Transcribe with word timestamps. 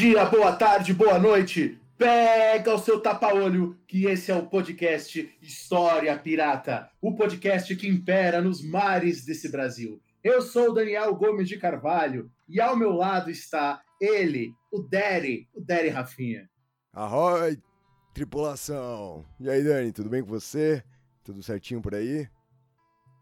Dia, 0.00 0.24
boa 0.24 0.56
tarde, 0.56 0.94
boa 0.94 1.18
noite. 1.18 1.78
Pega 1.98 2.74
o 2.74 2.78
seu 2.78 3.02
tapa-olho, 3.02 3.78
que 3.86 4.06
esse 4.06 4.30
é 4.30 4.34
o 4.34 4.46
podcast 4.46 5.30
História 5.42 6.18
Pirata, 6.18 6.88
o 7.02 7.14
podcast 7.14 7.76
que 7.76 7.86
impera 7.86 8.40
nos 8.40 8.64
mares 8.64 9.26
desse 9.26 9.50
Brasil. 9.50 10.00
Eu 10.24 10.40
sou 10.40 10.70
o 10.70 10.72
Daniel 10.72 11.14
Gomes 11.14 11.46
de 11.46 11.58
Carvalho 11.58 12.30
e 12.48 12.58
ao 12.62 12.74
meu 12.74 12.92
lado 12.92 13.30
está 13.30 13.82
ele, 14.00 14.54
o 14.72 14.80
Derry, 14.80 15.46
o 15.52 15.60
Derry 15.60 15.90
Rafinha. 15.90 16.48
Arroi, 16.94 17.58
tripulação! 18.14 19.22
E 19.38 19.50
aí, 19.50 19.62
Dani, 19.62 19.92
tudo 19.92 20.08
bem 20.08 20.22
com 20.22 20.30
você? 20.30 20.82
Tudo 21.22 21.42
certinho 21.42 21.82
por 21.82 21.94
aí? 21.94 22.26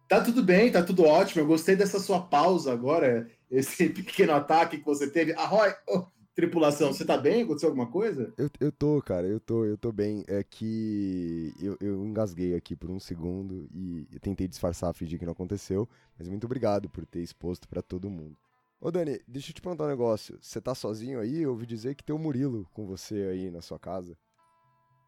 Tá 0.09 0.21
tudo 0.21 0.45
bem, 0.45 0.71
tá 0.71 0.81
tudo 0.85 1.05
ótimo. 1.05 1.43
Eu 1.43 1.47
gostei 1.49 1.75
dessa 1.75 1.99
sua 1.99 2.23
pausa 2.23 2.73
agora, 2.73 3.29
esse 3.51 3.89
pequeno 3.91 4.33
ataque 4.33 4.79
que 4.79 4.87
você 4.87 5.11
teve. 5.11 5.33
Arroi, 5.33 5.75
oh, 5.89 6.07
tripulação, 6.39 6.93
você 6.93 7.05
tá 7.05 7.19
bem? 7.19 7.43
Aconteceu 7.43 7.69
alguma 7.69 7.89
coisa? 7.89 8.33
Eu, 8.39 8.49
eu 8.61 8.71
tô, 8.71 9.03
cara, 9.03 9.27
eu 9.27 9.41
tô, 9.41 9.65
eu 9.65 9.77
tô 9.77 9.91
bem. 9.91 10.23
É 10.29 10.45
que 10.45 11.53
eu, 11.61 11.77
eu 11.81 12.07
engasguei 12.07 12.55
aqui 12.55 12.77
por 12.77 12.89
um 12.91 13.01
segundo 13.01 13.69
e 13.75 14.07
tentei 14.21 14.47
disfarçar, 14.47 14.95
fingir 14.95 15.19
que 15.19 15.25
não 15.25 15.33
aconteceu, 15.33 15.89
mas 16.17 16.29
muito 16.29 16.45
obrigado 16.45 16.89
por 16.89 17.05
ter 17.05 17.23
exposto 17.23 17.69
pra 17.69 17.83
todo 17.83 18.09
mundo. 18.09 18.37
Ô 18.81 18.89
Dani, 18.89 19.21
deixa 19.27 19.51
eu 19.51 19.55
te 19.55 19.61
perguntar 19.61 19.87
um 19.87 19.89
negócio. 19.89 20.39
Você 20.41 20.61
tá 20.61 20.77
sozinho 20.77 21.19
aí? 21.19 21.43
Eu 21.43 21.51
ouvi 21.51 21.67
dizer 21.67 21.97
que 21.97 22.05
tem 22.05 22.15
o 22.15 22.19
Murilo 22.21 22.69
com 22.73 22.87
você 22.87 23.17
aí 23.33 23.51
na 23.51 23.61
sua 23.61 23.81
casa. 23.81 24.17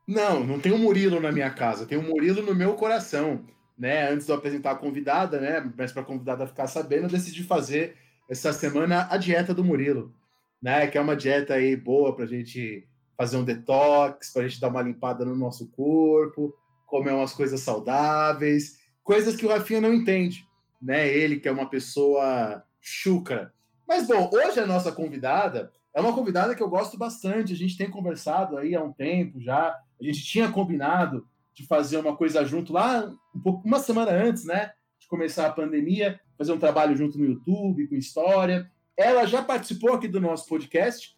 Não, 0.09 0.45
não 0.45 0.59
tem 0.59 0.73
um 0.73 0.79
Murilo 0.79 1.21
na 1.21 1.31
minha 1.31 1.51
casa, 1.51 1.87
tem 1.87 1.97
um 1.97 2.09
Murilo 2.09 2.43
no 2.43 2.57
meu 2.57 2.75
coração. 2.75 3.45
Né? 3.79 4.11
Antes 4.11 4.27
de 4.27 4.33
eu 4.33 4.37
apresentar 4.37 4.73
a 4.73 4.77
convidada, 4.77 5.41
né? 5.41 5.73
Mas 5.79 5.93
para 5.93 6.03
a 6.03 6.05
convidada 6.05 6.45
ficar 6.45 6.67
sabendo, 6.67 7.05
eu 7.05 7.11
decidi 7.11 7.45
fazer 7.45 7.97
essa 8.29 8.53
semana 8.53 9.07
a 9.09 9.17
dieta 9.17 9.55
do 9.55 9.63
Murilo, 9.63 10.13
né? 10.63 10.87
Que 10.87 10.99
é 10.99 11.01
uma 11.01 11.17
dieta 11.17 11.55
aí 11.55 11.77
boa 11.77 12.15
para 12.15 12.25
a 12.25 12.29
gente 12.29 12.87
fazer 13.17 13.37
um 13.37 13.45
detox, 13.45 14.33
para 14.33 14.43
a 14.43 14.49
gente 14.49 14.61
dar 14.61 14.69
uma 14.69 14.83
limpada 14.83 15.25
no 15.25 15.37
nosso 15.37 15.69
corpo, 15.71 16.55
comer 16.87 17.13
umas 17.13 17.33
coisas 17.33 17.61
saudáveis, 17.61 18.79
coisas 19.03 19.37
que 19.37 19.45
o 19.45 19.49
Rafinha 19.49 19.81
não 19.81 19.93
entende, 19.93 20.47
né? 20.81 21.09
Ele 21.09 21.39
que 21.39 21.49
é 21.49 21.53
uma 21.53 21.69
pessoa 21.69 22.65
chucra. 22.81 23.53
Mas 23.87 24.07
bom, 24.07 24.31
hoje 24.33 24.59
a 24.59 24.67
nossa 24.67 24.91
convidada 24.91 25.71
é 25.95 26.01
uma 26.01 26.15
convidada 26.15 26.55
que 26.55 26.63
eu 26.63 26.69
gosto 26.69 26.97
bastante. 26.97 27.53
A 27.53 27.57
gente 27.57 27.77
tem 27.77 27.91
conversado 27.91 28.57
aí 28.57 28.75
há 28.75 28.83
um 28.83 28.93
tempo 28.93 29.41
já. 29.41 29.77
A 30.01 30.05
gente 30.05 30.25
tinha 30.25 30.51
combinado 30.51 31.27
de 31.53 31.67
fazer 31.67 31.99
uma 31.99 32.17
coisa 32.17 32.45
junto 32.45 32.73
lá, 32.73 33.13
um 33.35 33.41
pouco, 33.41 33.67
uma 33.67 33.81
semana 33.81 34.13
antes, 34.13 34.45
né? 34.45 34.73
De 34.99 35.07
começar 35.09 35.47
a 35.47 35.53
pandemia, 35.53 36.21
fazer 36.39 36.53
um 36.53 36.59
trabalho 36.59 36.97
junto 36.97 37.19
no 37.19 37.27
YouTube, 37.27 37.89
com 37.89 37.97
história. 37.97 38.71
Ela 38.97 39.27
já 39.27 39.43
participou 39.43 39.93
aqui 39.93 40.09
do 40.09 40.21
nosso 40.21 40.47
podcast, 40.47 41.17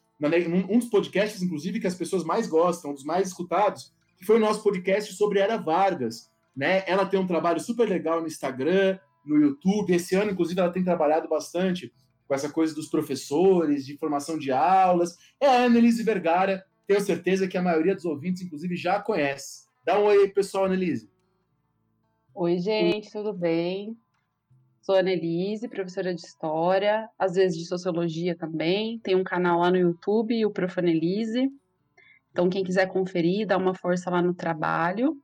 um 0.70 0.78
dos 0.78 0.88
podcasts, 0.88 1.42
inclusive, 1.42 1.80
que 1.80 1.86
as 1.86 1.94
pessoas 1.94 2.24
mais 2.24 2.46
gostam, 2.46 2.90
um 2.90 2.94
dos 2.94 3.04
mais 3.04 3.28
escutados, 3.28 3.92
que 4.16 4.24
foi 4.24 4.36
o 4.36 4.40
nosso 4.40 4.62
podcast 4.62 5.12
sobre 5.14 5.40
Era 5.40 5.56
Vargas. 5.56 6.30
Né? 6.56 6.84
Ela 6.86 7.06
tem 7.06 7.18
um 7.18 7.26
trabalho 7.26 7.58
super 7.60 7.88
legal 7.88 8.20
no 8.20 8.26
Instagram, 8.26 8.98
no 9.24 9.36
YouTube. 9.36 9.92
Esse 9.92 10.14
ano, 10.14 10.30
inclusive, 10.30 10.60
ela 10.60 10.72
tem 10.72 10.84
trabalhado 10.84 11.28
bastante 11.28 11.92
com 12.28 12.34
essa 12.34 12.50
coisa 12.50 12.74
dos 12.74 12.88
professores, 12.88 13.84
de 13.84 13.96
formação 13.96 14.38
de 14.38 14.52
aulas. 14.52 15.16
É 15.40 15.46
a 15.46 15.64
Annelise 15.64 16.02
Vergara, 16.02 16.64
tenho 16.86 17.00
certeza 17.00 17.48
que 17.48 17.58
a 17.58 17.62
maioria 17.62 17.94
dos 17.94 18.04
ouvintes, 18.04 18.42
inclusive, 18.42 18.76
já 18.76 19.00
conhece. 19.00 19.66
Dá 19.84 19.98
um 19.98 20.04
oi, 20.04 20.28
pessoal, 20.28 20.66
Annelise. 20.66 21.10
Oi, 22.34 22.58
gente, 22.58 23.10
tudo 23.10 23.32
bem? 23.32 23.96
Sou 24.82 24.97
a 24.97 24.98
Annelise, 24.98 25.69
professora 25.69 26.12
de 26.12 26.20
História, 26.20 27.09
às 27.16 27.34
vezes 27.34 27.56
de 27.56 27.66
Sociologia 27.66 28.37
também. 28.37 28.98
Tem 28.98 29.15
um 29.15 29.22
canal 29.22 29.60
lá 29.60 29.70
no 29.70 29.76
YouTube, 29.76 30.44
o 30.44 30.50
Profanelise. 30.50 31.48
Então, 32.32 32.50
quem 32.50 32.65
quiser 32.65 32.88
conferir, 32.88 33.47
dá 33.47 33.56
uma 33.56 33.76
força 33.76 34.10
lá 34.10 34.20
no 34.20 34.34
trabalho. 34.34 35.16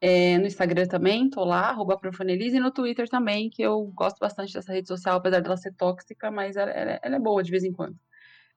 É, 0.00 0.36
no 0.38 0.46
Instagram 0.46 0.86
também, 0.86 1.30
tô 1.30 1.44
lá, 1.44 1.70
arroba 1.70 1.96
Profanelise, 1.96 2.56
e 2.56 2.60
no 2.60 2.72
Twitter 2.72 3.08
também, 3.08 3.48
que 3.48 3.62
eu 3.62 3.84
gosto 3.94 4.18
bastante 4.18 4.52
dessa 4.52 4.72
rede 4.72 4.88
social, 4.88 5.18
apesar 5.18 5.40
dela 5.40 5.56
ser 5.56 5.74
tóxica, 5.74 6.30
mas 6.30 6.56
ela, 6.56 6.70
ela, 6.70 7.00
ela 7.00 7.16
é 7.16 7.20
boa 7.20 7.42
de 7.42 7.50
vez 7.52 7.62
em 7.62 7.72
quando. 7.72 7.96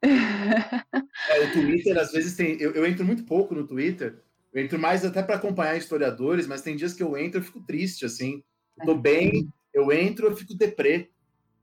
É, 0.04 1.40
o 1.40 1.52
Twitter, 1.54 1.98
às 2.00 2.12
vezes, 2.12 2.36
tem. 2.36 2.60
Eu, 2.60 2.74
eu 2.74 2.86
entro 2.86 3.06
muito 3.06 3.24
pouco 3.26 3.54
no 3.54 3.68
Twitter, 3.68 4.24
eu 4.52 4.64
entro 4.64 4.80
mais 4.80 5.06
até 5.06 5.22
para 5.22 5.36
acompanhar 5.36 5.78
historiadores, 5.78 6.48
mas 6.48 6.64
tem 6.64 6.76
dias 6.76 6.94
que 6.94 7.04
eu 7.04 7.16
entro 7.16 7.40
e 7.40 7.44
fico 7.44 7.62
triste, 7.62 8.06
assim. 8.06 8.44
Tô 8.84 8.96
bem, 8.96 9.52
eu 9.74 9.92
entro, 9.92 10.28
eu 10.28 10.36
fico 10.36 10.56
deprê. 10.56 11.10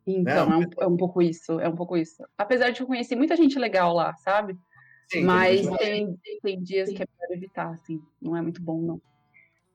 Então, 0.06 0.48
né? 0.48 0.54
é, 0.54 0.58
um, 0.58 0.84
é 0.84 0.86
um 0.86 0.96
pouco 0.96 1.20
isso, 1.20 1.60
é 1.60 1.68
um 1.68 1.76
pouco 1.76 1.96
isso. 1.96 2.24
Apesar 2.36 2.70
de 2.70 2.80
eu 2.80 2.86
conhecer 2.86 3.14
muita 3.14 3.36
gente 3.36 3.58
legal 3.58 3.94
lá, 3.94 4.14
sabe? 4.16 4.56
Sim, 5.10 5.24
mas 5.24 5.66
tem, 5.78 6.16
tem, 6.16 6.40
tem 6.42 6.62
dias 6.62 6.90
que 6.90 7.02
é 7.02 7.06
melhor 7.06 7.36
evitar, 7.36 7.70
assim, 7.70 8.00
não 8.20 8.36
é 8.36 8.42
muito 8.42 8.62
bom, 8.62 8.80
não. 8.80 9.00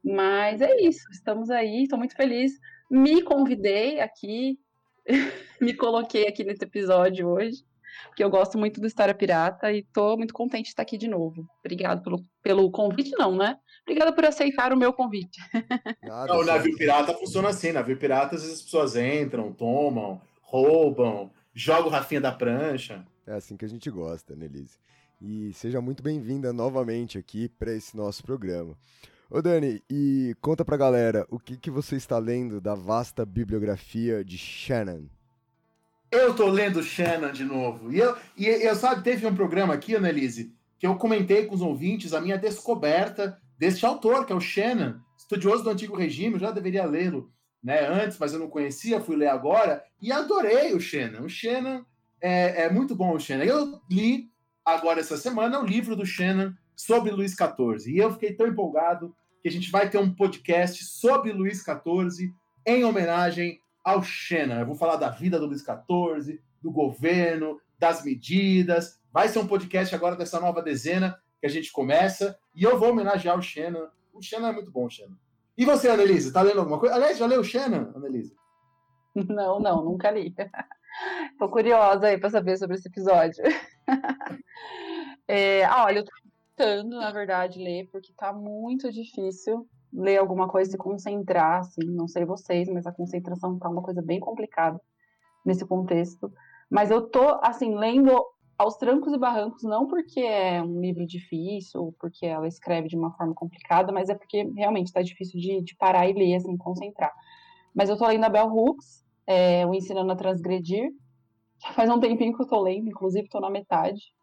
Mas 0.04 0.62
é 0.62 0.82
isso, 0.82 1.04
estamos 1.12 1.50
aí, 1.50 1.84
estou 1.84 1.98
muito 1.98 2.16
feliz. 2.16 2.60
Me 2.90 3.22
convidei 3.22 4.00
aqui, 4.00 4.60
me 5.62 5.74
coloquei 5.74 6.28
aqui 6.28 6.44
nesse 6.44 6.64
episódio 6.64 7.28
hoje, 7.28 7.64
porque 8.08 8.24
eu 8.24 8.30
gosto 8.30 8.58
muito 8.58 8.80
do 8.80 8.88
História 8.88 9.14
Pirata 9.14 9.72
e 9.72 9.80
estou 9.80 10.18
muito 10.18 10.34
contente 10.34 10.64
de 10.64 10.70
estar 10.70 10.84
aqui 10.84 10.98
de 10.98 11.08
novo. 11.08 11.48
Obrigado 11.60 12.04
pelo, 12.04 12.26
pelo 12.42 12.72
convite, 12.72 13.12
não, 13.18 13.36
né? 13.36 13.58
Obrigada 13.84 14.14
por 14.14 14.26
aceitar 14.26 14.72
o 14.72 14.78
meu 14.78 14.94
convite. 14.94 15.40
Nada, 16.02 16.38
o 16.38 16.46
navio 16.46 16.76
pirata 16.78 17.14
funciona 17.14 17.50
assim, 17.50 17.72
navio 17.72 17.98
pirata, 17.98 18.36
às 18.36 18.42
vezes 18.42 18.60
as 18.60 18.64
pessoas 18.64 18.96
entram, 18.96 19.52
tomam, 19.52 20.22
roubam, 20.42 21.32
jogam 21.54 21.88
o 21.88 21.90
Rafinha 21.90 22.22
da 22.22 22.32
prancha. 22.32 23.06
É 23.26 23.34
assim 23.34 23.56
que 23.58 23.66
a 23.66 23.70
gente 23.70 23.90
gosta, 23.90 24.36
Nelise. 24.36 24.78
E 25.22 25.54
seja 25.54 25.80
muito 25.80 26.04
bem-vinda 26.04 26.52
novamente 26.52 27.18
aqui 27.18 27.48
para 27.48 27.74
esse 27.74 27.96
nosso 27.96 28.24
programa. 28.24 28.76
Ô 29.30 29.42
Dani, 29.42 29.82
e 29.90 30.36
conta 30.42 30.64
pra 30.64 30.78
galera, 30.78 31.26
o 31.30 31.40
que, 31.40 31.58
que 31.58 31.72
você 31.72 31.96
está 31.96 32.20
lendo 32.20 32.62
da 32.62 32.76
vasta 32.76 33.26
bibliografia 33.26 34.24
de 34.24 34.38
Shannon? 34.38 35.06
Eu 36.14 36.36
tô 36.36 36.48
lendo 36.48 36.84
Shannon 36.84 37.32
de 37.32 37.44
novo. 37.44 37.92
E 37.92 37.98
eu, 37.98 38.16
e 38.38 38.46
eu 38.46 38.76
sabe, 38.76 39.02
teve 39.02 39.26
um 39.26 39.34
programa 39.34 39.74
aqui, 39.74 39.96
Annelise, 39.96 40.54
que 40.78 40.86
eu 40.86 40.96
comentei 40.96 41.48
com 41.48 41.56
os 41.56 41.62
ouvintes 41.62 42.14
a 42.14 42.22
minha 42.22 42.38
descoberta 42.38 43.42
deste 43.58 43.84
autor, 43.84 44.24
que 44.24 44.32
é 44.32 44.36
o 44.36 44.40
Shannon, 44.40 45.00
estudioso 45.18 45.64
do 45.64 45.72
Antigo 45.72 45.98
Regime, 45.98 46.36
eu 46.36 46.40
já 46.40 46.52
deveria 46.52 46.86
lê-lo 46.86 47.32
né, 47.64 47.88
antes, 47.88 48.20
mas 48.20 48.32
eu 48.32 48.38
não 48.38 48.48
conhecia, 48.48 49.02
fui 49.02 49.16
ler 49.16 49.30
agora, 49.30 49.84
e 50.00 50.12
adorei 50.12 50.76
o 50.76 50.80
Shannon. 50.80 51.26
O 51.26 51.30
Shannon 51.30 51.84
é, 52.22 52.66
é 52.66 52.70
muito 52.72 52.96
bom, 52.96 53.16
o 53.16 53.20
Shannon. 53.20 53.46
Eu 53.46 53.82
li 53.90 54.30
agora 54.64 55.00
essa 55.00 55.18
semana 55.18 55.60
o 55.60 55.66
livro 55.66 55.96
do 55.96 56.06
Shannon 56.06 56.54
sobre 56.76 57.10
Luís 57.10 57.32
XIV, 57.32 57.92
e 57.92 57.98
eu 57.98 58.14
fiquei 58.14 58.36
tão 58.36 58.46
empolgado 58.46 59.16
que 59.42 59.48
a 59.48 59.52
gente 59.52 59.72
vai 59.72 59.90
ter 59.90 59.98
um 59.98 60.14
podcast 60.14 60.86
sobre 60.86 61.32
Luís 61.32 61.64
XIV 61.64 62.32
em 62.68 62.84
homenagem 62.84 63.60
ao 63.84 64.02
Xena. 64.02 64.60
Eu 64.60 64.66
vou 64.66 64.76
falar 64.76 64.96
da 64.96 65.10
vida 65.10 65.40
do 65.40 65.46
Luís 65.46 65.62
XIV, 65.62 66.42
do 66.62 66.72
governo, 66.72 67.60
das 67.78 68.04
medidas. 68.04 69.00
Vai 69.12 69.28
ser 69.28 69.40
um 69.40 69.48
podcast 69.48 69.94
agora 69.94 70.16
dessa 70.16 70.40
nova 70.40 70.62
dezena 70.62 71.20
que 71.40 71.46
a 71.46 71.50
gente 71.50 71.72
começa 71.72 72.38
e 72.56 72.64
eu 72.64 72.80
vou 72.80 72.92
homenagear 72.92 73.38
o 73.38 73.42
Xena. 73.42 73.92
O 74.14 74.22
Xena 74.22 74.50
é 74.50 74.54
muito 74.54 74.72
bom, 74.72 74.90
Xena. 74.90 75.18
E 75.58 75.66
você, 75.66 75.90
Annelise, 75.90 76.32
tá 76.32 76.42
lendo 76.42 76.60
alguma 76.60 76.80
coisa? 76.80 76.96
Aliás, 76.96 77.18
já 77.18 77.26
leu 77.26 77.42
o 77.42 77.44
Xena, 77.44 77.92
Annelise? 77.96 78.36
Não, 79.30 79.60
não, 79.60 79.86
nunca 79.86 80.10
li. 80.10 80.34
Tô 81.38 81.48
curiosa 81.48 82.08
aí 82.08 82.18
para 82.18 82.32
saber 82.32 82.58
sobre 82.58 82.78
esse 82.78 82.88
episódio. 82.88 83.44
é, 85.28 85.64
ah, 85.66 85.86
olha, 85.86 86.00
eu 86.00 86.06
tô 86.06 86.12
tentando, 86.56 86.98
na 86.98 87.12
verdade, 87.12 87.60
ler, 87.60 87.88
porque 87.92 88.12
tá 88.18 88.34
muito 88.34 88.92
difícil 88.92 89.68
ler 89.94 90.18
alguma 90.18 90.48
coisa 90.48 90.72
se 90.72 90.78
concentrar, 90.78 91.60
assim, 91.60 91.86
não 91.86 92.08
sei 92.08 92.26
vocês, 92.26 92.68
mas 92.68 92.86
a 92.86 92.92
concentração 92.92 93.58
tá 93.60 93.70
uma 93.70 93.82
coisa 93.82 94.02
bem 94.02 94.20
complicada 94.20 94.80
nesse 95.46 95.66
contexto. 95.66 96.32
Mas 96.70 96.90
eu 96.90 97.08
tô, 97.10 97.40
assim, 97.42 97.76
lendo 97.76 98.12
aos 98.58 98.78
trancos 98.78 99.14
e 99.14 99.18
barrancos, 99.18 99.64
não 99.64 99.88
porque 99.88 100.22
é 100.22 100.62
um 100.62 100.80
livro 100.80 101.06
difícil, 101.06 101.82
ou 101.82 101.92
porque 101.94 102.26
ela 102.26 102.48
escreve 102.48 102.88
de 102.88 102.98
uma 102.98 103.12
forma 103.12 103.34
complicada, 103.34 103.92
mas 103.92 104.10
é 104.10 104.16
porque 104.16 104.44
realmente 104.56 104.92
tá 104.92 105.02
difícil 105.02 105.40
de, 105.40 105.62
de 105.62 105.76
parar 105.76 106.08
e 106.08 106.14
ler, 106.14 106.36
assim, 106.36 106.56
concentrar. 106.58 107.14
Mas 107.74 107.90
eu 107.90 107.98
tô 107.98 108.08
lendo 108.08 108.24
a 108.24 108.30
Bell 108.30 108.48
Hooks, 108.48 109.04
é, 109.28 109.66
o 109.66 109.74
Ensinando 109.74 110.12
a 110.12 110.16
Transgredir, 110.16 110.92
faz 111.76 111.90
um 111.90 112.00
tempinho 112.00 112.36
que 112.36 112.44
eu 112.44 112.48
tô 112.48 112.62
lendo, 112.62 112.88
inclusive 112.88 113.28
tô 113.30 113.40
na 113.40 113.50
metade. 113.50 114.14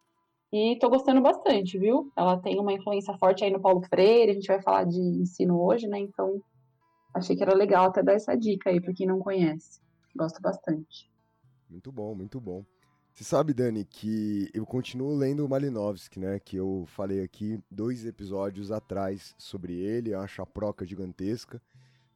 E 0.52 0.76
tô 0.80 0.90
gostando 0.90 1.20
bastante, 1.20 1.78
viu? 1.78 2.10
Ela 2.16 2.36
tem 2.40 2.58
uma 2.58 2.72
influência 2.72 3.16
forte 3.18 3.44
aí 3.44 3.52
no 3.52 3.60
Paulo 3.60 3.82
Freire, 3.82 4.32
a 4.32 4.34
gente 4.34 4.48
vai 4.48 4.60
falar 4.60 4.84
de 4.84 4.98
ensino 4.98 5.60
hoje, 5.60 5.86
né? 5.86 5.98
Então, 6.00 6.42
achei 7.14 7.36
que 7.36 7.42
era 7.42 7.54
legal 7.54 7.86
até 7.86 8.02
dar 8.02 8.14
essa 8.14 8.36
dica 8.36 8.68
aí 8.68 8.80
para 8.80 8.92
quem 8.92 9.06
não 9.06 9.20
conhece. 9.20 9.80
Gosto 10.14 10.40
bastante. 10.42 11.08
Muito 11.68 11.92
bom, 11.92 12.16
muito 12.16 12.40
bom. 12.40 12.64
Você 13.14 13.22
sabe, 13.22 13.54
Dani, 13.54 13.84
que 13.84 14.50
eu 14.52 14.66
continuo 14.66 15.14
lendo 15.16 15.44
o 15.44 15.48
Malinovski, 15.48 16.18
né? 16.18 16.40
Que 16.40 16.56
eu 16.56 16.84
falei 16.88 17.22
aqui 17.22 17.60
dois 17.70 18.04
episódios 18.04 18.72
atrás 18.72 19.34
sobre 19.38 19.74
ele, 19.74 20.14
uma 20.14 20.26
chaproca 20.26 20.84
gigantesca. 20.84 21.62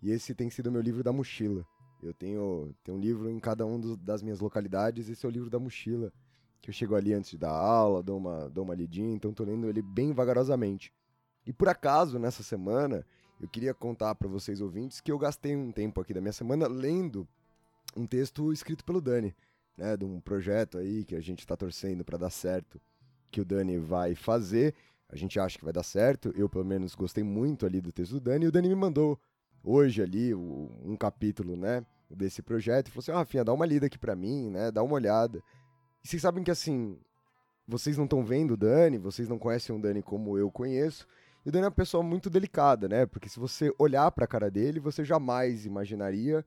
E 0.02 0.10
esse 0.10 0.34
tem 0.34 0.50
sido 0.50 0.72
meu 0.72 0.81
livro 0.81 1.04
da 1.04 1.12
mochila. 1.12 1.64
Eu 2.02 2.12
tenho, 2.12 2.75
tenho 2.82 2.98
um 2.98 3.00
livro 3.00 3.31
em 3.31 3.38
cada 3.38 3.64
uma 3.64 3.96
das 3.96 4.22
minhas 4.22 4.40
localidades, 4.40 5.08
esse 5.08 5.25
é 5.25 5.28
o 5.28 5.32
livro 5.32 5.48
da 5.48 5.58
mochila 5.58 6.12
que 6.64 6.70
eu 6.70 6.75
chego 6.75 6.94
ali 6.94 7.12
antes 7.12 7.34
dar 7.34 7.50
aula, 7.50 8.02
dou 8.02 8.16
uma, 8.16 8.49
dou 8.49 8.64
uma 8.64 8.75
lidinha, 8.75 9.14
então 9.14 9.34
tô 9.34 9.44
lendo 9.44 9.69
ele 9.69 9.82
bem 9.82 10.14
vagarosamente. 10.14 10.90
E 11.46 11.52
por 11.52 11.69
acaso, 11.69 12.19
nessa 12.19 12.43
semana, 12.43 13.05
eu 13.38 13.46
queria 13.46 13.75
contar 13.75 14.14
para 14.14 14.28
vocês 14.28 14.62
ouvintes 14.62 14.99
que 14.99 15.12
eu 15.12 15.19
gastei 15.19 15.55
um 15.55 15.70
tempo 15.70 16.00
aqui 16.00 16.14
da 16.14 16.22
minha 16.22 16.32
semana 16.32 16.66
lendo 16.66 17.28
um 17.94 18.06
texto 18.06 18.50
escrito 18.50 18.82
pelo 18.82 19.02
Dani, 19.02 19.37
né, 19.76 19.94
de 19.94 20.06
um 20.06 20.19
projeto 20.20 20.78
aí 20.78 21.05
que 21.05 21.14
a 21.14 21.20
gente 21.20 21.46
tá 21.46 21.55
torcendo 21.55 22.02
para 22.02 22.16
dar 22.16 22.31
certo, 22.31 22.81
que 23.31 23.43
o 23.43 23.44
Dani 23.44 23.76
vai 23.76 24.14
fazer. 24.14 24.75
A 25.10 25.17
gente 25.17 25.38
acha 25.38 25.58
que 25.58 25.64
vai 25.64 25.72
dar 25.72 25.82
certo. 25.82 26.32
Eu, 26.34 26.49
pelo 26.49 26.64
menos, 26.64 26.94
gostei 26.94 27.22
muito 27.22 27.67
ali 27.67 27.78
do 27.78 27.93
texto 27.93 28.12
do 28.12 28.20
Dani. 28.20 28.46
E 28.46 28.49
o 28.49 28.52
Dani 28.52 28.69
me 28.69 28.75
mandou 28.75 29.20
hoje 29.62 30.00
ali 30.00 30.34
um 30.34 30.96
capítulo, 30.99 31.56
né, 31.56 31.84
desse 32.08 32.40
projeto. 32.40 32.88
E 32.88 32.90
falou 32.90 33.00
assim: 33.02 33.12
Ah, 33.12 33.17
Rafinha, 33.17 33.44
dá 33.44 33.52
uma 33.52 33.67
lida 33.67 33.84
aqui 33.84 33.99
para 33.99 34.17
mim, 34.17 34.49
né, 34.49 34.70
dá 34.70 34.82
uma 34.82 34.94
olhada. 34.94 35.43
E 36.04 36.08
vocês 36.08 36.20
sabem 36.20 36.44
que 36.44 36.50
assim, 36.50 36.98
vocês 37.66 37.96
não 37.96 38.04
estão 38.04 38.24
vendo 38.24 38.52
o 38.52 38.56
Dani, 38.56 38.98
vocês 38.98 39.28
não 39.28 39.38
conhecem 39.38 39.74
o 39.74 39.80
Dani 39.80 40.02
como 40.02 40.36
eu 40.36 40.50
conheço. 40.50 41.06
E 41.44 41.48
o 41.48 41.52
Dani 41.52 41.64
é 41.64 41.68
uma 41.68 41.74
pessoa 41.74 42.02
muito 42.02 42.28
delicada, 42.28 42.88
né? 42.88 43.06
Porque 43.06 43.28
se 43.28 43.38
você 43.38 43.72
olhar 43.78 44.10
para 44.10 44.24
a 44.24 44.28
cara 44.28 44.50
dele, 44.50 44.80
você 44.80 45.04
jamais 45.04 45.64
imaginaria 45.64 46.44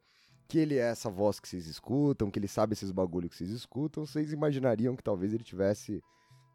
que 0.47 0.59
ele 0.59 0.75
é 0.75 0.89
essa 0.89 1.09
voz 1.09 1.39
que 1.39 1.47
vocês 1.47 1.67
escutam, 1.67 2.31
que 2.31 2.39
ele 2.39 2.47
sabe 2.47 2.73
esses 2.73 2.91
bagulho 2.91 3.29
que 3.29 3.35
vocês 3.35 3.49
escutam. 3.49 4.05
Vocês 4.05 4.31
imaginariam 4.31 4.95
que 4.95 5.03
talvez 5.03 5.33
ele 5.33 5.43
tivesse, 5.43 6.03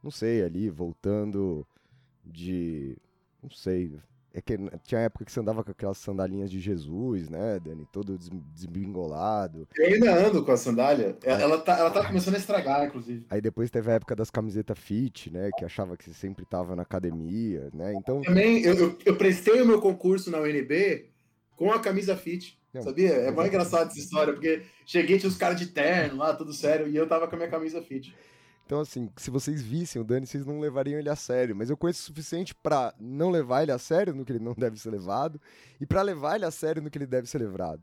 não 0.03 0.11
sei, 0.11 0.43
ali 0.43 0.71
voltando 0.71 1.67
de, 2.25 2.97
não 3.43 3.51
sei, 3.51 4.01
é 4.35 4.41
que 4.41 4.57
tinha 4.83 5.03
época 5.03 5.25
que 5.25 5.33
você 5.33 5.41
andava 5.41 5.63
com 5.63 5.71
aquelas 5.71 5.99
sandalinhas 5.99 6.51
de 6.51 6.59
Jesus, 6.59 7.29
né, 7.29 7.61
Dani? 7.61 7.87
Todo 7.93 8.19
desbingolado. 8.55 9.69
Eu 9.77 9.87
ainda 9.87 10.27
ando 10.27 10.45
com 10.45 10.53
a 10.53 10.57
sandália. 10.57 11.17
Ela 11.23 11.59
tá, 11.59 11.79
ela 11.79 11.91
tá 11.91 12.07
começando 12.07 12.35
a 12.35 12.39
estragar, 12.39 12.87
inclusive. 12.87 13.27
Aí 13.29 13.41
depois 13.41 13.71
teve 13.71 13.91
a 13.91 13.95
época 13.95 14.17
das 14.17 14.31
camisetas 14.31 14.79
fit, 14.79 15.31
né? 15.31 15.51
Que 15.59 15.65
achava 15.65 15.97
que 15.97 16.05
você 16.05 16.15
sempre 16.15 16.45
tava 16.45 16.75
na 16.75 16.83
academia, 16.83 17.69
né? 17.75 17.93
Então. 17.95 18.23
Também, 18.23 18.63
eu, 18.63 18.75
eu, 18.75 18.99
eu 19.05 19.17
prestei 19.17 19.61
o 19.61 19.67
meu 19.67 19.81
concurso 19.81 20.31
na 20.31 20.39
UNB 20.39 21.11
com 21.57 21.71
a 21.71 21.79
camisa 21.79 22.17
fit. 22.17 22.59
Não, 22.73 22.83
sabia? 22.83 23.11
É 23.11 23.31
mais 23.31 23.49
engraçado 23.51 23.91
essa 23.91 23.99
história, 23.99 24.33
porque 24.33 24.63
cheguei, 24.87 25.19
tinha 25.19 25.29
os 25.29 25.37
caras 25.37 25.59
de 25.59 25.67
terno 25.67 26.17
lá, 26.17 26.35
tudo 26.35 26.53
sério, 26.53 26.89
e 26.89 26.97
eu 26.97 27.07
tava 27.07 27.29
com 27.29 27.35
a 27.35 27.39
minha 27.39 27.51
camisa 27.51 27.83
fit. 27.83 28.15
Então, 28.73 28.81
assim, 28.81 29.11
se 29.19 29.31
vocês 29.31 29.61
vissem 29.61 30.01
o 30.01 30.05
Dani, 30.05 30.27
vocês 30.27 30.47
não 30.47 30.59
levariam 30.59 30.99
ele 30.99 31.11
a 31.11 31.15
sério. 31.15 31.55
Mas 31.55 31.69
eu 31.69 31.77
conheço 31.77 32.01
o 32.01 32.05
suficiente 32.07 32.55
para 32.55 32.95
não 32.99 33.29
levar 33.29 33.63
ele 33.63 33.71
a 33.71 33.79
sério 33.79 34.15
no 34.15 34.25
que 34.25 34.33
ele 34.33 34.43
não 34.43 34.55
deve 34.55 34.81
ser 34.81 34.89
levado 34.89 35.39
e 35.79 35.85
para 35.85 36.01
levar 36.01 36.37
ele 36.37 36.47
a 36.47 36.51
sério 36.51 36.81
no 36.81 36.91
que 36.91 36.97
ele 36.97 37.07
deve 37.07 37.27
ser 37.27 37.37
levado. 37.37 37.83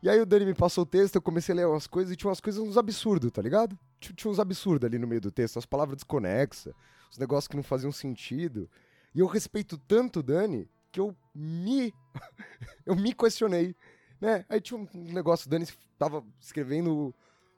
E 0.00 0.08
aí 0.08 0.20
o 0.20 0.24
Dani 0.24 0.44
me 0.44 0.54
passou 0.54 0.84
o 0.84 0.86
texto, 0.86 1.16
eu 1.16 1.20
comecei 1.20 1.52
a 1.52 1.56
ler 1.56 1.66
umas 1.66 1.88
coisas 1.88 2.12
e 2.12 2.16
tinha 2.16 2.28
umas 2.28 2.38
coisas, 2.38 2.62
uns 2.62 2.78
absurdos, 2.78 3.32
tá 3.32 3.42
ligado? 3.42 3.76
Tinha 3.98 4.30
uns 4.30 4.38
absurdos 4.38 4.86
ali 4.86 5.00
no 5.00 5.06
meio 5.08 5.20
do 5.20 5.32
texto, 5.32 5.58
as 5.58 5.66
palavras 5.66 5.96
desconexas, 5.96 6.72
os 7.10 7.18
negócios 7.18 7.48
que 7.48 7.56
não 7.56 7.64
faziam 7.64 7.90
sentido. 7.90 8.70
E 9.12 9.18
eu 9.18 9.26
respeito 9.26 9.76
tanto 9.76 10.20
o 10.20 10.22
Dani 10.22 10.70
que 10.92 11.00
eu 11.00 11.12
me. 11.34 11.92
eu 12.86 12.94
me 12.94 13.12
questionei. 13.12 13.74
Né? 14.20 14.44
Aí 14.48 14.60
tinha 14.60 14.78
um 14.78 14.88
negócio, 15.12 15.48
o 15.48 15.50
Dani 15.50 15.66
tava 15.98 16.24
escrevendo 16.40 17.12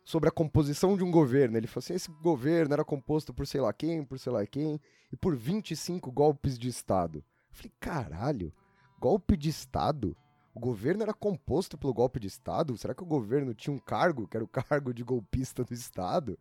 sobre 0.04 0.28
a 0.28 0.32
composição 0.32 0.96
de 0.96 1.04
um 1.04 1.10
governo. 1.10 1.56
Ele 1.56 1.66
falou 1.66 1.84
assim: 1.84 1.94
esse 1.94 2.10
governo 2.10 2.72
era 2.72 2.84
composto 2.84 3.32
por 3.32 3.46
sei 3.46 3.60
lá 3.60 3.72
quem, 3.72 4.04
por 4.04 4.18
sei 4.18 4.32
lá 4.32 4.46
quem, 4.46 4.80
e 5.12 5.16
por 5.16 5.36
25 5.36 6.10
golpes 6.10 6.58
de 6.58 6.68
Estado. 6.68 7.18
Eu 7.18 7.56
falei: 7.56 7.72
caralho, 7.80 8.52
golpe 8.98 9.36
de 9.36 9.48
Estado? 9.48 10.16
O 10.54 10.60
governo 10.60 11.02
era 11.02 11.14
composto 11.14 11.78
pelo 11.78 11.94
golpe 11.94 12.20
de 12.20 12.26
Estado? 12.26 12.76
Será 12.76 12.94
que 12.94 13.02
o 13.02 13.06
governo 13.06 13.54
tinha 13.54 13.74
um 13.74 13.78
cargo, 13.78 14.28
que 14.28 14.36
era 14.36 14.44
o 14.44 14.48
cargo 14.48 14.92
de 14.92 15.02
golpista 15.02 15.64
do 15.64 15.72
Estado? 15.72 16.38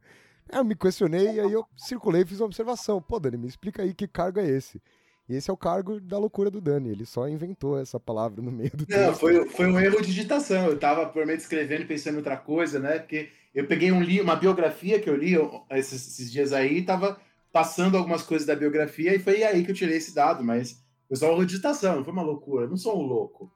Eu 0.52 0.66
me 0.66 0.76
questionei 0.76 1.36
e 1.36 1.40
aí 1.40 1.52
eu 1.52 1.66
circulei 1.78 2.24
e 2.24 2.26
fiz 2.26 2.42
uma 2.42 2.48
observação. 2.48 3.02
Pô, 3.02 3.20
Dani, 3.20 3.38
me 3.38 3.48
explica 3.48 3.84
aí 3.84 3.94
que 3.94 4.08
cargo 4.08 4.40
é 4.40 4.50
esse. 4.50 4.82
E 5.32 5.36
esse 5.36 5.50
é 5.50 5.54
o 5.54 5.58
cargo 5.58 5.98
da 6.02 6.18
loucura 6.18 6.52
do 6.52 6.60
Dani. 6.60 6.90
Ele 6.90 7.06
só 7.06 7.26
inventou 7.26 7.80
essa 7.80 7.98
palavra 7.98 8.42
no 8.42 8.52
meio 8.52 8.70
do 8.72 8.86
texto. 8.86 9.00
Não, 9.00 9.16
foi, 9.16 9.48
foi 9.48 9.66
um 9.66 9.80
erro 9.80 10.02
de 10.02 10.08
digitação. 10.08 10.66
Eu 10.66 10.78
tava 10.78 11.04
provavelmente 11.04 11.40
escrevendo 11.40 11.88
pensando 11.88 12.16
em 12.16 12.18
outra 12.18 12.36
coisa, 12.36 12.82
né? 12.82 13.00
Porque 13.00 13.30
eu 13.56 13.66
peguei 13.66 13.94
um 13.94 14.04
li 14.04 14.20
uma 14.20 14.36
biografia 14.36 15.00
que 15.00 15.10
eu 15.10 15.16
li 15.16 15.36
esses, 15.70 16.06
esses, 16.06 16.30
dias 16.30 16.52
aí 16.52 16.80
e 16.80 16.86
tava 16.86 17.18
passando 17.50 17.96
algumas 17.96 18.24
coisas 18.24 18.46
da 18.46 18.58
biografia 18.58 19.16
e 19.16 19.20
foi 19.20 19.42
aí 19.42 19.64
que 19.64 19.72
eu 19.72 19.76
tirei 19.76 19.96
esse 19.96 20.14
dado, 20.14 20.44
mas 20.44 20.84
foi 21.08 21.16
só 21.16 21.34
uma 21.34 21.46
digitação, 21.46 22.04
foi 22.04 22.12
uma 22.12 22.24
loucura. 22.24 22.66
Eu 22.66 22.70
não 22.70 22.78
sou 22.78 23.02
um 23.02 23.06
louco. 23.08 23.50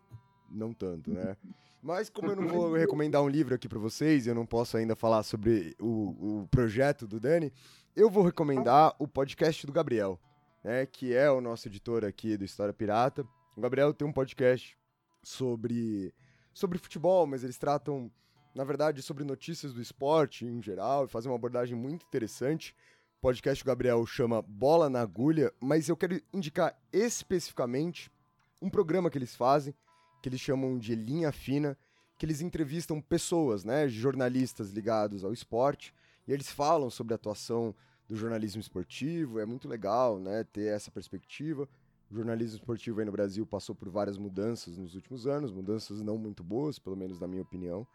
Não 0.50 0.72
tanto, 0.72 1.12
né? 1.12 1.36
Mas 1.83 2.10
como 2.10 2.31
eu 2.31 2.38
não 2.38 2.48
vou 2.48 2.72
recomendar 2.80 3.22
um 3.22 3.27
livro 3.27 3.54
aqui 3.54 3.68
para 3.68 3.80
vocês, 3.80 4.27
eu 4.27 4.33
não 4.33 4.45
posso 4.45 4.77
ainda 4.77 4.95
falar 4.95 5.24
sobre 5.24 5.75
o, 5.77 6.44
o 6.44 6.48
projeto 6.50 7.06
do 7.06 7.19
Dani, 7.19 7.51
eu 7.94 8.10
vou 8.10 8.24
recomendar 8.24 8.95
o 8.98 9.06
podcast 9.10 9.68
do 9.68 9.74
Gabriel 9.74 10.18
né, 10.66 10.84
que 10.84 11.14
é 11.14 11.30
o 11.30 11.40
nosso 11.40 11.68
editor 11.68 12.04
aqui 12.04 12.36
do 12.36 12.44
História 12.44 12.74
Pirata. 12.74 13.24
O 13.56 13.62
Gabriel 13.62 13.94
tem 13.94 14.08
um 14.08 14.12
podcast 14.12 14.76
sobre, 15.22 16.12
sobre 16.56 16.80
futebol, 16.80 17.28
mas 17.28 17.44
eles 17.44 17.60
tratam, 17.60 18.12
na 18.56 18.64
verdade, 18.64 19.04
sobre 19.04 19.24
notícias 19.24 19.74
do 19.74 19.80
esporte 19.80 20.44
em 20.44 20.60
geral 20.64 21.06
e 21.06 21.08
fazem 21.08 21.30
uma 21.30 21.38
abordagem 21.38 21.78
muito 21.78 22.04
interessante. 22.08 22.76
O 23.20 23.22
podcast 23.22 23.64
do 23.64 23.68
Gabriel 23.68 24.04
chama 24.08 24.42
Bola 24.42 24.90
na 24.90 25.02
Agulha, 25.02 25.54
mas 25.62 25.88
eu 25.88 25.96
quero 25.96 26.20
indicar 26.34 26.75
especificamente 26.92 28.12
um 28.60 28.68
programa 28.68 29.12
que 29.12 29.20
eles 29.20 29.36
fazem, 29.36 29.72
que 30.20 30.30
eles 30.30 30.42
chamam 30.42 30.80
de 30.80 30.96
Linha 30.96 31.32
Fina, 31.32 31.78
que 32.18 32.25
eles 32.25 32.42
entrevistam 32.42 33.00
pessoas, 33.00 33.63
né, 33.63 33.88
jornalistas 33.88 34.72
ligados 34.72 35.24
ao 35.24 35.32
esporte, 35.32 35.94
e 36.28 36.34
eles 36.34 36.50
falam 36.50 36.89
sobre 36.89 37.13
a 37.13 37.18
atuação 37.18 37.75
do 38.08 38.16
jornalismo 38.16 38.62
esportivo, 38.62 39.40
é 39.40 39.46
muito 39.46 39.68
legal, 39.68 40.20
né, 40.20 40.44
ter 40.44 40.68
essa 40.68 40.92
perspectiva. 40.92 41.68
O 42.10 42.16
jornalismo 42.16 42.58
esportivo 42.58 43.00
aí 43.00 43.06
no 43.06 43.12
Brasil 43.12 43.46
passou 43.46 43.74
por 43.74 43.90
várias 43.90 44.18
mudanças 44.18 44.78
nos 44.78 44.94
últimos 44.94 45.26
anos, 45.26 45.52
mudanças 45.52 46.02
não 46.02 46.18
muito 46.18 46.44
boas, 46.44 46.78
pelo 46.78 46.96
menos 46.96 47.20
na 47.20 47.28
minha 47.28 47.42
opinião. 47.42 47.88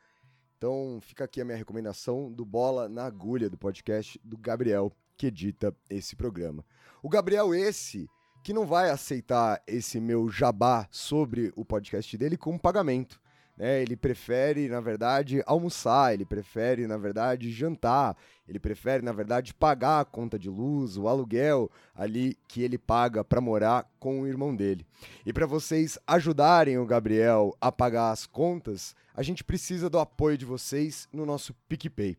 Então, 0.59 0.99
fica 1.01 1.25
aqui 1.25 1.41
a 1.41 1.45
minha 1.45 1.57
recomendação 1.57 2.31
do 2.31 2.45
Bola 2.45 2.89
na 2.89 3.05
Agulha, 3.05 3.49
do 3.49 3.57
podcast 3.57 4.21
do 4.23 4.37
Gabriel, 4.37 4.93
que 5.17 5.29
edita 5.29 5.75
esse 5.89 6.17
programa. 6.17 6.65
O 7.03 7.09
Gabriel, 7.09 7.55
esse, 7.55 8.11
que 8.43 8.53
não 8.53 8.67
vai 8.67 8.91
aceitar 8.91 9.63
esse 9.67 10.01
meu 10.01 10.29
jabá 10.29 10.89
sobre 10.91 11.53
o 11.57 11.65
podcast 11.65 12.17
dele 12.19 12.37
como 12.37 12.59
pagamento. 12.59 13.21
Né? 13.61 13.83
Ele 13.83 13.95
prefere, 13.95 14.71
na 14.71 14.81
verdade, 14.81 15.43
almoçar, 15.45 16.15
ele 16.15 16.25
prefere, 16.25 16.87
na 16.87 16.97
verdade, 16.97 17.53
jantar, 17.53 18.17
ele 18.49 18.59
prefere, 18.59 19.05
na 19.05 19.13
verdade, 19.13 19.53
pagar 19.53 20.01
a 20.01 20.05
conta 20.07 20.39
de 20.39 20.49
luz, 20.49 20.97
o 20.97 21.07
aluguel 21.07 21.71
ali 21.95 22.39
que 22.49 22.63
ele 22.63 22.79
paga 22.79 23.23
para 23.23 23.39
morar 23.39 23.87
com 24.01 24.23
o 24.23 24.27
irmão 24.27 24.57
dele. 24.57 24.87
E 25.27 25.33
para 25.33 25.45
vocês 25.45 25.99
ajudarem 26.07 26.79
o 26.79 26.87
Gabriel 26.87 27.55
a 27.61 27.71
pagar 27.71 28.13
as 28.13 28.25
contas, 28.25 28.97
a 29.15 29.23
gente 29.23 29.45
precisa 29.45 29.91
do 29.91 29.99
apoio 29.99 30.39
de 30.39 30.47
vocês 30.47 31.07
no 31.13 31.27
nosso 31.27 31.53
PicPay. 31.69 32.17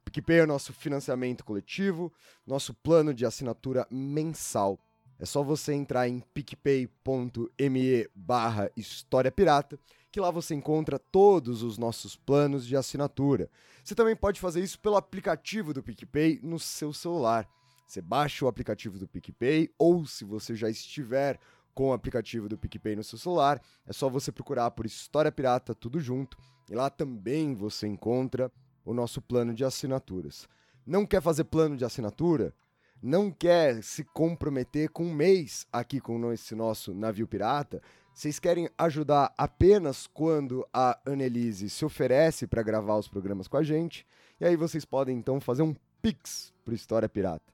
O 0.00 0.04
PicPay 0.04 0.38
é 0.38 0.44
o 0.44 0.46
nosso 0.46 0.72
financiamento 0.72 1.44
coletivo, 1.44 2.12
nosso 2.46 2.72
plano 2.72 3.12
de 3.12 3.26
assinatura 3.26 3.84
mensal. 3.90 4.78
É 5.18 5.24
só 5.24 5.42
você 5.42 5.72
entrar 5.72 6.08
em 6.08 6.20
picpay.me 6.32 8.08
barra 8.14 8.70
História 8.76 9.32
Pirata 9.32 9.76
que 10.14 10.20
lá 10.20 10.30
você 10.30 10.54
encontra 10.54 10.96
todos 10.96 11.64
os 11.64 11.76
nossos 11.76 12.14
planos 12.14 12.64
de 12.64 12.76
assinatura. 12.76 13.50
Você 13.82 13.96
também 13.96 14.14
pode 14.14 14.40
fazer 14.40 14.62
isso 14.62 14.78
pelo 14.78 14.94
aplicativo 14.94 15.74
do 15.74 15.82
PicPay 15.82 16.38
no 16.40 16.56
seu 16.56 16.92
celular. 16.92 17.48
Você 17.84 18.00
baixa 18.00 18.44
o 18.44 18.48
aplicativo 18.48 18.96
do 18.96 19.08
PicPay 19.08 19.74
ou 19.76 20.06
se 20.06 20.24
você 20.24 20.54
já 20.54 20.70
estiver 20.70 21.40
com 21.74 21.88
o 21.88 21.92
aplicativo 21.92 22.48
do 22.48 22.56
PicPay 22.56 22.94
no 22.94 23.02
seu 23.02 23.18
celular, 23.18 23.60
é 23.84 23.92
só 23.92 24.08
você 24.08 24.30
procurar 24.30 24.70
por 24.70 24.86
História 24.86 25.32
Pirata 25.32 25.74
tudo 25.74 25.98
junto 25.98 26.38
e 26.70 26.76
lá 26.76 26.88
também 26.88 27.52
você 27.52 27.88
encontra 27.88 28.52
o 28.84 28.94
nosso 28.94 29.20
plano 29.20 29.52
de 29.52 29.64
assinaturas. 29.64 30.48
Não 30.86 31.04
quer 31.04 31.22
fazer 31.22 31.42
plano 31.42 31.76
de 31.76 31.84
assinatura? 31.84 32.54
Não 33.02 33.32
quer 33.32 33.82
se 33.82 34.04
comprometer 34.04 34.90
com 34.90 35.06
um 35.06 35.12
mês 35.12 35.66
aqui 35.72 36.00
com 36.00 36.32
esse 36.32 36.54
nosso 36.54 36.94
navio 36.94 37.26
pirata? 37.26 37.82
Vocês 38.14 38.38
querem 38.38 38.70
ajudar 38.78 39.34
apenas 39.36 40.06
quando 40.06 40.64
a 40.72 40.96
Annelise 41.04 41.68
se 41.68 41.84
oferece 41.84 42.46
para 42.46 42.62
gravar 42.62 42.96
os 42.96 43.08
programas 43.08 43.48
com 43.48 43.56
a 43.56 43.62
gente. 43.64 44.06
E 44.40 44.46
aí 44.46 44.54
vocês 44.54 44.84
podem 44.84 45.18
então 45.18 45.40
fazer 45.40 45.62
um 45.62 45.74
Pix 46.00 46.52
pro 46.64 46.76
História 46.76 47.08
Pirata. 47.08 47.52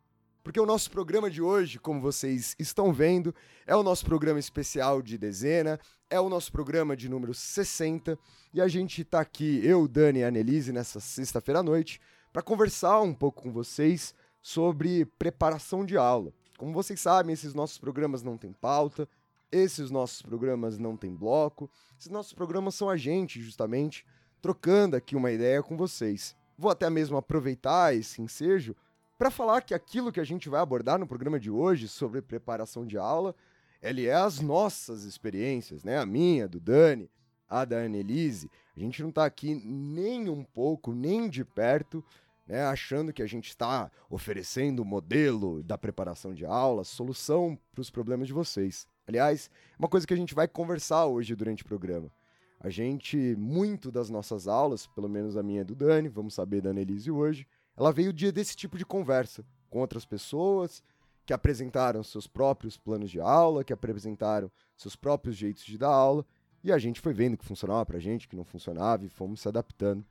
Porque 0.43 0.60
o 0.60 0.65
nosso 0.65 0.89
programa 0.89 1.29
de 1.29 1.41
hoje, 1.41 1.77
como 1.77 2.01
vocês 2.01 2.55
estão 2.57 2.91
vendo, 2.91 3.33
é 3.67 3.75
o 3.75 3.83
nosso 3.83 4.03
programa 4.03 4.39
especial 4.39 5.01
de 5.01 5.17
dezena, 5.17 5.79
é 6.10 6.19
o 6.19 6.29
nosso 6.29 6.51
programa 6.51 6.98
de 6.98 7.07
número 7.07 7.33
60, 7.33 8.17
e 8.53 8.60
a 8.60 8.67
gente 8.67 9.03
tá 9.03 9.21
aqui, 9.21 9.62
eu, 9.63 9.88
Dani 9.88 10.19
e 10.19 10.24
a 10.24 10.27
Annelise, 10.27 10.74
nessa 10.74 11.00
sexta-feira 11.00 11.60
à 11.60 11.63
noite, 11.63 12.01
para 12.33 12.41
conversar 12.41 13.01
um 13.01 13.13
pouco 13.13 13.43
com 13.43 13.51
vocês 13.51 14.15
sobre 14.41 15.05
preparação 15.05 15.86
de 15.86 15.95
aula. 15.95 16.33
Como 16.57 16.74
vocês 16.74 17.00
sabem, 17.00 17.33
esses 17.33 17.53
nossos 17.53 17.77
programas 17.77 18.24
não 18.24 18.36
têm 18.36 18.51
pauta, 18.51 19.07
esses 19.51 19.91
nossos 19.91 20.24
programas 20.24 20.79
não 20.79 20.98
têm 20.98 21.13
bloco, 21.13 21.69
esses 22.00 22.10
nossos 22.10 22.33
programas 22.33 22.74
são 22.74 22.89
a 22.89 22.98
gente, 22.98 23.39
justamente, 23.39 24.05
trocando 24.41 24.95
aqui 24.95 25.15
uma 25.15 25.31
ideia 25.31 25.62
com 25.62 25.77
vocês. 25.77 26.36
Vou 26.57 26.71
até 26.71 26.89
mesmo 26.89 27.15
aproveitar 27.15 27.95
esse 27.95 28.21
ensejo 28.21 28.75
para 29.21 29.29
falar 29.29 29.61
que 29.61 29.75
aquilo 29.75 30.11
que 30.11 30.19
a 30.19 30.23
gente 30.23 30.49
vai 30.49 30.59
abordar 30.59 30.97
no 30.97 31.05
programa 31.05 31.39
de 31.39 31.51
hoje 31.51 31.87
sobre 31.87 32.23
preparação 32.23 32.83
de 32.83 32.97
aula, 32.97 33.35
ele 33.79 34.07
é 34.07 34.15
as 34.15 34.39
nossas 34.39 35.03
experiências, 35.03 35.83
né? 35.83 35.99
A 35.99 36.07
minha, 36.07 36.47
do 36.47 36.59
Dani, 36.59 37.07
a 37.47 37.63
da 37.63 37.77
Annelise. 37.77 38.49
A 38.75 38.79
gente 38.79 38.99
não 39.03 39.09
está 39.09 39.23
aqui 39.23 39.53
nem 39.53 40.27
um 40.27 40.43
pouco, 40.43 40.91
nem 40.91 41.29
de 41.29 41.45
perto, 41.45 42.03
né, 42.47 42.63
achando 42.63 43.13
que 43.13 43.21
a 43.21 43.27
gente 43.27 43.49
está 43.49 43.91
oferecendo 44.09 44.79
o 44.79 44.85
modelo 44.85 45.61
da 45.61 45.77
preparação 45.77 46.33
de 46.33 46.43
aula, 46.43 46.83
solução 46.83 47.55
para 47.71 47.81
os 47.81 47.91
problemas 47.91 48.25
de 48.25 48.33
vocês. 48.33 48.87
Aliás, 49.07 49.51
é 49.71 49.75
uma 49.77 49.87
coisa 49.87 50.07
que 50.07 50.15
a 50.15 50.17
gente 50.17 50.33
vai 50.33 50.47
conversar 50.47 51.05
hoje 51.05 51.35
durante 51.35 51.61
o 51.61 51.67
programa. 51.67 52.11
A 52.59 52.71
gente, 52.71 53.35
muito 53.37 53.91
das 53.91 54.09
nossas 54.09 54.47
aulas, 54.47 54.87
pelo 54.87 55.07
menos 55.07 55.37
a 55.37 55.43
minha 55.43 55.61
e 55.61 55.63
do 55.63 55.75
Dani, 55.75 56.09
vamos 56.09 56.33
saber 56.33 56.61
da 56.61 56.71
Annelise 56.71 57.11
hoje, 57.11 57.45
ela 57.77 57.91
veio 57.91 58.13
dia 58.13 58.31
desse 58.31 58.55
tipo 58.55 58.77
de 58.77 58.85
conversa 58.85 59.43
com 59.69 59.79
outras 59.79 60.05
pessoas 60.05 60.83
que 61.25 61.33
apresentaram 61.33 62.03
seus 62.03 62.27
próprios 62.27 62.77
planos 62.77 63.09
de 63.09 63.19
aula, 63.19 63.63
que 63.63 63.71
apresentaram 63.71 64.51
seus 64.75 64.95
próprios 64.95 65.35
jeitos 65.35 65.63
de 65.63 65.77
dar 65.77 65.89
aula, 65.89 66.25
e 66.63 66.71
a 66.71 66.77
gente 66.77 66.99
foi 66.99 67.13
vendo 67.13 67.37
que 67.37 67.45
funcionava 67.45 67.85
pra 67.85 67.99
gente, 67.99 68.27
que 68.27 68.35
não 68.35 68.43
funcionava, 68.43 69.05
e 69.05 69.09
fomos 69.09 69.41
se 69.41 69.47
adaptando. 69.47 70.03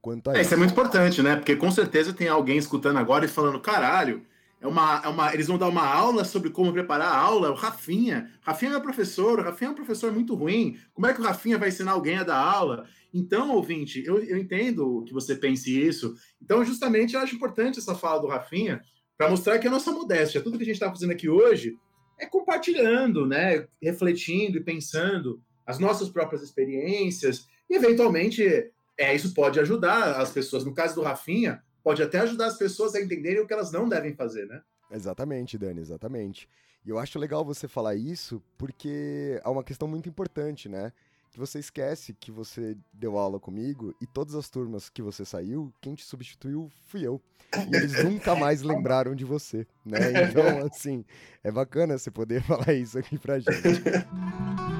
Quanto 0.00 0.30
a 0.30 0.36
é, 0.36 0.40
isso 0.40 0.54
é 0.54 0.56
muito 0.56 0.70
importante, 0.70 1.20
né? 1.22 1.36
Porque 1.36 1.56
com 1.56 1.70
certeza 1.70 2.12
tem 2.12 2.28
alguém 2.28 2.58
escutando 2.58 2.98
agora 2.98 3.24
e 3.24 3.28
falando: 3.28 3.60
caralho, 3.60 4.24
é 4.60 4.66
uma, 4.66 5.02
é 5.04 5.08
uma, 5.08 5.34
eles 5.34 5.46
vão 5.46 5.58
dar 5.58 5.68
uma 5.68 5.86
aula 5.86 6.24
sobre 6.24 6.50
como 6.50 6.72
preparar 6.72 7.08
a 7.08 7.18
aula. 7.18 7.50
O 7.50 7.54
Rafinha, 7.54 8.30
Rafinha 8.40 8.70
é 8.70 8.72
meu 8.72 8.80
professor, 8.80 9.38
o 9.38 9.42
Rafinha 9.42 9.68
é 9.68 9.72
um 9.72 9.76
professor 9.76 10.12
muito 10.12 10.34
ruim. 10.34 10.78
Como 10.94 11.06
é 11.06 11.12
que 11.12 11.20
o 11.20 11.24
Rafinha 11.24 11.58
vai 11.58 11.68
ensinar 11.68 11.92
alguém 11.92 12.16
a 12.16 12.24
dar 12.24 12.38
aula? 12.38 12.86
Então, 13.12 13.54
ouvinte, 13.54 14.02
eu, 14.04 14.18
eu 14.22 14.38
entendo 14.38 15.04
que 15.06 15.12
você 15.12 15.36
pense 15.36 15.70
isso. 15.70 16.14
Então, 16.42 16.64
justamente, 16.64 17.14
eu 17.14 17.20
acho 17.20 17.34
importante 17.34 17.78
essa 17.78 17.94
fala 17.94 18.20
do 18.20 18.26
Rafinha 18.26 18.80
para 19.16 19.30
mostrar 19.30 19.58
que 19.58 19.68
a 19.68 19.70
nossa 19.70 19.92
modéstia, 19.92 20.40
tudo 20.40 20.56
que 20.56 20.64
a 20.64 20.66
gente 20.66 20.76
está 20.76 20.90
fazendo 20.90 21.12
aqui 21.12 21.28
hoje, 21.28 21.76
é 22.18 22.26
compartilhando, 22.26 23.26
né? 23.26 23.66
Refletindo 23.82 24.58
e 24.58 24.64
pensando 24.64 25.40
as 25.66 25.78
nossas 25.78 26.08
próprias 26.08 26.42
experiências. 26.42 27.46
E, 27.68 27.74
eventualmente, 27.76 28.42
é, 28.98 29.14
isso 29.14 29.34
pode 29.34 29.60
ajudar 29.60 30.20
as 30.20 30.30
pessoas. 30.30 30.64
No 30.64 30.74
caso 30.74 30.94
do 30.94 31.02
Rafinha, 31.02 31.62
pode 31.86 32.02
até 32.02 32.18
ajudar 32.18 32.46
as 32.46 32.58
pessoas 32.58 32.96
a 32.96 33.00
entenderem 33.00 33.40
o 33.40 33.46
que 33.46 33.52
elas 33.52 33.70
não 33.70 33.88
devem 33.88 34.12
fazer, 34.12 34.44
né? 34.46 34.60
Exatamente, 34.90 35.56
Dani, 35.56 35.80
exatamente. 35.80 36.48
E 36.84 36.90
eu 36.90 36.98
acho 36.98 37.16
legal 37.16 37.44
você 37.44 37.68
falar 37.68 37.94
isso 37.94 38.42
porque 38.58 39.40
é 39.40 39.48
uma 39.48 39.62
questão 39.62 39.86
muito 39.86 40.08
importante, 40.08 40.68
né? 40.68 40.92
que 41.30 41.38
você 41.38 41.58
esquece 41.58 42.14
que 42.14 42.32
você 42.32 42.76
deu 42.92 43.18
aula 43.18 43.38
comigo 43.38 43.94
e 44.00 44.06
todas 44.06 44.34
as 44.34 44.48
turmas 44.48 44.88
que 44.88 45.02
você 45.02 45.22
saiu, 45.22 45.70
quem 45.82 45.94
te 45.94 46.02
substituiu 46.02 46.70
fui 46.86 47.06
eu. 47.06 47.20
E 47.70 47.76
eles 47.76 47.92
nunca 48.02 48.34
mais 48.34 48.62
lembraram 48.62 49.14
de 49.14 49.24
você, 49.24 49.66
né? 49.84 49.98
Então, 50.30 50.66
assim, 50.66 51.04
é 51.44 51.50
bacana 51.50 51.98
você 51.98 52.10
poder 52.10 52.40
falar 52.42 52.72
isso 52.72 52.98
aqui 52.98 53.18
pra 53.18 53.38
gente. 53.38 53.52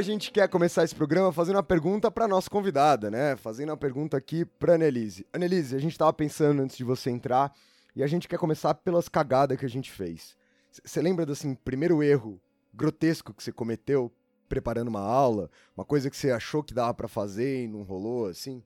a 0.00 0.02
gente 0.02 0.32
quer 0.32 0.48
começar 0.48 0.82
esse 0.82 0.94
programa 0.94 1.30
fazendo 1.30 1.56
uma 1.56 1.62
pergunta 1.62 2.10
para 2.10 2.26
nossa 2.26 2.48
convidada, 2.48 3.10
né? 3.10 3.36
Fazendo 3.36 3.68
uma 3.68 3.76
pergunta 3.76 4.16
aqui 4.16 4.46
para 4.46 4.74
Annelise. 4.74 5.26
Annelise, 5.30 5.76
a 5.76 5.78
gente 5.78 5.92
estava 5.92 6.10
pensando 6.10 6.62
antes 6.62 6.74
de 6.74 6.82
você 6.82 7.10
entrar 7.10 7.52
e 7.94 8.02
a 8.02 8.06
gente 8.06 8.26
quer 8.26 8.38
começar 8.38 8.72
pelas 8.72 9.10
cagadas 9.10 9.58
que 9.58 9.66
a 9.66 9.68
gente 9.68 9.90
fez. 9.90 10.34
Você 10.72 11.02
lembra 11.02 11.26
do 11.26 11.32
assim, 11.32 11.54
primeiro 11.54 12.02
erro 12.02 12.40
grotesco 12.72 13.34
que 13.34 13.42
você 13.42 13.52
cometeu 13.52 14.10
preparando 14.48 14.88
uma 14.88 15.02
aula? 15.02 15.50
Uma 15.76 15.84
coisa 15.84 16.08
que 16.08 16.16
você 16.16 16.30
achou 16.30 16.62
que 16.62 16.72
dava 16.72 16.94
para 16.94 17.06
fazer 17.06 17.64
e 17.64 17.68
não 17.68 17.82
rolou, 17.82 18.24
assim? 18.24 18.64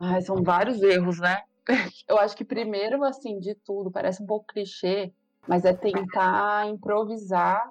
Ai, 0.00 0.22
são 0.22 0.42
vários 0.42 0.82
erros, 0.82 1.20
né? 1.20 1.42
Eu 2.08 2.18
acho 2.18 2.34
que 2.34 2.44
primeiro, 2.44 3.04
assim, 3.04 3.38
de 3.38 3.54
tudo, 3.54 3.90
parece 3.90 4.22
um 4.22 4.26
pouco 4.26 4.46
clichê, 4.46 5.12
mas 5.46 5.66
é 5.66 5.74
tentar 5.74 6.66
improvisar 6.68 7.70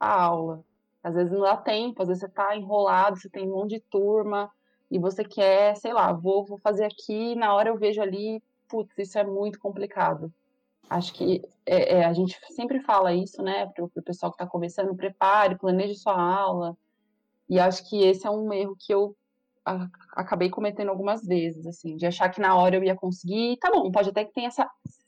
a 0.00 0.22
aula. 0.22 0.64
Às 1.02 1.14
vezes 1.14 1.32
não 1.32 1.40
dá 1.40 1.56
tempo, 1.56 2.02
às 2.02 2.08
vezes 2.08 2.20
você 2.20 2.26
está 2.26 2.56
enrolado, 2.56 3.18
você 3.18 3.28
tem 3.28 3.48
um 3.48 3.54
monte 3.54 3.70
de 3.70 3.80
turma 3.80 4.50
e 4.90 4.98
você 4.98 5.24
quer, 5.24 5.76
sei 5.76 5.92
lá, 5.92 6.12
vou, 6.12 6.44
vou 6.44 6.58
fazer 6.58 6.84
aqui, 6.84 7.34
na 7.34 7.54
hora 7.54 7.70
eu 7.70 7.78
vejo 7.78 8.00
ali, 8.00 8.42
putz, 8.68 8.96
isso 8.98 9.18
é 9.18 9.24
muito 9.24 9.58
complicado. 9.58 10.32
Acho 10.88 11.14
que 11.14 11.42
é, 11.64 11.98
é, 11.98 12.04
a 12.04 12.12
gente 12.12 12.38
sempre 12.52 12.80
fala 12.80 13.14
isso, 13.14 13.42
né, 13.42 13.66
para 13.66 13.84
o 13.84 14.02
pessoal 14.02 14.30
que 14.30 14.36
está 14.36 14.46
começando, 14.46 14.94
prepare, 14.94 15.58
planeje 15.58 15.94
sua 15.94 16.20
aula. 16.20 16.76
E 17.48 17.58
acho 17.58 17.88
que 17.88 18.02
esse 18.02 18.26
é 18.26 18.30
um 18.30 18.52
erro 18.52 18.76
que 18.78 18.92
eu 18.92 19.16
a, 19.64 19.88
acabei 20.16 20.50
cometendo 20.50 20.90
algumas 20.90 21.24
vezes, 21.24 21.66
assim, 21.66 21.96
de 21.96 22.06
achar 22.06 22.28
que 22.28 22.40
na 22.40 22.56
hora 22.56 22.76
eu 22.76 22.84
ia 22.84 22.94
conseguir, 22.94 23.56
tá 23.58 23.70
bom, 23.70 23.90
pode 23.90 24.10
até 24.10 24.24
que 24.24 24.32
tenha, 24.32 24.50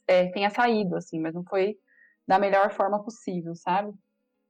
é, 0.06 0.26
tenha 0.30 0.50
saído, 0.50 0.96
assim, 0.96 1.20
mas 1.20 1.34
não 1.34 1.44
foi 1.44 1.76
da 2.26 2.38
melhor 2.38 2.70
forma 2.70 3.02
possível, 3.02 3.54
sabe? 3.54 3.92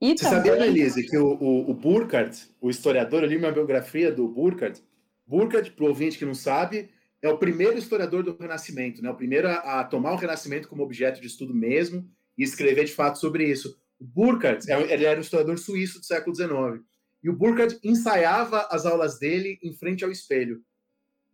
E 0.04 0.18
Você 0.18 0.24
também... 0.24 0.52
sabia, 0.52 0.66
Elise, 0.66 1.06
que 1.06 1.16
o, 1.16 1.32
o, 1.40 1.70
o 1.70 1.74
Burkhardt, 1.74 2.50
o 2.60 2.68
historiador, 2.68 3.22
eu 3.22 3.28
li 3.28 3.38
uma 3.38 3.50
biografia 3.50 4.12
do 4.12 4.28
Burkhardt. 4.28 4.82
Burkhardt, 5.26 5.70
para 5.70 5.84
o 5.86 5.88
ouvinte 5.88 6.18
que 6.18 6.26
não 6.26 6.34
sabe, 6.34 6.90
é 7.22 7.28
o 7.30 7.38
primeiro 7.38 7.78
historiador 7.78 8.22
do 8.22 8.36
Renascimento, 8.36 9.02
né? 9.02 9.08
o 9.08 9.14
primeiro 9.14 9.48
a, 9.48 9.80
a, 9.80 9.84
tomar 9.84 10.12
o 10.12 10.16
Renascimento 10.16 10.68
como 10.68 10.82
objeto 10.82 11.22
de 11.22 11.26
estudo 11.26 11.54
mesmo 11.54 12.06
e 12.36 12.42
escrever 12.42 12.84
de 12.84 12.92
fato 12.92 13.18
sobre 13.18 13.48
isso. 13.48 13.80
O 13.98 14.04
Burkhardt, 14.04 14.70
é, 14.70 14.92
ele 14.92 15.06
era 15.06 15.18
um 15.18 15.22
historiador 15.22 15.58
suíço 15.58 16.00
do 16.00 16.04
século 16.04 16.36
XIX. 16.36 16.84
E 17.22 17.30
o 17.30 17.34
Burkhardt 17.34 17.78
ensaiava 17.82 18.68
as 18.70 18.84
aulas 18.84 19.18
dele 19.18 19.58
em 19.62 19.72
frente 19.72 20.04
ao 20.04 20.10
espelho. 20.10 20.60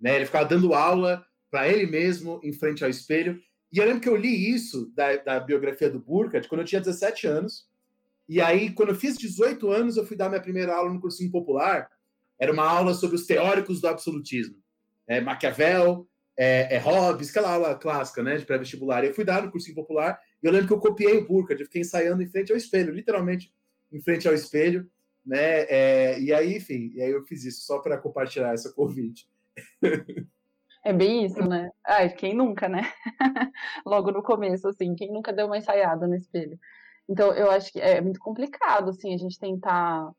Né? 0.01 0.15
Ele 0.15 0.27
ficava 0.27 0.45
dando 0.45 0.75
aula 0.75 1.27
para 1.51 1.69
ele 1.69 1.87
mesmo 1.87 2.41
em 2.45 2.53
frente 2.53 2.85
ao 2.85 2.91
espelho. 2.91 3.43
E 3.73 3.79
eu 3.79 3.85
lembro 3.85 4.01
que 4.01 4.09
eu 4.09 4.15
li 4.15 4.55
isso 4.55 4.93
da, 4.95 5.17
da 5.17 5.41
biografia 5.41 5.91
do 5.91 5.99
Burkhardt 5.99 6.49
quando 6.49 6.61
eu 6.61 6.67
tinha 6.67 6.81
17 6.81 7.27
anos. 7.27 7.69
E 8.31 8.41
aí, 8.41 8.71
quando 8.71 8.91
eu 8.91 8.95
fiz 8.95 9.19
18 9.19 9.69
anos, 9.73 9.97
eu 9.97 10.07
fui 10.07 10.17
dar 10.17 10.29
minha 10.29 10.41
primeira 10.41 10.73
aula 10.73 10.95
no 10.95 11.01
cursinho 11.01 11.33
popular. 11.33 11.91
Era 12.39 12.53
uma 12.53 12.63
aula 12.63 12.95
sobre 12.95 13.17
os 13.17 13.27
teóricos 13.27 13.81
do 13.81 13.89
absolutismo. 13.89 14.55
É, 15.05 15.21
Maquiavel, 15.21 16.07
é, 16.37 16.77
é 16.77 16.79
Hobbes, 16.79 17.31
aquela 17.31 17.55
aula 17.55 17.75
clássica, 17.75 18.23
né, 18.23 18.37
de 18.37 18.47
pré-vestibular. 18.47 19.05
Eu 19.05 19.13
fui 19.13 19.25
dar 19.25 19.43
no 19.43 19.51
cursinho 19.51 19.75
popular 19.75 20.17
e 20.41 20.47
eu 20.47 20.53
lembro 20.53 20.69
que 20.69 20.73
eu 20.73 20.79
copiei 20.79 21.19
o 21.19 21.27
Burkhardt, 21.27 21.61
eu 21.61 21.67
fiquei 21.67 21.81
ensaiando 21.81 22.23
em 22.23 22.29
frente 22.29 22.53
ao 22.53 22.57
espelho, 22.57 22.95
literalmente 22.95 23.53
em 23.91 24.01
frente 24.01 24.29
ao 24.29 24.35
espelho, 24.35 24.89
né, 25.27 25.63
é, 25.69 26.21
e 26.21 26.33
aí, 26.33 26.57
enfim, 26.57 26.93
e 26.95 27.03
aí 27.03 27.11
eu 27.11 27.25
fiz 27.25 27.45
isso 27.45 27.67
só 27.67 27.81
para 27.81 27.99
compartilhar 27.99 28.55
essa 28.55 28.73
convite. 28.73 29.29
É 30.83 30.95
bem 30.95 31.27
isso, 31.27 31.47
né? 31.47 31.71
Ai, 31.87 32.09
quem 32.09 32.35
nunca, 32.35 32.67
né? 32.67 32.91
Logo 33.85 34.11
no 34.11 34.23
começo, 34.23 34.67
assim, 34.67 34.95
quem 34.95 35.13
nunca 35.13 35.31
deu 35.31 35.45
uma 35.45 35.59
ensaiada 35.59 36.07
no 36.07 36.17
espelho? 36.17 36.59
Então, 37.11 37.33
eu 37.33 37.51
acho 37.51 37.73
que 37.73 37.81
é 37.81 38.01
muito 38.01 38.21
complicado, 38.21 38.91
assim, 38.91 39.13
a 39.13 39.17
gente 39.17 39.37
tentar 39.37 40.13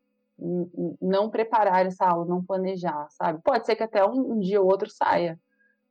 não 1.02 1.30
preparar 1.30 1.86
essa 1.86 2.06
aula, 2.06 2.26
não 2.26 2.44
planejar, 2.44 3.08
sabe? 3.12 3.42
Pode 3.42 3.66
ser 3.66 3.78
que 3.78 3.84
até 3.84 4.06
um, 4.06 4.34
um 4.34 4.40
dia 4.40 4.62
ou 4.62 4.68
outro 4.70 4.90
saia, 4.90 5.40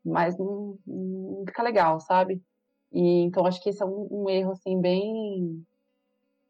mas 0.04 0.36
não, 0.36 0.78
não, 0.86 1.44
fica 1.46 1.62
legal, 1.62 2.00
sabe? 2.00 2.42
E, 2.92 3.22
então, 3.22 3.46
acho 3.46 3.62
que 3.62 3.70
esse 3.70 3.82
é 3.82 3.86
um, 3.86 4.08
um 4.10 4.28
erro, 4.28 4.52
assim, 4.52 4.78
bem, 4.78 5.64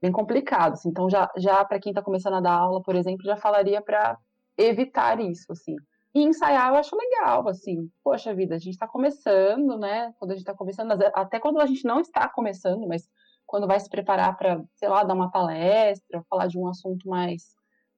bem 0.02 0.11
complicado. 0.11 0.73
Assim. 0.73 0.88
Então, 0.88 1.09
já, 1.09 1.30
já 1.37 1.64
para 1.64 1.78
quem 1.78 1.90
está 1.90 2.02
começando 2.02 2.35
a 2.35 2.40
dar 2.40 2.54
aula, 2.54 2.83
por 2.83 2.97
exemplo, 2.97 3.25
já 3.25 3.37
falaria 3.37 3.80
para 3.80 4.19
evitar 4.59 5.21
isso, 5.21 5.52
assim. 5.52 5.76
E 6.12 6.25
ensaiar 6.25 6.71
eu 6.71 6.76
acho 6.76 6.97
legal, 6.97 7.47
assim. 7.47 7.88
Poxa 8.02 8.35
vida, 8.35 8.57
a 8.57 8.59
gente 8.59 8.75
está 8.75 8.88
começando, 8.88 9.78
né? 9.78 10.12
Quando 10.19 10.33
a 10.33 10.35
gente 10.35 10.42
está 10.42 10.54
começando, 10.54 10.90
até 11.14 11.38
quando 11.38 11.61
a 11.61 11.66
gente 11.66 11.85
não 11.85 12.00
está 12.00 12.28
começando, 12.28 12.85
mas 12.88 13.09
quando 13.50 13.66
vai 13.66 13.80
se 13.80 13.90
preparar 13.90 14.37
para, 14.37 14.62
sei 14.76 14.88
lá, 14.88 15.02
dar 15.02 15.12
uma 15.12 15.28
palestra, 15.28 16.25
falar 16.30 16.47
de 16.47 16.57
um 16.57 16.69
assunto 16.69 17.09
mais 17.09 17.57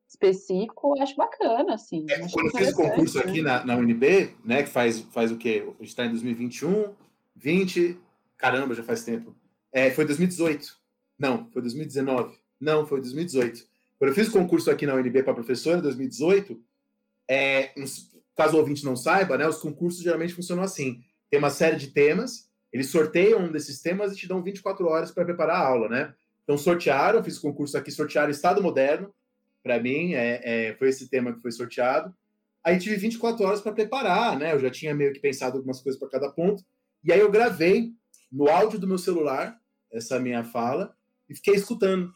específico, 0.08 0.96
eu 0.96 1.02
acho 1.02 1.14
bacana, 1.14 1.74
assim. 1.74 2.06
É, 2.08 2.26
quando 2.30 2.46
eu 2.46 2.56
fiz 2.56 2.72
o 2.72 2.76
concurso 2.76 3.18
né? 3.18 3.24
aqui 3.24 3.42
na, 3.42 3.62
na 3.62 3.76
UNB, 3.76 4.34
né, 4.42 4.62
que 4.62 4.70
faz, 4.70 5.00
faz 5.12 5.30
o 5.30 5.36
quê? 5.36 5.62
A 5.68 5.72
gente 5.72 5.88
está 5.88 6.06
em 6.06 6.08
2021, 6.08 6.94
20, 7.36 8.00
caramba, 8.38 8.74
já 8.74 8.82
faz 8.82 9.04
tempo. 9.04 9.36
É, 9.70 9.90
foi 9.90 10.06
2018. 10.06 10.74
Não, 11.18 11.46
foi 11.50 11.60
2019. 11.60 12.34
Não, 12.58 12.86
foi 12.86 13.02
2018. 13.02 13.66
Quando 13.98 14.08
eu 14.08 14.14
fiz 14.14 14.28
o 14.28 14.32
concurso 14.32 14.70
aqui 14.70 14.86
na 14.86 14.94
UNB 14.94 15.22
para 15.22 15.34
professora, 15.34 15.76
em 15.76 15.82
2018, 15.82 16.58
é, 17.28 17.74
caso 18.34 18.56
o 18.56 18.58
ouvinte 18.58 18.86
não 18.86 18.96
saiba, 18.96 19.36
né, 19.36 19.46
os 19.46 19.58
concursos 19.58 20.02
geralmente 20.02 20.32
funcionam 20.32 20.62
assim. 20.62 21.04
Tem 21.28 21.38
uma 21.38 21.50
série 21.50 21.76
de 21.76 21.88
temas, 21.88 22.50
eles 22.72 22.90
sorteiam 22.90 23.40
um 23.40 23.52
desses 23.52 23.80
temas 23.80 24.12
e 24.12 24.16
te 24.16 24.26
dão 24.26 24.42
24 24.42 24.86
horas 24.86 25.10
para 25.10 25.24
preparar 25.24 25.56
a 25.56 25.66
aula, 25.66 25.88
né? 25.88 26.14
Então 26.42 26.56
sortearam, 26.56 27.22
fiz 27.22 27.38
concurso 27.38 27.76
aqui, 27.76 27.90
sortearam 27.90 28.30
Estado 28.30 28.62
Moderno, 28.62 29.12
para 29.62 29.80
mim, 29.80 30.14
é, 30.14 30.40
é, 30.42 30.74
foi 30.74 30.88
esse 30.88 31.08
tema 31.08 31.32
que 31.32 31.40
foi 31.40 31.52
sorteado. 31.52 32.12
Aí 32.64 32.78
tive 32.78 32.96
24 32.96 33.44
horas 33.44 33.60
para 33.60 33.72
preparar, 33.72 34.38
né? 34.38 34.52
Eu 34.52 34.58
já 34.58 34.70
tinha 34.70 34.94
meio 34.94 35.12
que 35.12 35.20
pensado 35.20 35.56
algumas 35.56 35.80
coisas 35.80 35.98
para 35.98 36.08
cada 36.08 36.30
ponto. 36.30 36.64
E 37.04 37.12
aí 37.12 37.20
eu 37.20 37.30
gravei 37.30 37.92
no 38.30 38.48
áudio 38.48 38.78
do 38.78 38.86
meu 38.86 38.98
celular 38.98 39.60
essa 39.92 40.18
minha 40.18 40.42
fala 40.42 40.96
e 41.28 41.34
fiquei 41.34 41.54
escutando. 41.54 42.12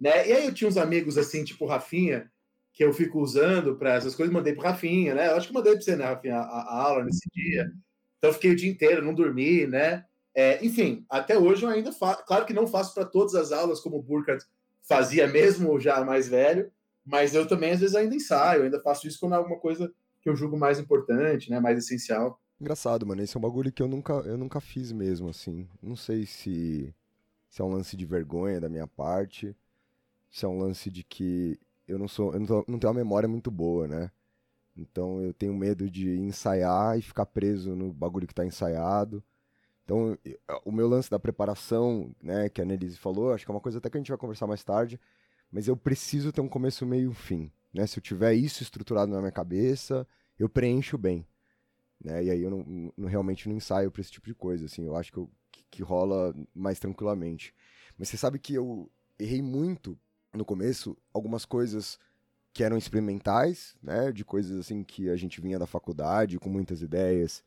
Né? 0.00 0.28
E 0.28 0.32
aí 0.32 0.46
eu 0.46 0.54
tinha 0.54 0.68
uns 0.68 0.76
amigos 0.76 1.18
assim, 1.18 1.44
tipo 1.44 1.66
Rafinha, 1.66 2.30
que 2.72 2.84
eu 2.84 2.92
fico 2.92 3.20
usando 3.20 3.76
para 3.76 3.94
essas 3.94 4.14
coisas, 4.14 4.32
mandei 4.32 4.54
para 4.54 4.70
Rafinha, 4.70 5.14
né? 5.14 5.28
Eu 5.28 5.36
acho 5.36 5.48
que 5.48 5.54
mandei 5.54 5.72
para 5.72 5.82
você, 5.82 5.96
né, 5.96 6.04
Rafinha, 6.04 6.36
a, 6.36 6.40
a, 6.40 6.82
aula 6.82 7.04
nesse 7.04 7.28
dia. 7.32 7.72
Então 8.24 8.32
fiquei 8.32 8.52
o 8.52 8.56
dia 8.56 8.70
inteiro, 8.70 9.04
não 9.04 9.12
dormi, 9.12 9.66
né? 9.66 10.06
É, 10.34 10.64
enfim, 10.64 11.04
até 11.10 11.38
hoje 11.38 11.62
eu 11.62 11.68
ainda 11.68 11.92
faço. 11.92 12.24
Claro 12.24 12.46
que 12.46 12.54
não 12.54 12.66
faço 12.66 12.94
para 12.94 13.04
todas 13.04 13.34
as 13.34 13.52
aulas, 13.52 13.80
como 13.80 13.98
o 13.98 14.02
Burkhardt 14.02 14.46
fazia 14.80 15.26
mesmo 15.28 15.78
já 15.78 16.02
mais 16.02 16.26
velho, 16.26 16.72
mas 17.04 17.34
eu 17.34 17.46
também 17.46 17.72
às 17.72 17.80
vezes 17.80 17.94
ainda 17.94 18.14
ensaio, 18.14 18.62
ainda 18.62 18.80
faço 18.80 19.06
isso 19.06 19.20
quando 19.20 19.34
é 19.34 19.36
alguma 19.36 19.58
coisa 19.58 19.92
que 20.22 20.30
eu 20.30 20.34
julgo 20.34 20.56
mais 20.56 20.78
importante, 20.78 21.50
né, 21.50 21.60
mais 21.60 21.76
essencial. 21.76 22.40
Engraçado, 22.58 23.04
mano, 23.04 23.20
esse 23.20 23.36
é 23.36 23.38
um 23.38 23.42
bagulho 23.42 23.70
que 23.70 23.82
eu 23.82 23.88
nunca, 23.88 24.14
eu 24.14 24.38
nunca 24.38 24.58
fiz 24.58 24.90
mesmo, 24.90 25.28
assim. 25.28 25.68
Não 25.82 25.94
sei 25.94 26.24
se, 26.24 26.94
se 27.50 27.60
é 27.60 27.64
um 27.64 27.74
lance 27.74 27.94
de 27.94 28.06
vergonha 28.06 28.58
da 28.58 28.70
minha 28.70 28.86
parte, 28.86 29.54
se 30.30 30.46
é 30.46 30.48
um 30.48 30.58
lance 30.58 30.90
de 30.90 31.04
que 31.04 31.60
eu 31.86 31.98
não 31.98 32.08
sou, 32.08 32.32
eu 32.32 32.40
não, 32.40 32.46
tô, 32.46 32.64
não 32.66 32.78
tenho 32.78 32.90
uma 32.90 32.98
memória 32.98 33.28
muito 33.28 33.50
boa, 33.50 33.86
né? 33.86 34.10
Então 34.76 35.20
eu 35.22 35.32
tenho 35.32 35.54
medo 35.54 35.90
de 35.90 36.10
ensaiar 36.18 36.98
e 36.98 37.02
ficar 37.02 37.26
preso 37.26 37.74
no 37.76 37.92
bagulho 37.92 38.26
que 38.26 38.34
tá 38.34 38.44
ensaiado. 38.44 39.22
Então, 39.84 40.18
o 40.64 40.72
meu 40.72 40.88
lance 40.88 41.10
da 41.10 41.18
preparação, 41.18 42.14
né, 42.22 42.48
que 42.48 42.60
a 42.60 42.64
Annelise 42.64 42.96
falou, 42.96 43.32
acho 43.32 43.44
que 43.44 43.50
é 43.50 43.54
uma 43.54 43.60
coisa 43.60 43.78
até 43.78 43.90
que 43.90 43.98
a 43.98 44.00
gente 44.00 44.08
vai 44.08 44.16
conversar 44.16 44.46
mais 44.46 44.64
tarde, 44.64 44.98
mas 45.52 45.68
eu 45.68 45.76
preciso 45.76 46.32
ter 46.32 46.40
um 46.40 46.48
começo, 46.48 46.86
meio 46.86 47.12
e 47.12 47.14
fim. 47.14 47.52
Né? 47.72 47.86
Se 47.86 47.98
eu 47.98 48.02
tiver 48.02 48.32
isso 48.32 48.62
estruturado 48.62 49.12
na 49.12 49.18
minha 49.18 49.30
cabeça, 49.30 50.06
eu 50.38 50.48
preencho 50.48 50.96
bem. 50.96 51.26
Né? 52.02 52.24
E 52.24 52.30
aí 52.30 52.42
eu 52.42 52.50
não, 52.50 52.92
não 52.96 53.08
realmente 53.08 53.48
não 53.48 53.56
ensaio 53.56 53.90
para 53.90 54.00
esse 54.00 54.10
tipo 54.10 54.26
de 54.26 54.34
coisa. 54.34 54.64
Assim, 54.64 54.86
eu 54.86 54.96
acho 54.96 55.12
que, 55.12 55.18
eu, 55.18 55.30
que, 55.52 55.64
que 55.70 55.82
rola 55.82 56.34
mais 56.54 56.78
tranquilamente. 56.78 57.54
Mas 57.98 58.08
você 58.08 58.16
sabe 58.16 58.38
que 58.38 58.54
eu 58.54 58.90
errei 59.18 59.42
muito 59.42 59.98
no 60.32 60.44
começo 60.44 60.96
algumas 61.12 61.44
coisas 61.44 61.98
que 62.54 62.64
eram 62.64 62.78
experimentais, 62.78 63.76
né, 63.82 64.10
de 64.12 64.24
coisas 64.24 64.58
assim 64.58 64.82
que 64.82 65.10
a 65.10 65.16
gente 65.16 65.40
vinha 65.40 65.58
da 65.58 65.66
faculdade 65.66 66.38
com 66.38 66.48
muitas 66.48 66.80
ideias 66.80 67.44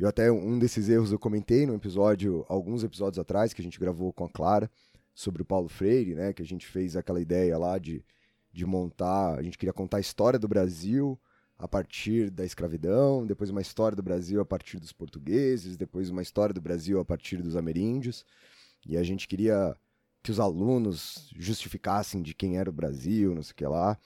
eu 0.00 0.08
até 0.08 0.32
um 0.32 0.58
desses 0.58 0.88
erros 0.88 1.12
eu 1.12 1.18
comentei 1.18 1.66
no 1.66 1.74
episódio, 1.74 2.46
alguns 2.48 2.82
episódios 2.82 3.18
atrás, 3.18 3.52
que 3.52 3.60
a 3.60 3.64
gente 3.64 3.78
gravou 3.78 4.10
com 4.14 4.24
a 4.24 4.30
Clara, 4.30 4.70
sobre 5.14 5.42
o 5.42 5.44
Paulo 5.44 5.68
Freire, 5.68 6.14
né? 6.14 6.32
Que 6.32 6.40
a 6.40 6.46
gente 6.46 6.66
fez 6.66 6.96
aquela 6.96 7.20
ideia 7.20 7.58
lá 7.58 7.76
de, 7.78 8.02
de 8.50 8.64
montar. 8.64 9.38
A 9.38 9.42
gente 9.42 9.58
queria 9.58 9.74
contar 9.74 9.98
a 9.98 10.00
história 10.00 10.38
do 10.38 10.48
Brasil 10.48 11.20
a 11.58 11.68
partir 11.68 12.30
da 12.30 12.46
escravidão, 12.46 13.26
depois 13.26 13.50
uma 13.50 13.60
história 13.60 13.94
do 13.94 14.02
Brasil 14.02 14.40
a 14.40 14.44
partir 14.46 14.78
dos 14.78 14.90
portugueses, 14.90 15.76
depois 15.76 16.08
uma 16.08 16.22
história 16.22 16.54
do 16.54 16.62
Brasil 16.62 16.98
a 16.98 17.04
partir 17.04 17.42
dos 17.42 17.54
ameríndios. 17.54 18.24
E 18.86 18.96
a 18.96 19.02
gente 19.02 19.28
queria 19.28 19.76
que 20.22 20.30
os 20.30 20.40
alunos 20.40 21.30
justificassem 21.36 22.22
de 22.22 22.32
quem 22.32 22.56
era 22.56 22.70
o 22.70 22.72
Brasil, 22.72 23.34
não 23.34 23.42
sei 23.42 23.52
o 23.52 23.56
que 23.56 23.66
lá. 23.66 23.98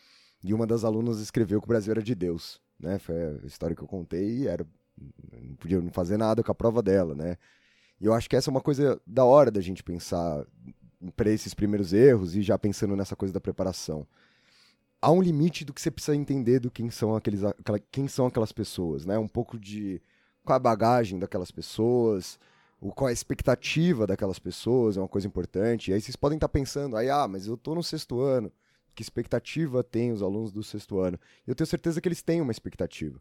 E 0.44 0.52
uma 0.52 0.66
das 0.66 0.84
alunas 0.84 1.20
escreveu 1.20 1.58
que 1.58 1.66
o 1.66 1.68
Brasil 1.68 1.90
era 1.90 2.02
de 2.02 2.14
Deus, 2.14 2.60
né? 2.78 2.98
Foi 2.98 3.16
a 3.16 3.46
história 3.46 3.74
que 3.74 3.82
eu 3.82 3.88
contei 3.88 4.40
e 4.40 4.46
era 4.46 4.66
não 5.42 5.56
podia 5.56 5.80
não 5.80 5.90
fazer 5.90 6.18
nada 6.18 6.42
com 6.42 6.52
a 6.52 6.54
prova 6.54 6.82
dela, 6.82 7.14
né? 7.14 7.38
E 7.98 8.04
eu 8.04 8.12
acho 8.12 8.28
que 8.28 8.36
essa 8.36 8.50
é 8.50 8.52
uma 8.52 8.60
coisa 8.60 9.00
da 9.06 9.24
hora 9.24 9.50
da 9.50 9.62
gente 9.62 9.82
pensar 9.82 10.44
para 11.16 11.30
esses 11.30 11.54
primeiros 11.54 11.94
erros 11.94 12.36
e 12.36 12.42
já 12.42 12.58
pensando 12.58 12.94
nessa 12.94 13.16
coisa 13.16 13.32
da 13.32 13.40
preparação. 13.40 14.06
Há 15.00 15.10
um 15.10 15.22
limite 15.22 15.64
do 15.64 15.72
que 15.72 15.80
você 15.80 15.90
precisa 15.90 16.14
entender 16.14 16.60
do 16.60 16.70
quem 16.70 16.90
são 16.90 17.16
aqueles 17.16 17.40
quem 17.90 18.06
são 18.06 18.26
aquelas 18.26 18.52
pessoas, 18.52 19.06
né? 19.06 19.18
Um 19.18 19.28
pouco 19.28 19.58
de 19.58 20.00
qual 20.44 20.56
a 20.56 20.60
bagagem 20.60 21.18
daquelas 21.18 21.50
pessoas, 21.50 22.38
o, 22.78 22.92
qual 22.92 23.08
a 23.08 23.12
expectativa 23.12 24.06
daquelas 24.06 24.38
pessoas, 24.38 24.98
é 24.98 25.00
uma 25.00 25.08
coisa 25.08 25.26
importante. 25.26 25.90
E 25.90 25.94
aí 25.94 26.00
vocês 26.02 26.16
podem 26.16 26.36
estar 26.36 26.50
pensando, 26.50 26.98
aí, 26.98 27.08
ah, 27.08 27.26
mas 27.26 27.46
eu 27.46 27.54
estou 27.54 27.74
no 27.74 27.82
sexto 27.82 28.20
ano, 28.20 28.52
que 28.94 29.02
expectativa 29.02 29.82
tem 29.82 30.12
os 30.12 30.22
alunos 30.22 30.52
do 30.52 30.62
sexto 30.62 31.00
ano? 31.00 31.18
Eu 31.46 31.54
tenho 31.54 31.66
certeza 31.66 32.00
que 32.00 32.08
eles 32.08 32.22
têm 32.22 32.40
uma 32.40 32.52
expectativa 32.52 33.20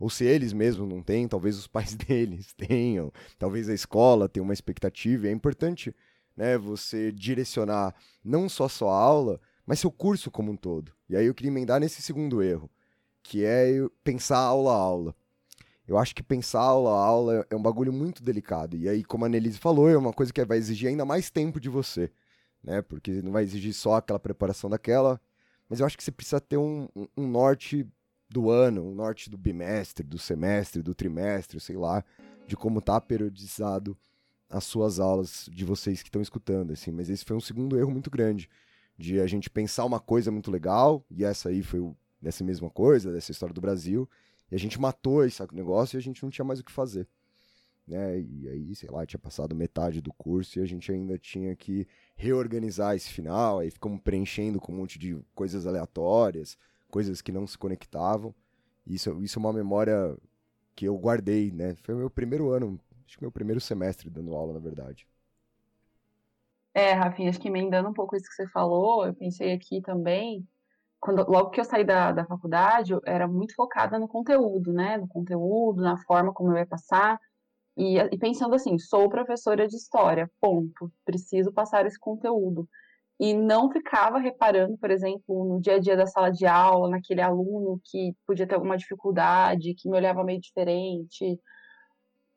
ou 0.00 0.08
se 0.08 0.24
eles 0.24 0.54
mesmos 0.54 0.88
não 0.88 1.02
têm, 1.02 1.28
talvez 1.28 1.58
os 1.58 1.66
pais 1.68 1.94
deles 1.94 2.54
tenham, 2.54 3.12
talvez 3.38 3.68
a 3.68 3.74
escola 3.74 4.28
tenha 4.28 4.42
uma 4.42 4.54
expectativa. 4.54 5.28
é 5.28 5.30
importante 5.30 5.94
né, 6.34 6.56
você 6.56 7.12
direcionar 7.12 7.94
não 8.24 8.48
só 8.48 8.66
sua 8.66 8.96
aula, 8.96 9.38
mas 9.66 9.78
seu 9.78 9.90
curso 9.90 10.30
como 10.30 10.50
um 10.50 10.56
todo. 10.56 10.90
E 11.08 11.14
aí 11.14 11.26
eu 11.26 11.34
queria 11.34 11.50
emendar 11.50 11.78
nesse 11.78 12.00
segundo 12.00 12.42
erro, 12.42 12.70
que 13.22 13.44
é 13.44 13.72
pensar 14.02 14.38
aula 14.38 14.72
a 14.72 14.76
aula. 14.76 15.14
Eu 15.86 15.98
acho 15.98 16.14
que 16.14 16.22
pensar 16.22 16.60
aula 16.60 16.90
a 16.90 17.04
aula 17.04 17.46
é 17.50 17.54
um 17.54 17.62
bagulho 17.62 17.92
muito 17.92 18.22
delicado. 18.22 18.76
E 18.76 18.88
aí, 18.88 19.04
como 19.04 19.24
a 19.24 19.28
Annelise 19.28 19.58
falou, 19.58 19.88
é 19.90 19.98
uma 19.98 20.12
coisa 20.12 20.32
que 20.32 20.44
vai 20.44 20.56
exigir 20.56 20.88
ainda 20.88 21.04
mais 21.04 21.30
tempo 21.30 21.60
de 21.60 21.68
você. 21.68 22.10
Né? 22.62 22.82
Porque 22.82 23.22
não 23.22 23.32
vai 23.32 23.42
exigir 23.42 23.72
só 23.72 23.94
aquela 23.94 24.18
preparação 24.18 24.68
daquela. 24.68 25.20
Mas 25.68 25.80
eu 25.80 25.86
acho 25.86 25.96
que 25.96 26.04
você 26.04 26.10
precisa 26.10 26.40
ter 26.40 26.56
um, 26.56 26.88
um 27.16 27.26
norte 27.26 27.86
do 28.28 28.50
ano, 28.50 28.90
o 28.90 28.94
norte 28.94 29.28
do 29.28 29.36
bimestre, 29.36 30.06
do 30.06 30.18
semestre, 30.18 30.82
do 30.82 30.94
trimestre, 30.94 31.58
sei 31.60 31.76
lá, 31.76 32.04
de 32.46 32.56
como 32.56 32.80
tá 32.80 33.00
periodizado 33.00 33.96
as 34.48 34.64
suas 34.64 34.98
aulas 34.98 35.48
de 35.52 35.64
vocês 35.64 36.02
que 36.02 36.08
estão 36.08 36.22
escutando, 36.22 36.72
assim. 36.72 36.90
Mas 36.90 37.08
esse 37.08 37.24
foi 37.24 37.36
um 37.36 37.40
segundo 37.40 37.78
erro 37.78 37.90
muito 37.90 38.10
grande, 38.10 38.48
de 38.96 39.20
a 39.20 39.26
gente 39.26 39.48
pensar 39.48 39.84
uma 39.84 40.00
coisa 40.00 40.30
muito 40.30 40.50
legal, 40.50 41.04
e 41.10 41.24
essa 41.24 41.48
aí 41.48 41.62
foi 41.62 41.80
dessa 42.20 42.44
mesma 42.44 42.68
coisa, 42.68 43.12
dessa 43.12 43.30
história 43.32 43.54
do 43.54 43.60
Brasil, 43.60 44.08
e 44.50 44.54
a 44.54 44.58
gente 44.58 44.80
matou 44.80 45.24
esse 45.24 45.40
negócio 45.52 45.96
e 45.96 45.98
a 45.98 46.02
gente 46.02 46.22
não 46.22 46.30
tinha 46.30 46.44
mais 46.44 46.60
o 46.60 46.64
que 46.64 46.72
fazer. 46.72 47.08
Né? 47.90 48.20
E 48.20 48.48
aí, 48.48 48.74
sei 48.76 48.88
lá, 48.88 49.04
tinha 49.04 49.18
passado 49.18 49.52
metade 49.52 50.00
do 50.00 50.12
curso 50.12 50.60
e 50.60 50.62
a 50.62 50.64
gente 50.64 50.92
ainda 50.92 51.18
tinha 51.18 51.56
que 51.56 51.88
reorganizar 52.14 52.94
esse 52.94 53.12
final, 53.12 53.58
aí 53.58 53.68
ficamos 53.68 54.00
preenchendo 54.00 54.60
com 54.60 54.70
um 54.70 54.76
monte 54.76 54.96
de 54.96 55.18
coisas 55.34 55.66
aleatórias, 55.66 56.56
coisas 56.88 57.20
que 57.20 57.32
não 57.32 57.48
se 57.48 57.58
conectavam. 57.58 58.32
Isso, 58.86 59.20
isso 59.20 59.40
é 59.40 59.40
uma 59.40 59.52
memória 59.52 60.16
que 60.76 60.84
eu 60.84 60.96
guardei, 60.96 61.50
né? 61.50 61.74
Foi 61.82 61.96
o 61.96 61.98
meu 61.98 62.08
primeiro 62.08 62.50
ano, 62.50 62.78
acho 63.04 63.18
que 63.18 63.24
meu 63.24 63.32
primeiro 63.32 63.60
semestre 63.60 64.08
dando 64.08 64.36
aula, 64.36 64.52
na 64.52 64.60
verdade. 64.60 65.04
É, 66.72 66.92
Rafinha, 66.92 67.30
acho 67.30 67.40
que 67.40 67.48
emendando 67.48 67.88
um 67.88 67.92
pouco 67.92 68.14
isso 68.14 68.28
que 68.28 68.34
você 68.36 68.46
falou, 68.46 69.04
eu 69.04 69.12
pensei 69.12 69.52
aqui 69.52 69.82
também, 69.82 70.46
quando, 71.00 71.28
logo 71.28 71.50
que 71.50 71.60
eu 71.60 71.64
saí 71.64 71.82
da, 71.82 72.12
da 72.12 72.24
faculdade, 72.24 72.92
eu 72.92 73.02
era 73.04 73.26
muito 73.26 73.52
focada 73.56 73.98
no 73.98 74.06
conteúdo, 74.06 74.72
né? 74.72 74.96
No 74.96 75.08
conteúdo, 75.08 75.82
na 75.82 75.96
forma 76.04 76.32
como 76.32 76.52
eu 76.52 76.58
ia 76.58 76.66
passar. 76.66 77.18
E, 77.80 77.96
e 77.96 78.18
pensando 78.18 78.54
assim, 78.54 78.78
sou 78.78 79.08
professora 79.08 79.66
de 79.66 79.74
história, 79.74 80.30
ponto. 80.38 80.92
Preciso 81.02 81.50
passar 81.50 81.86
esse 81.86 81.98
conteúdo 81.98 82.68
e 83.18 83.32
não 83.32 83.70
ficava 83.70 84.18
reparando, 84.18 84.76
por 84.76 84.90
exemplo, 84.90 85.46
no 85.46 85.58
dia 85.58 85.76
a 85.76 85.78
dia 85.78 85.96
da 85.96 86.06
sala 86.06 86.30
de 86.30 86.44
aula, 86.46 86.90
naquele 86.90 87.22
aluno 87.22 87.80
que 87.84 88.14
podia 88.26 88.46
ter 88.46 88.54
alguma 88.54 88.76
dificuldade, 88.76 89.74
que 89.74 89.88
me 89.88 89.96
olhava 89.96 90.22
meio 90.22 90.38
diferente. 90.38 91.40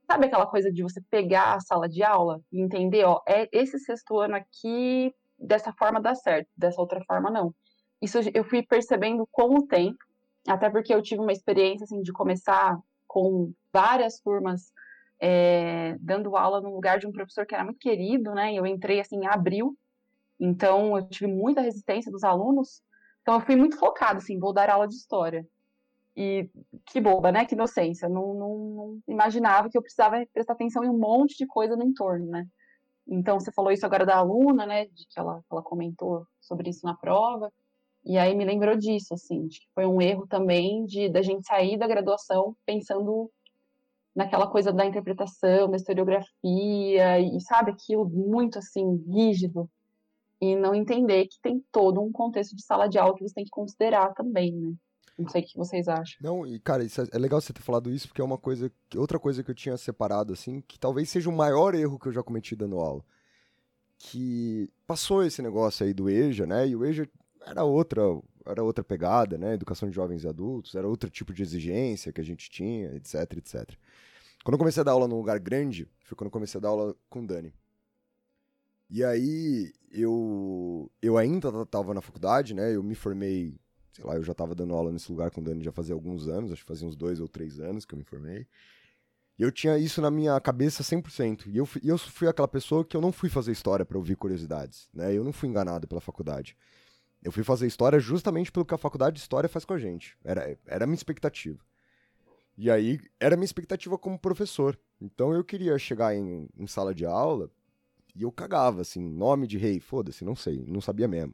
Sabe 0.09 0.27
aquela 0.27 0.45
coisa 0.45 0.71
de 0.71 0.81
você 0.81 1.01
pegar 1.09 1.55
a 1.55 1.59
sala 1.59 1.89
de 1.89 2.01
aula 2.03 2.39
e 2.49 2.61
entender, 2.61 3.03
ó, 3.03 3.21
é 3.27 3.49
esse 3.51 3.77
sexto 3.79 4.19
ano 4.19 4.35
aqui, 4.37 5.13
dessa 5.37 5.73
forma 5.73 5.99
dá 5.99 6.15
certo, 6.15 6.47
dessa 6.55 6.79
outra 6.79 7.03
forma 7.05 7.29
não. 7.29 7.53
Isso 8.01 8.19
eu 8.33 8.45
fui 8.45 8.63
percebendo 8.63 9.27
com 9.29 9.55
o 9.55 9.67
tempo, 9.67 9.99
até 10.47 10.69
porque 10.69 10.93
eu 10.93 11.01
tive 11.01 11.21
uma 11.21 11.33
experiência 11.33 11.83
assim 11.83 12.01
de 12.01 12.13
começar 12.13 12.79
com 13.07 13.51
várias 13.73 14.21
turmas 14.21 14.71
é, 15.19 15.95
dando 15.99 16.35
aula 16.35 16.61
no 16.61 16.73
lugar 16.73 16.99
de 16.99 17.07
um 17.07 17.11
professor 17.11 17.45
que 17.45 17.55
era 17.55 17.63
muito 17.63 17.79
querido, 17.79 18.33
né? 18.33 18.53
Eu 18.53 18.65
entrei 18.65 18.99
assim 18.99 19.17
em 19.17 19.27
abril 19.27 19.77
Então, 20.39 20.97
eu 20.97 21.07
tive 21.07 21.27
muita 21.27 21.61
resistência 21.61 22.11
dos 22.11 22.23
alunos. 22.23 22.81
Então, 23.21 23.35
eu 23.35 23.41
fui 23.41 23.55
muito 23.55 23.77
focada, 23.77 24.17
assim, 24.19 24.39
vou 24.39 24.53
dar 24.53 24.69
aula 24.69 24.87
de 24.87 24.95
história. 24.95 25.47
E 26.15 26.49
que 26.85 27.01
boba, 27.01 27.31
né? 27.31 27.45
Que 27.45 27.55
inocência. 27.55 28.09
Não, 28.09 28.33
não, 28.33 28.57
não, 28.57 28.99
imaginava 29.07 29.69
que 29.69 29.77
eu 29.77 29.81
precisava 29.81 30.25
prestar 30.33 30.53
atenção 30.53 30.83
em 30.83 30.89
um 30.89 30.97
monte 30.97 31.37
de 31.37 31.47
coisa 31.47 31.75
no 31.75 31.83
entorno, 31.83 32.27
né? 32.27 32.45
Então, 33.07 33.39
você 33.39 33.51
falou 33.51 33.71
isso 33.71 33.85
agora 33.85 34.05
da 34.05 34.17
aluna, 34.17 34.65
né? 34.65 34.85
De 34.87 35.07
que 35.07 35.19
ela, 35.19 35.41
ela 35.51 35.61
comentou 35.63 36.25
sobre 36.41 36.69
isso 36.69 36.85
na 36.85 36.95
prova. 36.95 37.51
E 38.05 38.17
aí 38.17 38.35
me 38.35 38.45
lembrou 38.45 38.75
disso, 38.77 39.13
assim, 39.13 39.47
de 39.47 39.59
que 39.61 39.67
foi 39.73 39.85
um 39.85 40.01
erro 40.01 40.27
também 40.27 40.85
de 40.85 41.09
da 41.09 41.21
gente 41.21 41.45
sair 41.47 41.77
da 41.77 41.87
graduação 41.87 42.55
pensando 42.65 43.31
naquela 44.15 44.47
coisa 44.47 44.71
da 44.71 44.85
interpretação, 44.85 45.69
da 45.69 45.77
historiografia, 45.77 47.19
e 47.19 47.39
sabe, 47.41 47.71
aquilo 47.71 48.07
muito 48.07 48.59
assim, 48.59 48.95
rígido, 49.07 49.69
e 50.39 50.55
não 50.55 50.75
entender 50.75 51.25
que 51.27 51.39
tem 51.41 51.63
todo 51.71 52.01
um 52.01 52.11
contexto 52.11 52.55
de 52.55 52.63
sala 52.63 52.87
de 52.87 52.97
aula 52.97 53.15
que 53.15 53.23
você 53.23 53.33
tem 53.33 53.45
que 53.45 53.49
considerar 53.49 54.13
também, 54.13 54.51
né? 54.51 54.73
Não 55.17 55.29
sei 55.29 55.41
o 55.41 55.45
que 55.45 55.57
vocês 55.57 55.87
acham. 55.87 56.17
Não, 56.21 56.45
e 56.45 56.59
cara, 56.59 56.83
é, 56.83 56.87
é 57.11 57.17
legal 57.17 57.39
você 57.39 57.53
ter 57.53 57.61
falado 57.61 57.91
isso, 57.91 58.07
porque 58.07 58.21
é 58.21 58.23
uma 58.23 58.37
coisa, 58.37 58.71
outra 58.95 59.19
coisa 59.19 59.43
que 59.43 59.51
eu 59.51 59.55
tinha 59.55 59.77
separado, 59.77 60.33
assim, 60.33 60.61
que 60.61 60.79
talvez 60.79 61.09
seja 61.09 61.29
o 61.29 61.33
maior 61.33 61.75
erro 61.75 61.99
que 61.99 62.07
eu 62.07 62.11
já 62.11 62.23
cometi 62.23 62.55
dando 62.55 62.79
aula. 62.79 63.03
Que 63.97 64.69
passou 64.87 65.23
esse 65.23 65.41
negócio 65.41 65.85
aí 65.85 65.93
do 65.93 66.09
EJA, 66.09 66.45
né? 66.45 66.67
E 66.67 66.75
o 66.75 66.83
EJA 66.83 67.07
era 67.45 67.63
outra, 67.63 68.01
era 68.45 68.63
outra 68.63 68.83
pegada, 68.83 69.37
né? 69.37 69.53
Educação 69.53 69.89
de 69.89 69.95
jovens 69.95 70.23
e 70.23 70.27
adultos, 70.27 70.75
era 70.75 70.87
outro 70.87 71.09
tipo 71.09 71.33
de 71.33 71.41
exigência 71.41 72.11
que 72.11 72.21
a 72.21 72.23
gente 72.23 72.49
tinha, 72.49 72.95
etc, 72.95 73.37
etc. 73.37 73.69
Quando 74.43 74.55
eu 74.55 74.59
comecei 74.59 74.81
a 74.81 74.83
dar 74.83 74.91
aula 74.91 75.07
num 75.07 75.17
lugar 75.17 75.39
grande, 75.39 75.87
foi 76.03 76.17
quando 76.17 76.27
eu 76.27 76.31
comecei 76.31 76.57
a 76.57 76.61
dar 76.61 76.69
aula 76.69 76.95
com 77.09 77.21
o 77.21 77.27
Dani. 77.27 77.53
E 78.89 79.03
aí, 79.03 79.71
eu, 79.91 80.91
eu 81.01 81.17
ainda 81.17 81.49
estava 81.63 81.93
na 81.93 82.01
faculdade, 82.01 82.53
né? 82.53 82.75
Eu 82.75 82.83
me 82.83 82.93
formei, 82.93 83.57
sei 83.91 84.05
lá, 84.05 84.15
eu 84.15 84.23
já 84.23 84.33
estava 84.33 84.53
dando 84.53 84.73
aula 84.73 84.91
nesse 84.91 85.11
lugar 85.11 85.31
com 85.31 85.41
o 85.41 85.43
Dani 85.43 85.63
já 85.63 85.71
fazia 85.71 85.95
alguns 85.95 86.27
anos, 86.27 86.51
acho 86.51 86.61
que 86.61 86.67
fazia 86.67 86.87
uns 86.87 86.95
dois 86.95 87.19
ou 87.19 87.27
três 87.27 87.59
anos 87.59 87.85
que 87.85 87.93
eu 87.93 87.97
me 87.97 88.03
formei. 88.03 88.45
E 89.37 89.41
eu 89.41 89.51
tinha 89.51 89.77
isso 89.77 90.01
na 90.01 90.11
minha 90.11 90.39
cabeça 90.39 90.83
100%. 90.83 91.47
E 91.47 91.57
eu, 91.57 91.67
e 91.81 91.89
eu 91.89 91.97
fui 91.97 92.27
aquela 92.27 92.47
pessoa 92.47 92.85
que 92.85 92.95
eu 92.95 93.01
não 93.01 93.11
fui 93.11 93.29
fazer 93.29 93.51
história 93.51 93.85
para 93.85 93.97
ouvir 93.97 94.15
curiosidades, 94.15 94.89
né? 94.93 95.13
Eu 95.13 95.23
não 95.23 95.33
fui 95.33 95.49
enganado 95.49 95.87
pela 95.87 96.01
faculdade. 96.01 96.55
Eu 97.23 97.31
fui 97.31 97.43
fazer 97.43 97.65
história 97.67 97.99
justamente 97.99 98.51
pelo 98.51 98.65
que 98.65 98.73
a 98.73 98.77
faculdade 98.77 99.15
de 99.15 99.21
história 99.21 99.47
faz 99.47 99.63
com 99.63 99.73
a 99.73 99.79
gente. 99.79 100.17
Era, 100.23 100.57
era 100.65 100.83
a 100.83 100.87
minha 100.87 100.95
expectativa. 100.95 101.59
E 102.57 102.69
aí, 102.69 102.99
era 103.19 103.35
a 103.35 103.37
minha 103.37 103.45
expectativa 103.45 103.97
como 103.97 104.19
professor. 104.19 104.77
Então 105.01 105.33
eu 105.33 105.43
queria 105.43 105.77
chegar 105.79 106.15
em, 106.15 106.47
em 106.55 106.67
sala 106.67 106.93
de 106.93 107.05
aula 107.05 107.49
e 108.15 108.23
eu 108.23 108.31
cagava, 108.31 108.81
assim, 108.81 109.01
nome 109.01 109.47
de 109.47 109.57
rei, 109.57 109.79
foda-se, 109.79 110.23
não 110.23 110.35
sei, 110.35 110.63
não 110.67 110.81
sabia 110.81 111.07
mesmo. 111.07 111.33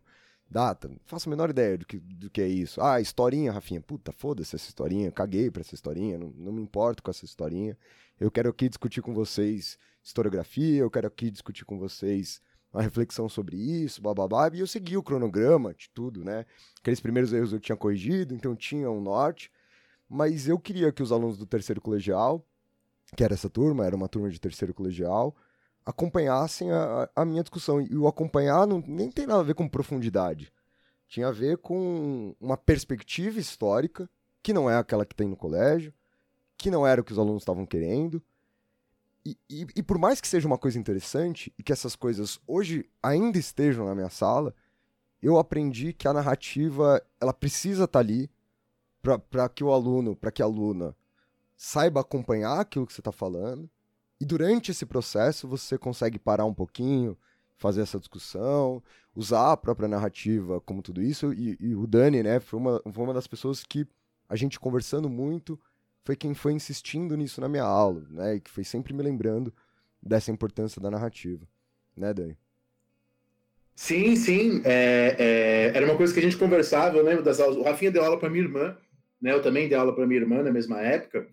Data, 0.50 0.88
não 0.88 0.98
faço 1.06 1.30
a 1.30 1.32
menor 1.32 1.50
ideia 1.50 1.78
do 1.78 1.86
que, 1.86 2.00
do 2.00 2.30
que 2.30 2.42
é 2.42 2.48
isso. 2.48 2.82
Ah, 2.82 3.00
historinha, 3.00 3.52
Rafinha. 3.52 3.82
Puta, 3.82 4.12
foda-se 4.12 4.56
essa 4.56 4.70
historinha, 4.70 5.12
caguei 5.12 5.52
pra 5.52 5.62
essa 5.62 5.76
historinha, 5.76 6.18
não, 6.18 6.32
não 6.36 6.52
me 6.52 6.62
importo 6.62 7.04
com 7.04 7.12
essa 7.12 7.26
historinha. 7.26 7.78
Eu 8.20 8.32
quero 8.32 8.50
aqui 8.50 8.68
discutir 8.68 9.02
com 9.02 9.14
vocês 9.14 9.78
historiografia, 10.02 10.82
eu 10.82 10.90
quero 10.90 11.08
aqui 11.08 11.30
discutir 11.30 11.66
com 11.66 11.78
vocês 11.78 12.42
uma 12.74 12.84
reflexão 12.84 13.28
sobre 13.28 13.58
isso, 13.58 14.02
blá. 14.02 14.14
E 14.54 14.60
eu 14.60 14.68
segui 14.68 14.96
o 14.96 15.04
cronograma 15.04 15.74
de 15.74 15.90
tudo, 15.90 16.24
né? 16.24 16.46
Aqueles 16.80 17.00
primeiros 17.00 17.34
erros 17.34 17.52
eu 17.52 17.60
tinha 17.60 17.76
corrigido, 17.76 18.34
então 18.34 18.56
tinha 18.56 18.90
um 18.90 19.02
norte. 19.02 19.52
Mas 20.08 20.48
eu 20.48 20.60
queria 20.60 20.92
que 20.92 21.04
os 21.04 21.12
alunos 21.12 21.38
do 21.38 21.46
terceiro 21.46 21.82
colegial, 21.82 22.46
que 23.16 23.24
era 23.24 23.34
essa 23.34 23.50
turma, 23.50 23.86
era 23.86 23.96
uma 23.96 24.08
turma 24.08 24.30
de 24.30 24.40
terceiro 24.40 24.74
colegial, 24.74 25.36
acompanhassem 25.86 26.72
a, 26.72 27.10
a 27.16 27.26
minha 27.26 27.44
discussão. 27.44 27.82
E 27.82 27.96
o 27.96 28.08
acompanhar 28.08 28.68
não, 28.68 28.84
nem 28.88 29.12
tem 29.12 29.26
nada 29.26 29.40
a 29.40 29.44
ver 29.44 29.56
com 29.56 29.68
profundidade. 29.68 30.52
Tinha 31.08 31.28
a 31.28 31.32
ver 31.32 31.58
com 31.58 32.36
uma 32.40 32.56
perspectiva 32.56 33.40
histórica, 33.40 34.10
que 34.44 34.54
não 34.54 34.70
é 34.70 34.78
aquela 34.78 35.06
que 35.06 35.16
tem 35.16 35.28
no 35.28 35.36
colégio, 35.36 35.94
que 36.56 36.70
não 36.70 36.86
era 36.86 37.02
o 37.02 37.04
que 37.04 37.12
os 37.12 37.18
alunos 37.18 37.42
estavam 37.42 37.66
querendo, 37.66 38.22
e, 39.26 39.38
e, 39.50 39.68
e, 39.76 39.84
por 39.84 39.98
mais 39.98 40.22
que 40.22 40.28
seja 40.28 40.48
uma 40.48 40.58
coisa 40.58 40.80
interessante 40.80 41.54
e 41.58 41.64
que 41.64 41.74
essas 41.74 41.96
coisas 41.96 42.40
hoje 42.48 42.90
ainda 43.04 43.38
estejam 43.38 43.86
na 43.86 43.94
minha 43.94 44.10
sala, 44.10 44.56
eu 45.22 45.38
aprendi 45.38 45.94
que 45.94 46.08
a 46.08 46.14
narrativa 46.14 47.02
ela 47.20 47.34
precisa 47.34 47.84
estar 47.84 47.94
tá 47.94 48.00
ali 48.00 48.30
para 49.02 49.50
que 49.50 49.64
o 49.64 49.72
aluno, 49.72 50.16
para 50.16 50.32
que 50.32 50.42
a 50.42 50.46
aluna 50.46 50.96
saiba 51.56 52.00
acompanhar 52.00 52.60
aquilo 52.60 52.88
que 52.88 52.94
você 52.94 53.02
está 53.02 53.12
falando. 53.12 53.70
E 54.20 54.26
durante 54.26 54.72
esse 54.72 54.86
processo 54.86 55.48
você 55.48 55.78
consegue 55.78 56.18
parar 56.18 56.46
um 56.46 56.54
pouquinho, 56.54 57.18
fazer 57.56 57.82
essa 57.82 58.00
discussão, 58.00 58.82
usar 59.16 59.52
a 59.52 59.58
própria 59.58 59.88
narrativa 59.88 60.62
como 60.62 60.82
tudo 60.82 61.02
isso. 61.02 61.34
E, 61.34 61.58
e 61.60 61.76
o 61.76 61.86
Dani, 61.86 62.24
né, 62.24 62.40
foi 62.40 62.60
uma, 62.60 62.82
foi 62.92 63.04
uma 63.04 63.14
das 63.14 63.28
pessoas 63.28 63.64
que 63.64 63.86
a 64.28 64.36
gente 64.36 64.60
conversando 64.60 65.10
muito 65.10 65.60
foi 66.10 66.16
quem 66.16 66.34
foi 66.34 66.54
insistindo 66.54 67.16
nisso 67.16 67.40
na 67.40 67.48
minha 67.48 67.62
aula, 67.62 68.04
né? 68.10 68.38
E 68.38 68.40
que 68.40 68.50
foi 68.50 68.64
sempre 68.64 68.96
me 68.96 69.04
lembrando 69.04 69.54
dessa 70.02 70.32
importância 70.32 70.82
da 70.82 70.90
narrativa, 70.90 71.48
né, 71.96 72.12
Dani? 72.12 72.36
Sim, 73.76 74.16
sim. 74.16 74.60
É, 74.66 75.16
é, 75.20 75.78
era 75.78 75.86
uma 75.86 75.96
coisa 75.96 76.12
que 76.12 76.20
a 76.20 76.24
gente 76.24 76.36
conversava, 76.36 76.98
eu 76.98 77.04
lembro 77.04 77.24
das 77.24 77.40
aulas. 77.40 77.58
O 77.58 77.62
Rafinha 77.62 77.92
deu 77.92 78.04
aula 78.04 78.20
para 78.20 78.28
minha 78.28 78.44
irmã, 78.44 78.76
né? 79.22 79.34
Eu 79.34 79.42
também 79.44 79.70
dei 79.70 79.78
aula 79.78 79.94
para 79.94 80.08
minha 80.08 80.20
irmã 80.20 80.42
na 80.42 80.52
mesma 80.52 80.82
época, 80.82 81.28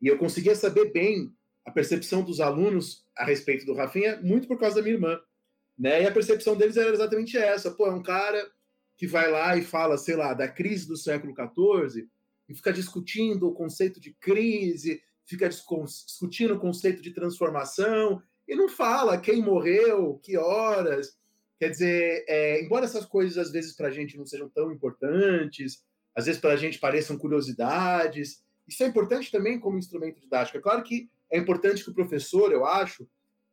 e 0.00 0.08
eu 0.08 0.16
conseguia 0.16 0.54
saber 0.54 0.90
bem 0.94 1.30
a 1.66 1.70
percepção 1.70 2.22
dos 2.22 2.40
alunos 2.40 3.04
a 3.14 3.26
respeito 3.26 3.66
do 3.66 3.74
Rafinha, 3.74 4.18
muito 4.22 4.48
por 4.48 4.58
causa 4.58 4.76
da 4.76 4.82
minha 4.82 4.94
irmã, 4.94 5.20
né? 5.78 6.04
E 6.04 6.06
a 6.06 6.10
percepção 6.10 6.56
deles 6.56 6.78
era 6.78 6.88
exatamente 6.88 7.36
essa. 7.36 7.70
Pô, 7.70 7.86
é 7.86 7.92
um 7.92 8.02
cara 8.02 8.42
que 8.96 9.06
vai 9.06 9.30
lá 9.30 9.54
e 9.58 9.62
fala, 9.62 9.98
sei 9.98 10.16
lá, 10.16 10.32
da 10.32 10.48
crise 10.48 10.88
do 10.88 10.96
século 10.96 11.34
XIV, 11.34 12.08
e 12.48 12.54
fica 12.54 12.72
discutindo 12.72 13.48
o 13.48 13.52
conceito 13.52 14.00
de 14.00 14.12
crise, 14.14 15.02
fica 15.24 15.48
discutindo 15.48 16.54
o 16.54 16.58
conceito 16.58 17.00
de 17.00 17.12
transformação, 17.12 18.22
e 18.46 18.54
não 18.54 18.68
fala 18.68 19.20
quem 19.20 19.40
morreu, 19.40 20.18
que 20.22 20.36
horas. 20.36 21.16
Quer 21.58 21.70
dizer, 21.70 22.24
é, 22.28 22.62
embora 22.62 22.84
essas 22.84 23.06
coisas 23.06 23.38
às 23.38 23.52
vezes 23.52 23.72
para 23.74 23.88
a 23.88 23.90
gente 23.90 24.16
não 24.16 24.26
sejam 24.26 24.48
tão 24.48 24.72
importantes, 24.72 25.84
às 26.14 26.26
vezes 26.26 26.40
para 26.40 26.52
a 26.52 26.56
gente 26.56 26.78
pareçam 26.78 27.16
curiosidades, 27.16 28.42
isso 28.66 28.82
é 28.82 28.86
importante 28.86 29.30
também 29.30 29.58
como 29.58 29.78
instrumento 29.78 30.20
didático. 30.20 30.58
É 30.58 30.60
claro 30.60 30.82
que 30.82 31.08
é 31.30 31.38
importante 31.38 31.82
que 31.82 31.90
o 31.90 31.94
professor, 31.94 32.52
eu 32.52 32.66
acho, 32.66 33.08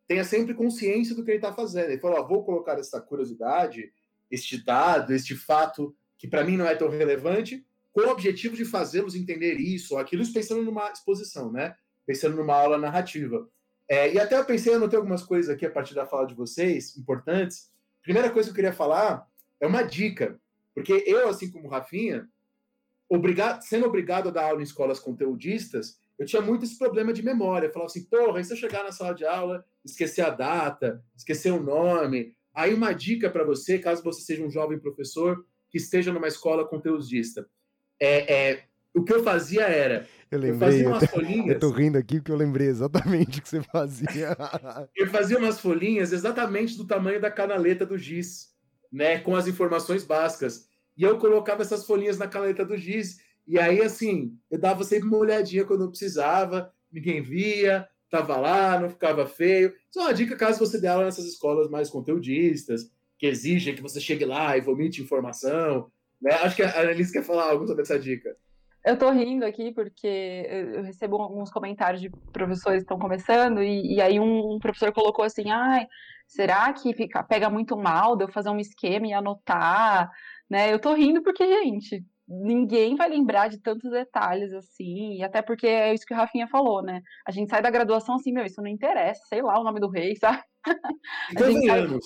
tenha 0.07 0.23
sempre 0.23 0.53
consciência 0.53 1.15
do 1.15 1.23
que 1.23 1.31
ele 1.31 1.37
está 1.37 1.53
fazendo. 1.53 1.91
Ele 1.91 2.01
fala: 2.01 2.27
vou 2.27 2.43
colocar 2.43 2.77
essa 2.79 2.99
curiosidade, 2.99 3.91
este 4.29 4.63
dado, 4.63 5.13
este 5.13 5.35
fato 5.35 5.95
que 6.17 6.27
para 6.27 6.43
mim 6.43 6.57
não 6.57 6.65
é 6.65 6.75
tão 6.75 6.89
relevante, 6.89 7.65
com 7.91 8.01
o 8.01 8.09
objetivo 8.09 8.55
de 8.55 8.65
fazê-los 8.65 9.15
entender 9.15 9.55
isso 9.55 9.95
ou 9.95 9.99
aquilo, 9.99 10.23
pensando 10.31 10.63
numa 10.63 10.91
exposição, 10.91 11.51
né? 11.51 11.75
Pensando 12.05 12.35
numa 12.35 12.53
aula 12.53 12.77
narrativa. 12.77 13.47
É, 13.89 14.13
e 14.13 14.19
até 14.19 14.37
eu 14.37 14.45
pensei, 14.45 14.73
anotei 14.73 14.97
algumas 14.97 15.23
coisas 15.23 15.49
aqui 15.49 15.65
a 15.65 15.71
partir 15.71 15.95
da 15.95 16.05
fala 16.05 16.27
de 16.27 16.35
vocês, 16.35 16.95
importantes. 16.95 17.71
Primeira 18.03 18.29
coisa 18.29 18.47
que 18.47 18.51
eu 18.51 18.55
queria 18.55 18.73
falar 18.73 19.27
é 19.59 19.65
uma 19.65 19.81
dica, 19.81 20.39
porque 20.75 21.03
eu, 21.07 21.27
assim 21.27 21.51
como 21.51 21.67
o 21.67 21.69
Rafinha, 21.69 22.27
obrigado, 23.09 23.63
sendo 23.63 23.87
obrigado 23.87 24.29
a 24.29 24.31
dar 24.31 24.45
aula 24.45 24.61
em 24.61 24.63
escolas 24.63 24.99
conteudistas, 24.99 25.99
eu 26.19 26.25
tinha 26.25 26.41
muito 26.41 26.65
esse 26.65 26.77
problema 26.77 27.11
de 27.11 27.23
memória. 27.23 27.71
Falava 27.71 27.89
assim, 27.89 28.03
porra, 28.03 28.39
e 28.39 28.43
se 28.43 28.53
eu 28.53 28.57
chegar 28.57 28.83
na 28.83 28.91
sala 28.91 29.13
de 29.13 29.25
aula, 29.25 29.65
esquecer 29.83 30.21
a 30.21 30.29
data, 30.29 31.03
esquecer 31.15 31.51
o 31.51 31.63
nome? 31.63 32.35
Aí 32.53 32.73
uma 32.73 32.93
dica 32.93 33.29
para 33.29 33.43
você, 33.43 33.79
caso 33.79 34.03
você 34.03 34.21
seja 34.21 34.43
um 34.43 34.51
jovem 34.51 34.77
professor 34.77 35.45
que 35.69 35.77
esteja 35.77 36.11
numa 36.11 36.27
escola 36.27 36.67
conteudista 36.67 37.47
é, 37.99 38.33
é, 38.33 38.63
o 38.93 39.03
que 39.03 39.13
eu 39.13 39.23
fazia 39.23 39.63
era. 39.63 40.07
Eu 40.31 40.39
lembrei. 40.39 40.55
Eu 40.55 40.59
fazia 40.59 40.87
umas 40.89 41.03
eu 41.03 41.09
folhinhas. 41.09 41.53
Eu 41.53 41.59
tô 41.59 41.69
rindo 41.71 41.97
aqui 41.97 42.17
porque 42.17 42.31
eu 42.31 42.35
lembrei 42.35 42.67
exatamente 42.67 43.39
o 43.39 43.41
que 43.41 43.49
você 43.49 43.61
fazia. 43.63 44.37
eu 44.95 45.07
fazia 45.07 45.37
umas 45.37 45.59
folhinhas 45.59 46.11
exatamente 46.11 46.77
do 46.77 46.85
tamanho 46.85 47.19
da 47.19 47.31
canaleta 47.31 47.85
do 47.85 47.97
giz, 47.97 48.49
né? 48.91 49.19
Com 49.19 49.35
as 49.35 49.47
informações 49.47 50.03
básicas. 50.03 50.67
E 50.95 51.03
eu 51.03 51.17
colocava 51.17 51.61
essas 51.61 51.85
folhinhas 51.85 52.17
na 52.17 52.27
canaleta 52.27 52.65
do 52.65 52.77
giz. 52.77 53.17
E 53.47 53.57
aí, 53.57 53.81
assim, 53.81 54.37
eu 54.51 54.59
dava 54.59 54.83
sempre 54.83 55.07
uma 55.07 55.17
olhadinha 55.17 55.65
quando 55.65 55.83
eu 55.83 55.89
precisava, 55.89 56.71
ninguém 56.91 57.21
via, 57.21 57.87
tava 58.09 58.37
lá, 58.37 58.79
não 58.79 58.89
ficava 58.89 59.25
feio. 59.25 59.73
É 59.95 59.99
uma 59.99 60.13
dica 60.13 60.35
caso 60.35 60.59
você 60.59 60.79
dê 60.79 60.87
aula 60.87 61.05
nessas 61.05 61.25
escolas 61.25 61.69
mais 61.69 61.89
conteudistas, 61.89 62.91
que 63.17 63.25
exigem 63.25 63.75
que 63.75 63.81
você 63.81 63.99
chegue 63.99 64.25
lá 64.25 64.55
e 64.57 64.61
vomite 64.61 65.01
informação, 65.01 65.89
né? 66.21 66.33
Acho 66.33 66.55
que 66.55 66.63
a 66.63 66.79
Annalise 66.79 67.11
quer 67.11 67.23
falar 67.23 67.49
algo 67.49 67.67
sobre 67.67 67.83
essa 67.83 67.99
dica. 67.99 68.35
Eu 68.85 68.97
tô 68.97 69.09
rindo 69.11 69.45
aqui 69.45 69.73
porque 69.73 70.47
eu 70.47 70.83
recebo 70.83 71.17
alguns 71.17 71.51
comentários 71.51 72.01
de 72.01 72.09
professores 72.31 72.79
que 72.79 72.83
estão 72.83 72.97
começando, 72.97 73.61
e, 73.61 73.95
e 73.95 74.01
aí 74.01 74.19
um, 74.19 74.55
um, 74.55 74.59
professor 74.59 74.91
colocou 74.93 75.25
assim: 75.25 75.51
ai, 75.51 75.85
será 76.27 76.71
que 76.71 76.93
fica, 76.93 77.21
pega 77.21 77.49
muito 77.49 77.77
mal 77.77 78.15
de 78.15 78.23
eu 78.23 78.31
fazer 78.31 78.49
um 78.49 78.59
esquema 78.59 79.07
e 79.07 79.13
anotar? 79.13 80.09
Né? 80.49 80.73
Eu 80.73 80.79
tô 80.79 80.93
rindo 80.93 81.21
porque, 81.21 81.45
gente, 81.45 82.03
ninguém 82.27 82.95
vai 82.95 83.09
lembrar 83.09 83.49
de 83.49 83.59
tantos 83.59 83.91
detalhes 83.91 84.53
assim, 84.53 85.17
e 85.17 85.23
até 85.23 85.41
porque 85.41 85.67
é 85.67 85.93
isso 85.93 86.05
que 86.05 86.13
o 86.13 86.17
Rafinha 86.17 86.47
falou, 86.47 86.81
né? 86.81 87.01
A 87.27 87.31
gente 87.31 87.49
sai 87.49 87.61
da 87.61 87.69
graduação 87.69 88.15
assim, 88.15 88.31
meu, 88.31 88.45
isso 88.45 88.61
não 88.61 88.69
interessa, 88.69 89.21
sei 89.27 89.41
lá 89.41 89.59
o 89.59 89.63
nome 89.63 89.79
do 89.79 89.89
rei, 89.89 90.15
sabe? 90.15 90.41
Sai... 91.67 91.99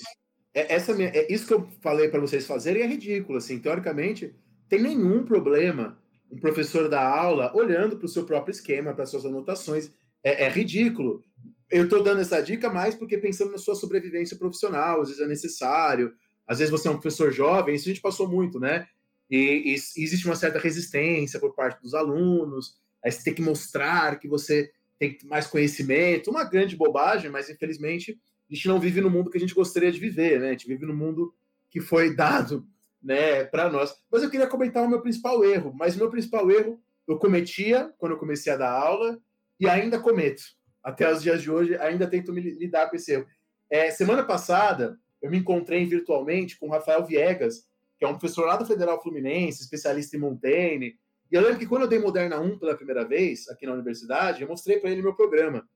é, 0.54 0.74
essa 0.74 0.94
minha, 0.94 1.10
é 1.10 1.32
isso 1.32 1.48
que 1.48 1.54
eu 1.54 1.68
falei 1.82 2.10
para 2.10 2.20
vocês 2.20 2.46
fazerem 2.46 2.84
é 2.84 2.88
ridículo. 2.88 3.38
Assim, 3.38 3.60
teoricamente, 3.60 4.36
tem 4.70 4.82
nenhum 4.82 5.24
problema 5.24 5.98
um 6.32 6.40
professor 6.40 6.90
da 6.90 7.06
aula 7.06 7.56
olhando 7.56 7.98
para 7.98 8.06
o 8.06 8.10
seu 8.10 8.26
próprio 8.26 8.52
esquema, 8.52 8.94
para 8.94 9.06
suas 9.06 9.26
anotações. 9.26 9.92
É, 10.24 10.46
é 10.46 10.50
ridículo. 10.50 11.24
Eu 11.70 11.86
estou 11.86 12.04
dando 12.04 12.22
essa 12.22 12.42
dica 12.42 12.70
mais 12.70 12.96
porque 12.96 13.18
pensando 13.18 13.52
na 13.52 13.58
sua 13.58 13.76
sobrevivência 13.76 14.38
profissional, 14.38 15.02
às 15.02 15.10
vezes 15.10 15.24
é 15.24 15.28
necessário. 15.28 16.14
Às 16.48 16.60
vezes 16.60 16.72
você 16.72 16.88
é 16.88 16.92
um 16.92 17.00
professor 17.00 17.32
jovem, 17.32 17.76
isso 17.76 17.88
a 17.88 17.94
gente 17.94 18.02
passou 18.02 18.28
muito, 18.28 18.60
né? 18.60 18.88
E, 19.30 19.72
e 19.72 19.74
existe 19.74 20.26
uma 20.26 20.36
certa 20.36 20.60
resistência 20.60 21.40
por 21.40 21.54
parte 21.54 21.82
dos 21.82 21.94
alunos. 21.94 22.76
Aí 23.04 23.12
você 23.12 23.24
tem 23.24 23.34
que 23.34 23.42
mostrar 23.42 24.20
que 24.20 24.28
você 24.28 24.72
tem 25.00 25.18
mais 25.26 25.48
conhecimento. 25.48 26.30
Uma 26.30 26.44
grande 26.44 26.76
bobagem, 26.76 27.30
mas 27.30 27.50
infelizmente 27.50 28.20
a 28.50 28.54
gente 28.54 28.68
não 28.68 28.80
vive 28.80 29.02
no 29.02 29.10
mundo 29.10 29.30
que 29.30 29.38
a 29.38 29.40
gente 29.40 29.54
gostaria 29.54 29.92
de 29.92 30.00
viver, 30.00 30.40
né? 30.40 30.50
A 30.50 30.52
gente 30.52 30.68
vive 30.68 30.86
no 30.86 30.96
mundo 30.96 31.34
que 31.70 31.82
foi 31.82 32.16
dado, 32.16 32.68
né, 33.02 33.44
para 33.44 33.70
nós. 33.70 33.96
Mas 34.12 34.24
eu 34.24 34.30
queria 34.30 34.48
comentar 34.48 34.84
o 34.84 34.90
meu 34.90 35.02
principal 35.02 35.44
erro. 35.44 35.74
Mas 35.76 35.96
o 35.96 36.00
meu 36.00 36.10
principal 36.10 36.50
erro 36.50 36.80
eu 37.08 37.18
cometia 37.18 37.92
quando 37.98 38.14
eu 38.14 38.18
comecei 38.18 38.54
a 38.54 38.58
dar 38.58 38.72
aula 38.72 39.20
e 39.60 39.68
ainda 39.68 40.00
cometo. 40.00 40.44
Até 40.84 41.12
os 41.12 41.22
dias 41.22 41.42
de 41.42 41.50
hoje, 41.50 41.76
ainda 41.78 42.08
tento 42.08 42.32
me 42.32 42.42
lidar 42.42 42.90
com 42.90 42.96
esse 42.96 43.14
erro. 43.14 43.28
É, 43.70 43.90
semana 43.92 44.24
passada, 44.24 44.98
eu 45.22 45.32
me 45.32 45.38
encontrei 45.38 45.86
virtualmente 45.86 46.58
com 46.60 46.68
o 46.68 46.72
Rafael 46.72 47.06
Viegas, 47.06 47.68
que 47.98 48.06
é 48.06 48.08
um 48.08 48.18
professor 48.18 48.46
lá 48.46 48.58
do 48.58 48.66
Federal 48.66 49.02
Fluminense, 49.02 49.64
especialista 49.64 50.16
em 50.16 50.20
Montaigne. 50.20 50.98
E 51.32 51.36
eu 51.36 51.42
lembro 51.42 51.58
que 51.58 51.66
quando 51.66 51.84
eu 51.84 51.88
dei 51.88 52.00
Moderna 52.00 52.40
1 52.40 52.60
pela 52.60 52.76
primeira 52.76 53.06
vez 53.06 53.48
aqui 53.50 53.66
na 53.66 53.74
universidade, 53.74 54.42
eu 54.42 54.48
mostrei 54.48 54.80
para 54.80 54.90
ele 54.90 55.02
meu 55.02 55.16
programa. 55.16 55.68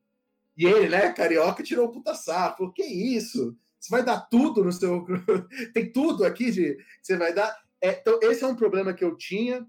E 0.58 0.66
ele, 0.66 0.90
né, 0.90 1.14
carioca, 1.14 1.62
tirou 1.62 1.86
o 1.86 1.92
puta 1.92 2.16
saco. 2.16 2.58
Falou, 2.58 2.74
que 2.74 2.84
isso? 2.84 3.56
Você 3.80 3.90
vai 3.92 4.04
dar 4.04 4.22
tudo 4.22 4.64
no 4.64 4.72
seu. 4.72 5.06
Tem 5.74 5.92
tudo 5.92 6.26
aqui 6.26 6.52
de. 6.52 6.78
Você 7.02 7.16
vai 7.16 7.34
dar. 7.34 7.56
É, 7.80 7.92
então, 7.92 8.20
esse 8.24 8.44
é 8.44 8.48
um 8.48 8.56
problema 8.56 8.94
que 8.94 9.04
eu 9.04 9.16
tinha 9.16 9.66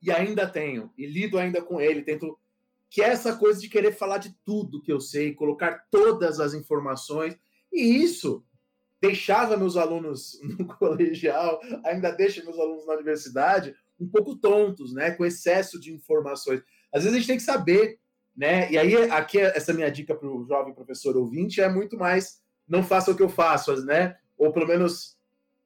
e 0.00 0.12
ainda 0.12 0.48
tenho. 0.48 0.92
E 0.96 1.06
lido 1.06 1.38
ainda 1.38 1.60
com 1.60 1.80
ele. 1.80 2.02
Tento. 2.02 2.38
Que 2.88 3.02
é 3.02 3.08
essa 3.08 3.34
coisa 3.36 3.60
de 3.60 3.68
querer 3.68 3.92
falar 3.92 4.18
de 4.18 4.32
tudo 4.44 4.80
que 4.80 4.92
eu 4.92 5.00
sei, 5.00 5.34
colocar 5.34 5.86
todas 5.90 6.38
as 6.38 6.54
informações. 6.54 7.36
E 7.72 8.02
isso 8.02 8.44
deixava 9.00 9.56
meus 9.56 9.76
alunos 9.76 10.40
no 10.58 10.66
colegial, 10.66 11.60
ainda 11.84 12.12
deixa 12.12 12.44
meus 12.44 12.58
alunos 12.58 12.86
na 12.86 12.94
universidade 12.94 13.74
um 13.98 14.08
pouco 14.08 14.36
tontos, 14.36 14.92
né? 14.94 15.10
Com 15.10 15.24
excesso 15.24 15.80
de 15.80 15.92
informações. 15.92 16.62
Às 16.92 17.02
vezes 17.02 17.16
a 17.16 17.18
gente 17.18 17.28
tem 17.28 17.36
que 17.36 17.42
saber 17.42 17.98
né? 18.36 18.70
E 18.70 18.76
aí, 18.76 18.94
aqui, 19.10 19.38
essa 19.38 19.72
minha 19.72 19.90
dica 19.90 20.14
para 20.14 20.28
o 20.28 20.44
jovem 20.44 20.74
professor 20.74 21.16
ouvinte 21.16 21.60
é 21.60 21.68
muito 21.68 21.96
mais 21.96 22.44
não 22.68 22.82
faça 22.82 23.10
o 23.10 23.16
que 23.16 23.22
eu 23.22 23.28
faço, 23.28 23.84
né? 23.84 24.16
Ou 24.36 24.52
pelo 24.52 24.66
menos 24.66 25.16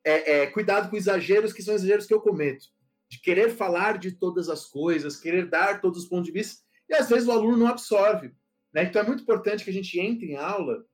é, 0.04 0.42
é, 0.42 0.46
cuidado 0.46 0.90
com 0.90 0.96
exageros 0.96 1.52
que 1.52 1.62
são 1.62 1.74
exageros 1.74 2.06
que 2.06 2.14
eu 2.14 2.20
cometo. 2.20 2.66
De 3.08 3.20
querer 3.20 3.50
falar 3.50 3.98
de 3.98 4.12
todas 4.12 4.48
as 4.48 4.66
coisas, 4.66 5.16
querer 5.16 5.48
dar 5.48 5.80
todos 5.80 6.02
os 6.02 6.08
pontos 6.08 6.26
de 6.26 6.32
vista, 6.32 6.62
e 6.88 6.94
às 6.94 7.08
vezes 7.08 7.26
o 7.26 7.32
aluno 7.32 7.56
não 7.56 7.66
absorve. 7.66 8.32
Né? 8.72 8.84
Então 8.84 9.02
é 9.02 9.06
muito 9.06 9.22
importante 9.22 9.64
que 9.64 9.70
a 9.70 9.72
gente 9.72 9.98
entre 9.98 10.26
em 10.26 10.36
aula 10.36 10.84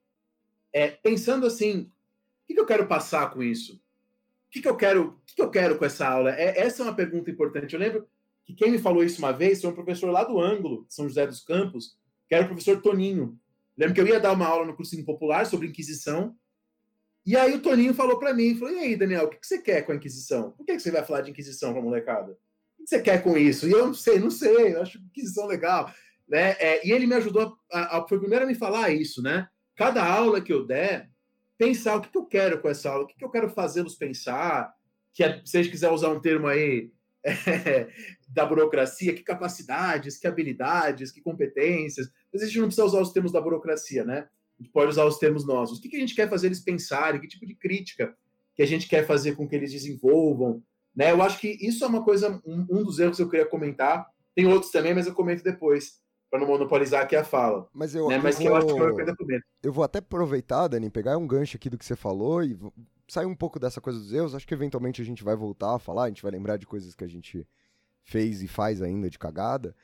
é, 0.72 0.88
pensando 0.88 1.46
assim: 1.46 1.80
o 1.80 2.46
que, 2.46 2.54
que 2.54 2.60
eu 2.60 2.66
quero 2.66 2.86
passar 2.86 3.30
com 3.30 3.42
isso? 3.42 3.74
O 3.74 4.50
que, 4.50 4.62
que 4.62 4.68
eu 4.68 4.76
quero? 4.76 5.08
O 5.08 5.20
que, 5.26 5.34
que 5.34 5.42
eu 5.42 5.50
quero 5.50 5.76
com 5.76 5.84
essa 5.84 6.08
aula? 6.08 6.30
É, 6.30 6.60
essa 6.60 6.82
é 6.82 6.86
uma 6.86 6.94
pergunta 6.94 7.30
importante. 7.30 7.74
Eu 7.74 7.80
lembro 7.80 8.08
que 8.46 8.54
quem 8.54 8.70
me 8.70 8.78
falou 8.78 9.02
isso 9.02 9.18
uma 9.18 9.32
vez 9.32 9.60
foi 9.60 9.70
um 9.70 9.74
professor 9.74 10.10
lá 10.10 10.22
do 10.24 10.40
Ângulo, 10.40 10.86
São 10.88 11.08
José 11.08 11.26
dos 11.26 11.42
Campos, 11.42 11.98
que 12.28 12.34
era 12.34 12.44
o 12.44 12.48
professor 12.48 12.80
Toninho. 12.80 13.38
Lembro 13.76 13.94
que 13.94 14.00
eu 14.00 14.06
ia 14.06 14.20
dar 14.20 14.32
uma 14.32 14.46
aula 14.46 14.64
no 14.64 14.74
cursinho 14.74 15.04
popular 15.04 15.44
sobre 15.44 15.66
Inquisição, 15.66 16.34
e 17.26 17.36
aí 17.36 17.54
o 17.54 17.60
Toninho 17.60 17.92
falou 17.92 18.20
para 18.20 18.32
mim, 18.32 18.54
falou, 18.54 18.72
e 18.72 18.78
aí, 18.78 18.96
Daniel, 18.96 19.24
o 19.24 19.28
que 19.28 19.38
você 19.42 19.58
quer 19.58 19.82
com 19.82 19.90
a 19.90 19.96
Inquisição? 19.96 20.52
Por 20.52 20.64
que 20.64 20.78
você 20.78 20.92
vai 20.92 21.04
falar 21.04 21.22
de 21.22 21.32
Inquisição 21.32 21.72
com 21.72 21.80
a 21.80 21.82
molecada? 21.82 22.32
O 22.78 22.84
que 22.84 22.86
você 22.86 23.02
quer 23.02 23.20
com 23.20 23.36
isso? 23.36 23.66
E 23.66 23.72
eu 23.72 23.86
não 23.86 23.94
sei, 23.94 24.20
não 24.20 24.30
sei, 24.30 24.74
eu 24.74 24.80
acho 24.80 24.98
Inquisição 24.98 25.44
legal. 25.46 25.92
Né? 26.28 26.52
É, 26.60 26.86
e 26.86 26.92
ele 26.92 27.04
me 27.04 27.16
ajudou, 27.16 27.58
a, 27.70 27.98
a, 27.98 28.08
foi 28.08 28.18
o 28.18 28.20
primeiro 28.20 28.44
a 28.44 28.48
me 28.48 28.54
falar 28.54 28.90
isso, 28.90 29.20
né? 29.20 29.48
Cada 29.74 30.04
aula 30.04 30.40
que 30.40 30.52
eu 30.52 30.64
der, 30.64 31.10
pensar 31.58 31.96
o 31.96 32.00
que, 32.00 32.10
que 32.10 32.18
eu 32.18 32.26
quero 32.26 32.60
com 32.60 32.68
essa 32.68 32.90
aula, 32.90 33.02
o 33.02 33.06
que, 33.08 33.16
que 33.16 33.24
eu 33.24 33.30
quero 33.30 33.50
fazê-los 33.50 33.96
pensar, 33.96 34.72
que 35.12 35.24
é, 35.24 35.38
se 35.38 35.50
vocês 35.50 35.66
quiser 35.66 35.90
usar 35.90 36.10
um 36.10 36.20
termo 36.20 36.46
aí 36.46 36.92
é, 37.26 37.88
da 38.28 38.46
burocracia, 38.46 39.14
que 39.14 39.22
capacidades, 39.22 40.18
que 40.18 40.26
habilidades, 40.26 41.10
que 41.10 41.20
competências. 41.20 42.08
Mas 42.32 42.42
a 42.42 42.46
gente 42.46 42.58
não 42.58 42.66
precisa 42.66 42.86
usar 42.86 43.00
os 43.00 43.12
termos 43.12 43.32
da 43.32 43.40
burocracia, 43.40 44.04
né? 44.04 44.28
A 44.58 44.62
gente 44.62 44.72
pode 44.72 44.90
usar 44.90 45.04
os 45.04 45.18
termos 45.18 45.46
nossos. 45.46 45.78
O 45.78 45.82
que, 45.82 45.88
que 45.88 45.96
a 45.96 46.00
gente 46.00 46.14
quer 46.14 46.30
fazer 46.30 46.46
eles 46.46 46.60
pensarem? 46.60 47.20
Que 47.20 47.28
tipo 47.28 47.46
de 47.46 47.54
crítica 47.54 48.14
que 48.54 48.62
a 48.62 48.66
gente 48.66 48.88
quer 48.88 49.06
fazer 49.06 49.36
com 49.36 49.46
que 49.46 49.54
eles 49.54 49.72
desenvolvam? 49.72 50.62
Né? 50.94 51.12
Eu 51.12 51.20
acho 51.20 51.38
que 51.38 51.58
isso 51.60 51.84
é 51.84 51.88
uma 51.88 52.02
coisa, 52.02 52.40
um, 52.46 52.66
um 52.70 52.82
dos 52.82 52.98
erros 52.98 53.16
que 53.16 53.22
eu 53.22 53.28
queria 53.28 53.44
comentar. 53.44 54.06
Tem 54.34 54.46
outros 54.46 54.72
também, 54.72 54.94
mas 54.94 55.06
eu 55.06 55.14
comento 55.14 55.42
depois 55.42 56.00
para 56.30 56.40
não 56.40 56.46
monopolizar 56.46 57.02
aqui 57.02 57.14
a 57.14 57.24
fala. 57.24 57.68
Mas 57.72 57.94
eu, 57.94 58.08
né? 58.08 58.18
mas 58.18 58.40
eu, 58.40 58.50
vou, 58.50 58.78
eu, 58.78 58.98
eu, 58.98 59.40
eu 59.62 59.72
vou 59.72 59.84
até 59.84 59.98
aproveitar, 59.98 60.68
Dani, 60.68 60.90
pegar 60.90 61.18
um 61.18 61.26
gancho 61.26 61.56
aqui 61.56 61.68
do 61.68 61.78
que 61.78 61.84
você 61.84 61.94
falou 61.94 62.42
e 62.42 62.56
sair 63.08 63.26
um 63.26 63.34
pouco 63.34 63.58
dessa 63.58 63.80
coisa 63.80 63.98
dos 63.98 64.12
erros. 64.12 64.34
Acho 64.34 64.46
que 64.46 64.54
eventualmente 64.54 65.00
a 65.00 65.04
gente 65.04 65.22
vai 65.22 65.36
voltar 65.36 65.74
a 65.74 65.78
falar, 65.78 66.04
a 66.04 66.08
gente 66.08 66.22
vai 66.22 66.32
lembrar 66.32 66.56
de 66.56 66.66
coisas 66.66 66.94
que 66.94 67.04
a 67.04 67.08
gente 67.08 67.46
fez 68.02 68.42
e 68.42 68.48
faz 68.48 68.82
ainda 68.82 69.10
de 69.10 69.18
cagada. 69.18 69.74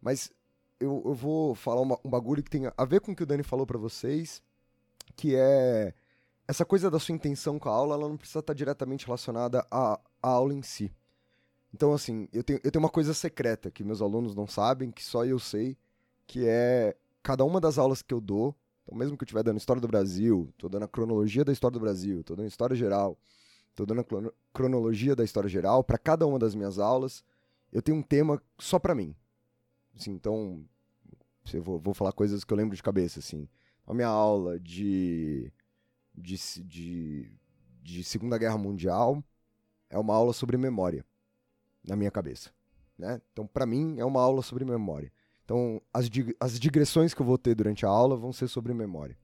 Mas 0.00 0.32
eu, 0.78 1.02
eu 1.04 1.14
vou 1.14 1.54
falar 1.54 1.80
uma, 1.80 1.98
um 2.04 2.10
bagulho 2.10 2.42
que 2.42 2.50
tem 2.50 2.70
a 2.76 2.84
ver 2.84 3.00
com 3.00 3.12
o 3.12 3.16
que 3.16 3.22
o 3.22 3.26
Dani 3.26 3.42
falou 3.42 3.66
para 3.66 3.78
vocês, 3.78 4.42
que 5.16 5.34
é 5.34 5.94
essa 6.46 6.64
coisa 6.64 6.90
da 6.90 6.98
sua 6.98 7.14
intenção 7.14 7.58
com 7.58 7.68
a 7.68 7.72
aula, 7.72 7.94
ela 7.94 8.08
não 8.08 8.16
precisa 8.16 8.40
estar 8.40 8.52
diretamente 8.52 9.06
relacionada 9.06 9.66
à, 9.70 9.98
à 10.22 10.28
aula 10.28 10.52
em 10.52 10.62
si. 10.62 10.92
Então, 11.72 11.92
assim, 11.92 12.28
eu 12.32 12.44
tenho, 12.44 12.60
eu 12.62 12.70
tenho 12.70 12.84
uma 12.84 12.90
coisa 12.90 13.12
secreta 13.14 13.70
que 13.70 13.82
meus 13.82 14.00
alunos 14.00 14.34
não 14.34 14.46
sabem, 14.46 14.90
que 14.90 15.02
só 15.02 15.24
eu 15.24 15.38
sei, 15.38 15.76
que 16.26 16.46
é 16.46 16.96
cada 17.22 17.44
uma 17.44 17.60
das 17.60 17.78
aulas 17.78 18.02
que 18.02 18.14
eu 18.14 18.20
dou, 18.20 18.54
então, 18.84 18.98
mesmo 18.98 19.16
que 19.16 19.22
eu 19.22 19.26
estiver 19.26 19.42
dando 19.42 19.56
História 19.56 19.80
do 19.80 19.88
Brasil, 19.88 20.48
estou 20.52 20.68
dando 20.68 20.84
a 20.84 20.88
cronologia 20.88 21.44
da 21.44 21.52
História 21.52 21.72
do 21.72 21.80
Brasil, 21.80 22.20
estou 22.20 22.36
dando 22.36 22.46
História 22.46 22.76
Geral, 22.76 23.18
estou 23.70 23.86
dando 23.86 24.02
a 24.02 24.32
cronologia 24.52 25.16
da 25.16 25.24
História 25.24 25.48
Geral, 25.48 25.82
para 25.82 25.96
cada 25.96 26.26
uma 26.26 26.38
das 26.38 26.54
minhas 26.54 26.78
aulas, 26.78 27.24
eu 27.72 27.80
tenho 27.80 27.96
um 27.96 28.02
tema 28.02 28.40
só 28.58 28.78
para 28.78 28.94
mim. 28.94 29.16
Assim, 29.96 30.10
então, 30.10 30.62
eu 31.52 31.62
vou, 31.62 31.78
vou 31.78 31.94
falar 31.94 32.12
coisas 32.12 32.44
que 32.44 32.52
eu 32.52 32.56
lembro 32.56 32.76
de 32.76 32.82
cabeça, 32.82 33.20
assim. 33.20 33.48
A 33.86 33.94
minha 33.94 34.08
aula 34.08 34.60
de, 34.60 35.50
de, 36.14 36.36
de, 36.62 37.32
de 37.82 38.04
Segunda 38.04 38.36
Guerra 38.36 38.58
Mundial 38.58 39.24
é 39.88 39.98
uma 39.98 40.14
aula 40.14 40.32
sobre 40.32 40.58
memória, 40.58 41.04
na 41.82 41.96
minha 41.96 42.10
cabeça. 42.10 42.50
Né? 42.98 43.20
Então, 43.32 43.46
para 43.46 43.64
mim, 43.64 43.98
é 43.98 44.04
uma 44.04 44.20
aula 44.20 44.42
sobre 44.42 44.64
memória. 44.64 45.10
Então, 45.44 45.80
as, 45.92 46.08
dig 46.08 46.34
as 46.40 46.58
digressões 46.58 47.12
que 47.12 47.20
eu 47.20 47.26
vou 47.26 47.38
ter 47.38 47.54
durante 47.54 47.84
a 47.84 47.88
aula 47.88 48.16
vão 48.16 48.32
ser 48.32 48.48
sobre 48.48 48.72
memória. 48.72 49.16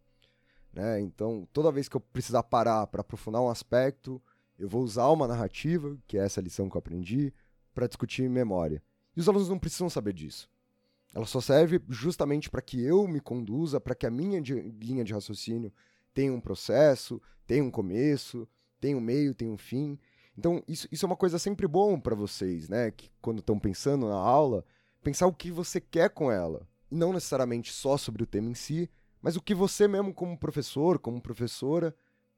Né? 0.73 1.01
Então, 1.01 1.49
toda 1.53 1.73
vez 1.73 1.89
que 1.89 1.97
eu 1.97 2.01
precisar 2.01 2.43
parar 2.43 2.87
para 2.87 3.01
aprofundar 3.01 3.43
um 3.43 3.49
aspecto, 3.49 4.23
eu 4.59 4.69
vou 4.69 4.83
usar 4.83 5.09
uma 5.09 5.27
narrativa, 5.27 5.97
que 6.07 6.19
é 6.19 6.25
essa 6.25 6.41
lição 6.41 6.69
que 6.69 6.77
eu 6.77 6.79
aprendi, 6.79 7.33
para 7.75 7.87
discutir 7.87 8.29
memória. 8.29 8.83
E 9.17 9.21
os 9.21 9.29
alunos 9.29 9.49
não 9.49 9.59
precisam 9.59 9.89
saber 9.89 10.13
disso. 10.13 10.49
Ela 11.15 11.27
só 11.27 11.41
serve 11.41 11.81
justamente 11.89 12.49
para 12.49 12.63
que 12.63 12.81
eu 12.81 13.09
me 13.09 13.21
conduza, 13.21 13.81
para 13.81 13.95
que 13.95 14.07
a 14.07 14.11
minha 14.11 14.41
linha 14.41 15.03
de 15.03 15.13
raciocínio 15.13 15.73
tenha 16.15 16.33
um 16.33 16.41
processo, 16.41 17.21
tenha 17.47 17.65
um 17.65 17.71
começo, 17.71 18.47
tenha 18.81 18.97
um 18.97 19.01
meio, 19.01 19.35
tenha 19.35 19.51
um 19.51 19.59
fim. 19.59 19.99
Então, 20.39 20.63
isso, 20.69 20.87
isso 20.93 21.05
é 21.05 21.09
uma 21.09 21.17
coisa 21.17 21.39
sempre 21.39 21.67
bom 21.67 21.99
para 21.99 22.15
vocês, 22.15 22.69
né? 22.69 22.91
Que 22.93 23.11
quando 23.21 23.41
estão 23.41 23.59
pensando 23.59 24.09
na 24.09 24.15
aula, 24.15 24.65
pensar 25.03 25.27
o 25.27 25.33
que 25.33 25.51
você 25.51 25.81
quer 25.81 26.11
com 26.11 26.31
ela. 26.31 26.67
E 26.91 26.95
não 26.95 27.13
necessariamente 27.13 27.73
só 27.73 27.97
sobre 27.97 28.23
o 28.23 28.27
tema 28.27 28.51
em 28.51 28.55
si, 28.55 28.91
mas 29.23 29.37
o 29.37 29.43
que 29.43 29.55
você 29.55 29.87
mesmo 29.87 30.13
como 30.13 30.39
professor, 30.39 30.99
como 30.99 31.21
professora, 31.21 31.95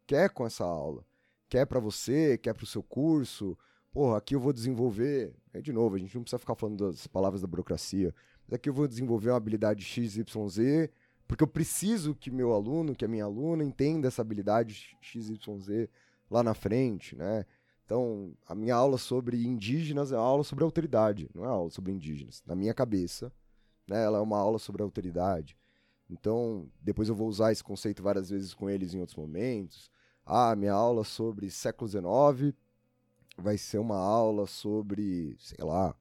quer 0.07 0.31
com 0.31 0.46
essa 0.46 0.64
aula. 0.64 1.05
Quer 1.48 1.66
para 1.66 1.81
você, 1.81 2.38
quer 2.38 2.55
para 2.55 2.64
o 2.64 2.66
seu 2.66 2.83
curso. 2.83 3.57
Porra, 3.92 4.18
aqui 4.18 4.35
eu 4.35 4.40
vou 4.40 4.53
desenvolver. 4.53 5.35
É 5.53 5.61
de 5.61 5.72
novo, 5.72 5.96
a 5.96 5.98
gente 5.98 6.14
não 6.14 6.22
precisa 6.22 6.38
ficar 6.38 6.55
falando 6.55 6.90
das 6.90 7.07
palavras 7.07 7.40
da 7.40 7.46
burocracia. 7.46 8.14
Mas 8.46 8.57
aqui 8.57 8.68
eu 8.68 8.75
vou 8.75 8.88
desenvolver 8.88 9.31
uma 9.31 9.37
habilidade 9.37 9.85
XYZ, 9.85 10.88
porque 11.29 11.44
eu 11.44 11.48
preciso 11.48 12.14
que 12.14 12.31
meu 12.31 12.53
aluno, 12.53 12.94
que 12.94 13.05
a 13.05 13.09
minha 13.09 13.25
aluna, 13.25 13.62
entenda 13.62 14.09
essa 14.09 14.22
habilidade 14.22 14.96
XYZ 15.01 15.88
lá 16.31 16.42
na 16.42 16.55
frente, 16.55 17.14
né? 17.14 17.44
Então, 17.85 18.33
a 18.47 18.55
minha 18.55 18.75
aula 18.75 18.97
sobre 18.97 19.45
indígenas 19.45 20.12
é 20.12 20.16
uma 20.16 20.25
aula 20.25 20.45
sobre 20.45 20.64
autoridade, 20.64 21.29
não 21.35 21.45
é 21.45 21.49
uma 21.49 21.55
aula 21.55 21.71
sobre 21.71 21.92
indígenas. 21.92 22.42
Na 22.47 22.55
minha 22.55 22.73
cabeça, 22.73 23.33
né, 23.87 24.03
ela 24.05 24.18
é 24.18 24.21
uma 24.21 24.38
aula 24.38 24.59
sobre 24.59 24.83
autoridade. 24.83 25.57
Então, 26.09 26.68
depois 26.81 27.09
eu 27.09 27.14
vou 27.14 27.29
usar 27.29 27.53
esse 27.53 27.64
conceito 27.64 28.03
várias 28.03 28.31
vezes 28.31 28.55
com 28.55 28.68
eles 28.68 28.95
em 28.95 29.01
outros 29.01 29.16
momentos. 29.16 29.90
Ah, 30.25 30.55
minha 30.55 30.73
aula 30.73 31.05
sobre 31.05 31.51
século 31.51 31.88
XIX 31.88 32.55
vai 33.37 33.59
ser 33.59 33.79
uma 33.79 33.97
aula 33.97 34.47
sobre, 34.47 35.37
sei 35.38 35.64
lá, 35.64 35.95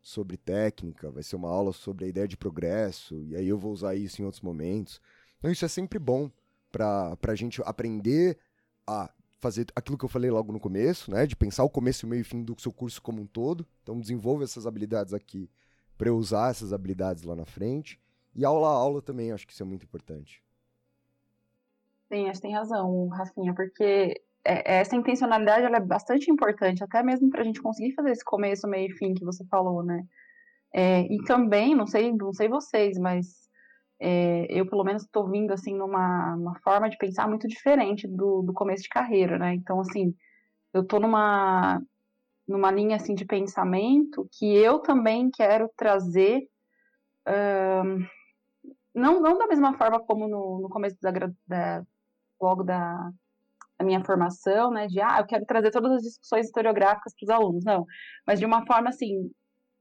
sobre 0.00 0.36
técnica, 0.36 1.10
vai 1.10 1.22
ser 1.22 1.36
uma 1.36 1.50
aula 1.50 1.72
sobre 1.72 2.06
a 2.06 2.08
ideia 2.08 2.26
de 2.26 2.36
progresso, 2.36 3.22
e 3.24 3.36
aí 3.36 3.46
eu 3.46 3.58
vou 3.58 3.72
usar 3.72 3.94
isso 3.94 4.22
em 4.22 4.24
outros 4.24 4.42
momentos. 4.42 5.00
Então, 5.38 5.50
isso 5.50 5.64
é 5.64 5.68
sempre 5.68 5.98
bom 5.98 6.30
para 6.70 7.16
a 7.28 7.34
gente 7.34 7.60
aprender 7.64 8.38
a 8.86 9.12
fazer 9.40 9.66
aquilo 9.74 9.96
que 9.96 10.04
eu 10.04 10.08
falei 10.08 10.30
logo 10.30 10.52
no 10.52 10.60
começo, 10.60 11.10
né? 11.10 11.26
De 11.26 11.34
pensar 11.34 11.64
o 11.64 11.70
começo, 11.70 12.06
o 12.06 12.08
meio 12.08 12.20
e 12.20 12.24
fim 12.24 12.44
do 12.44 12.54
seu 12.60 12.72
curso 12.72 13.00
como 13.00 13.22
um 13.22 13.26
todo. 13.26 13.66
Então, 13.82 13.98
desenvolva 13.98 14.44
essas 14.44 14.66
habilidades 14.66 15.14
aqui 15.14 15.50
para 15.96 16.08
eu 16.08 16.16
usar 16.16 16.50
essas 16.50 16.72
habilidades 16.72 17.24
lá 17.24 17.34
na 17.34 17.44
frente. 17.44 18.00
E 18.34 18.44
aula 18.44 18.68
a 18.68 18.72
aula 18.72 19.02
também, 19.02 19.32
acho 19.32 19.46
que 19.46 19.52
isso 19.52 19.62
é 19.62 19.66
muito 19.66 19.84
importante. 19.84 20.42
Sim, 22.08 22.28
acho 22.28 22.40
que 22.40 22.46
tem 22.46 22.54
razão, 22.54 23.08
Rafinha, 23.08 23.54
porque 23.54 24.20
é, 24.44 24.78
essa 24.80 24.96
intencionalidade 24.96 25.64
é 25.64 25.80
bastante 25.80 26.30
importante, 26.30 26.82
até 26.82 27.02
mesmo 27.02 27.30
para 27.30 27.42
a 27.42 27.44
gente 27.44 27.62
conseguir 27.62 27.92
fazer 27.92 28.10
esse 28.10 28.24
começo, 28.24 28.68
meio 28.68 28.90
e 28.90 28.96
fim 28.96 29.14
que 29.14 29.24
você 29.24 29.44
falou, 29.46 29.82
né? 29.82 30.04
É, 30.72 31.02
e 31.02 31.22
também, 31.24 31.74
não 31.74 31.86
sei, 31.86 32.12
não 32.12 32.32
sei 32.32 32.48
vocês, 32.48 32.98
mas 32.98 33.49
é, 34.00 34.46
eu 34.48 34.66
pelo 34.66 34.82
menos 34.82 35.02
estou 35.02 35.28
vindo 35.28 35.52
assim 35.52 35.74
numa, 35.74 36.34
uma 36.34 36.58
forma 36.60 36.88
de 36.88 36.96
pensar 36.96 37.28
muito 37.28 37.46
diferente 37.46 38.08
do, 38.08 38.42
do 38.42 38.52
começo 38.52 38.84
de 38.84 38.88
carreira, 38.88 39.38
né? 39.38 39.54
Então, 39.54 39.78
assim, 39.80 40.14
eu 40.72 40.82
estou 40.82 40.98
numa 40.98 41.80
numa 42.48 42.70
linha 42.72 42.96
assim 42.96 43.14
de 43.14 43.24
pensamento 43.24 44.28
que 44.32 44.56
eu 44.56 44.80
também 44.80 45.30
quero 45.30 45.70
trazer 45.76 46.48
um, 47.28 48.04
não, 48.92 49.20
não 49.20 49.38
da 49.38 49.46
mesma 49.46 49.76
forma 49.78 50.00
como 50.00 50.26
no, 50.26 50.62
no 50.62 50.68
começo 50.68 50.96
da, 51.00 51.12
da 51.46 51.84
logo 52.40 52.64
da, 52.64 53.12
da, 53.78 53.84
minha 53.84 54.02
formação, 54.04 54.72
né, 54.72 54.88
de 54.88 55.00
ah, 55.00 55.18
eu 55.20 55.26
quero 55.26 55.44
trazer 55.46 55.70
todas 55.70 55.92
as 55.92 56.02
discussões 56.02 56.46
historiográficas 56.46 57.14
para 57.14 57.24
os 57.24 57.30
alunos, 57.30 57.64
não, 57.64 57.86
mas 58.26 58.40
de 58.40 58.46
uma 58.46 58.66
forma 58.66 58.88
assim, 58.88 59.30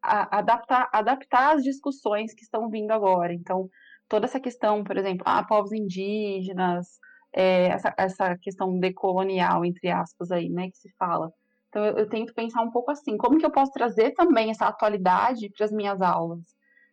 a, 0.02 0.38
adaptar, 0.38 0.90
adaptar 0.94 1.56
as 1.56 1.64
discussões 1.64 2.34
que 2.34 2.44
estão 2.44 2.70
vindo 2.70 2.92
agora. 2.92 3.34
Então, 3.34 3.70
toda 4.10 4.26
essa 4.26 4.40
questão, 4.40 4.84
por 4.84 4.98
exemplo, 4.98 5.24
ah, 5.26 5.46
povos 5.46 5.72
indígenas, 5.72 7.00
é, 7.34 7.68
essa, 7.68 7.94
essa 7.98 8.38
questão 8.38 8.80
decolonial, 8.80 9.64
entre 9.64 9.90
aspas, 9.90 10.32
aí, 10.32 10.50
né, 10.50 10.70
que 10.72 10.78
se 10.78 10.90
fala. 10.98 11.32
Então, 11.70 11.86
eu, 11.86 11.98
eu, 12.00 12.10
tento 12.10 12.34
pensar 12.34 12.64
um 12.64 12.72
pouco 12.72 12.92
assim, 12.92 13.16
como 13.16 13.38
que 13.38 13.46
eu 13.46 13.52
posso 13.52 13.72
trazer 13.72 14.12
também 14.14 14.50
essa 14.50 14.68
atualidade 14.68 15.50
para 15.56 15.66
as 15.66 15.72
minhas 15.72 16.02
aulas, 16.02 16.42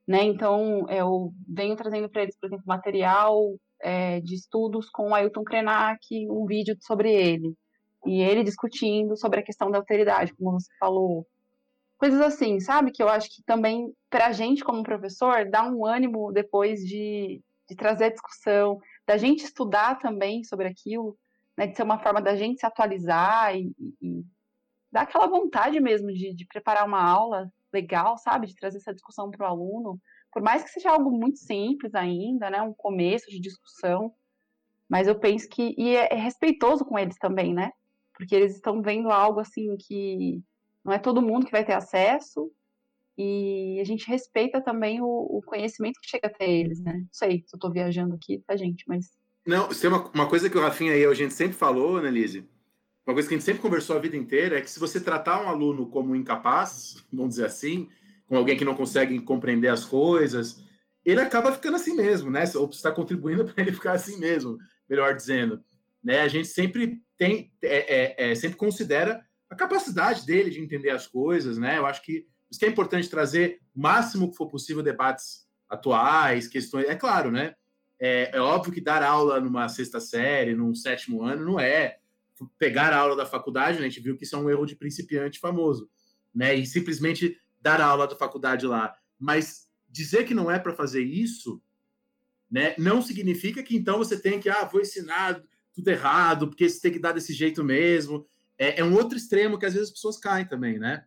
né? 0.06 0.22
Então, 0.24 0.86
eu 0.90 1.32
venho 1.48 1.74
trazendo 1.76 2.10
para 2.10 2.22
eles, 2.22 2.38
por 2.38 2.46
exemplo, 2.46 2.64
material 2.66 3.56
é, 3.80 4.20
de 4.20 4.34
estudos 4.34 4.90
com 4.90 5.14
Ailton 5.14 5.44
Krenak, 5.44 5.98
um 6.30 6.44
vídeo 6.46 6.76
sobre 6.80 7.10
ele, 7.12 7.54
e 8.06 8.22
ele 8.22 8.44
discutindo 8.44 9.16
sobre 9.16 9.40
a 9.40 9.42
questão 9.42 9.70
da 9.70 9.78
alteridade, 9.78 10.34
como 10.34 10.52
você 10.52 10.70
falou, 10.78 11.26
coisas 11.96 12.20
assim, 12.20 12.60
sabe? 12.60 12.90
Que 12.90 13.02
eu 13.02 13.08
acho 13.08 13.34
que 13.34 13.42
também, 13.42 13.92
para 14.10 14.26
a 14.26 14.32
gente 14.32 14.64
como 14.64 14.82
professor, 14.82 15.48
dá 15.48 15.62
um 15.64 15.84
ânimo 15.84 16.32
depois 16.32 16.80
de, 16.80 17.42
de 17.68 17.76
trazer 17.76 18.06
a 18.06 18.10
discussão, 18.10 18.80
da 19.06 19.16
gente 19.16 19.44
estudar 19.44 19.98
também 19.98 20.44
sobre 20.44 20.68
aquilo, 20.68 21.16
né? 21.56 21.66
De 21.66 21.76
ser 21.76 21.82
uma 21.82 21.98
forma 21.98 22.20
da 22.20 22.36
gente 22.36 22.60
se 22.60 22.66
atualizar 22.66 23.56
e, 23.56 23.72
e 24.00 24.24
dar 24.90 25.02
aquela 25.02 25.26
vontade 25.26 25.80
mesmo 25.80 26.12
de, 26.12 26.34
de 26.34 26.46
preparar 26.46 26.86
uma 26.86 27.02
aula 27.02 27.50
legal, 27.72 28.16
sabe? 28.18 28.46
De 28.46 28.54
trazer 28.54 28.78
essa 28.78 28.94
discussão 28.94 29.30
para 29.30 29.46
o 29.46 29.50
aluno, 29.50 30.00
por 30.32 30.42
mais 30.42 30.62
que 30.62 30.70
seja 30.70 30.90
algo 30.90 31.10
muito 31.10 31.38
simples 31.38 31.94
ainda, 31.94 32.50
né? 32.50 32.60
Um 32.62 32.74
começo 32.74 33.30
de 33.30 33.40
discussão, 33.40 34.12
mas 34.88 35.08
eu 35.08 35.18
penso 35.18 35.48
que 35.48 35.74
e 35.78 35.96
é, 35.96 36.12
é 36.12 36.16
respeitoso 36.16 36.84
com 36.84 36.98
eles 36.98 37.16
também, 37.18 37.54
né? 37.54 37.72
Porque 38.14 38.34
eles 38.34 38.54
estão 38.54 38.82
vendo 38.82 39.10
algo 39.10 39.40
assim 39.40 39.76
que 39.76 40.42
não 40.86 40.92
é 40.92 40.98
todo 41.00 41.20
mundo 41.20 41.44
que 41.44 41.52
vai 41.52 41.64
ter 41.64 41.72
acesso 41.72 42.48
e 43.18 43.78
a 43.80 43.84
gente 43.84 44.08
respeita 44.08 44.60
também 44.60 45.00
o, 45.00 45.06
o 45.06 45.42
conhecimento 45.44 45.98
que 46.00 46.08
chega 46.08 46.28
até 46.28 46.48
eles, 46.48 46.80
né? 46.80 46.98
Não 46.98 47.08
sei 47.10 47.38
se 47.44 47.54
eu 47.54 47.56
estou 47.56 47.72
viajando 47.72 48.14
aqui, 48.14 48.42
tá, 48.46 48.56
gente? 48.56 48.84
Mas. 48.86 49.10
Não, 49.44 49.68
tem 49.68 49.90
uma, 49.90 50.08
uma 50.10 50.28
coisa 50.28 50.48
que 50.48 50.56
o 50.56 50.60
Rafinha 50.60 50.96
eu, 50.96 51.10
a 51.10 51.14
gente 51.14 51.34
sempre 51.34 51.56
falou, 51.56 52.00
né, 52.00 52.08
Lise? 52.08 52.48
Uma 53.04 53.14
coisa 53.14 53.28
que 53.28 53.34
a 53.34 53.38
gente 53.38 53.44
sempre 53.44 53.62
conversou 53.62 53.96
a 53.96 54.00
vida 54.00 54.16
inteira 54.16 54.58
é 54.58 54.60
que 54.60 54.70
se 54.70 54.78
você 54.78 55.00
tratar 55.00 55.42
um 55.42 55.48
aluno 55.48 55.88
como 55.88 56.14
incapaz, 56.14 57.04
vamos 57.12 57.30
dizer 57.30 57.46
assim, 57.46 57.88
como 58.28 58.38
alguém 58.38 58.56
que 58.56 58.64
não 58.64 58.74
consegue 58.74 59.18
compreender 59.20 59.68
as 59.68 59.84
coisas, 59.84 60.62
ele 61.04 61.20
acaba 61.20 61.52
ficando 61.52 61.76
assim 61.76 61.96
mesmo, 61.96 62.30
né? 62.30 62.44
Ou 62.54 62.70
está 62.70 62.92
contribuindo 62.92 63.44
para 63.52 63.60
ele 63.60 63.72
ficar 63.72 63.92
assim 63.94 64.20
mesmo, 64.20 64.56
melhor 64.88 65.16
dizendo. 65.16 65.60
Né? 66.04 66.20
A 66.20 66.28
gente 66.28 66.46
sempre 66.46 67.02
tem, 67.18 67.50
é, 67.60 68.22
é, 68.22 68.30
é, 68.30 68.34
sempre 68.36 68.56
considera 68.56 69.25
a 69.48 69.54
capacidade 69.54 70.26
dele 70.26 70.50
de 70.50 70.60
entender 70.60 70.90
as 70.90 71.06
coisas, 71.06 71.56
né? 71.58 71.78
Eu 71.78 71.86
acho 71.86 72.02
que 72.02 72.26
isso 72.50 72.60
que 72.60 72.66
é 72.66 72.68
importante 72.68 73.08
trazer 73.08 73.60
o 73.74 73.80
máximo 73.80 74.30
que 74.30 74.36
for 74.36 74.46
possível 74.46 74.82
debates 74.82 75.46
atuais, 75.68 76.48
questões. 76.48 76.86
É 76.86 76.94
claro, 76.94 77.30
né? 77.30 77.54
É, 77.98 78.30
é, 78.36 78.40
óbvio 78.40 78.72
que 78.72 78.80
dar 78.80 79.02
aula 79.02 79.40
numa 79.40 79.68
sexta 79.68 80.00
série, 80.00 80.54
num 80.54 80.74
sétimo 80.74 81.22
ano, 81.22 81.44
não 81.44 81.58
é 81.58 81.98
pegar 82.58 82.92
a 82.92 82.98
aula 82.98 83.16
da 83.16 83.24
faculdade, 83.24 83.78
né? 83.78 83.86
a 83.86 83.88
gente 83.88 84.02
viu 84.02 84.16
que 84.16 84.24
isso 84.24 84.36
é 84.36 84.38
um 84.38 84.50
erro 84.50 84.66
de 84.66 84.76
principiante 84.76 85.38
famoso, 85.38 85.88
né? 86.34 86.54
E 86.54 86.66
simplesmente 86.66 87.40
dar 87.60 87.80
a 87.80 87.86
aula 87.86 88.06
da 88.06 88.14
faculdade 88.14 88.66
lá. 88.66 88.94
Mas 89.18 89.68
dizer 89.88 90.24
que 90.24 90.34
não 90.34 90.50
é 90.50 90.58
para 90.58 90.74
fazer 90.74 91.02
isso, 91.02 91.62
né? 92.50 92.74
Não 92.78 93.00
significa 93.00 93.62
que 93.62 93.76
então 93.76 93.98
você 93.98 94.20
tem 94.20 94.38
que, 94.38 94.50
ah, 94.50 94.64
vou 94.64 94.80
ensinar 94.80 95.42
tudo 95.72 95.88
errado, 95.88 96.48
porque 96.48 96.68
você 96.68 96.80
tem 96.80 96.92
que 96.92 96.98
dar 96.98 97.12
desse 97.12 97.32
jeito 97.32 97.64
mesmo 97.64 98.26
é, 98.58 98.80
é, 98.80 98.84
um 98.84 98.94
outro 98.94 99.16
extremo 99.16 99.58
que 99.58 99.66
às 99.66 99.74
vezes 99.74 99.88
as 99.88 99.94
pessoas 99.94 100.18
caem 100.18 100.46
também, 100.46 100.78
né? 100.78 101.04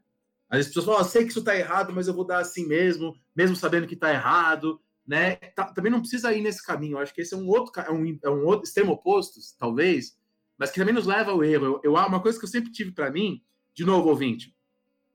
Às 0.50 0.58
vezes 0.58 0.70
as 0.70 0.74
pessoas 0.74 0.86
falam, 0.86 1.02
oh, 1.02 1.04
sei 1.04 1.24
que 1.24 1.30
isso 1.30 1.40
está 1.40 1.56
errado, 1.56 1.94
mas 1.94 2.08
eu 2.08 2.14
vou 2.14 2.26
dar 2.26 2.40
assim 2.40 2.66
mesmo, 2.68 3.16
mesmo 3.36 3.56
sabendo 3.56 3.88
que 3.88 3.94
está 3.94 4.12
errado, 4.12 4.80
né? 5.06 5.36
Tá, 5.36 5.66
também 5.74 5.92
não 5.92 6.00
precisa 6.00 6.34
ir 6.34 6.42
nesse 6.42 6.64
caminho. 6.66 6.98
Eu 6.98 7.00
acho 7.00 7.14
que 7.14 7.22
esse 7.22 7.34
é 7.34 7.38
um 7.38 7.48
outro, 7.48 7.72
é 7.82 7.92
um, 7.92 8.20
é 8.24 8.30
um 8.30 8.46
outro 8.46 8.68
extremo 8.68 8.94
oposto, 8.94 9.40
talvez, 9.58 10.18
mas 10.58 10.72
que 10.72 10.80
também 10.80 10.94
nos 10.94 11.06
leva 11.06 11.32
ao 11.32 11.44
erro. 11.44 11.66
Eu, 11.66 11.82
eu 11.84 11.94
uma 11.94 12.22
coisa 12.22 12.38
que 12.38 12.46
eu 12.46 12.50
sempre 12.50 12.72
tive 12.72 12.92
para 12.92 13.12
mim, 13.12 13.42
de 13.74 13.86
novo, 13.86 14.10
ouvinte, 14.10 14.56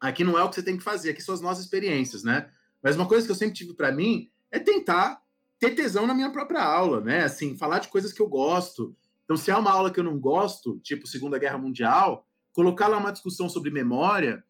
aqui 0.00 0.24
não 0.24 0.38
é 0.38 0.42
o 0.42 0.48
que 0.48 0.56
você 0.56 0.62
tem 0.62 0.76
que 0.76 0.82
fazer, 0.82 1.10
aqui 1.10 1.22
são 1.22 1.34
as 1.34 1.40
nossas 1.40 1.64
experiências, 1.64 2.22
né? 2.22 2.50
Mas 2.82 2.96
uma 2.96 3.06
coisa 3.06 3.26
que 3.26 3.30
eu 3.30 3.36
sempre 3.36 3.54
tive 3.54 3.74
para 3.74 3.92
mim 3.92 4.30
é 4.50 4.58
tentar 4.58 5.20
ter 5.58 5.74
tesão 5.74 6.06
na 6.06 6.14
minha 6.14 6.30
própria 6.30 6.62
aula, 6.62 7.00
né? 7.00 7.24
Assim, 7.24 7.56
falar 7.56 7.78
de 7.78 7.88
coisas 7.88 8.12
que 8.12 8.20
eu 8.20 8.28
gosto, 8.28 8.94
então, 9.24 9.36
se 9.36 9.50
há 9.50 9.58
uma 9.58 9.70
aula 9.70 9.90
que 9.90 9.98
eu 9.98 10.04
não 10.04 10.18
gosto, 10.18 10.78
tipo 10.80 11.06
Segunda 11.06 11.38
Guerra 11.38 11.58
Mundial, 11.58 12.26
colocar 12.52 12.88
lá 12.88 12.98
uma 12.98 13.12
discussão 13.12 13.48
sobre 13.48 13.70
memória, 13.70 14.44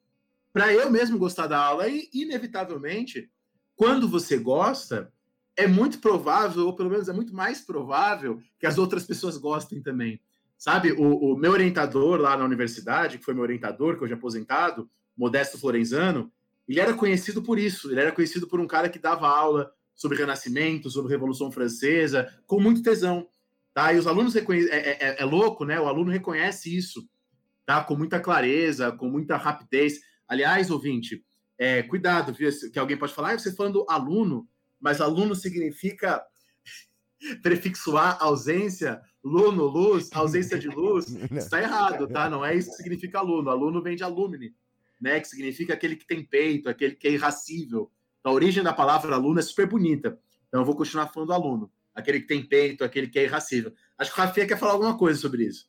para 0.52 0.72
eu 0.72 0.90
mesmo 0.90 1.18
gostar 1.18 1.46
da 1.46 1.58
aula, 1.58 1.88
e, 1.88 2.08
inevitavelmente, 2.12 3.30
quando 3.76 4.08
você 4.08 4.36
gosta, 4.36 5.12
é 5.56 5.66
muito 5.66 5.98
provável, 5.98 6.66
ou 6.66 6.74
pelo 6.74 6.90
menos 6.90 7.08
é 7.08 7.12
muito 7.12 7.34
mais 7.34 7.60
provável, 7.60 8.40
que 8.58 8.66
as 8.66 8.78
outras 8.78 9.04
pessoas 9.04 9.36
gostem 9.36 9.80
também. 9.80 10.20
Sabe, 10.56 10.92
o, 10.92 11.32
o 11.32 11.36
meu 11.36 11.52
orientador 11.52 12.20
lá 12.20 12.36
na 12.36 12.44
universidade, 12.44 13.18
que 13.18 13.24
foi 13.24 13.34
meu 13.34 13.42
orientador, 13.42 13.96
que 13.96 14.04
hoje 14.04 14.12
é 14.12 14.16
aposentado, 14.16 14.88
Modesto 15.16 15.58
Florenzano, 15.58 16.32
ele 16.68 16.80
era 16.80 16.94
conhecido 16.94 17.42
por 17.42 17.58
isso, 17.58 17.90
ele 17.90 18.00
era 18.00 18.12
conhecido 18.12 18.48
por 18.48 18.60
um 18.60 18.66
cara 18.66 18.88
que 18.88 18.98
dava 18.98 19.28
aula 19.28 19.70
sobre 19.94 20.18
Renascimento, 20.18 20.90
sobre 20.90 21.12
Revolução 21.12 21.52
Francesa, 21.52 22.32
com 22.46 22.60
muito 22.60 22.82
tesão. 22.82 23.28
Tá? 23.74 23.92
E 23.92 23.98
os 23.98 24.06
alunos 24.06 24.32
reconhecem. 24.32 24.70
É, 24.70 24.76
é, 24.76 24.98
é, 25.00 25.20
é, 25.20 25.24
louco, 25.24 25.64
né? 25.64 25.80
O 25.80 25.88
aluno 25.88 26.12
reconhece 26.12 26.74
isso, 26.74 27.06
tá? 27.66 27.82
Com 27.82 27.96
muita 27.96 28.20
clareza, 28.20 28.92
com 28.92 29.10
muita 29.10 29.36
rapidez. 29.36 30.00
Aliás, 30.28 30.70
ouvinte, 30.70 31.24
é, 31.58 31.82
cuidado, 31.82 32.32
viu? 32.32 32.48
Que 32.72 32.78
alguém 32.78 32.96
pode 32.96 33.12
falar, 33.12 33.32
ah, 33.32 33.38
você 33.38 33.52
falando 33.52 33.84
aluno, 33.88 34.48
mas 34.80 35.00
aluno 35.00 35.34
significa 35.34 36.24
prefixo 37.42 37.96
A, 37.96 38.16
ausência, 38.22 39.02
luno, 39.24 39.64
luz, 39.64 40.08
ausência 40.12 40.56
de 40.56 40.68
luz. 40.68 41.08
Está 41.34 41.60
errado, 41.60 42.06
tá? 42.06 42.30
Não 42.30 42.44
é 42.44 42.54
isso 42.54 42.70
que 42.70 42.76
significa 42.76 43.18
aluno. 43.18 43.50
Aluno 43.50 43.82
vem 43.82 43.96
de 43.96 44.04
alumni, 44.04 44.54
né? 45.00 45.18
Que 45.18 45.26
significa 45.26 45.74
aquele 45.74 45.96
que 45.96 46.06
tem 46.06 46.24
peito, 46.24 46.68
aquele 46.68 46.94
que 46.94 47.08
é 47.08 47.10
irracível. 47.10 47.90
A 48.22 48.30
origem 48.30 48.62
da 48.62 48.72
palavra 48.72 49.16
aluno 49.16 49.40
é 49.40 49.42
super 49.42 49.66
bonita. 49.66 50.16
Então 50.46 50.60
eu 50.60 50.64
vou 50.64 50.76
continuar 50.76 51.08
falando 51.08 51.32
aluno 51.32 51.68
aquele 51.94 52.20
que 52.20 52.26
tem 52.26 52.44
peito, 52.44 52.84
aquele 52.84 53.08
que 53.08 53.18
é 53.18 53.24
irracível. 53.24 53.72
Acho 53.96 54.12
que 54.12 54.20
o 54.20 54.22
Rafinha 54.22 54.46
quer 54.46 54.58
falar 54.58 54.72
alguma 54.72 54.98
coisa 54.98 55.18
sobre 55.18 55.44
isso. 55.44 55.68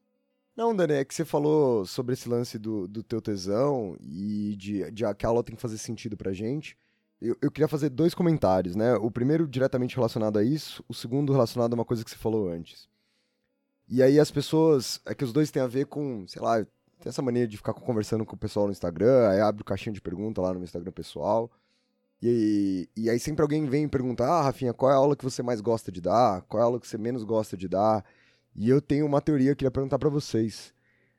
Não, 0.56 0.76
Dani, 0.76 0.94
é 0.94 1.06
que 1.06 1.14
você 1.14 1.26
falou 1.26 1.86
sobre 1.86 2.14
esse 2.14 2.30
lance 2.30 2.58
do, 2.58 2.88
do 2.88 3.04
teu 3.04 3.22
tesão 3.22 3.98
e 4.00 4.56
de, 4.58 4.90
de 4.92 5.04
que 5.16 5.26
a 5.26 5.30
aula 5.30 5.44
tem 5.44 5.56
que 5.56 5.62
fazer 5.62 5.78
sentido 5.78 6.16
pra 6.16 6.32
gente. 6.32 6.78
Eu, 7.22 7.38
eu 7.42 7.52
queria 7.52 7.68
fazer 7.68 7.90
dois 7.90 8.14
comentários, 8.14 8.76
né? 8.76 8.96
O 8.96 9.12
primeiro 9.12 9.48
diretamente 9.48 9.96
relacionado 9.96 10.40
a 10.40 10.44
isso, 10.44 10.84
o 10.88 10.94
segundo 10.94 11.34
relacionado 11.34 11.74
a 11.74 11.76
uma 11.76 11.86
coisa 11.86 12.04
que 12.04 12.10
você 12.10 12.16
falou 12.16 12.50
antes. 12.50 12.88
E 13.88 14.02
aí 14.02 14.20
as 14.20 14.32
pessoas, 14.32 15.02
é 15.06 15.14
que 15.14 15.24
os 15.24 15.34
dois 15.34 15.52
têm 15.52 15.62
a 15.62 15.68
ver 15.68 15.88
com, 15.88 16.26
sei 16.28 16.42
lá, 16.42 16.64
tem 17.00 17.10
essa 17.10 17.22
maneira 17.22 17.48
de 17.48 17.58
ficar 17.58 17.74
conversando 17.74 18.26
com 18.26 18.36
o 18.36 18.40
pessoal 18.40 18.66
no 18.66 18.72
Instagram, 18.72 19.30
aí 19.30 19.42
abre 19.42 19.62
o 19.62 19.66
caixinha 19.66 19.94
de 19.94 20.02
pergunta 20.02 20.42
lá 20.42 20.54
no 20.54 20.64
Instagram 20.64 20.92
pessoal. 20.92 21.52
E, 22.22 22.90
e 22.96 23.10
aí 23.10 23.20
sempre 23.20 23.42
alguém 23.42 23.66
vem 23.66 23.88
perguntar, 23.88 24.28
ah, 24.28 24.42
Rafinha, 24.44 24.74
qual 24.74 24.92
é 24.92 24.94
a 24.94 24.98
aula 24.98 25.16
que 25.16 25.24
você 25.24 25.44
mais 25.44 25.62
gosta 25.62 25.92
de 25.92 26.02
dar? 26.02 26.42
Qual 26.44 26.60
é 26.60 26.64
a 26.64 26.66
aula 26.66 26.80
que 26.80 26.88
você 26.88 26.98
menos 26.98 27.24
gosta 27.24 27.56
de 27.56 27.68
dar? 27.68 28.04
E 28.56 28.70
eu 28.70 28.82
tenho 28.82 29.06
uma 29.06 29.22
teoria 29.22 29.48
que 29.48 29.52
eu 29.52 29.56
queria 29.58 29.72
perguntar 29.72 30.00
para 30.00 30.10
vocês. 30.10 30.74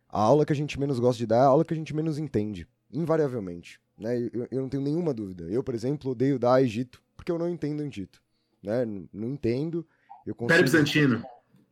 A 0.08 0.20
aula 0.20 0.46
que 0.46 0.52
a 0.52 0.56
gente 0.56 0.78
menos 0.80 0.98
gosta 0.98 1.18
de 1.18 1.26
dar 1.26 1.36
é 1.36 1.40
a 1.40 1.46
aula 1.46 1.64
que 1.64 1.74
a 1.74 1.76
gente 1.76 1.94
menos 1.94 2.18
entende, 2.18 2.66
invariavelmente. 2.90 3.78
Né? 3.98 4.18
Eu, 4.32 4.48
eu 4.50 4.62
não 4.62 4.68
tenho 4.68 4.82
nenhuma 4.82 5.12
dúvida. 5.12 5.44
Eu, 5.44 5.62
por 5.62 5.74
exemplo, 5.74 6.12
odeio 6.12 6.38
dar 6.38 6.62
Egito, 6.62 7.02
porque 7.16 7.30
eu 7.30 7.38
não 7.38 7.48
entendo 7.48 7.82
Egito. 7.82 8.22
Né? 8.62 8.84
Não, 8.84 9.08
não 9.12 9.28
entendo. 9.28 9.86
Eu 10.26 10.34
consigo... 10.34 10.46
Império 10.46 10.64
Bizantino. 10.64 11.24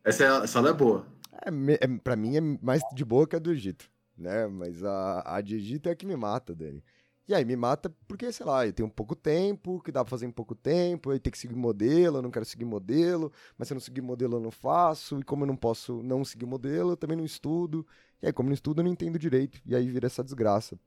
Essa, 0.05 0.25
é, 0.25 0.45
essa 0.45 0.59
aula 0.59 0.71
é 0.71 0.75
boa. 0.75 1.07
É, 1.45 1.51
me- 1.51 1.79
é, 1.81 1.89
pra 2.03 2.15
mim 2.15 2.37
é 2.37 2.41
mais 2.41 2.83
de 2.95 3.05
boa 3.05 3.27
que 3.27 3.35
a 3.35 3.39
do 3.39 3.51
Egito, 3.51 3.91
né? 4.17 4.47
Mas 4.47 4.85
a, 4.85 5.37
a 5.37 5.41
de 5.41 5.57
Egito 5.57 5.89
é 5.89 5.93
a 5.93 5.97
que 5.97 6.07
me 6.07 6.15
mata, 6.15 6.55
Dani. 6.55 6.85
E 7.27 7.35
aí 7.35 7.45
me 7.45 7.57
mata 7.57 7.89
porque, 8.07 8.31
sei 8.31 8.45
lá, 8.45 8.67
eu 8.67 8.73
tenho 8.73 8.89
pouco 8.89 9.17
tempo, 9.17 9.81
que 9.81 9.91
dá 9.91 10.05
pra 10.05 10.11
fazer 10.11 10.27
em 10.27 10.31
pouco 10.31 10.55
tempo, 10.55 11.11
aí 11.11 11.19
tem 11.19 11.31
que 11.31 11.39
seguir 11.39 11.55
modelo, 11.55 12.19
eu 12.19 12.23
não 12.23 12.31
quero 12.31 12.45
seguir 12.45 12.67
modelo, 12.67 13.33
mas 13.57 13.67
se 13.67 13.73
eu 13.73 13.77
não 13.77 13.81
seguir 13.81 14.03
modelo 14.03 14.37
eu 14.37 14.41
não 14.41 14.51
faço, 14.51 15.19
e 15.19 15.23
como 15.23 15.45
eu 15.45 15.47
não 15.47 15.57
posso 15.57 16.03
não 16.03 16.23
seguir 16.23 16.45
modelo, 16.45 16.91
eu 16.91 16.97
também 16.97 17.17
não 17.17 17.25
estudo. 17.25 17.87
E 18.21 18.27
aí, 18.27 18.33
como 18.33 18.51
não 18.51 18.55
estudo, 18.55 18.81
eu 18.81 18.85
não 18.85 18.93
entendo 18.93 19.19
direito, 19.19 19.61
e 19.65 19.75
aí 19.75 19.89
vira 19.89 20.07
essa 20.07 20.23
desgraça. 20.23 20.79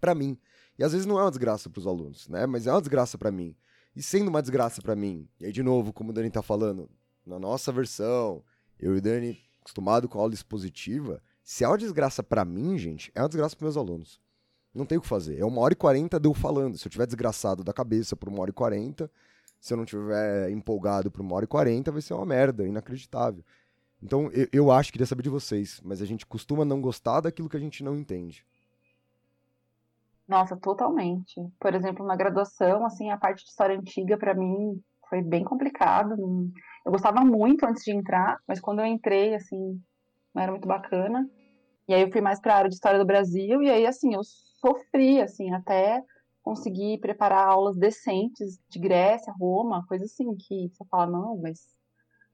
Pra 0.00 0.14
mim. 0.14 0.38
E 0.78 0.84
às 0.84 0.92
vezes 0.92 1.06
não 1.06 1.18
é 1.18 1.22
uma 1.22 1.30
desgraça 1.30 1.68
pros 1.70 1.86
alunos, 1.86 2.28
né? 2.28 2.46
Mas 2.46 2.66
é 2.66 2.72
uma 2.72 2.80
desgraça 2.80 3.18
pra 3.18 3.30
mim. 3.30 3.54
E 3.94 4.02
sendo 4.02 4.28
uma 4.28 4.42
desgraça 4.42 4.80
pra 4.80 4.96
mim, 4.96 5.28
e 5.40 5.46
aí 5.46 5.52
de 5.52 5.62
novo, 5.62 5.92
como 5.92 6.10
o 6.10 6.12
Dani 6.12 6.30
tá 6.30 6.42
falando, 6.42 6.88
na 7.24 7.38
nossa 7.38 7.70
versão, 7.70 8.42
eu 8.78 8.94
e 8.94 8.98
o 8.98 9.00
Dani 9.02 9.38
acostumado 9.60 10.08
com 10.08 10.18
aula 10.18 10.32
expositiva, 10.32 11.22
se 11.42 11.64
é 11.64 11.68
uma 11.68 11.78
desgraça 11.78 12.22
pra 12.22 12.44
mim, 12.44 12.78
gente, 12.78 13.10
é 13.14 13.20
uma 13.20 13.28
desgraça 13.28 13.56
pros 13.56 13.74
meus 13.74 13.76
alunos. 13.76 14.20
Não 14.76 14.84
tem 14.84 14.98
o 14.98 15.00
que 15.00 15.08
fazer. 15.08 15.38
É 15.38 15.44
uma 15.44 15.60
hora 15.62 15.72
e 15.72 15.76
quarenta 15.76 16.20
de 16.20 16.28
eu 16.28 16.34
falando. 16.34 16.76
Se 16.76 16.86
eu 16.86 16.90
tiver 16.90 17.06
desgraçado 17.06 17.64
da 17.64 17.72
cabeça 17.72 18.14
por 18.14 18.28
uma 18.28 18.40
hora 18.42 18.50
e 18.50 18.52
quarenta, 18.52 19.10
se 19.58 19.72
eu 19.72 19.76
não 19.78 19.86
tiver 19.86 20.50
empolgado 20.50 21.10
por 21.10 21.22
uma 21.22 21.34
hora 21.34 21.44
e 21.44 21.48
quarenta, 21.48 21.90
vai 21.90 22.02
ser 22.02 22.12
uma 22.12 22.26
merda, 22.26 22.66
inacreditável. 22.66 23.42
Então, 24.02 24.30
eu, 24.32 24.46
eu 24.52 24.70
acho, 24.70 24.92
queria 24.92 25.06
saber 25.06 25.22
de 25.22 25.30
vocês, 25.30 25.80
mas 25.82 26.02
a 26.02 26.04
gente 26.04 26.26
costuma 26.26 26.64
não 26.64 26.80
gostar 26.80 27.22
daquilo 27.22 27.48
que 27.48 27.56
a 27.56 27.60
gente 27.60 27.82
não 27.82 27.96
entende. 27.96 28.44
Nossa, 30.28 30.56
totalmente. 30.56 31.40
Por 31.58 31.74
exemplo, 31.74 32.04
na 32.04 32.14
graduação, 32.14 32.84
assim, 32.84 33.10
a 33.10 33.16
parte 33.16 33.44
de 33.44 33.50
história 33.50 33.78
antiga 33.78 34.18
para 34.18 34.34
mim 34.34 34.78
foi 35.08 35.22
bem 35.22 35.42
complicado. 35.42 36.14
Eu 36.84 36.92
gostava 36.92 37.22
muito 37.22 37.64
antes 37.64 37.82
de 37.82 37.92
entrar, 37.92 38.38
mas 38.46 38.60
quando 38.60 38.80
eu 38.80 38.86
entrei, 38.86 39.34
assim, 39.34 39.80
não 40.34 40.42
era 40.42 40.52
muito 40.52 40.68
bacana. 40.68 41.26
E 41.88 41.94
aí 41.94 42.02
eu 42.02 42.10
fui 42.10 42.20
mais 42.20 42.40
para 42.40 42.54
a 42.54 42.56
área 42.58 42.68
de 42.68 42.74
história 42.74 42.98
do 42.98 43.04
Brasil 43.04 43.62
e 43.62 43.70
aí 43.70 43.86
assim, 43.86 44.14
eu 44.14 44.20
sofri 44.66 45.20
assim 45.20 45.52
até 45.52 46.02
conseguir 46.42 46.98
preparar 46.98 47.46
aulas 47.46 47.76
decentes 47.76 48.58
de 48.68 48.78
Grécia, 48.78 49.32
Roma, 49.38 49.84
coisa 49.88 50.04
assim 50.04 50.34
que 50.36 50.68
você 50.68 50.84
fala, 50.88 51.06
não, 51.06 51.36
mas 51.36 51.58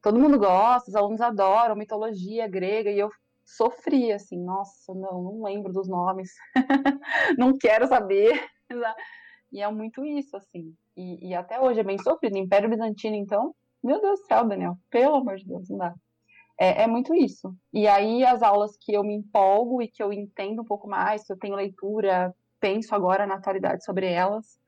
todo 0.02 0.18
mundo 0.18 0.38
gosta, 0.38 0.90
os 0.90 0.94
alunos 0.94 1.20
adoram 1.20 1.74
mitologia 1.74 2.48
grega 2.48 2.90
e 2.90 2.98
eu 2.98 3.08
sofri 3.44 4.12
assim, 4.12 4.38
nossa, 4.38 4.94
não, 4.94 5.22
não 5.22 5.42
lembro 5.42 5.72
dos 5.72 5.88
nomes. 5.88 6.30
não 7.38 7.56
quero 7.56 7.86
saber. 7.86 8.42
E 9.54 9.60
é 9.60 9.70
muito 9.70 10.02
isso, 10.02 10.34
assim. 10.34 10.74
E, 10.96 11.28
e 11.28 11.34
até 11.34 11.60
hoje 11.60 11.78
é 11.78 11.84
bem 11.84 11.98
sofrido. 11.98 12.38
Império 12.38 12.70
Bizantino, 12.70 13.14
então, 13.14 13.54
meu 13.84 14.00
Deus 14.00 14.18
do 14.20 14.24
céu, 14.24 14.48
Daniel, 14.48 14.78
pelo 14.88 15.16
amor 15.16 15.36
de 15.36 15.46
Deus, 15.46 15.68
não 15.68 15.76
dá. 15.76 15.94
É, 16.58 16.82
é 16.82 16.86
muito 16.86 17.14
isso. 17.14 17.54
E 17.72 17.86
aí, 17.86 18.24
as 18.24 18.42
aulas 18.42 18.76
que 18.80 18.92
eu 18.92 19.02
me 19.02 19.14
empolgo 19.14 19.82
e 19.82 19.88
que 19.88 20.02
eu 20.02 20.12
entendo 20.12 20.62
um 20.62 20.64
pouco 20.64 20.88
mais, 20.88 21.24
que 21.24 21.32
eu 21.32 21.38
tenho 21.38 21.56
leitura, 21.56 22.34
penso 22.60 22.94
agora 22.94 23.26
na 23.26 23.34
atualidade 23.34 23.84
sobre 23.84 24.06
elas, 24.06 24.58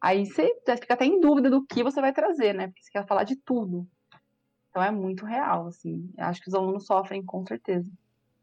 aí 0.00 0.26
você 0.26 0.54
fica 0.80 0.94
até 0.94 1.04
em 1.04 1.20
dúvida 1.20 1.50
do 1.50 1.66
que 1.66 1.82
você 1.82 2.00
vai 2.00 2.12
trazer, 2.12 2.54
né? 2.54 2.68
Porque 2.68 2.82
você 2.82 2.90
quer 2.90 3.06
falar 3.06 3.24
de 3.24 3.36
tudo. 3.36 3.86
Então 4.70 4.82
é 4.82 4.90
muito 4.90 5.26
real, 5.26 5.66
assim. 5.66 6.10
Acho 6.16 6.40
que 6.40 6.48
os 6.48 6.54
alunos 6.54 6.86
sofrem 6.86 7.24
com 7.24 7.44
certeza. 7.46 7.90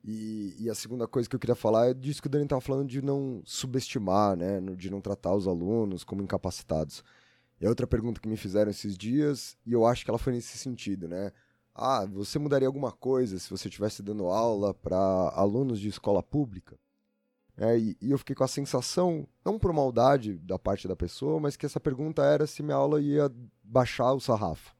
E, 0.03 0.55
e 0.59 0.69
a 0.69 0.75
segunda 0.75 1.07
coisa 1.07 1.27
que 1.27 1.35
eu 1.35 1.39
queria 1.39 1.55
falar 1.55 1.89
é 1.89 1.93
disso 1.93 2.21
que 2.21 2.27
o 2.27 2.31
Dani 2.31 2.45
estava 2.45 2.61
falando 2.61 2.87
de 2.87 3.01
não 3.01 3.41
subestimar, 3.45 4.35
né? 4.35 4.61
De 4.75 4.89
não 4.89 5.01
tratar 5.01 5.33
os 5.35 5.47
alunos 5.47 6.03
como 6.03 6.21
incapacitados. 6.21 7.03
A 7.61 7.67
outra 7.67 7.85
pergunta 7.85 8.21
que 8.21 8.27
me 8.29 8.37
fizeram 8.37 8.71
esses 8.71 8.97
dias, 8.97 9.57
e 9.65 9.73
eu 9.73 9.85
acho 9.85 10.05
que 10.05 10.11
ela 10.11 10.17
foi 10.17 10.33
nesse 10.33 10.57
sentido, 10.57 11.09
né? 11.09 11.31
Ah, 11.81 12.05
você 12.05 12.37
mudaria 12.37 12.67
alguma 12.67 12.91
coisa 12.91 13.39
se 13.39 13.49
você 13.49 13.69
estivesse 13.69 14.03
dando 14.03 14.25
aula 14.25 14.73
para 14.73 14.97
alunos 15.33 15.79
de 15.79 15.87
escola 15.87 16.21
pública? 16.21 16.77
É, 17.55 17.79
e, 17.79 17.97
e 18.01 18.11
eu 18.11 18.17
fiquei 18.17 18.35
com 18.35 18.43
a 18.43 18.49
sensação, 18.49 19.25
não 19.45 19.57
por 19.57 19.71
maldade 19.71 20.37
da 20.39 20.59
parte 20.59 20.89
da 20.89 20.95
pessoa, 20.95 21.39
mas 21.39 21.55
que 21.55 21.65
essa 21.65 21.79
pergunta 21.79 22.21
era 22.21 22.45
se 22.45 22.61
minha 22.61 22.75
aula 22.75 23.01
ia 23.01 23.31
baixar 23.63 24.11
o 24.11 24.19
sarrafo. 24.19 24.75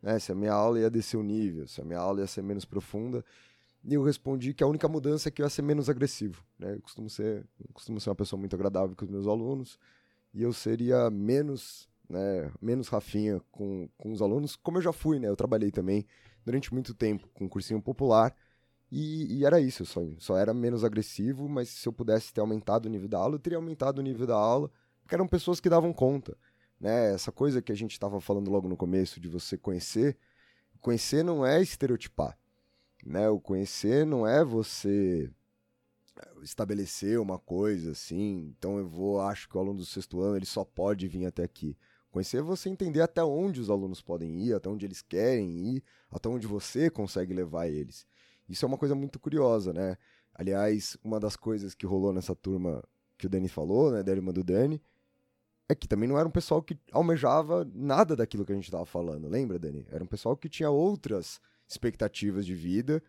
Né? 0.00 0.20
Se 0.20 0.30
a 0.30 0.36
minha 0.36 0.52
aula 0.52 0.78
ia 0.78 0.88
descer 0.88 1.16
o 1.16 1.22
nível, 1.24 1.66
se 1.66 1.80
a 1.80 1.84
minha 1.84 1.98
aula 1.98 2.20
ia 2.20 2.28
ser 2.28 2.42
menos 2.42 2.64
profunda. 2.64 3.24
E 3.84 3.94
eu 3.94 4.04
respondi 4.04 4.54
que 4.54 4.62
a 4.62 4.68
única 4.68 4.86
mudança 4.86 5.28
é 5.28 5.32
que 5.32 5.42
eu 5.42 5.46
ia 5.46 5.50
ser 5.50 5.62
menos 5.62 5.90
agressivo. 5.90 6.44
Né? 6.60 6.74
Eu 6.74 6.80
costumo 6.80 7.10
ser, 7.10 7.44
eu 7.58 7.74
costumo 7.74 8.00
ser 8.00 8.08
uma 8.08 8.16
pessoa 8.16 8.38
muito 8.38 8.54
agradável 8.54 8.94
com 8.94 9.04
os 9.04 9.10
meus 9.10 9.26
alunos 9.26 9.80
e 10.32 10.42
eu 10.42 10.52
seria 10.52 11.10
menos, 11.10 11.88
né, 12.08 12.52
menos 12.62 12.86
rafinha 12.86 13.42
com, 13.50 13.88
com 13.98 14.12
os 14.12 14.22
alunos, 14.22 14.54
como 14.54 14.78
eu 14.78 14.82
já 14.82 14.92
fui, 14.92 15.18
né? 15.18 15.28
Eu 15.28 15.34
trabalhei 15.34 15.72
também 15.72 16.06
durante 16.46 16.72
muito 16.72 16.94
tempo 16.94 17.28
com 17.34 17.46
cursinho 17.46 17.82
popular 17.82 18.34
e, 18.90 19.38
e 19.38 19.44
era 19.44 19.60
isso, 19.60 19.82
eu 19.82 19.86
só, 19.86 20.00
só 20.18 20.38
era 20.38 20.54
menos 20.54 20.82
agressivo, 20.82 21.46
mas 21.46 21.68
se 21.68 21.86
eu 21.86 21.92
pudesse 21.92 22.32
ter 22.32 22.40
aumentado 22.40 22.86
o 22.86 22.88
nível 22.88 23.08
da 23.08 23.18
aula, 23.18 23.34
eu 23.34 23.38
teria 23.38 23.58
aumentado 23.58 23.98
o 23.98 24.02
nível 24.02 24.26
da 24.26 24.36
aula, 24.36 24.70
porque 25.02 25.14
eram 25.14 25.28
pessoas 25.28 25.60
que 25.60 25.68
davam 25.68 25.92
conta. 25.92 26.34
Né? 26.80 27.12
Essa 27.12 27.30
coisa 27.30 27.60
que 27.60 27.72
a 27.72 27.74
gente 27.74 27.92
estava 27.92 28.18
falando 28.20 28.50
logo 28.50 28.68
no 28.68 28.76
começo 28.76 29.20
de 29.20 29.28
você 29.28 29.58
conhecer, 29.58 30.16
conhecer 30.80 31.22
não 31.22 31.44
é 31.44 31.60
estereotipar 31.60 32.38
né? 33.06 33.28
O 33.28 33.40
conhecer 33.40 34.04
não 34.04 34.26
é 34.26 34.44
você 34.44 35.30
estabelecer 36.42 37.20
uma 37.20 37.38
coisa 37.38 37.92
assim, 37.92 38.54
então 38.56 38.78
eu 38.78 38.88
vou, 38.88 39.20
acho 39.20 39.48
que 39.48 39.56
o 39.56 39.60
aluno 39.60 39.78
do 39.78 39.86
sexto 39.86 40.20
ano 40.20 40.36
ele 40.36 40.46
só 40.46 40.64
pode 40.64 41.06
vir 41.06 41.26
até 41.26 41.44
aqui. 41.44 41.76
Conhecer 42.10 42.38
é 42.38 42.42
você 42.42 42.68
entender 42.68 43.00
até 43.00 43.22
onde 43.22 43.60
os 43.60 43.68
alunos 43.68 44.00
podem 44.00 44.42
ir, 44.42 44.54
até 44.54 44.68
onde 44.68 44.86
eles 44.86 45.02
querem 45.02 45.50
ir, 45.50 45.84
até 46.10 46.28
onde 46.28 46.46
você 46.46 46.88
consegue 46.88 47.34
levar 47.34 47.68
eles. 47.68 48.06
Isso 48.48 48.64
é 48.64 48.68
uma 48.68 48.78
coisa 48.78 48.94
muito 48.94 49.18
curiosa, 49.18 49.72
né? 49.72 49.96
Aliás, 50.34 50.96
uma 51.02 51.18
das 51.18 51.36
coisas 51.36 51.74
que 51.74 51.86
rolou 51.86 52.12
nessa 52.12 52.34
turma 52.34 52.82
que 53.18 53.26
o 53.26 53.28
Dani 53.28 53.48
falou, 53.48 53.90
né, 53.90 54.02
da 54.02 54.12
irmã 54.12 54.32
do 54.32 54.44
Dani, 54.44 54.80
é 55.68 55.74
que 55.74 55.88
também 55.88 56.08
não 56.08 56.18
era 56.18 56.28
um 56.28 56.30
pessoal 56.30 56.62
que 56.62 56.78
almejava 56.92 57.68
nada 57.74 58.14
daquilo 58.14 58.44
que 58.44 58.52
a 58.52 58.54
gente 58.54 58.66
estava 58.66 58.86
falando, 58.86 59.28
lembra, 59.28 59.58
Dani? 59.58 59.86
Era 59.90 60.04
um 60.04 60.06
pessoal 60.06 60.36
que 60.36 60.48
tinha 60.48 60.70
outras 60.70 61.40
expectativas 61.68 62.46
de 62.46 62.54
vida 62.54 63.02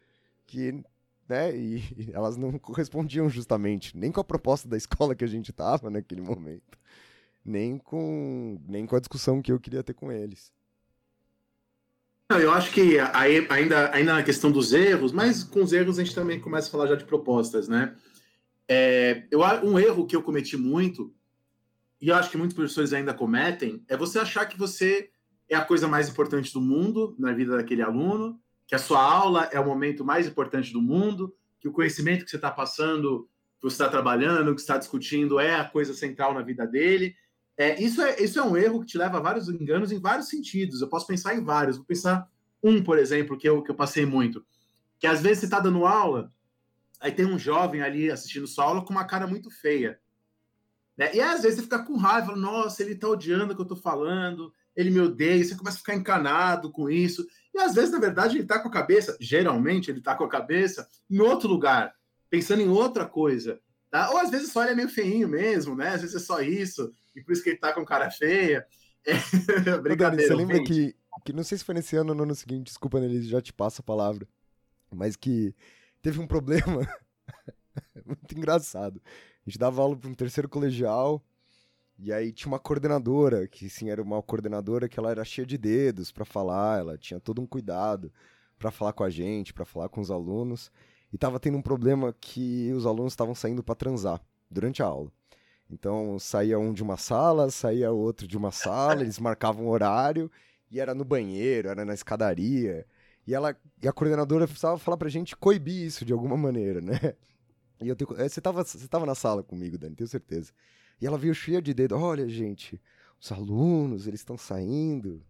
que, 0.45 0.83
né, 1.29 1.55
e, 1.55 1.77
e 1.97 2.11
elas 2.13 2.37
não 2.37 2.57
correspondiam 2.57 3.29
justamente 3.29 3.95
nem 3.95 4.11
com 4.11 4.21
a 4.21 4.23
proposta 4.23 4.67
da 4.67 4.77
escola 4.77 5.13
que 5.13 5.23
a 5.23 5.27
gente 5.27 5.53
tava 5.53 5.89
naquele 5.89 6.21
momento, 6.21 6.79
nem 7.47 7.77
com 7.77 8.59
nem 8.67 8.85
com 8.85 8.95
a 8.95 8.99
discussão 8.99 9.41
que 9.41 9.51
eu 9.51 9.59
queria 9.59 9.83
ter 9.83 9.93
com 9.93 10.11
eles. 10.11 10.51
Eu 12.29 12.51
acho 12.51 12.71
que 12.71 12.99
ainda, 13.13 13.89
ainda 13.93 14.15
na 14.15 14.23
questão 14.23 14.51
dos 14.51 14.73
erros, 14.73 15.13
mas 15.13 15.45
com 15.45 15.63
os 15.63 15.71
erros 15.71 15.97
a 15.97 16.03
gente 16.03 16.13
também 16.13 16.41
começa 16.41 16.67
a 16.67 16.71
falar 16.71 16.87
já 16.87 16.95
de 16.95 17.05
propostas, 17.05 17.69
né? 17.69 17.95
É, 18.67 19.23
eu, 19.31 19.39
um 19.63 19.79
erro 19.79 20.05
que 20.05 20.13
eu 20.13 20.21
cometi 20.21 20.57
muito, 20.57 21.15
e 22.01 22.09
eu 22.09 22.15
acho 22.15 22.29
que 22.29 22.37
muitos 22.37 22.53
professores 22.53 22.91
ainda 22.91 23.13
cometem, 23.13 23.81
é 23.87 23.95
você 23.95 24.19
achar 24.19 24.45
que 24.45 24.57
você 24.57 25.09
é 25.49 25.55
a 25.55 25.63
coisa 25.63 25.87
mais 25.87 26.09
importante 26.09 26.51
do 26.51 26.59
mundo 26.59 27.15
na 27.17 27.31
vida 27.31 27.55
daquele 27.55 27.81
aluno, 27.81 28.37
que 28.67 28.75
a 28.75 28.79
sua 28.79 29.01
aula 29.01 29.47
é 29.53 29.59
o 29.59 29.65
momento 29.65 30.03
mais 30.03 30.27
importante 30.27 30.73
do 30.73 30.81
mundo, 30.81 31.33
que 31.61 31.69
o 31.69 31.71
conhecimento 31.71 32.25
que 32.25 32.29
você 32.29 32.35
está 32.35 32.51
passando, 32.51 33.29
que 33.55 33.63
você 33.63 33.75
está 33.75 33.87
trabalhando, 33.87 34.53
que 34.53 34.59
está 34.59 34.77
discutindo 34.77 35.39
é 35.39 35.55
a 35.55 35.63
coisa 35.63 35.93
central 35.93 36.33
na 36.33 36.41
vida 36.41 36.67
dele. 36.67 37.15
É, 37.57 37.81
isso, 37.81 38.01
é, 38.01 38.21
isso 38.21 38.39
é 38.39 38.43
um 38.43 38.55
erro 38.55 38.81
que 38.81 38.85
te 38.85 38.97
leva 38.97 39.17
a 39.17 39.21
vários 39.21 39.49
enganos 39.49 39.91
em 39.91 39.99
vários 39.99 40.29
sentidos. 40.29 40.81
Eu 40.81 40.87
posso 40.87 41.07
pensar 41.07 41.35
em 41.35 41.43
vários. 41.43 41.77
Vou 41.77 41.85
pensar 41.85 42.29
um, 42.63 42.83
por 42.83 42.99
exemplo, 42.99 43.37
que 43.37 43.49
eu, 43.49 43.63
que 43.63 43.71
eu 43.71 43.75
passei 43.75 44.05
muito. 44.05 44.45
Que 44.99 45.07
às 45.07 45.21
vezes 45.21 45.39
você 45.39 45.45
está 45.45 45.59
dando 45.59 45.85
aula, 45.85 46.31
aí 46.99 47.11
tem 47.11 47.25
um 47.25 47.37
jovem 47.37 47.81
ali 47.81 48.11
assistindo 48.11 48.47
sua 48.47 48.65
aula 48.65 48.85
com 48.85 48.91
uma 48.91 49.05
cara 49.05 49.25
muito 49.25 49.49
feia. 49.49 49.99
Né? 50.95 51.15
E 51.15 51.21
às 51.21 51.41
vezes 51.41 51.57
você 51.57 51.63
fica 51.63 51.83
com 51.83 51.97
raiva, 51.97 52.35
nossa, 52.35 52.81
ele 52.81 52.93
está 52.93 53.07
odiando 53.07 53.53
o 53.53 53.55
que 53.55 53.61
eu 53.61 53.63
estou 53.63 53.77
falando, 53.77 54.51
ele 54.75 54.91
me 54.91 54.99
odeia, 54.99 55.43
você 55.43 55.55
começa 55.55 55.77
a 55.77 55.79
ficar 55.79 55.95
encanado 55.95 56.71
com 56.71 56.89
isso. 56.89 57.25
E 57.53 57.59
às 57.59 57.73
vezes, 57.73 57.91
na 57.91 57.99
verdade, 57.99 58.35
ele 58.35 58.43
está 58.43 58.59
com 58.59 58.67
a 58.67 58.71
cabeça, 58.71 59.17
geralmente 59.19 59.89
ele 59.89 59.99
está 59.99 60.15
com 60.15 60.23
a 60.23 60.29
cabeça 60.29 60.87
em 61.09 61.19
outro 61.19 61.47
lugar, 61.47 61.93
pensando 62.29 62.61
em 62.61 62.69
outra 62.69 63.05
coisa. 63.05 63.59
Tá? 63.89 64.09
Ou 64.11 64.17
às 64.17 64.29
vezes 64.29 64.51
só 64.51 64.63
ele 64.63 64.73
é 64.73 64.75
meio 64.75 64.89
feinho 64.89 65.27
mesmo, 65.27 65.75
né? 65.75 65.89
Às 65.89 66.01
vezes 66.01 66.15
é 66.15 66.19
só 66.19 66.41
isso, 66.41 66.91
e 67.17 67.23
por 67.23 67.33
isso 67.33 67.43
que 67.43 67.49
ele 67.49 67.57
tá 67.57 67.73
com 67.73 67.83
cara 67.83 68.09
feia. 68.11 68.65
É... 69.07 69.77
Brincadeira. 69.77 70.27
Você 70.27 70.35
lembra 70.35 70.61
que, 70.61 70.93
que, 71.23 71.31
não 71.31 71.41
sei 71.41 71.57
se 71.57 71.63
foi 71.63 71.73
nesse 71.73 71.95
ano 71.95 72.09
ou 72.09 72.15
no 72.15 72.23
ano 72.23 72.35
seguinte, 72.35 72.65
desculpa, 72.65 72.97
ele 72.99 73.21
já 73.21 73.41
te 73.41 73.53
passa 73.53 73.81
a 73.81 73.83
palavra, 73.83 74.27
mas 74.93 75.15
que 75.15 75.55
teve 76.01 76.19
um 76.19 76.27
problema 76.27 76.85
muito 78.05 78.37
engraçado. 78.37 79.01
A 79.05 79.49
gente 79.49 79.57
dava 79.57 79.81
aula 79.81 79.95
para 79.95 80.09
um 80.09 80.13
terceiro 80.13 80.49
colegial, 80.49 81.23
e 81.97 82.11
aí 82.11 82.33
tinha 82.33 82.51
uma 82.51 82.59
coordenadora, 82.59 83.47
que 83.47 83.69
sim, 83.69 83.89
era 83.89 84.01
uma 84.01 84.21
coordenadora 84.21 84.89
que 84.89 84.99
ela 84.99 85.09
era 85.09 85.23
cheia 85.23 85.45
de 85.45 85.57
dedos 85.57 86.11
para 86.11 86.25
falar, 86.25 86.79
ela 86.79 86.97
tinha 86.97 87.17
todo 87.17 87.41
um 87.41 87.47
cuidado 87.47 88.11
para 88.59 88.71
falar 88.71 88.91
com 88.91 89.05
a 89.05 89.09
gente, 89.09 89.53
para 89.53 89.63
falar 89.63 89.87
com 89.87 90.01
os 90.01 90.11
alunos, 90.11 90.69
e 91.13 91.17
tava 91.17 91.39
tendo 91.39 91.57
um 91.57 91.61
problema 91.61 92.13
que 92.19 92.73
os 92.73 92.85
alunos 92.85 93.13
estavam 93.13 93.33
saindo 93.33 93.63
para 93.63 93.73
transar 93.73 94.21
durante 94.51 94.83
a 94.83 94.85
aula. 94.85 95.11
Então 95.69 96.17
saía 96.17 96.57
um 96.57 96.73
de 96.73 96.81
uma 96.81 96.97
sala, 96.97 97.49
saía 97.51 97.91
outro 97.91 98.27
de 98.27 98.37
uma 98.37 98.51
sala, 98.51 99.01
eles 99.01 99.19
marcavam 99.19 99.67
horário 99.67 100.31
e 100.71 100.79
era 100.79 100.93
no 100.93 101.03
banheiro, 101.03 101.69
era 101.69 101.83
na 101.83 101.93
escadaria. 101.93 102.85
E, 103.25 103.33
ela, 103.33 103.55
e 103.81 103.87
a 103.87 103.91
coordenadora 103.91 104.47
precisava 104.47 104.77
falar 104.77 104.97
pra 104.97 105.09
gente 105.09 105.35
coibir 105.35 105.85
isso 105.85 106.05
de 106.05 106.13
alguma 106.13 106.37
maneira, 106.37 106.79
né? 106.79 107.13
E 107.81 107.87
eu 107.87 107.95
tenho, 107.95 108.09
é, 108.19 108.27
você, 108.27 108.41
tava, 108.41 108.63
você 108.63 108.87
tava 108.87 109.05
na 109.05 109.13
sala 109.13 109.43
comigo, 109.43 109.77
Dani, 109.77 109.95
tenho 109.95 110.07
certeza. 110.07 110.51
E 110.99 111.05
ela 111.05 111.17
veio 111.17 111.35
cheia 111.35 111.61
de 111.61 111.73
dedo. 111.73 111.95
Olha, 111.95 112.27
gente, 112.27 112.81
os 113.19 113.31
alunos, 113.31 114.07
eles 114.07 114.21
estão 114.21 114.37
saindo 114.37 115.21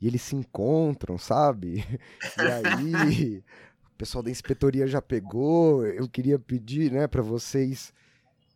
e 0.00 0.06
eles 0.06 0.22
se 0.22 0.36
encontram, 0.36 1.18
sabe? 1.18 1.84
E 2.38 2.40
aí, 2.40 3.38
o 3.86 3.96
pessoal 3.98 4.22
da 4.22 4.30
inspetoria 4.30 4.86
já 4.86 5.02
pegou. 5.02 5.84
Eu 5.84 6.08
queria 6.08 6.38
pedir, 6.38 6.92
né, 6.92 7.06
para 7.08 7.22
vocês 7.22 7.92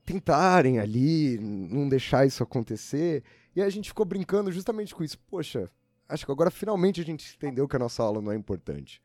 tentarem 0.04 0.78
ali, 0.78 1.38
não 1.38 1.88
deixar 1.88 2.26
isso 2.26 2.42
acontecer. 2.42 3.22
E 3.54 3.62
a 3.62 3.68
gente 3.68 3.88
ficou 3.90 4.04
brincando 4.06 4.50
justamente 4.50 4.94
com 4.94 5.04
isso. 5.04 5.18
Poxa, 5.28 5.70
acho 6.08 6.24
que 6.26 6.32
agora 6.32 6.50
finalmente 6.50 7.00
a 7.00 7.04
gente 7.04 7.34
entendeu 7.36 7.68
que 7.68 7.76
a 7.76 7.78
nossa 7.78 8.02
aula 8.02 8.20
não 8.20 8.32
é 8.32 8.36
importante. 8.36 9.00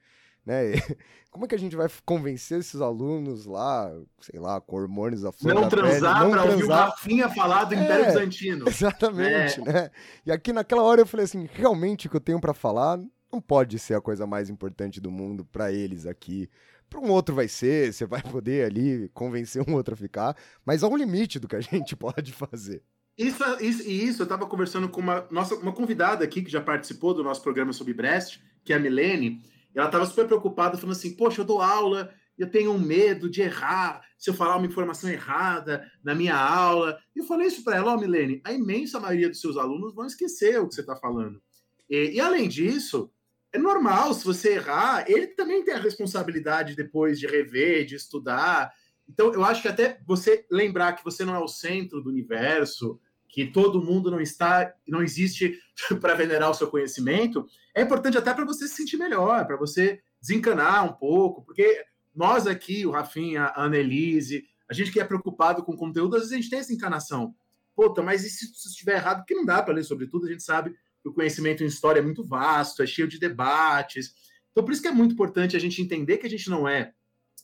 Né? 0.45 0.71
Como 1.29 1.43
é 1.43 1.47
que 1.47 1.55
a 1.55 1.59
gente 1.59 1.75
vai 1.75 1.89
convencer 2.05 2.59
esses 2.59 2.79
alunos 2.79 3.45
lá, 3.45 3.91
sei 4.21 4.39
lá, 4.39 4.61
com 4.61 4.77
hormônios 4.77 5.25
à 5.25 5.31
flor 5.31 5.53
não 5.53 5.63
da 5.63 5.67
transar 5.69 6.21
pele, 6.21 6.31
para 6.31 6.43
ouvir 6.45 6.63
o 6.63 6.67
Rafinha 6.69 7.29
falar 7.29 7.65
do 7.65 7.75
Império 7.75 8.05
É, 8.05 8.07
Bizantino. 8.07 8.65
Exatamente, 8.69 9.59
É. 9.59 9.63
né? 9.63 9.91
E 10.25 10.31
aqui 10.31 10.53
naquela 10.53 10.83
hora 10.83 11.01
eu 11.01 11.05
falei 11.05 11.25
assim, 11.25 11.47
realmente 11.51 12.07
o 12.07 12.09
que 12.09 12.15
eu 12.15 12.21
tenho 12.21 12.39
pra 12.39 12.53
falar 12.53 12.97
não 13.31 13.41
pode 13.41 13.77
ser 13.77 13.93
a 13.95 14.01
coisa 14.01 14.25
mais 14.25 14.49
importante 14.49 15.01
do 15.01 15.11
mundo 15.11 15.43
pra 15.43 15.69
eles 15.71 16.05
aqui. 16.05 16.49
Para 16.89 16.99
um 16.99 17.09
outro 17.09 17.35
vai 17.35 17.47
ser, 17.47 17.93
você 17.93 18.05
vai 18.05 18.21
poder 18.21 18.65
ali 18.65 19.09
convencer 19.13 19.63
um 19.67 19.73
outro 19.73 19.93
a 19.93 19.97
ficar, 19.97 20.35
mas 20.65 20.83
há 20.83 20.87
um 20.87 20.95
limite 20.95 21.39
do 21.39 21.47
que 21.47 21.55
a 21.55 21.61
gente 21.61 21.95
pode 21.97 22.31
fazer. 22.31 22.81
Isso, 23.17 23.43
isso, 23.59 23.89
isso, 23.89 24.21
eu 24.21 24.25
estava 24.25 24.45
conversando 24.45 24.87
com 24.87 25.01
uma, 25.01 25.27
nossa, 25.31 25.55
uma 25.55 25.73
convidada 25.73 26.23
aqui 26.23 26.43
que 26.43 26.51
já 26.51 26.61
participou 26.61 27.13
do 27.13 27.23
nosso 27.23 27.41
programa 27.41 27.73
sobre 27.73 27.93
Brest, 27.93 28.39
que 28.63 28.71
é 28.71 28.75
a 28.75 28.79
Milene, 28.79 29.41
ela 29.77 29.85
estava 29.85 30.05
super 30.05 30.25
preocupada, 30.25 30.77
falando 30.77 30.95
assim: 30.95 31.15
Poxa, 31.15 31.41
eu 31.41 31.45
dou 31.45 31.61
aula, 31.61 32.11
eu 32.37 32.49
tenho 32.49 32.71
um 32.71 32.79
medo 32.79 33.29
de 33.29 33.41
errar, 33.41 34.01
se 34.17 34.29
eu 34.29 34.33
falar 34.33 34.57
uma 34.57 34.65
informação 34.65 35.09
errada 35.09 35.89
na 36.03 36.15
minha 36.15 36.35
aula. 36.35 36.97
E 37.15 37.19
eu 37.19 37.25
falei 37.25 37.47
isso 37.47 37.63
para 37.63 37.77
ela: 37.77 37.91
Ó, 37.91 37.95
oh, 37.95 37.99
Milene, 37.99 38.41
a 38.43 38.51
imensa 38.51 38.99
maioria 38.99 39.29
dos 39.29 39.39
seus 39.39 39.55
alunos 39.55 39.93
vão 39.93 40.05
esquecer 40.05 40.59
o 40.59 40.67
que 40.67 40.73
você 40.73 40.81
está 40.81 40.95
falando. 40.95 41.41
E, 41.87 42.15
e 42.15 42.19
além 42.19 42.47
disso, 42.47 43.11
é 43.53 43.57
normal, 43.57 44.13
se 44.13 44.25
você 44.25 44.53
errar, 44.53 45.05
ele 45.07 45.27
também 45.27 45.63
tem 45.63 45.73
a 45.73 45.79
responsabilidade 45.79 46.75
depois 46.75 47.19
de 47.19 47.27
rever, 47.27 47.85
de 47.85 47.95
estudar. 47.95 48.71
Então, 49.07 49.33
eu 49.33 49.43
acho 49.43 49.61
que 49.61 49.67
até 49.67 49.99
você 50.05 50.45
lembrar 50.51 50.93
que 50.93 51.03
você 51.03 51.23
não 51.23 51.35
é 51.35 51.39
o 51.39 51.47
centro 51.47 52.01
do 52.01 52.09
universo, 52.09 52.99
que 53.29 53.45
todo 53.45 53.81
mundo 53.81 54.11
não 54.11 54.19
está, 54.19 54.73
não 54.87 55.01
existe 55.01 55.59
para 56.01 56.13
venerar 56.13 56.49
o 56.49 56.53
seu 56.53 56.67
conhecimento, 56.67 57.47
é 57.73 57.81
importante 57.81 58.17
até 58.17 58.33
para 58.33 58.45
você 58.45 58.67
se 58.67 58.75
sentir 58.75 58.97
melhor, 58.97 59.45
para 59.45 59.57
você 59.57 60.01
desencanar 60.19 60.85
um 60.85 60.93
pouco, 60.93 61.43
porque 61.43 61.85
nós 62.15 62.47
aqui, 62.47 62.85
o 62.85 62.91
Rafinha, 62.91 63.43
a 63.43 63.63
Annelise, 63.63 64.43
a 64.69 64.73
gente 64.73 64.91
que 64.91 64.99
é 64.99 65.05
preocupado 65.05 65.63
com 65.63 65.77
conteúdo, 65.77 66.15
às 66.15 66.23
vezes 66.23 66.33
a 66.33 66.37
gente 66.37 66.49
tem 66.49 66.59
essa 66.59 66.73
encanação. 66.73 67.33
Puta, 67.75 68.01
mas 68.01 68.25
e 68.25 68.29
se 68.29 68.45
isso 68.45 68.67
estiver 68.69 68.95
errado? 68.95 69.19
Porque 69.19 69.35
não 69.35 69.45
dá 69.45 69.61
para 69.61 69.75
ler 69.75 69.83
sobre 69.83 70.07
tudo, 70.07 70.25
a 70.25 70.31
gente 70.31 70.41
sabe 70.41 70.75
o 71.07 71.13
conhecimento 71.13 71.63
em 71.63 71.67
história 71.67 71.99
é 71.99 72.03
muito 72.03 72.23
vasto, 72.23 72.83
é 72.83 72.87
cheio 72.87 73.07
de 73.07 73.19
debates. 73.19 74.13
Então, 74.51 74.63
por 74.63 74.71
isso 74.71 74.81
que 74.81 74.87
é 74.87 74.91
muito 74.91 75.13
importante 75.13 75.55
a 75.55 75.59
gente 75.59 75.81
entender 75.81 76.17
que 76.17 76.27
a 76.27 76.29
gente 76.29 76.49
não 76.49 76.67
é 76.67 76.93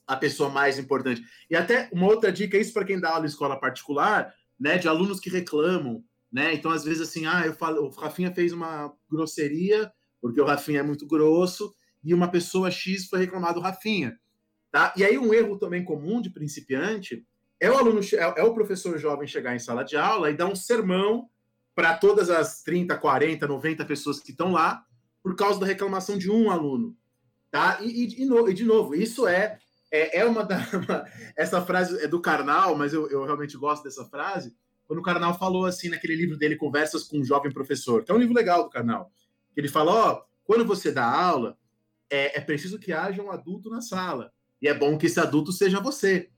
a 0.06 0.16
pessoa 0.16 0.50
mais 0.50 0.78
importante. 0.78 1.24
E 1.50 1.56
até 1.56 1.90
uma 1.92 2.08
outra 2.08 2.32
dica, 2.32 2.58
isso 2.58 2.74
para 2.74 2.86
quem 2.86 3.00
dá 3.00 3.12
aula 3.12 3.26
em 3.26 3.30
escola 3.30 3.60
particular, 3.60 4.34
né, 4.60 4.78
de 4.78 4.88
alunos 4.88 5.20
que 5.20 5.30
reclamam, 5.30 6.04
né? 6.32 6.54
Então, 6.54 6.72
às 6.72 6.84
vezes, 6.84 7.02
assim, 7.08 7.26
ah, 7.26 7.46
eu 7.46 7.54
falo, 7.54 7.86
o 7.86 7.90
Rafinha 7.90 8.34
fez 8.34 8.52
uma 8.52 8.92
grosseria, 9.10 9.92
porque 10.20 10.42
o 10.42 10.46
Rafinha 10.46 10.80
é 10.80 10.84
muito 10.84 11.06
grosso, 11.06 11.74
e 12.04 12.14
uma 12.14 12.28
pessoa 12.28 12.72
X 12.72 13.08
foi 13.08 13.20
reclamar 13.20 13.54
do 13.54 13.60
Rafinha. 13.60 14.20
Tá? 14.72 14.94
E 14.98 15.04
aí, 15.04 15.18
um 15.18 15.34
erro 15.34 15.58
também 15.58 15.84
comum 15.84 16.20
de 16.20 16.32
principiante 16.32 17.26
é 17.60 17.70
o 17.70 17.78
aluno, 17.78 18.02
é, 18.02 18.42
é 18.42 18.44
o 18.44 18.54
professor 18.54 18.98
jovem 18.98 19.28
chegar 19.28 19.56
em 19.56 19.60
sala 19.60 19.84
de 19.84 19.96
aula 19.96 20.30
e 20.30 20.36
dar 20.36 20.48
um 20.48 20.56
sermão 20.56 21.30
para 21.76 21.98
todas 21.98 22.30
as 22.30 22.62
30, 22.64 22.98
40, 22.98 23.48
90 23.48 23.86
pessoas 23.86 24.20
que 24.20 24.32
estão 24.32 24.52
lá, 24.52 24.86
por 25.22 25.36
causa 25.36 25.60
da 25.60 25.66
reclamação 25.66 26.18
de 26.18 26.30
um 26.30 26.52
aluno. 26.52 26.96
Tá? 27.50 27.80
E, 27.82 27.88
e, 27.88 28.22
e, 28.24 28.26
no, 28.26 28.50
e 28.50 28.54
de 28.54 28.64
novo, 28.64 28.96
isso 28.96 29.28
é 29.28 29.58
é, 29.94 30.22
é 30.22 30.26
uma 30.26 30.44
da. 30.44 30.58
Uma, 30.74 31.06
essa 31.38 31.62
frase 31.62 32.04
é 32.04 32.08
do 32.08 32.20
Karnal, 32.20 32.76
mas 32.76 32.94
eu, 32.94 33.08
eu 33.12 33.24
realmente 33.26 33.56
gosto 33.56 33.84
dessa 33.84 34.04
frase. 34.06 34.56
Quando 34.88 35.00
o 35.00 35.04
Karnal 35.04 35.38
falou 35.38 35.66
assim 35.66 35.88
naquele 35.88 36.16
livro 36.16 36.36
dele, 36.36 36.56
Conversas 36.56 37.04
com 37.04 37.20
um 37.20 37.24
Jovem 37.24 37.54
Professor, 37.54 38.04
que 38.04 38.12
é 38.12 38.16
um 38.16 38.18
livro 38.18 38.34
legal 38.34 38.64
do 38.64 38.72
Karnal, 38.72 39.12
que 39.54 39.62
ele 39.62 39.68
fala: 39.68 39.92
ó, 39.92 40.24
quando 40.44 40.66
você 40.66 40.92
dá 40.92 41.06
aula, 41.06 41.56
é, 42.10 42.40
é 42.40 42.42
preciso 42.42 42.80
que 42.80 42.92
haja 42.92 43.22
um 43.22 43.32
adulto 43.32 43.70
na 43.70 43.82
sala. 43.82 44.32
E 44.60 44.68
é 44.68 44.74
bom 44.74 44.98
que 44.98 45.06
esse 45.06 45.20
adulto 45.20 45.52
seja 45.52 45.80
você. 45.80 46.30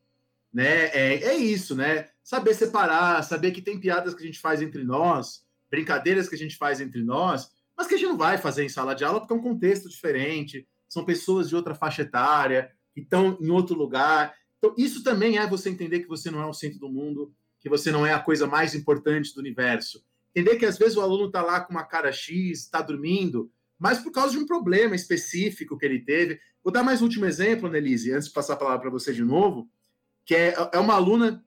Né? 0.54 0.88
É, 0.88 1.24
é 1.24 1.36
isso, 1.36 1.76
né? 1.76 2.10
Saber 2.26 2.56
separar, 2.56 3.22
saber 3.24 3.52
que 3.52 3.62
tem 3.62 3.80
piadas 3.80 4.16
que 4.16 4.24
a 4.24 4.26
gente 4.26 4.40
faz 4.40 4.60
entre 4.60 4.84
nós, 4.84 5.46
brincadeiras 5.70 6.28
que 6.28 6.34
a 6.34 6.38
gente 6.38 6.58
faz 6.58 6.82
entre 6.82 7.04
nós, 7.04 7.52
mas 7.78 7.86
que 7.86 7.94
a 7.94 7.98
gente 8.00 8.08
não 8.08 8.18
vai 8.18 8.40
fazer 8.40 8.66
em 8.66 8.70
sala 8.70 8.96
de 8.96 9.06
aula 9.06 9.20
porque 9.20 9.32
é 9.32 9.36
um 9.36 9.44
contexto 9.44 9.88
diferente, 9.88 10.68
são 10.90 11.06
pessoas 11.06 11.48
de 11.48 11.56
outra 11.56 11.76
faixa 11.76 12.02
etária, 12.02 12.72
que 12.96 13.02
estão 13.02 13.38
em 13.40 13.52
outro 13.52 13.78
lugar. 13.78 14.34
Então, 14.58 14.74
isso 14.76 15.04
também 15.04 15.38
é 15.38 15.46
você 15.46 15.70
entender 15.70 16.00
que 16.00 16.08
você 16.08 16.32
não 16.32 16.42
é 16.42 16.48
o 16.48 16.54
centro 16.54 16.80
do 16.80 16.90
mundo, 16.90 17.32
que 17.60 17.70
você 17.70 17.92
não 17.92 18.04
é 18.04 18.12
a 18.12 18.20
coisa 18.20 18.48
mais 18.48 18.74
importante 18.74 19.32
do 19.36 19.40
universo. 19.40 20.04
Entender 20.36 20.56
que 20.56 20.66
às 20.66 20.80
vezes 20.80 20.98
o 20.98 21.02
aluno 21.02 21.28
está 21.28 21.44
lá 21.44 21.62
com 21.62 21.74
uma 21.74 21.84
cara 21.84 22.12
X, 22.12 22.62
está 22.62 22.82
dormindo, 22.82 23.52
mas 23.78 24.00
por 24.00 24.12
causa 24.12 24.32
de 24.32 24.40
um 24.40 24.48
problema 24.48 24.96
específico 24.96 25.78
que 25.78 25.86
ele 25.86 26.00
teve. 26.00 26.40
Vou 26.64 26.74
dar 26.74 26.82
mais 26.82 27.02
um 27.02 27.06
último 27.06 27.28
exemplo, 27.28 27.68
Annelise, 27.68 28.12
antes 28.12 28.30
de 28.30 28.34
passar 28.34 28.54
a 28.54 28.58
palavra 28.58 28.82
para 28.82 28.90
você 28.90 29.14
de 29.14 29.24
novo, 29.24 29.70
que 30.26 30.34
é, 30.34 30.56
é 30.74 30.80
uma 30.80 30.96
aluna 30.96 31.45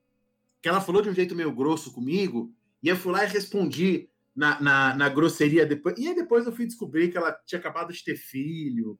que 0.60 0.68
ela 0.68 0.80
falou 0.80 1.02
de 1.02 1.08
um 1.08 1.14
jeito 1.14 1.34
meio 1.34 1.52
grosso 1.52 1.92
comigo, 1.92 2.52
e 2.82 2.88
eu 2.88 2.96
fui 2.96 3.12
lá 3.12 3.24
e 3.24 3.28
respondi 3.28 4.08
na, 4.34 4.60
na, 4.60 4.94
na 4.94 5.08
grosseria 5.08 5.66
depois. 5.66 5.98
E 5.98 6.08
aí 6.08 6.14
depois 6.14 6.46
eu 6.46 6.52
fui 6.52 6.66
descobrir 6.66 7.10
que 7.10 7.18
ela 7.18 7.32
tinha 7.44 7.58
acabado 7.58 7.92
de 7.92 8.04
ter 8.04 8.16
filho, 8.16 8.98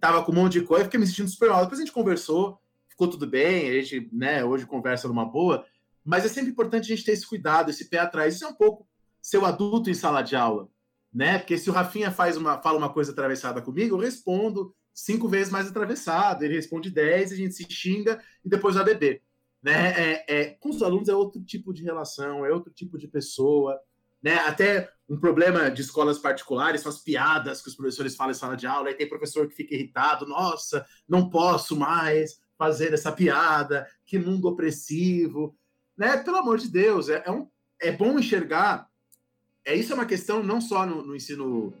tava 0.00 0.24
com 0.24 0.32
um 0.32 0.34
monte 0.34 0.54
de 0.54 0.62
coisa, 0.62 0.84
fiquei 0.84 1.00
me 1.00 1.06
sentindo 1.06 1.28
super 1.28 1.48
mal. 1.48 1.62
Depois 1.62 1.78
a 1.80 1.84
gente 1.84 1.94
conversou, 1.94 2.60
ficou 2.88 3.08
tudo 3.08 3.26
bem, 3.26 3.68
a 3.70 3.82
gente, 3.82 4.08
né, 4.12 4.44
hoje 4.44 4.66
conversa 4.66 5.08
numa 5.08 5.24
boa, 5.24 5.64
mas 6.04 6.24
é 6.24 6.28
sempre 6.28 6.50
importante 6.50 6.92
a 6.92 6.96
gente 6.96 7.04
ter 7.04 7.12
esse 7.12 7.26
cuidado, 7.26 7.70
esse 7.70 7.88
pé 7.88 7.98
atrás. 7.98 8.34
Isso 8.34 8.44
é 8.44 8.48
um 8.48 8.54
pouco 8.54 8.86
ser 9.22 9.38
o 9.38 9.44
adulto 9.44 9.90
em 9.90 9.94
sala 9.94 10.22
de 10.22 10.34
aula, 10.34 10.68
né? 11.12 11.38
Porque 11.38 11.58
se 11.58 11.68
o 11.68 11.72
Rafinha 11.72 12.10
faz 12.10 12.36
uma, 12.36 12.60
fala 12.60 12.78
uma 12.78 12.92
coisa 12.92 13.12
atravessada 13.12 13.60
comigo, 13.60 13.94
eu 13.94 14.00
respondo 14.00 14.74
cinco 14.94 15.28
vezes 15.28 15.52
mais 15.52 15.68
atravessado, 15.68 16.42
ele 16.42 16.54
responde 16.54 16.90
dez, 16.90 17.32
a 17.32 17.36
gente 17.36 17.54
se 17.54 17.66
xinga 17.70 18.20
e 18.44 18.48
depois 18.48 18.74
vai 18.74 18.84
beber. 18.84 19.22
Né? 19.62 19.90
É, 19.90 20.24
é, 20.28 20.44
com 20.60 20.70
os 20.70 20.82
alunos 20.82 21.08
é 21.08 21.14
outro 21.14 21.42
tipo 21.42 21.72
de 21.72 21.82
relação, 21.82 22.46
é 22.46 22.52
outro 22.52 22.72
tipo 22.72 22.96
de 22.96 23.06
pessoa, 23.06 23.78
né? 24.22 24.36
Até 24.40 24.90
um 25.08 25.18
problema 25.18 25.70
de 25.70 25.80
escolas 25.80 26.18
particulares, 26.18 26.82
são 26.82 26.90
as 26.90 27.02
piadas 27.02 27.62
que 27.62 27.68
os 27.68 27.74
professores 27.74 28.14
falam 28.14 28.32
em 28.32 28.34
sala 28.34 28.56
de 28.56 28.66
aula, 28.66 28.88
aí 28.88 28.94
tem 28.94 29.08
professor 29.08 29.48
que 29.48 29.54
fica 29.54 29.74
irritado, 29.74 30.26
nossa, 30.26 30.84
não 31.08 31.28
posso 31.30 31.76
mais 31.76 32.40
fazer 32.56 32.92
essa 32.92 33.10
piada, 33.10 33.86
que 34.04 34.18
mundo 34.18 34.46
opressivo, 34.46 35.56
né? 35.96 36.18
Pelo 36.18 36.36
amor 36.36 36.58
de 36.58 36.68
Deus, 36.68 37.08
é, 37.08 37.22
é, 37.26 37.30
um, 37.30 37.48
é 37.80 37.90
bom 37.90 38.18
enxergar, 38.18 38.88
é 39.64 39.74
isso 39.74 39.92
é 39.92 39.94
uma 39.94 40.06
questão 40.06 40.42
não 40.42 40.60
só 40.60 40.86
no, 40.86 41.02
no 41.02 41.16
ensino, 41.16 41.72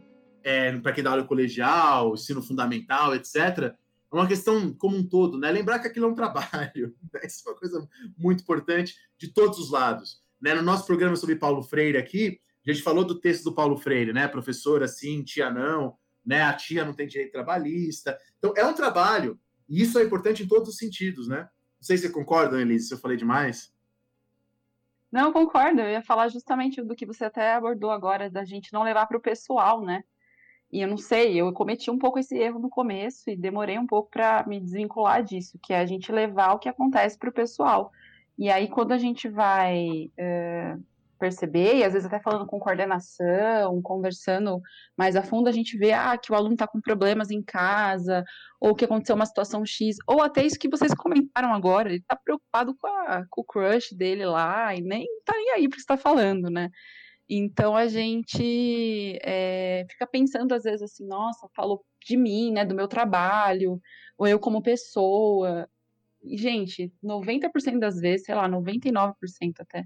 é, 0.42 0.76
para 0.78 0.92
quem 0.92 1.04
dá 1.04 1.10
aula 1.10 1.24
colegial, 1.24 2.14
ensino 2.14 2.42
fundamental, 2.42 3.14
etc., 3.14 3.74
é 4.12 4.16
uma 4.16 4.26
questão 4.26 4.72
como 4.74 4.96
um 4.96 5.06
todo, 5.06 5.38
né? 5.38 5.50
Lembrar 5.50 5.78
que 5.78 5.86
aquilo 5.86 6.06
é 6.06 6.08
um 6.08 6.14
trabalho, 6.14 6.94
né? 7.12 7.20
isso 7.24 7.48
é 7.48 7.52
uma 7.52 7.58
coisa 7.58 7.88
muito 8.18 8.42
importante 8.42 8.96
de 9.16 9.28
todos 9.28 9.58
os 9.58 9.70
lados. 9.70 10.22
Né? 10.40 10.54
No 10.54 10.62
nosso 10.62 10.86
programa 10.86 11.16
sobre 11.16 11.36
Paulo 11.36 11.62
Freire 11.62 11.98
aqui, 11.98 12.40
a 12.66 12.72
gente 12.72 12.82
falou 12.82 13.04
do 13.04 13.20
texto 13.20 13.44
do 13.44 13.54
Paulo 13.54 13.76
Freire, 13.76 14.12
né? 14.12 14.28
Professora 14.28 14.86
sim, 14.86 15.22
tia 15.22 15.50
não, 15.50 15.96
né? 16.24 16.42
A 16.42 16.52
tia 16.52 16.84
não 16.84 16.92
tem 16.92 17.06
direito 17.06 17.32
trabalhista. 17.32 18.18
Então, 18.38 18.52
é 18.56 18.64
um 18.64 18.74
trabalho, 18.74 19.38
e 19.68 19.80
isso 19.80 19.98
é 19.98 20.04
importante 20.04 20.42
em 20.42 20.48
todos 20.48 20.68
os 20.68 20.76
sentidos, 20.76 21.28
né? 21.28 21.48
Não 21.80 21.82
sei 21.86 21.96
se 21.96 22.06
você 22.06 22.12
concorda, 22.12 22.60
Elise, 22.60 22.88
se 22.88 22.94
eu 22.94 22.98
falei 22.98 23.16
demais. 23.16 23.72
Não, 25.10 25.32
concordo. 25.32 25.80
Eu 25.80 25.90
ia 25.90 26.02
falar 26.02 26.28
justamente 26.28 26.82
do 26.82 26.94
que 26.94 27.06
você 27.06 27.24
até 27.24 27.54
abordou 27.54 27.90
agora, 27.90 28.30
da 28.30 28.44
gente 28.44 28.72
não 28.72 28.82
levar 28.82 29.06
para 29.06 29.16
o 29.16 29.20
pessoal, 29.20 29.82
né? 29.82 30.04
E 30.72 30.80
eu 30.80 30.88
não 30.88 30.96
sei, 30.96 31.36
eu 31.36 31.52
cometi 31.52 31.90
um 31.90 31.98
pouco 31.98 32.18
esse 32.18 32.36
erro 32.36 32.60
no 32.60 32.70
começo 32.70 33.28
e 33.28 33.36
demorei 33.36 33.78
um 33.78 33.86
pouco 33.86 34.10
para 34.10 34.44
me 34.46 34.60
desvincular 34.60 35.22
disso, 35.22 35.58
que 35.60 35.72
é 35.72 35.80
a 35.80 35.86
gente 35.86 36.12
levar 36.12 36.52
o 36.52 36.58
que 36.58 36.68
acontece 36.68 37.18
para 37.18 37.28
o 37.28 37.32
pessoal. 37.32 37.90
E 38.38 38.48
aí, 38.48 38.68
quando 38.68 38.92
a 38.92 38.98
gente 38.98 39.28
vai 39.28 40.10
é, 40.16 40.76
perceber, 41.20 41.76
e 41.76 41.84
às 41.84 41.92
vezes 41.92 42.06
até 42.06 42.18
falando 42.18 42.46
com 42.46 42.58
coordenação, 42.58 43.82
conversando 43.82 44.62
mais 44.96 45.14
a 45.14 45.22
fundo, 45.22 45.48
a 45.48 45.52
gente 45.52 45.76
vê 45.76 45.92
ah, 45.92 46.16
que 46.16 46.32
o 46.32 46.34
aluno 46.34 46.54
está 46.54 46.66
com 46.66 46.80
problemas 46.80 47.30
em 47.30 47.42
casa, 47.42 48.24
ou 48.58 48.74
que 48.74 48.86
aconteceu 48.86 49.14
uma 49.14 49.26
situação 49.26 49.64
X, 49.66 49.96
ou 50.06 50.22
até 50.22 50.44
isso 50.44 50.58
que 50.58 50.70
vocês 50.70 50.94
comentaram 50.94 51.52
agora, 51.52 51.88
ele 51.88 51.98
está 51.98 52.16
preocupado 52.16 52.74
com, 52.74 52.86
a, 52.86 53.24
com, 53.28 53.42
o 53.42 53.44
crush 53.44 53.94
dele 53.94 54.24
lá, 54.24 54.74
e 54.74 54.80
nem 54.80 55.06
tá 55.24 55.34
nem 55.36 55.50
aí 55.52 55.68
porque 55.68 55.80
está 55.80 55.96
falando, 55.96 56.48
né? 56.48 56.70
Então 57.32 57.76
a 57.76 57.86
gente 57.86 59.16
é, 59.22 59.86
fica 59.88 60.04
pensando 60.04 60.52
às 60.52 60.64
vezes 60.64 60.82
assim, 60.82 61.06
nossa, 61.06 61.48
falou 61.54 61.84
de 62.04 62.16
mim, 62.16 62.50
né, 62.50 62.64
do 62.64 62.74
meu 62.74 62.88
trabalho, 62.88 63.80
ou 64.18 64.26
eu 64.26 64.40
como 64.40 64.60
pessoa. 64.60 65.68
E, 66.24 66.36
gente, 66.36 66.92
90% 67.02 67.78
das 67.78 68.00
vezes, 68.00 68.26
sei 68.26 68.34
lá, 68.34 68.48
99% 68.48 69.14
até, 69.60 69.84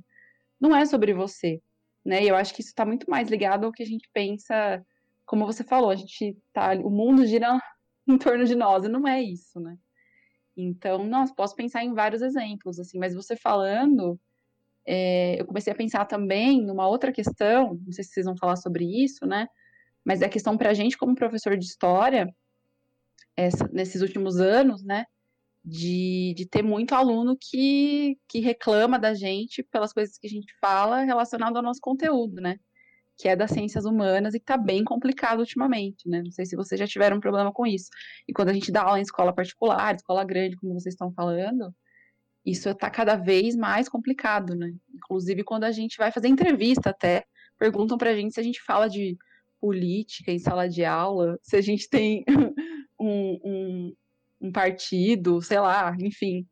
não 0.59 0.75
é 0.75 0.87
sobre 0.87 1.13
você, 1.13 1.61
né? 2.05 2.25
E 2.25 2.29
eu 2.29 2.37
acho 2.37 2.55
que 2.55 2.63
isso 2.63 2.71
está 2.71 2.87
muito 2.87 3.11
mais 3.11 3.29
ligado 3.29 3.67
ao 3.67 3.73
que 3.73 3.83
a 3.83 3.87
gente 3.87 4.09
pensa, 4.13 4.83
como 5.27 5.45
você 5.45 5.63
falou, 5.63 5.91
a 5.91 5.97
gente 5.97 6.37
tá, 6.53 6.73
o 6.75 6.91
mundo 6.91 7.27
gira 7.27 7.61
em 8.09 8.17
torno 8.19 8.47
de 8.47 8.55
nós, 8.55 8.85
e 8.87 8.89
não 8.89 9.07
é 9.07 9.23
isso, 9.23 9.61
né? 9.61 9.77
Então, 10.57 11.05
nossa, 11.05 11.35
posso 11.35 11.55
pensar 11.55 11.85
em 11.85 11.93
vários 11.93 12.23
exemplos, 12.23 12.79
assim, 12.79 12.99
mas 12.99 13.15
você 13.15 13.37
falando, 13.37 14.19
é, 14.87 15.41
eu 15.41 15.47
comecei 15.47 15.73
a 15.73 15.77
pensar 15.77 16.05
também 16.05 16.63
numa 16.63 16.87
outra 16.87 17.13
questão, 17.13 17.81
não 17.85 17.93
sei 17.93 18.05
se 18.05 18.11
vocês 18.11 18.27
vão 18.27 18.37
falar 18.37 18.57
sobre 18.57 18.85
isso, 18.85 19.27
né? 19.27 19.49
Mas 20.05 20.21
é 20.21 20.27
a 20.27 20.31
questão 20.31 20.57
para 20.57 20.71
a 20.71 20.75
gente, 20.75 20.99
como 20.99 21.15
professor 21.15 21.57
de 21.57 21.65
história, 21.65 22.29
essa, 23.37 23.69
nesses 23.73 24.03
últimos 24.03 24.39
anos, 24.39 24.85
né? 24.85 25.07
De, 25.65 26.35
de 26.37 26.47
ter 26.47 26.63
muito 26.63 26.95
aluno 26.95 27.39
que, 27.41 28.19
que 28.29 28.41
reclama 28.41 28.99
da 28.99 29.15
gente 29.15 29.63
pelas 29.63 29.95
coisas 29.95 30.19
que 30.19 30.27
a 30.27 30.31
gente 30.31 30.53
fala 30.61 31.05
relacionado 31.05 31.57
ao 31.57 31.63
nosso 31.63 31.81
conteúdo, 31.81 32.41
né? 32.43 32.59
Que 33.17 33.29
é 33.29 33.37
das 33.37 33.51
ciências 33.53 33.87
humanas 33.87 34.35
e 34.35 34.39
que 34.39 34.43
está 34.43 34.59
bem 34.59 34.85
complicado 34.85 35.39
ultimamente, 35.41 36.07
né? 36.07 36.21
Não 36.23 36.31
sei 36.31 36.45
se 36.45 36.55
vocês 36.55 36.79
já 36.79 36.87
tiveram 36.87 37.17
um 37.17 37.21
problema 37.21 37.51
com 37.51 37.67
isso. 37.67 37.89
E 38.29 38.33
quando 38.35 38.51
a 38.51 38.53
gente 38.53 38.71
dá 38.71 38.83
aula 38.83 38.99
em 38.99 39.03
escola 39.03 39.35
particular, 39.35 39.95
escola 39.95 40.23
grande, 40.25 40.57
como 40.57 40.75
vocês 40.75 40.93
estão 40.93 41.11
falando, 41.13 41.75
isso 42.45 42.69
está 42.69 42.91
cada 42.91 43.17
vez 43.17 43.57
mais 43.57 43.89
complicado, 43.89 44.55
né? 44.55 44.73
Inclusive, 44.95 45.43
quando 45.43 45.65
a 45.65 45.73
gente 45.73 45.97
vai 45.97 46.13
fazer 46.13 46.29
entrevista 46.29 46.91
até, 46.91 47.25
perguntam 47.59 47.97
para 47.97 48.11
a 48.11 48.15
gente 48.15 48.35
se 48.35 48.41
a 48.41 48.43
gente 48.43 48.63
fala 48.63 48.89
de 48.89 49.17
política 49.61 50.31
em 50.31 50.39
sala 50.39 50.69
de 50.69 50.85
aula, 50.85 51.39
se 51.43 51.57
a 51.57 51.61
gente 51.61 51.89
tem 51.89 52.25
um, 53.01 53.39
um, 53.43 53.97
um 54.43 54.53
partido, 54.53 55.41
sei 55.41 55.59
lá, 55.59 55.97
enfim. 56.01 56.47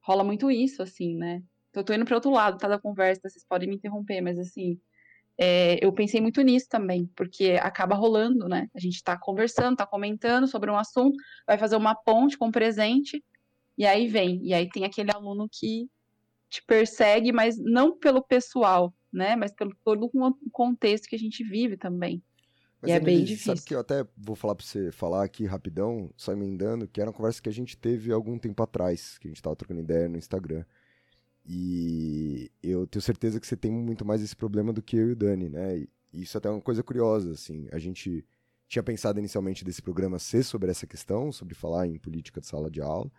Rola 0.00 0.24
muito 0.24 0.50
isso, 0.50 0.82
assim, 0.82 1.14
né? 1.14 1.42
Então, 1.70 1.80
eu 1.80 1.84
tô 1.84 1.92
indo 1.92 2.04
para 2.04 2.14
outro 2.14 2.30
lado, 2.30 2.56
tá, 2.56 2.68
da 2.68 2.78
conversa, 2.78 3.28
vocês 3.28 3.44
podem 3.46 3.68
me 3.68 3.74
interromper, 3.74 4.20
mas 4.20 4.38
assim, 4.38 4.78
é, 5.36 5.84
eu 5.84 5.92
pensei 5.92 6.20
muito 6.20 6.40
nisso 6.40 6.66
também, 6.68 7.10
porque 7.16 7.58
acaba 7.60 7.96
rolando, 7.96 8.48
né? 8.48 8.68
A 8.74 8.78
gente 8.78 8.94
está 8.94 9.18
conversando, 9.18 9.72
está 9.72 9.86
comentando 9.86 10.46
sobre 10.46 10.70
um 10.70 10.76
assunto, 10.76 11.16
vai 11.46 11.58
fazer 11.58 11.76
uma 11.76 11.94
ponte 11.94 12.38
com 12.38 12.48
o 12.48 12.52
presente, 12.52 13.22
e 13.76 13.84
aí 13.86 14.06
vem, 14.08 14.40
e 14.44 14.54
aí 14.54 14.68
tem 14.68 14.84
aquele 14.84 15.10
aluno 15.10 15.48
que 15.50 15.88
te 16.48 16.62
persegue, 16.62 17.32
mas 17.32 17.58
não 17.58 17.98
pelo 17.98 18.22
pessoal, 18.22 18.94
né? 19.12 19.34
Mas 19.34 19.52
pelo 19.52 19.74
todo 19.84 20.08
o 20.12 20.50
contexto 20.50 21.08
que 21.08 21.16
a 21.16 21.18
gente 21.18 21.42
vive 21.42 21.76
também. 21.76 22.22
Mas, 22.80 22.90
e 22.90 22.92
é 22.92 23.00
bem 23.00 23.24
difícil. 23.24 23.56
Sabe 23.56 23.66
que 23.66 23.74
eu 23.74 23.80
até 23.80 24.06
vou 24.16 24.36
falar 24.36 24.54
para 24.54 24.64
você 24.64 24.92
falar 24.92 25.24
aqui 25.24 25.46
rapidão, 25.46 26.10
só 26.16 26.32
emendando, 26.32 26.86
que 26.86 27.00
era 27.00 27.10
uma 27.10 27.16
conversa 27.16 27.42
que 27.42 27.48
a 27.48 27.52
gente 27.52 27.76
teve 27.76 28.12
algum 28.12 28.38
tempo 28.38 28.62
atrás, 28.62 29.18
que 29.18 29.26
a 29.26 29.30
gente 29.30 29.38
estava 29.38 29.56
trocando 29.56 29.80
ideia 29.80 30.08
no 30.08 30.18
Instagram. 30.18 30.64
E 31.46 32.50
eu 32.62 32.86
tenho 32.86 33.02
certeza 33.02 33.40
que 33.40 33.46
você 33.46 33.56
tem 33.56 33.70
muito 33.70 34.04
mais 34.04 34.22
esse 34.22 34.36
problema 34.36 34.72
do 34.72 34.82
que 34.82 34.96
eu 34.96 35.08
e 35.10 35.12
o 35.12 35.16
Dani, 35.16 35.48
né? 35.48 35.78
E 35.78 35.88
isso 36.12 36.38
até 36.38 36.48
é 36.48 36.52
uma 36.52 36.60
coisa 36.60 36.82
curiosa, 36.82 37.32
assim. 37.32 37.68
A 37.72 37.78
gente 37.78 38.24
tinha 38.68 38.82
pensado 38.82 39.18
inicialmente 39.18 39.64
desse 39.64 39.82
programa 39.82 40.18
ser 40.18 40.42
sobre 40.42 40.70
essa 40.70 40.86
questão, 40.86 41.32
sobre 41.32 41.54
falar 41.54 41.86
em 41.86 41.98
política 41.98 42.40
de 42.40 42.46
sala 42.46 42.70
de 42.70 42.80
aula. 42.80 43.10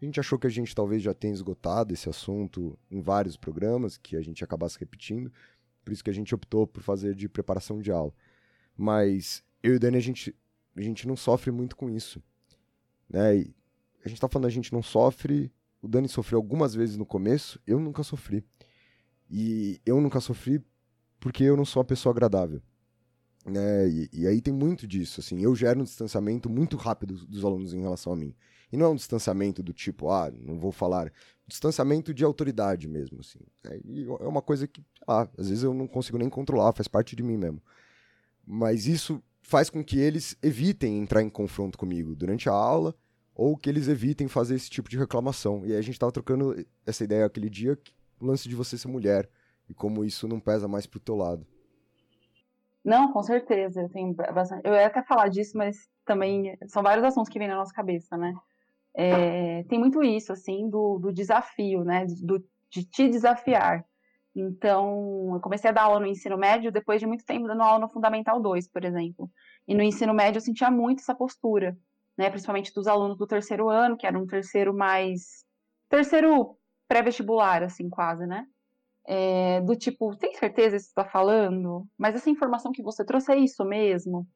A 0.00 0.04
gente 0.04 0.20
achou 0.20 0.38
que 0.38 0.46
a 0.46 0.50
gente 0.50 0.74
talvez 0.74 1.02
já 1.02 1.14
tenha 1.14 1.32
esgotado 1.32 1.94
esse 1.94 2.08
assunto 2.08 2.78
em 2.90 3.00
vários 3.00 3.36
programas, 3.36 3.96
que 3.96 4.16
a 4.16 4.20
gente 4.20 4.44
acabasse 4.44 4.78
repetindo, 4.78 5.32
por 5.84 5.92
isso 5.92 6.04
que 6.04 6.10
a 6.10 6.14
gente 6.14 6.34
optou 6.34 6.66
por 6.66 6.82
fazer 6.82 7.14
de 7.14 7.28
preparação 7.28 7.80
de 7.80 7.90
aula. 7.90 8.12
Mas 8.76 9.42
eu 9.62 9.72
e 9.72 9.76
o 9.76 9.80
Dani, 9.80 9.96
a 9.96 10.00
gente, 10.00 10.34
a 10.76 10.82
gente 10.82 11.08
não 11.08 11.16
sofre 11.16 11.50
muito 11.50 11.76
com 11.76 11.88
isso. 11.88 12.22
Né? 13.08 13.38
E 13.38 13.54
a 14.04 14.08
gente 14.08 14.20
tá 14.20 14.28
falando 14.28 14.46
a 14.46 14.50
gente 14.50 14.72
não 14.72 14.82
sofre, 14.82 15.50
o 15.80 15.88
Dani 15.88 16.08
sofreu 16.08 16.38
algumas 16.38 16.74
vezes 16.74 16.96
no 16.96 17.06
começo, 17.06 17.60
eu 17.66 17.80
nunca 17.80 18.02
sofri. 18.02 18.44
E 19.30 19.80
eu 19.86 20.00
nunca 20.00 20.20
sofri 20.20 20.62
porque 21.18 21.44
eu 21.44 21.56
não 21.56 21.64
sou 21.64 21.80
uma 21.80 21.86
pessoa 21.86 22.12
agradável. 22.12 22.60
Né? 23.46 23.88
E, 23.88 24.10
e 24.12 24.26
aí 24.26 24.40
tem 24.42 24.52
muito 24.52 24.86
disso, 24.86 25.20
assim, 25.20 25.40
eu 25.40 25.54
gero 25.54 25.80
um 25.80 25.84
distanciamento 25.84 26.50
muito 26.50 26.76
rápido 26.76 27.14
dos 27.26 27.44
alunos 27.44 27.72
em 27.72 27.80
relação 27.80 28.12
a 28.12 28.16
mim. 28.16 28.34
E 28.72 28.76
não 28.76 28.86
é 28.86 28.88
um 28.88 28.96
distanciamento 28.96 29.62
do 29.62 29.72
tipo, 29.72 30.10
ah, 30.10 30.30
não 30.30 30.58
vou 30.58 30.72
falar. 30.72 31.12
Distanciamento 31.46 32.12
de 32.12 32.24
autoridade 32.24 32.88
mesmo, 32.88 33.20
assim. 33.20 33.38
É, 33.64 33.76
é 34.24 34.26
uma 34.26 34.42
coisa 34.42 34.66
que, 34.66 34.84
ah, 35.06 35.28
às 35.38 35.48
vezes 35.48 35.62
eu 35.62 35.72
não 35.72 35.86
consigo 35.86 36.18
nem 36.18 36.28
controlar, 36.28 36.72
faz 36.72 36.88
parte 36.88 37.14
de 37.14 37.22
mim 37.22 37.36
mesmo. 37.36 37.62
Mas 38.44 38.86
isso 38.86 39.22
faz 39.42 39.70
com 39.70 39.84
que 39.84 39.98
eles 39.98 40.36
evitem 40.42 40.98
entrar 40.98 41.22
em 41.22 41.30
confronto 41.30 41.78
comigo 41.78 42.16
durante 42.16 42.48
a 42.48 42.52
aula 42.52 42.94
ou 43.32 43.56
que 43.56 43.68
eles 43.68 43.86
evitem 43.86 44.26
fazer 44.26 44.56
esse 44.56 44.68
tipo 44.68 44.88
de 44.88 44.98
reclamação. 44.98 45.64
E 45.64 45.72
aí 45.72 45.78
a 45.78 45.82
gente 45.82 45.98
tava 45.98 46.10
trocando 46.10 46.56
essa 46.84 47.04
ideia 47.04 47.24
aquele 47.24 47.48
dia, 47.48 47.78
o 48.20 48.26
lance 48.26 48.48
de 48.48 48.56
você 48.56 48.76
ser 48.76 48.88
mulher 48.88 49.28
e 49.68 49.74
como 49.74 50.04
isso 50.04 50.26
não 50.26 50.40
pesa 50.40 50.66
mais 50.66 50.86
pro 50.86 50.98
teu 50.98 51.14
lado. 51.14 51.46
Não, 52.84 53.12
com 53.12 53.22
certeza. 53.22 53.82
Eu 53.82 53.88
tenho 53.88 54.14
bastante... 54.14 54.66
Eu 54.66 54.72
ia 54.72 54.86
até 54.86 55.02
falar 55.02 55.28
disso, 55.28 55.56
mas 55.56 55.88
também 56.04 56.56
são 56.66 56.82
vários 56.82 57.04
assuntos 57.04 57.28
que 57.28 57.38
vêm 57.38 57.48
na 57.48 57.56
nossa 57.56 57.74
cabeça, 57.74 58.16
né? 58.16 58.34
É, 58.96 59.62
tem 59.64 59.78
muito 59.78 60.02
isso, 60.02 60.32
assim, 60.32 60.70
do, 60.70 60.98
do 60.98 61.12
desafio, 61.12 61.84
né? 61.84 62.06
Do, 62.22 62.42
de 62.70 62.82
te 62.84 63.08
desafiar. 63.08 63.84
Então, 64.34 65.34
eu 65.34 65.40
comecei 65.40 65.70
a 65.70 65.72
dar 65.72 65.82
aula 65.82 66.00
no 66.00 66.06
ensino 66.06 66.36
médio 66.36 66.72
depois 66.72 67.00
de 67.00 67.06
muito 67.06 67.24
tempo 67.24 67.46
dando 67.46 67.62
aula 67.62 67.78
no 67.78 67.88
Fundamental 67.88 68.40
2, 68.40 68.68
por 68.68 68.84
exemplo. 68.84 69.30
E 69.68 69.74
no 69.74 69.82
ensino 69.82 70.14
médio 70.14 70.38
eu 70.38 70.42
sentia 70.42 70.70
muito 70.70 71.00
essa 71.00 71.14
postura, 71.14 71.76
né? 72.16 72.30
Principalmente 72.30 72.72
dos 72.72 72.86
alunos 72.86 73.18
do 73.18 73.26
terceiro 73.26 73.68
ano, 73.68 73.96
que 73.96 74.06
era 74.06 74.18
um 74.18 74.26
terceiro 74.26 74.74
mais. 74.74 75.44
terceiro 75.88 76.56
pré-vestibular, 76.88 77.62
assim, 77.62 77.90
quase, 77.90 78.26
né? 78.26 78.46
É, 79.06 79.60
do 79.60 79.76
tipo, 79.76 80.16
tem 80.16 80.34
certeza 80.34 80.76
que 80.76 80.82
você 80.82 80.88
está 80.88 81.04
falando? 81.04 81.86
Mas 81.96 82.14
essa 82.14 82.30
informação 82.30 82.72
que 82.72 82.82
você 82.82 83.04
trouxe 83.04 83.32
é 83.32 83.36
isso 83.36 83.64
mesmo? 83.64 84.26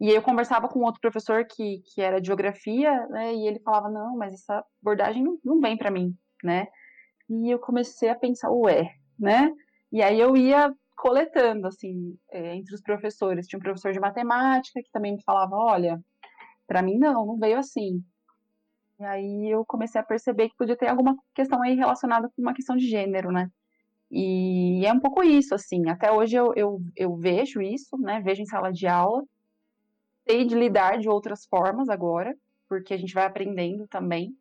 E 0.00 0.08
aí 0.08 0.14
eu 0.16 0.22
conversava 0.22 0.68
com 0.68 0.80
outro 0.80 1.00
professor 1.00 1.44
que, 1.44 1.82
que 1.84 2.00
era 2.00 2.20
de 2.20 2.26
geografia, 2.28 3.06
né, 3.08 3.34
e 3.34 3.46
ele 3.46 3.60
falava, 3.60 3.90
não, 3.90 4.16
mas 4.16 4.32
essa 4.32 4.64
abordagem 4.80 5.22
não, 5.22 5.38
não 5.44 5.60
vem 5.60 5.76
para 5.76 5.90
mim, 5.90 6.16
né? 6.42 6.66
E 7.28 7.50
eu 7.50 7.58
comecei 7.58 8.08
a 8.08 8.14
pensar, 8.14 8.50
ué, 8.50 8.94
né? 9.18 9.52
E 9.92 10.02
aí 10.02 10.18
eu 10.18 10.36
ia 10.36 10.74
coletando, 10.96 11.66
assim, 11.66 12.16
é, 12.30 12.54
entre 12.56 12.74
os 12.74 12.82
professores. 12.82 13.46
Tinha 13.46 13.58
um 13.58 13.62
professor 13.62 13.92
de 13.92 14.00
matemática 14.00 14.82
que 14.82 14.90
também 14.90 15.14
me 15.14 15.22
falava, 15.22 15.56
olha, 15.56 16.00
para 16.66 16.82
mim 16.82 16.98
não, 16.98 17.26
não 17.26 17.38
veio 17.38 17.58
assim. 17.58 18.02
E 18.98 19.04
aí 19.04 19.50
eu 19.50 19.64
comecei 19.64 20.00
a 20.00 20.04
perceber 20.04 20.50
que 20.50 20.56
podia 20.56 20.76
ter 20.76 20.88
alguma 20.88 21.16
questão 21.34 21.62
aí 21.62 21.74
relacionada 21.74 22.28
com 22.28 22.42
uma 22.42 22.54
questão 22.54 22.76
de 22.76 22.86
gênero, 22.88 23.32
né? 23.32 23.50
E 24.10 24.84
é 24.84 24.92
um 24.92 25.00
pouco 25.00 25.22
isso, 25.22 25.54
assim, 25.54 25.88
até 25.88 26.12
hoje 26.12 26.36
eu, 26.36 26.52
eu, 26.56 26.80
eu 26.96 27.16
vejo 27.16 27.62
isso, 27.62 27.96
né? 27.98 28.20
Vejo 28.20 28.42
em 28.42 28.46
sala 28.46 28.72
de 28.72 28.86
aula, 28.86 29.22
sei 30.28 30.44
de 30.44 30.54
lidar 30.54 30.98
de 30.98 31.08
outras 31.08 31.46
formas 31.46 31.88
agora, 31.88 32.36
porque 32.68 32.94
a 32.94 32.96
gente 32.96 33.14
vai 33.14 33.24
aprendendo 33.24 33.86
também. 33.88 34.34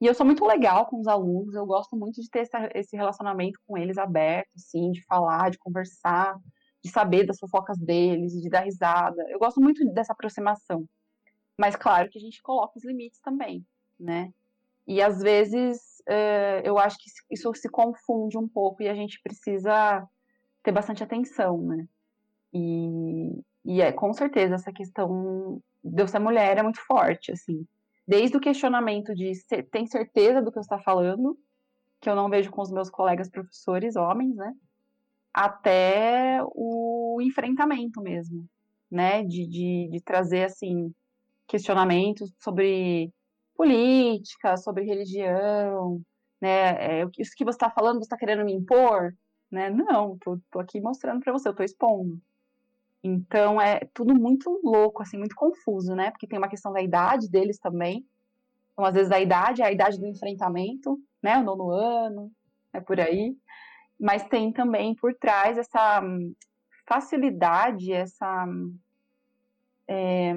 E 0.00 0.06
eu 0.06 0.14
sou 0.14 0.26
muito 0.26 0.44
legal 0.44 0.86
com 0.86 1.00
os 1.00 1.06
alunos, 1.06 1.54
eu 1.54 1.64
gosto 1.64 1.96
muito 1.96 2.20
de 2.20 2.28
ter 2.28 2.48
esse 2.74 2.96
relacionamento 2.96 3.58
com 3.66 3.78
eles 3.78 3.96
aberto, 3.96 4.50
assim, 4.56 4.90
de 4.90 5.02
falar, 5.04 5.50
de 5.50 5.58
conversar, 5.58 6.36
de 6.84 6.90
saber 6.90 7.24
das 7.24 7.38
fofocas 7.38 7.78
deles, 7.78 8.32
de 8.40 8.50
dar 8.50 8.60
risada. 8.60 9.24
Eu 9.28 9.38
gosto 9.38 9.60
muito 9.60 9.84
dessa 9.92 10.12
aproximação. 10.12 10.86
Mas 11.58 11.74
claro 11.74 12.10
que 12.10 12.18
a 12.18 12.20
gente 12.20 12.42
coloca 12.42 12.76
os 12.76 12.84
limites 12.84 13.18
também, 13.20 13.64
né? 13.98 14.30
E 14.86 15.00
às 15.00 15.20
vezes 15.20 15.78
uh, 16.08 16.60
eu 16.62 16.78
acho 16.78 16.98
que 16.98 17.10
isso 17.30 17.52
se 17.54 17.68
confunde 17.68 18.36
um 18.38 18.46
pouco 18.46 18.82
e 18.82 18.88
a 18.88 18.94
gente 18.94 19.20
precisa 19.22 20.06
ter 20.62 20.72
bastante 20.72 21.02
atenção, 21.02 21.62
né? 21.62 21.88
E, 22.52 23.42
e 23.66 23.82
é 23.82 23.90
com 23.90 24.12
certeza 24.12 24.54
essa 24.54 24.72
questão 24.72 25.60
de 25.84 26.00
eu 26.00 26.06
ser 26.06 26.20
mulher 26.20 26.56
é 26.56 26.62
muito 26.62 26.80
forte, 26.86 27.32
assim. 27.32 27.66
Desde 28.06 28.36
o 28.36 28.40
questionamento 28.40 29.12
de 29.12 29.34
ser, 29.34 29.64
tem 29.64 29.86
certeza 29.86 30.40
do 30.40 30.52
que 30.52 30.58
eu 30.58 30.62
está 30.62 30.78
falando, 30.78 31.36
que 32.00 32.08
eu 32.08 32.14
não 32.14 32.30
vejo 32.30 32.50
com 32.52 32.62
os 32.62 32.70
meus 32.70 32.88
colegas 32.88 33.28
professores 33.28 33.96
homens, 33.96 34.36
né? 34.36 34.54
Até 35.34 36.38
o 36.54 37.18
enfrentamento 37.20 38.00
mesmo, 38.00 38.46
né? 38.88 39.24
De, 39.24 39.44
de, 39.44 39.88
de 39.90 40.00
trazer, 40.00 40.44
assim, 40.44 40.94
questionamentos 41.48 42.32
sobre 42.38 43.12
política, 43.56 44.56
sobre 44.56 44.84
religião, 44.84 46.00
né? 46.40 47.00
É, 47.00 47.08
isso 47.18 47.34
que 47.36 47.44
você 47.44 47.56
está 47.56 47.70
falando, 47.70 47.96
você 47.96 48.04
está 48.04 48.16
querendo 48.16 48.44
me 48.44 48.52
impor? 48.52 49.12
Né? 49.50 49.70
Não, 49.70 50.16
tô, 50.18 50.38
tô 50.50 50.60
aqui 50.60 50.80
mostrando 50.80 51.20
para 51.20 51.32
você, 51.32 51.48
eu 51.48 51.54
tô 51.54 51.64
expondo. 51.64 52.20
Então 53.06 53.60
é 53.60 53.80
tudo 53.94 54.14
muito 54.14 54.60
louco, 54.64 55.02
assim, 55.02 55.16
muito 55.16 55.36
confuso, 55.36 55.94
né? 55.94 56.10
Porque 56.10 56.26
tem 56.26 56.38
uma 56.38 56.48
questão 56.48 56.72
da 56.72 56.82
idade 56.82 57.30
deles 57.30 57.58
também. 57.58 58.04
Então, 58.72 58.84
às 58.84 58.94
vezes, 58.94 59.12
a 59.12 59.20
idade 59.20 59.62
é 59.62 59.66
a 59.66 59.72
idade 59.72 59.98
do 59.98 60.06
enfrentamento, 60.06 60.98
né? 61.22 61.38
O 61.38 61.44
nono 61.44 61.70
ano, 61.70 62.32
é 62.72 62.80
por 62.80 63.00
aí. 63.00 63.36
Mas 63.98 64.24
tem 64.24 64.52
também 64.52 64.94
por 64.94 65.14
trás 65.14 65.56
essa 65.56 66.02
hum, 66.02 66.34
facilidade, 66.86 67.92
essa, 67.92 68.46
é, 69.88 70.34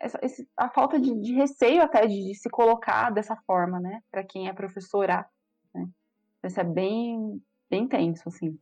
essa 0.00 0.18
esse, 0.22 0.48
a 0.56 0.68
falta 0.70 0.98
de, 0.98 1.14
de, 1.20 1.34
receio 1.34 1.82
até 1.82 2.06
de, 2.06 2.24
de, 2.24 2.34
se 2.34 2.48
colocar 2.48 3.10
dessa 3.10 3.36
forma, 3.46 3.78
né, 3.78 4.02
para 4.10 4.24
quem 4.24 4.48
é 4.48 4.52
professora. 4.52 5.26
Né? 5.74 5.88
Isso 6.42 6.58
é 6.58 6.64
bem, 6.64 7.40
bem 7.70 7.86
tenso, 7.86 8.28
assim. 8.28 8.58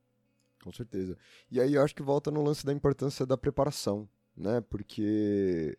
Com 0.67 0.73
certeza. 0.73 1.17
E 1.49 1.61
aí 1.61 1.75
eu 1.75 1.83
acho 1.85 1.95
que 1.95 2.03
volta 2.03 2.29
no 2.29 2.43
lance 2.43 2.67
da 2.67 2.73
importância 2.73 3.25
da 3.25 3.39
preparação, 3.39 4.09
né? 4.37 4.61
Porque 4.63 5.79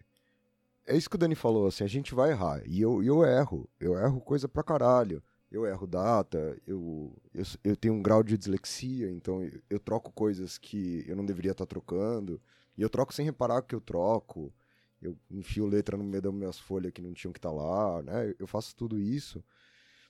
é 0.86 0.96
isso 0.96 1.10
que 1.10 1.18
o 1.18 1.20
Dani 1.20 1.36
falou, 1.36 1.68
assim, 1.68 1.84
a 1.84 1.88
gente 1.88 2.16
vai 2.16 2.32
errar. 2.32 2.62
E 2.66 2.80
eu, 2.80 3.04
eu 3.04 3.26
erro. 3.26 3.70
Eu 3.82 4.00
erro 4.00 4.22
coisa 4.22 4.48
pra 4.48 4.64
caralho. 4.64 5.22
Eu 5.52 5.66
erro 5.66 5.86
data, 5.86 6.58
eu, 6.66 7.14
eu, 7.34 7.44
eu 7.66 7.76
tenho 7.76 7.96
um 7.96 8.02
grau 8.02 8.24
de 8.24 8.38
dislexia, 8.38 9.12
então 9.12 9.44
eu, 9.44 9.62
eu 9.70 9.80
troco 9.80 10.10
coisas 10.12 10.58
que 10.58 11.04
eu 11.06 11.18
não 11.18 11.26
deveria 11.26 11.52
estar 11.52 11.66
tá 11.66 11.70
trocando. 11.70 12.40
E 12.78 12.82
eu 12.82 12.90
troco 12.90 13.14
sem 13.14 13.26
reparar 13.26 13.64
que 13.64 13.76
eu 13.76 13.82
troco. 13.82 14.54
Eu 15.02 15.18
enfio 15.30 15.66
letra 15.66 15.98
no 15.98 16.04
meio 16.06 16.22
das 16.22 16.34
minhas 16.34 16.58
folhas 16.58 16.94
que 16.94 17.02
não 17.02 17.14
tinham 17.14 17.34
que 17.34 17.40
estar 17.40 17.50
tá 17.50 17.56
lá, 17.56 18.02
né? 18.04 18.34
Eu 18.40 18.48
faço 18.48 18.74
tudo 18.74 18.98
isso. 18.98 19.44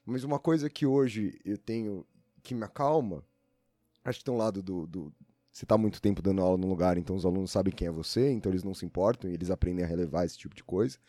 Mas 0.05 0.23
uma 0.23 0.37
coisa 0.37 0.69
que 0.69 0.85
hoje 0.85 1.39
eu 1.43 1.57
tenho 1.57 2.05
que 2.43 2.53
me 2.53 2.63
acalma, 2.63 3.23
acho 4.09 4.19
que 4.19 4.25
tem 4.25 4.33
um 4.33 4.37
lado 4.37 4.61
do, 4.61 4.87
do 4.87 5.13
você 5.51 5.65
está 5.65 5.77
muito 5.77 5.99
tempo 5.99 6.21
dando 6.21 6.41
aula 6.41 6.55
num 6.55 6.67
lugar, 6.67 6.97
então 6.97 7.15
os 7.15 7.25
alunos 7.25 7.49
sabem 7.49 7.73
quem 7.73 7.87
é 7.87 7.91
você, 7.91 8.29
então 8.29 8.51
eles 8.51 8.63
não 8.63 8.75
se 8.75 8.85
importam 8.85 9.27
e 9.29 9.33
eles 9.33 9.49
aprendem 9.49 9.83
a 9.83 9.87
relevar 9.87 10.23
esse 10.23 10.37
tipo 10.37 10.55
de 10.55 10.63
coisa, 10.63 10.99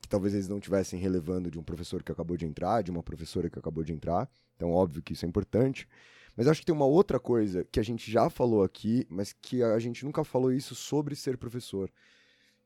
que 0.00 0.08
talvez 0.08 0.32
eles 0.32 0.48
não 0.48 0.60
tivessem 0.60 1.00
relevando 1.00 1.50
de 1.50 1.58
um 1.58 1.62
professor 1.62 2.04
que 2.04 2.12
acabou 2.12 2.36
de 2.36 2.46
entrar, 2.46 2.82
de 2.82 2.90
uma 2.90 3.02
professora 3.02 3.50
que 3.50 3.58
acabou 3.58 3.82
de 3.82 3.92
entrar. 3.92 4.30
Então, 4.54 4.70
óbvio 4.70 5.02
que 5.02 5.12
isso 5.12 5.26
é 5.26 5.28
importante. 5.28 5.88
Mas 6.36 6.46
acho 6.46 6.60
que 6.60 6.66
tem 6.66 6.74
uma 6.74 6.86
outra 6.86 7.18
coisa 7.18 7.64
que 7.64 7.80
a 7.80 7.82
gente 7.82 8.08
já 8.08 8.30
falou 8.30 8.62
aqui, 8.62 9.04
mas 9.10 9.32
que 9.32 9.60
a 9.62 9.78
gente 9.80 10.04
nunca 10.04 10.22
falou 10.22 10.52
isso 10.52 10.74
sobre 10.74 11.16
ser 11.16 11.36
professor, 11.36 11.90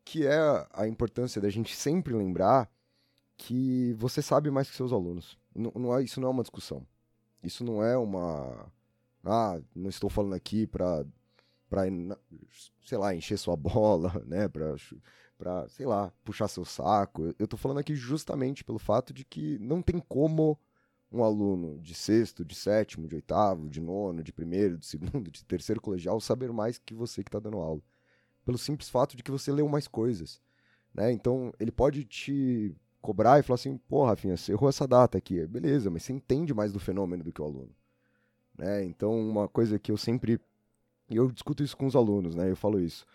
que 0.05 0.27
é 0.27 0.39
a 0.75 0.87
importância 0.87 1.41
da 1.41 1.49
gente 1.49 1.75
sempre 1.75 2.13
lembrar 2.13 2.71
que 3.39 3.95
você 3.95 4.21
sabe 4.21 4.51
mais 4.51 4.69
que 4.69 4.77
seus 4.77 4.93
alunos. 4.93 5.39
Não, 5.55 5.73
não 5.75 5.97
é, 5.97 6.03
isso 6.03 6.21
não 6.21 6.29
é 6.29 6.31
uma 6.33 6.43
discussão. 6.43 6.87
Isso 7.43 7.65
não 7.65 7.83
é 7.83 7.97
uma. 7.97 8.71
Ah, 9.25 9.61
não 9.75 9.91
estou 9.91 10.11
falando 10.11 10.35
aqui 10.35 10.67
para 10.67 11.05
para 11.69 11.83
sei 12.85 12.99
lá, 12.99 13.15
encher 13.15 13.39
sua 13.39 13.57
bola, 13.57 14.23
né, 14.27 14.49
para 14.49 14.75
para, 15.39 15.67
sei 15.71 15.87
lá, 15.87 16.13
puxar 16.23 16.49
seu 16.49 16.67
saco. 16.67 17.35
Eu 17.39 17.45
estou 17.45 17.59
falando 17.59 17.79
aqui 17.79 17.95
justamente 17.95 18.63
pelo 18.63 18.79
fato 18.79 19.11
de 19.11 19.25
que 19.25 19.59
não 19.59 19.81
tem 19.81 19.99
como 19.99 20.59
um 21.11 21.25
aluno 21.25 21.81
de 21.81 21.95
sexto, 21.95 22.45
de 22.45 22.55
sétimo, 22.55 23.09
de 23.09 23.15
oitavo, 23.15 23.69
de 23.69 23.81
nono, 23.81 24.23
de 24.23 24.33
primeiro, 24.35 24.77
de 24.77 24.85
segundo, 24.85 25.31
de 25.31 25.43
terceiro 25.45 25.81
colegial 25.81 26.21
saber 26.21 26.53
mais 26.53 26.79
que 26.79 26.95
você 26.95 27.25
que 27.25 27.29
está 27.29 27.41
dando 27.41 27.57
aula. 27.57 27.81
Pelo 28.45 28.59
simples 28.59 28.91
fato 28.91 29.17
de 29.17 29.23
que 29.23 29.31
você 29.31 29.51
leu 29.51 29.67
mais 29.67 29.89
coisas. 29.89 30.43
Né? 30.93 31.11
Então, 31.11 31.53
ele 31.59 31.73
pode 31.73 32.05
te 32.05 32.75
cobrar 33.01 33.39
e 33.41 33.43
falar 33.43 33.55
assim: 33.55 33.77
pô, 33.77 34.05
Rafinha, 34.05 34.37
você 34.37 34.53
errou 34.53 34.69
essa 34.69 34.87
data 34.87 35.17
aqui. 35.17 35.47
Beleza, 35.47 35.91
mas 35.91 36.03
você 36.03 36.13
entende 36.13 36.53
mais 36.53 36.71
do 36.71 36.79
fenômeno 36.79 37.25
do 37.25 37.33
que 37.33 37.41
o 37.41 37.45
aluno. 37.45 37.71
Né? 38.61 38.85
Então, 38.85 39.19
uma 39.19 39.49
coisa 39.49 39.79
que 39.79 39.91
eu 39.91 39.97
sempre. 39.97 40.39
E 41.09 41.17
eu 41.17 41.31
discuto 41.31 41.63
isso 41.63 41.75
com 41.75 41.87
os 41.87 41.97
alunos, 41.97 42.35
né? 42.35 42.51
Eu 42.51 42.57
falo 42.57 42.79
isso. 42.79 43.07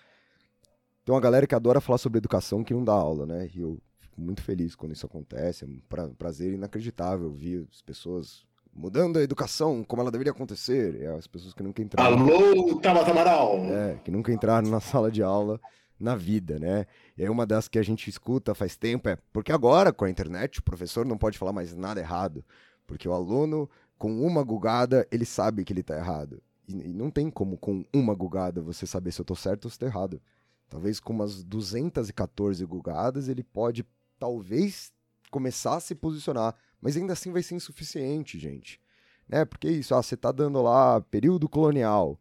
Tem 1.05 1.13
uma 1.13 1.21
galera 1.21 1.45
que 1.45 1.53
adora 1.53 1.79
falar 1.79 1.99
sobre 1.99 2.17
educação 2.17 2.63
que 2.63 2.73
não 2.73 2.83
dá 2.83 2.93
aula, 2.93 3.27
né? 3.27 3.47
E 3.53 3.61
eu 3.61 3.77
fico 3.99 4.19
muito 4.19 4.41
feliz 4.41 4.75
quando 4.75 4.93
isso 4.93 5.05
acontece, 5.05 5.63
é 5.63 5.67
um 5.67 5.79
pra, 5.87 6.07
prazer 6.09 6.53
inacreditável 6.53 7.31
ver 7.31 7.67
as 7.71 7.81
pessoas 7.83 8.43
mudando 8.73 9.17
a 9.17 9.21
educação 9.21 9.83
como 9.83 10.01
ela 10.01 10.11
deveria 10.11 10.31
acontecer, 10.31 11.01
é 11.01 11.07
as 11.07 11.27
pessoas 11.27 11.53
que 11.53 11.63
nunca 11.63 11.81
entraram... 11.81 12.17
Alô, 12.17 12.79
Tabata 12.81 13.11
Amaral! 13.11 13.57
É, 13.67 13.99
que 14.03 14.11
nunca 14.11 14.33
entraram 14.33 14.67
na 14.69 14.81
sala 14.81 15.11
de 15.11 15.21
aula 15.23 15.61
na 15.97 16.15
vida, 16.15 16.59
né? 16.59 16.85
E 17.15 17.21
aí 17.21 17.29
uma 17.29 17.45
das 17.45 17.69
que 17.69 17.79
a 17.79 17.83
gente 17.83 18.09
escuta 18.09 18.55
faz 18.55 18.75
tempo 18.75 19.07
é 19.07 19.17
porque 19.31 19.51
agora, 19.51 19.93
com 19.93 20.03
a 20.05 20.09
internet, 20.09 20.59
o 20.59 20.63
professor 20.63 21.05
não 21.05 21.17
pode 21.17 21.37
falar 21.37 21.53
mais 21.53 21.73
nada 21.73 22.01
errado, 22.01 22.43
porque 22.85 23.07
o 23.07 23.13
aluno, 23.13 23.69
com 23.97 24.25
uma 24.25 24.43
gugada, 24.43 25.07
ele 25.11 25.25
sabe 25.25 25.63
que 25.63 25.73
ele 25.73 25.83
tá 25.83 25.95
errado. 25.95 26.41
E, 26.67 26.73
e 26.73 26.93
não 26.93 27.09
tem 27.09 27.29
como, 27.29 27.57
com 27.57 27.85
uma 27.93 28.13
gugada, 28.13 28.61
você 28.61 28.85
saber 28.85 29.11
se 29.11 29.21
eu 29.21 29.25
tô 29.25 29.35
certo 29.35 29.65
ou 29.65 29.71
se 29.71 29.79
tô 29.79 29.85
errado. 29.85 30.21
Talvez 30.69 30.99
com 30.99 31.13
umas 31.13 31.43
214 31.43 32.65
gugadas, 32.65 33.27
ele 33.27 33.43
pode 33.43 33.85
talvez 34.19 34.91
começar 35.29 35.75
a 35.75 35.79
se 35.79 35.93
posicionar, 35.93 36.55
mas 36.81 36.97
ainda 36.97 37.13
assim 37.13 37.31
vai 37.31 37.43
ser 37.43 37.55
insuficiente, 37.55 38.39
gente. 38.39 38.79
Né? 39.27 39.45
Porque 39.45 39.67
é 39.67 39.71
isso, 39.71 39.93
ah, 39.93 40.01
você 40.01 40.15
tá 40.15 40.31
dando 40.31 40.61
lá 40.61 41.01
período 41.01 41.47
colonial. 41.47 42.19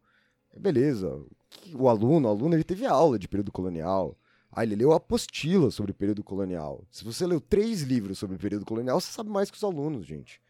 Beleza, 0.57 1.23
o 1.73 1.89
aluno, 1.89 2.27
o 2.27 2.31
aluno 2.31 2.55
ele 2.55 2.63
teve 2.63 2.85
aula 2.85 3.19
de 3.19 3.27
período 3.27 3.51
colonial. 3.51 4.17
Ah, 4.51 4.63
ele 4.63 4.75
leu 4.75 4.93
apostila 4.93 5.69
sobre 5.69 5.91
o 5.91 5.95
período 5.95 6.23
colonial. 6.23 6.83
Se 6.89 7.03
você 7.03 7.27
leu 7.27 7.41
três 7.41 7.81
livros 7.81 8.17
sobre 8.17 8.37
o 8.37 8.39
período 8.39 8.65
colonial, 8.65 9.01
você 9.01 9.11
sabe 9.11 9.29
mais 9.29 9.51
que 9.51 9.57
os 9.57 9.63
alunos, 9.63 10.05
gente. 10.05 10.41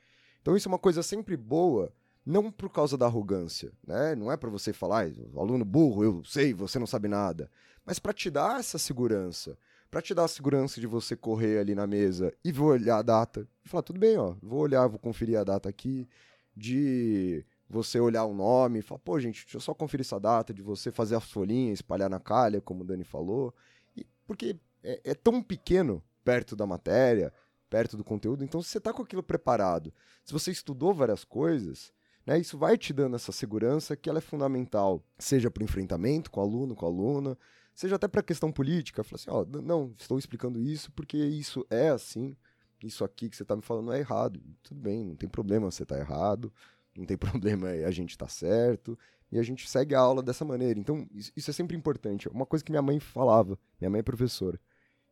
Então 0.45 0.55
isso 0.55 0.69
é 0.69 0.71
uma 0.71 0.77
coisa 0.77 1.01
sempre 1.01 1.35
boa, 1.35 1.91
não 2.23 2.51
por 2.51 2.69
causa 2.69 2.95
da 2.95 3.07
arrogância, 3.07 3.71
né? 3.85 4.13
Não 4.13 4.31
é 4.31 4.37
para 4.37 4.47
você 4.47 4.71
falar, 4.71 5.09
aluno 5.35 5.65
burro, 5.65 6.03
eu 6.03 6.23
sei, 6.23 6.53
você 6.53 6.77
não 6.77 6.85
sabe 6.85 7.07
nada, 7.07 7.49
mas 7.83 7.97
para 7.97 8.13
te 8.13 8.29
dar 8.29 8.59
essa 8.59 8.77
segurança 8.77 9.57
para 9.89 10.01
te 10.01 10.13
dar 10.13 10.25
a 10.25 10.27
segurança 10.27 10.81
de 10.81 10.85
você 10.85 11.15
correr 11.15 11.57
ali 11.57 11.73
na 11.73 11.87
mesa 11.87 12.31
e 12.43 12.51
vou 12.51 12.67
olhar 12.67 12.97
a 12.97 13.01
data 13.01 13.47
e 13.63 13.69
falar, 13.69 13.81
tudo 13.81 13.99
bem, 13.99 14.17
ó, 14.17 14.35
vou 14.41 14.59
olhar, 14.59 14.85
vou 14.87 14.99
conferir 14.99 15.39
a 15.39 15.43
data 15.43 15.67
aqui, 15.69 16.07
de 16.55 17.45
você 17.67 17.99
olhar 17.99 18.25
o 18.25 18.33
nome 18.33 18.79
e 18.79 18.81
falar, 18.81 18.99
pô, 18.99 19.19
gente, 19.19 19.45
deixa 19.45 19.57
eu 19.57 19.61
só 19.61 19.73
conferir 19.73 20.05
essa 20.05 20.19
data, 20.19 20.53
de 20.53 20.61
você 20.61 20.91
fazer 20.91 21.15
a 21.15 21.21
folhinha, 21.21 21.71
espalhar 21.71 22.09
na 22.09 22.19
calha, 22.19 22.59
como 22.59 22.83
o 22.83 22.85
Dani 22.85 23.03
falou, 23.05 23.55
e, 23.95 24.05
porque 24.27 24.57
é, 24.83 24.99
é 25.11 25.15
tão 25.15 25.41
pequeno 25.41 26.03
perto 26.25 26.55
da 26.57 26.67
matéria, 26.67 27.31
perto 27.75 27.97
do 27.97 28.05
conteúdo, 28.05 28.41
então 28.41 28.61
se 28.61 28.69
você 28.69 28.77
está 28.77 28.93
com 28.93 29.01
aquilo 29.01 29.21
preparado, 29.21 29.93
se 30.23 30.31
você 30.31 30.49
estudou 30.49 30.93
várias 30.93 31.25
coisas, 31.25 31.91
né, 32.25 32.39
isso 32.39 32.57
vai 32.57 32.77
te 32.77 32.93
dando 32.93 33.17
essa 33.17 33.33
segurança 33.33 33.97
que 33.97 34.09
ela 34.09 34.19
é 34.19 34.21
fundamental, 34.21 35.03
seja 35.19 35.51
para 35.51 35.59
o 35.59 35.65
enfrentamento 35.65 36.31
com 36.31 36.39
o 36.39 36.43
aluno, 36.43 36.73
com 36.73 36.85
a 36.85 36.89
aluna, 36.89 37.37
seja 37.73 37.97
até 37.97 38.07
para 38.07 38.23
questão 38.23 38.49
política, 38.49 39.03
falar 39.03 39.19
assim, 39.19 39.29
ó, 39.29 39.61
não, 39.61 39.93
estou 39.99 40.17
explicando 40.17 40.61
isso 40.61 40.89
porque 40.93 41.17
isso 41.17 41.65
é 41.69 41.89
assim, 41.89 42.33
isso 42.81 43.03
aqui 43.03 43.29
que 43.29 43.35
você 43.35 43.43
está 43.43 43.57
me 43.57 43.61
falando 43.61 43.91
é 43.91 43.99
errado. 43.99 44.41
Tudo 44.63 44.79
bem, 44.79 45.03
não 45.03 45.15
tem 45.17 45.27
problema 45.27 45.69
você 45.69 45.85
tá 45.85 45.99
errado, 45.99 46.53
não 46.95 47.05
tem 47.05 47.17
problema 47.19 47.67
a 47.67 47.91
gente 47.91 48.17
tá 48.17 48.29
certo, 48.29 48.97
e 49.29 49.37
a 49.37 49.43
gente 49.43 49.69
segue 49.69 49.93
a 49.93 49.99
aula 49.99 50.23
dessa 50.23 50.45
maneira. 50.45 50.79
Então, 50.79 51.05
isso 51.13 51.49
é 51.49 51.53
sempre 51.53 51.75
importante. 51.75 52.29
Uma 52.29 52.45
coisa 52.45 52.63
que 52.63 52.71
minha 52.71 52.81
mãe 52.81 53.01
falava, 53.01 53.59
minha 53.81 53.89
mãe 53.89 53.99
é 53.99 54.03
professora. 54.03 54.57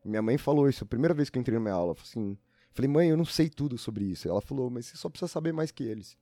Minha 0.04 0.22
mãe 0.22 0.36
falou 0.36 0.68
isso 0.68 0.84
a 0.84 0.86
primeira 0.86 1.14
vez 1.14 1.30
que 1.30 1.38
eu 1.38 1.40
entrei 1.40 1.54
na 1.54 1.62
minha 1.62 1.74
aula, 1.74 1.94
assim, 2.00 2.38
falei, 2.74 2.90
mãe, 2.90 3.08
eu 3.08 3.16
não 3.16 3.24
sei 3.24 3.48
tudo 3.48 3.78
sobre 3.78 4.04
isso. 4.04 4.28
Ela 4.28 4.40
falou, 4.40 4.68
mas 4.68 4.86
você 4.86 4.96
só 4.96 5.08
precisa 5.08 5.30
saber 5.30 5.52
mais 5.52 5.70
que 5.70 5.84
eles. 5.84 6.18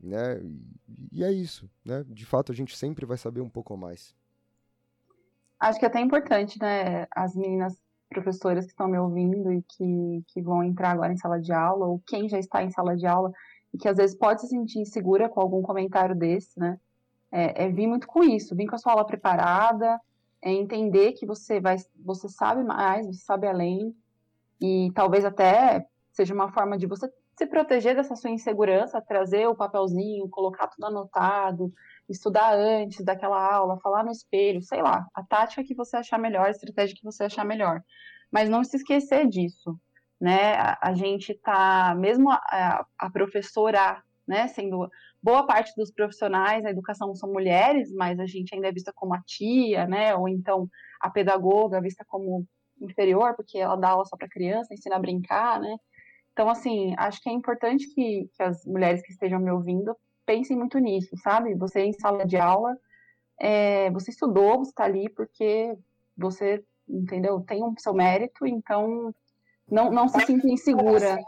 Né? 0.00 0.40
E, 1.12 1.22
é 1.22 1.30
isso, 1.30 1.70
né? 1.84 2.04
De 2.08 2.26
fato, 2.26 2.50
a 2.50 2.54
gente 2.54 2.76
sempre 2.76 3.06
vai 3.06 3.16
saber 3.16 3.40
um 3.40 3.48
pouco 3.48 3.76
mais. 3.76 4.14
Acho 5.60 5.78
que 5.78 5.84
é 5.84 5.88
até 5.88 6.00
importante, 6.00 6.58
né, 6.60 7.06
as 7.14 7.36
meninas 7.36 7.80
professoras 8.08 8.64
que 8.64 8.72
estão 8.72 8.88
me 8.88 8.98
ouvindo 8.98 9.52
e 9.52 9.62
que, 9.62 10.24
que 10.26 10.42
vão 10.42 10.64
entrar 10.64 10.90
agora 10.90 11.12
em 11.12 11.16
sala 11.16 11.40
de 11.40 11.52
aula, 11.52 11.86
ou 11.86 12.02
quem 12.04 12.28
já 12.28 12.38
está 12.38 12.64
em 12.64 12.70
sala 12.70 12.96
de 12.96 13.06
aula, 13.06 13.32
e 13.72 13.78
que 13.78 13.88
às 13.88 13.96
vezes 13.96 14.16
pode 14.16 14.40
se 14.40 14.48
sentir 14.48 14.80
insegura 14.80 15.28
com 15.28 15.40
algum 15.40 15.62
comentário 15.62 16.16
desse, 16.16 16.58
né? 16.58 16.80
É, 17.30 17.64
é 17.64 17.68
vir 17.70 17.86
muito 17.86 18.08
com 18.08 18.24
isso, 18.24 18.56
vir 18.56 18.66
com 18.66 18.74
a 18.74 18.78
sua 18.78 18.92
aula 18.92 19.06
preparada, 19.06 20.00
é 20.42 20.52
entender 20.52 21.12
que 21.12 21.24
você 21.24 21.60
vai, 21.60 21.76
você 22.04 22.28
sabe 22.28 22.64
mais, 22.64 23.06
você 23.06 23.24
sabe 23.24 23.46
além, 23.46 23.94
e 24.62 24.92
talvez 24.94 25.24
até 25.24 25.84
seja 26.12 26.32
uma 26.32 26.52
forma 26.52 26.78
de 26.78 26.86
você 26.86 27.10
se 27.36 27.46
proteger 27.46 27.96
dessa 27.96 28.14
sua 28.14 28.30
insegurança, 28.30 29.02
trazer 29.02 29.48
o 29.48 29.56
papelzinho, 29.56 30.28
colocar 30.28 30.68
tudo 30.68 30.86
anotado, 30.86 31.72
estudar 32.08 32.54
antes 32.54 33.04
daquela 33.04 33.42
aula, 33.42 33.80
falar 33.80 34.04
no 34.04 34.12
espelho, 34.12 34.62
sei 34.62 34.82
lá, 34.82 35.06
a 35.14 35.22
tática 35.24 35.64
que 35.64 35.74
você 35.74 35.96
achar 35.96 36.18
melhor, 36.18 36.46
a 36.46 36.50
estratégia 36.50 36.94
que 36.94 37.04
você 37.04 37.24
achar 37.24 37.44
melhor. 37.44 37.82
Mas 38.30 38.48
não 38.48 38.62
se 38.62 38.76
esquecer 38.76 39.26
disso, 39.28 39.76
né? 40.20 40.54
A, 40.54 40.78
a 40.82 40.94
gente 40.94 41.34
tá, 41.34 41.94
mesmo 41.98 42.30
a, 42.30 42.86
a 42.98 43.10
professora, 43.10 44.02
né, 44.28 44.46
sendo 44.48 44.88
boa 45.22 45.46
parte 45.46 45.72
dos 45.76 45.90
profissionais 45.90 46.62
da 46.62 46.70
educação 46.70 47.14
são 47.14 47.32
mulheres, 47.32 47.90
mas 47.92 48.20
a 48.20 48.26
gente 48.26 48.54
ainda 48.54 48.68
é 48.68 48.72
vista 48.72 48.92
como 48.94 49.14
a 49.14 49.22
tia, 49.22 49.86
né? 49.86 50.14
Ou 50.14 50.28
então 50.28 50.68
a 51.00 51.10
pedagoga 51.10 51.80
vista 51.80 52.04
como 52.06 52.46
inferior, 52.84 53.34
porque 53.34 53.58
ela 53.58 53.76
dá 53.76 53.90
aula 53.90 54.04
só 54.04 54.16
para 54.16 54.28
criança, 54.28 54.74
ensina 54.74 54.96
a 54.96 55.00
brincar, 55.00 55.60
né? 55.60 55.76
Então, 56.32 56.48
assim, 56.48 56.94
acho 56.96 57.22
que 57.22 57.28
é 57.28 57.32
importante 57.32 57.86
que, 57.94 58.28
que 58.34 58.42
as 58.42 58.64
mulheres 58.64 59.02
que 59.02 59.12
estejam 59.12 59.38
me 59.38 59.50
ouvindo 59.50 59.94
pensem 60.24 60.56
muito 60.56 60.78
nisso, 60.78 61.16
sabe? 61.18 61.54
Você 61.54 61.80
em 61.80 61.92
sala 61.92 62.24
de 62.24 62.36
aula, 62.36 62.76
é, 63.38 63.90
você 63.90 64.10
estudou, 64.10 64.58
você 64.58 64.70
está 64.70 64.84
ali 64.84 65.08
porque 65.10 65.76
você, 66.16 66.64
entendeu? 66.88 67.40
Tem 67.40 67.62
o 67.62 67.74
seu 67.78 67.92
mérito, 67.92 68.46
então 68.46 69.14
não, 69.70 69.90
não 69.90 70.08
se 70.08 70.20
sinta 70.24 70.48
insegura 70.48 71.18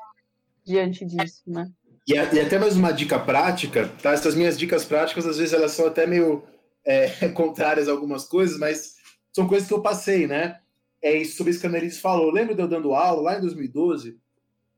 diante 0.65 1.05
disso, 1.05 1.43
né? 1.47 1.71
E, 2.07 2.15
e 2.15 2.41
até 2.41 2.59
mais 2.59 2.77
uma 2.77 2.93
dica 2.93 3.19
prática, 3.19 3.89
tá? 4.03 4.13
Essas 4.13 4.35
minhas 4.35 4.59
dicas 4.59 4.85
práticas, 4.85 5.27
às 5.27 5.39
vezes, 5.39 5.55
elas 5.55 5.73
são 5.73 5.87
até 5.87 6.07
meio 6.07 6.43
é, 6.85 7.29
contrárias 7.35 7.89
a 7.89 7.93
algumas 7.93 8.25
coisas, 8.25 8.59
mas 8.59 8.95
são 9.35 9.49
coisas 9.49 9.67
que 9.67 9.75
eu 9.75 9.83
passei, 9.83 10.27
né? 10.27 10.61
É 11.05 11.15
isso 11.15 11.37
sobre 11.37 11.51
isso 11.51 11.61
que 11.61 11.67
a 11.67 11.91
falou. 12.01 12.31
Lembro 12.31 12.55
de 12.55 12.63
eu 12.63 12.67
dando 12.67 12.95
aula 12.95 13.21
lá 13.21 13.37
em 13.37 13.43
2012? 13.43 14.19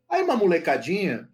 Aí 0.09 0.24
uma 0.24 0.35
molecadinha 0.35 1.31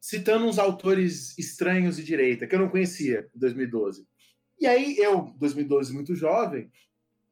citando 0.00 0.44
uns 0.44 0.58
autores 0.58 1.38
estranhos 1.38 1.96
de 1.96 2.04
direita, 2.04 2.44
que 2.44 2.52
eu 2.52 2.58
não 2.58 2.68
conhecia 2.68 3.30
em 3.32 3.38
2012. 3.38 4.04
E 4.58 4.66
aí 4.66 4.98
eu, 4.98 5.32
2012, 5.38 5.94
muito 5.94 6.16
jovem, 6.16 6.68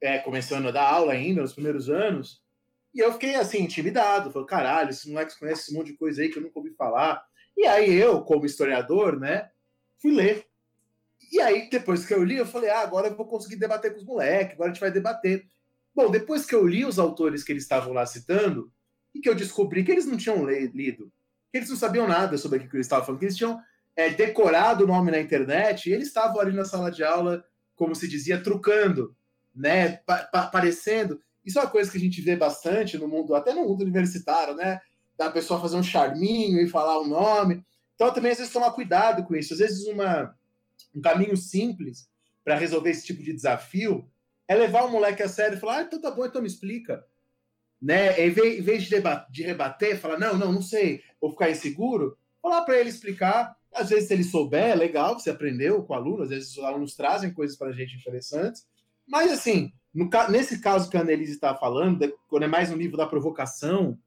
é, 0.01 0.21
começando 0.21 0.69
a 0.69 0.71
dar 0.71 0.89
aula 0.89 1.13
ainda, 1.13 1.43
nos 1.43 1.53
primeiros 1.53 1.91
anos, 1.91 2.41
e 2.95 3.01
eu 3.01 3.13
fiquei 3.13 3.35
assim, 3.35 3.59
intimidado. 3.59 4.31
Falei, 4.31 4.47
caralho, 4.47 4.91
esses 4.91 5.05
moleques 5.05 5.37
conhecem 5.37 5.65
esse 5.65 5.75
monte 5.75 5.89
de 5.89 5.99
coisa 5.99 6.23
aí 6.23 6.29
que 6.29 6.39
eu 6.39 6.43
nunca 6.43 6.61
ouvi 6.61 6.71
falar. 6.71 7.21
E 7.57 7.67
aí 7.67 7.93
eu, 7.93 8.23
como 8.23 8.47
historiador, 8.47 9.19
né, 9.19 9.51
fui 10.01 10.13
ler. 10.13 10.47
E 11.33 11.41
aí, 11.41 11.69
depois 11.69 12.07
que 12.07 12.15
eu 12.15 12.23
li, 12.23 12.37
eu 12.37 12.47
falei, 12.47 12.71
ah, 12.71 12.81
agora 12.81 13.09
eu 13.09 13.17
vou 13.17 13.27
conseguir 13.27 13.57
debater 13.57 13.93
com 13.93 13.99
os 13.99 14.07
moleques, 14.07 14.55
agora 14.55 14.71
a 14.71 14.73
gente 14.73 14.81
vai 14.81 14.93
debater. 14.93 15.51
Bom, 15.95 16.11
depois 16.11 16.47
que 16.47 16.55
eu 16.55 16.67
li 16.67 16.85
os 16.85 16.99
autores 16.99 17.45
que 17.45 17.53
eles 17.53 17.65
estavam 17.65 17.93
lá 17.93 18.07
citando, 18.07 18.73
e 19.15 19.21
que 19.21 19.29
eu 19.29 19.35
descobri 19.35 19.85
que 19.85 19.93
eles 19.93 20.07
não 20.07 20.17
tinham 20.17 20.45
lido, 20.47 21.13
que 21.51 21.59
eles 21.59 21.69
não 21.69 21.77
sabiam 21.77 22.09
nada 22.09 22.39
sobre 22.39 22.57
aquilo 22.57 22.71
que 22.71 22.77
eles 22.79 22.87
estavam 22.87 23.05
falando, 23.05 23.19
que 23.19 23.27
eles 23.27 23.37
tinham 23.37 23.61
é, 23.95 24.11
decorado 24.11 24.85
o 24.85 24.87
nome 24.87 25.11
na 25.11 25.21
internet, 25.21 25.89
e 25.89 25.93
eles 25.93 26.09
estavam 26.09 26.41
ali 26.41 26.53
na 26.53 26.65
sala 26.65 26.91
de 26.91 27.05
aula, 27.05 27.45
como 27.77 27.95
se 27.95 28.09
dizia, 28.09 28.43
trucando, 28.43 29.15
né, 29.55 29.97
pa 30.07 30.49
parecendo. 30.51 31.21
Isso 31.45 31.59
é 31.59 31.63
uma 31.63 31.71
coisa 31.71 31.91
que 31.91 31.99
a 31.99 32.01
gente 32.01 32.21
vê 32.23 32.37
bastante 32.37 32.97
no 32.97 33.07
mundo, 33.07 33.35
até 33.35 33.53
no 33.53 33.69
mundo 33.69 33.83
universitário, 33.83 34.55
né? 34.55 34.81
Da 35.17 35.31
pessoa 35.31 35.61
fazer 35.61 35.77
um 35.77 35.83
charminho 35.83 36.61
e 36.61 36.69
falar 36.69 36.99
o 36.99 37.05
um 37.05 37.09
nome. 37.09 37.65
Então, 37.95 38.13
também, 38.13 38.33
às 38.33 38.39
vezes, 38.39 38.53
tomar 38.53 38.71
cuidado 38.71 39.25
com 39.25 39.35
isso. 39.35 39.53
Às 39.53 39.59
vezes, 39.59 39.87
uma, 39.87 40.35
um 40.95 41.01
caminho 41.01 41.37
simples 41.37 42.09
para 42.45 42.57
resolver 42.57 42.91
esse 42.91 43.05
tipo 43.05 43.23
de 43.23 43.33
desafio 43.33 44.09
é 44.53 44.55
levar 44.55 44.85
o 44.85 44.91
moleque 44.91 45.23
a 45.23 45.29
sério 45.29 45.57
e 45.57 45.61
falar: 45.61 45.79
ah, 45.79 45.83
então 45.83 46.01
tá 46.01 46.11
bom, 46.11 46.25
então 46.25 46.41
me 46.41 46.49
explica. 46.49 47.05
Né? 47.81 48.27
Em 48.27 48.31
vez 48.31 48.85
de, 48.85 49.03
de 49.31 49.43
rebater, 49.43 49.99
falar: 49.99 50.19
não, 50.19 50.37
não, 50.37 50.53
não 50.53 50.63
sei, 50.63 51.03
ou 51.21 51.31
ficar 51.31 51.51
inseguro, 51.51 52.17
falar 52.41 52.63
para 52.63 52.79
ele 52.79 52.91
explicar. 52.91 53.57
Às 53.75 53.89
vezes, 53.89 54.07
se 54.07 54.13
ele 54.13 54.25
souber, 54.25 54.71
é 54.71 54.75
legal, 54.75 55.19
você 55.19 55.31
aprendeu 55.31 55.83
com 55.83 55.95
o 55.95 55.97
aluno, 55.97 56.23
às 56.23 56.29
vezes 56.29 56.57
os 56.57 56.63
alunos 56.63 56.95
trazem 56.95 57.33
coisas 57.33 57.57
para 57.57 57.69
a 57.69 57.73
gente 57.73 57.97
interessantes. 57.97 58.67
Mas, 59.09 59.33
assim, 59.33 59.73
no, 59.95 60.11
nesse 60.29 60.61
caso 60.61 60.91
que 60.91 60.97
a 60.97 61.01
Annelise 61.01 61.33
está 61.33 61.55
falando, 61.55 62.13
quando 62.29 62.43
é 62.43 62.49
mais 62.49 62.71
um 62.71 62.77
livro 62.77 62.99
da 62.99 63.07
provocação, 63.07 63.99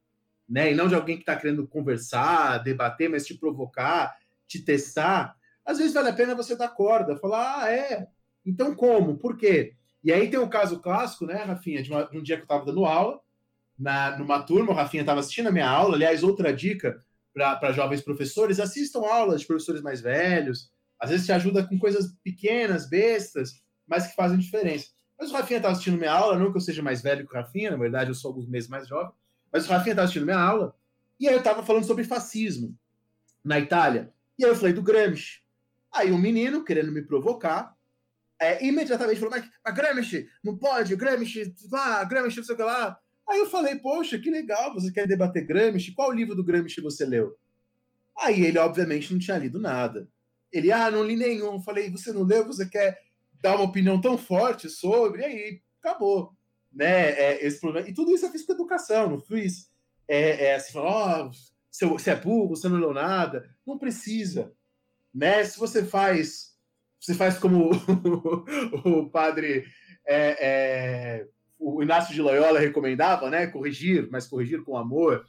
né, 0.47 0.71
e 0.71 0.75
não 0.75 0.87
de 0.87 0.93
alguém 0.93 1.15
que 1.15 1.23
está 1.23 1.35
querendo 1.35 1.67
conversar, 1.67 2.59
debater, 2.59 3.09
mas 3.09 3.25
te 3.25 3.33
provocar, 3.33 4.15
te 4.47 4.59
testar, 4.59 5.35
às 5.65 5.79
vezes 5.79 5.93
vale 5.93 6.09
a 6.09 6.13
pena 6.13 6.35
você 6.35 6.55
dar 6.55 6.69
corda, 6.69 7.17
falar, 7.17 7.63
ah, 7.63 7.71
é, 7.71 8.07
então 8.45 8.75
como? 8.75 9.17
Por 9.17 9.35
quê? 9.35 9.75
E 10.05 10.13
aí 10.13 10.29
tem 10.29 10.39
um 10.39 10.47
caso 10.47 10.79
clássico, 10.79 11.25
né, 11.25 11.43
Rafinha, 11.43 11.81
de, 11.81 11.89
uma, 11.89 12.03
de 12.03 12.15
um 12.15 12.21
dia 12.21 12.35
que 12.35 12.43
eu 12.43 12.45
estava 12.45 12.63
dando 12.63 12.85
aula, 12.85 13.19
na, 13.77 14.15
numa 14.19 14.39
turma, 14.43 14.71
o 14.71 14.75
Rafinha 14.75 15.01
estava 15.01 15.19
assistindo 15.19 15.47
a 15.47 15.51
minha 15.51 15.67
aula, 15.67 15.95
aliás, 15.95 16.21
outra 16.21 16.53
dica 16.53 17.03
para 17.33 17.71
jovens 17.71 18.01
professores, 18.01 18.59
assistam 18.59 18.99
aulas 18.99 19.41
de 19.41 19.47
professores 19.47 19.81
mais 19.81 20.01
velhos, 20.01 20.71
às 20.99 21.09
vezes 21.09 21.25
te 21.25 21.31
ajuda 21.31 21.67
com 21.67 21.79
coisas 21.79 22.15
pequenas, 22.23 22.87
bestas, 22.87 23.63
mas 23.87 24.05
que 24.05 24.15
fazem 24.15 24.37
diferença. 24.37 24.89
Mas 25.19 25.31
o 25.31 25.33
Rafinha 25.33 25.57
estava 25.57 25.71
assistindo 25.71 25.97
minha 25.97 26.13
aula, 26.13 26.37
não 26.37 26.51
que 26.51 26.57
eu 26.57 26.61
seja 26.61 26.83
mais 26.83 27.01
velho 27.01 27.25
que 27.25 27.33
o 27.33 27.35
Rafinha, 27.35 27.71
na 27.71 27.77
verdade 27.77 28.11
eu 28.11 28.15
sou 28.15 28.29
alguns 28.29 28.47
meses 28.47 28.69
mais 28.69 28.87
jovem, 28.87 29.11
mas 29.51 29.65
o 29.65 29.71
Rafinha 29.71 29.93
estava 29.93 30.05
assistindo 30.05 30.25
minha 30.25 30.39
aula, 30.39 30.75
e 31.19 31.27
aí 31.27 31.33
eu 31.33 31.39
estava 31.39 31.63
falando 31.63 31.83
sobre 31.83 32.03
fascismo 32.03 32.77
na 33.43 33.59
Itália. 33.59 34.13
E 34.37 34.45
aí 34.45 34.51
eu 34.51 34.55
falei 34.55 34.71
do 34.71 34.83
Gramsci. 34.83 35.41
Aí 35.91 36.11
um 36.11 36.17
menino, 36.17 36.63
querendo 36.63 36.91
me 36.91 37.01
provocar, 37.01 37.74
é, 38.39 38.65
imediatamente 38.65 39.19
falou, 39.19 39.31
mas, 39.31 39.49
mas 39.63 39.75
Gramsci, 39.75 40.27
não 40.43 40.57
pode, 40.57 40.95
Gramsci, 40.95 41.55
vá, 41.69 42.03
Gramsci, 42.03 42.37
não 42.37 42.43
sei 42.43 42.53
o 42.55 42.57
que 42.57 42.63
lá. 42.63 42.99
Aí 43.27 43.39
eu 43.39 43.49
falei, 43.49 43.75
poxa, 43.77 44.19
que 44.19 44.29
legal, 44.29 44.73
você 44.73 44.91
quer 44.91 45.07
debater 45.07 45.45
Gramsci? 45.45 45.93
Qual 45.93 46.11
livro 46.11 46.35
do 46.35 46.43
Gramsci 46.43 46.81
você 46.81 47.05
leu? 47.05 47.35
Aí 48.17 48.45
ele, 48.45 48.57
obviamente, 48.57 49.11
não 49.11 49.19
tinha 49.19 49.37
lido 49.37 49.59
nada. 49.59 50.07
Ele, 50.51 50.71
ah, 50.71 50.89
não 50.89 51.03
li 51.03 51.15
nenhum. 51.15 51.55
Eu 51.55 51.61
falei, 51.61 51.89
você 51.89 52.13
não 52.13 52.23
leu, 52.23 52.45
você 52.45 52.65
quer 52.65 53.01
dar 53.41 53.55
uma 53.55 53.65
opinião 53.65 53.99
tão 53.99 54.17
forte 54.17 54.69
sobre, 54.69 55.21
e 55.21 55.25
aí 55.25 55.61
acabou. 55.79 56.33
Né? 56.71 57.11
É, 57.11 57.45
esse 57.45 57.59
problema. 57.59 57.87
E 57.89 57.93
tudo 57.93 58.11
isso 58.11 58.25
eu 58.25 58.31
fiz 58.31 58.45
com 58.45 58.53
educação, 58.53 59.09
não 59.09 59.19
fiz 59.19 59.69
é, 60.07 60.45
é, 60.45 60.55
assim, 60.55 60.77
ó, 60.77 61.27
oh, 61.27 61.31
você 61.89 62.11
é 62.11 62.15
burro, 62.15 62.49
você 62.49 62.69
não 62.69 62.77
leu 62.77 62.93
nada. 62.93 63.49
Não 63.65 63.77
precisa. 63.77 64.53
Né? 65.13 65.43
Se 65.43 65.57
você 65.57 65.83
faz, 65.83 66.54
você 67.05 67.13
faz 67.13 67.37
como 67.37 67.69
o 68.83 69.07
padre 69.09 69.65
é, 70.07 70.37
é, 70.39 71.27
o 71.59 71.83
Inácio 71.83 72.13
de 72.15 72.21
Loyola 72.21 72.59
recomendava, 72.59 73.29
né? 73.29 73.45
Corrigir, 73.45 74.07
mas 74.11 74.27
corrigir 74.27 74.63
com 74.63 74.75
amor. 74.75 75.23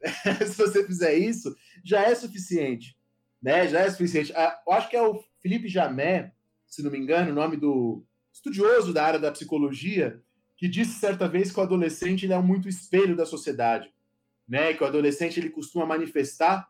Se 0.46 0.56
você 0.56 0.86
fizer 0.86 1.14
isso, 1.14 1.54
já 1.84 2.02
é 2.02 2.14
suficiente. 2.14 2.96
Né? 3.42 3.66
Já 3.66 3.80
é 3.80 3.90
suficiente. 3.90 4.32
Ah, 4.36 4.60
eu 4.64 4.72
acho 4.72 4.88
que 4.88 4.96
é 4.96 5.02
o 5.02 5.20
Felipe 5.40 5.66
Jamé, 5.68 6.32
se 6.66 6.82
não 6.82 6.90
me 6.90 6.98
engano, 6.98 7.32
o 7.32 7.34
nome 7.34 7.56
do 7.56 8.04
estudioso 8.32 8.92
da 8.92 9.04
área 9.04 9.18
da 9.18 9.32
psicologia, 9.32 10.22
que 10.56 10.68
disse 10.68 11.00
certa 11.00 11.28
vez 11.28 11.50
que 11.50 11.58
o 11.58 11.62
adolescente 11.62 12.26
ele 12.26 12.32
é 12.32 12.38
muito 12.38 12.68
espelho 12.68 13.16
da 13.16 13.26
sociedade, 13.26 13.92
né? 14.46 14.72
Que 14.72 14.84
o 14.84 14.86
adolescente 14.86 15.40
ele 15.40 15.50
costuma 15.50 15.84
manifestar, 15.84 16.68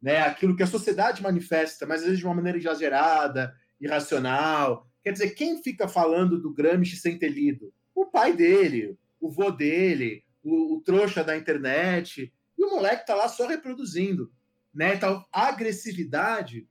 né, 0.00 0.20
aquilo 0.20 0.54
que 0.54 0.62
a 0.62 0.66
sociedade 0.66 1.20
manifesta, 1.20 1.84
mas 1.84 2.00
às 2.00 2.06
vezes 2.06 2.20
de 2.20 2.24
uma 2.24 2.34
maneira 2.34 2.56
exagerada, 2.56 3.52
irracional. 3.80 4.86
Quer 5.02 5.12
dizer, 5.12 5.30
quem 5.30 5.62
fica 5.62 5.88
falando 5.88 6.40
do 6.40 6.52
Gramsci 6.52 6.96
sem 6.96 7.18
ter 7.18 7.28
lido? 7.28 7.72
O 7.94 8.06
pai 8.06 8.34
dele, 8.34 8.98
o 9.20 9.30
vô 9.30 9.50
dele, 9.50 10.24
o, 10.42 10.76
o 10.76 10.80
trouxa 10.80 11.24
da 11.24 11.36
internet, 11.36 12.32
e 12.56 12.64
o 12.64 12.70
moleque 12.70 13.06
tá 13.06 13.14
lá 13.14 13.28
só 13.28 13.46
reproduzindo, 13.46 14.32
né? 14.74 14.94
Então, 14.94 15.24
a 15.32 15.48
agressividade 15.48 16.66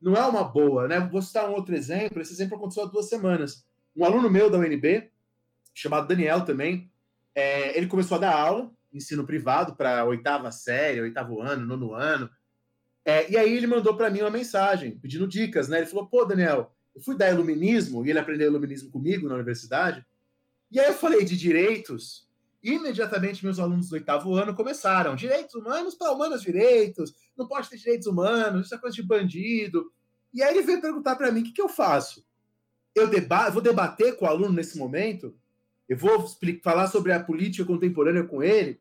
não 0.00 0.14
é 0.14 0.26
uma 0.26 0.44
boa, 0.44 0.88
né? 0.88 1.00
Vou 1.00 1.22
citar 1.22 1.48
um 1.48 1.54
outro 1.54 1.74
exemplo. 1.74 2.20
Esse 2.20 2.32
exemplo 2.32 2.56
aconteceu 2.56 2.84
há 2.84 2.86
duas 2.86 3.08
semanas. 3.08 3.64
Um 3.96 4.04
aluno 4.04 4.28
meu 4.28 4.50
da 4.50 4.58
UNB, 4.58 5.10
chamado 5.72 6.08
Daniel 6.08 6.44
também, 6.44 6.90
é, 7.34 7.76
ele 7.76 7.86
começou 7.86 8.16
a 8.16 8.20
dar 8.20 8.34
aula, 8.34 8.70
ensino 8.92 9.24
privado, 9.24 9.74
para 9.74 10.04
oitava 10.04 10.50
série, 10.50 11.00
oitavo 11.00 11.40
ano, 11.40 11.66
nono 11.66 11.94
ano. 11.94 12.28
É, 13.04 13.30
e 13.30 13.36
aí 13.36 13.56
ele 13.56 13.66
mandou 13.66 13.96
para 13.96 14.10
mim 14.10 14.20
uma 14.20 14.30
mensagem, 14.30 14.96
pedindo 14.98 15.26
dicas, 15.26 15.68
né? 15.68 15.78
Ele 15.78 15.86
falou: 15.86 16.06
pô, 16.06 16.24
Daniel, 16.24 16.72
eu 16.94 17.00
fui 17.00 17.16
dar 17.16 17.30
iluminismo, 17.30 18.04
e 18.04 18.10
ele 18.10 18.18
aprendeu 18.18 18.48
iluminismo 18.48 18.90
comigo 18.90 19.28
na 19.28 19.34
universidade. 19.34 20.04
E 20.70 20.78
aí 20.78 20.86
eu 20.86 20.94
falei 20.94 21.24
de 21.24 21.36
direitos, 21.36 22.28
imediatamente 22.62 23.44
meus 23.44 23.58
alunos 23.58 23.88
do 23.88 23.94
oitavo 23.94 24.34
ano 24.34 24.54
começaram: 24.54 25.16
direitos 25.16 25.54
humanos 25.54 25.94
para 25.94 26.12
humanos 26.12 26.42
direitos, 26.42 27.14
não 27.36 27.48
pode 27.48 27.68
ter 27.68 27.76
direitos 27.76 28.06
humanos, 28.06 28.66
isso 28.66 28.74
é 28.74 28.78
coisa 28.78 28.94
de 28.94 29.02
bandido. 29.02 29.92
E 30.32 30.42
aí 30.42 30.54
ele 30.54 30.64
veio 30.64 30.80
perguntar 30.80 31.16
para 31.16 31.32
mim: 31.32 31.40
o 31.40 31.44
que, 31.44 31.52
que 31.52 31.62
eu 31.62 31.68
faço? 31.68 32.24
Eu 32.94 33.08
deba 33.08 33.50
vou 33.50 33.62
debater 33.62 34.16
com 34.16 34.26
o 34.26 34.28
aluno 34.28 34.52
nesse 34.52 34.78
momento? 34.78 35.34
Eu 35.88 35.96
vou 35.96 36.26
falar 36.62 36.86
sobre 36.86 37.12
a 37.12 37.22
política 37.22 37.64
contemporânea 37.64 38.24
com 38.24 38.42
ele? 38.42 38.80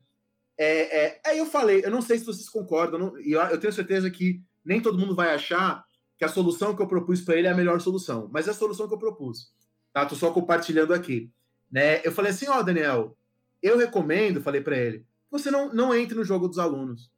É, 0.64 1.06
é, 1.06 1.22
aí 1.26 1.40
eu 1.40 1.48
falei: 1.48 1.84
eu 1.84 1.90
não 1.90 2.04
sei 2.04 2.20
se 2.20 2.26
vocês 2.26 2.48
concordam, 2.48 3.18
e 3.20 3.32
eu, 3.32 3.42
eu 3.42 3.60
tenho 3.60 3.74
certeza 3.74 4.12
que 4.12 4.44
nem 4.64 4.80
todo 4.80 4.98
mundo 4.98 5.16
vai 5.16 5.34
achar 5.34 5.84
que 6.16 6.24
a 6.24 6.28
solução 6.28 6.76
que 6.76 6.82
eu 6.84 6.88
propus 6.88 7.20
para 7.20 7.36
ele 7.36 7.48
é 7.48 7.52
a 7.52 7.56
melhor 7.56 7.82
solução, 7.82 8.30
mas 8.32 8.48
é 8.48 8.52
a 8.52 8.54
solução 8.54 8.88
que 8.88 8.94
eu 8.94 9.00
propus. 9.00 9.52
Tá? 9.92 10.06
Tô 10.06 10.14
só 10.14 10.30
compartilhando 10.30 10.94
aqui. 10.94 11.32
Né? 11.72 12.00
Eu 12.06 12.12
falei 12.12 12.30
assim: 12.30 12.48
ó, 12.48 12.60
oh, 12.60 12.64
Daniel, 12.64 13.18
eu 13.60 13.76
recomendo, 13.76 14.40
falei 14.40 14.62
para 14.62 14.78
ele, 14.78 15.04
você 15.32 15.50
não, 15.50 15.74
não 15.74 15.96
entre 15.96 16.14
no 16.14 16.24
jogo 16.24 16.48
dos 16.48 16.60
alunos. 16.60 17.12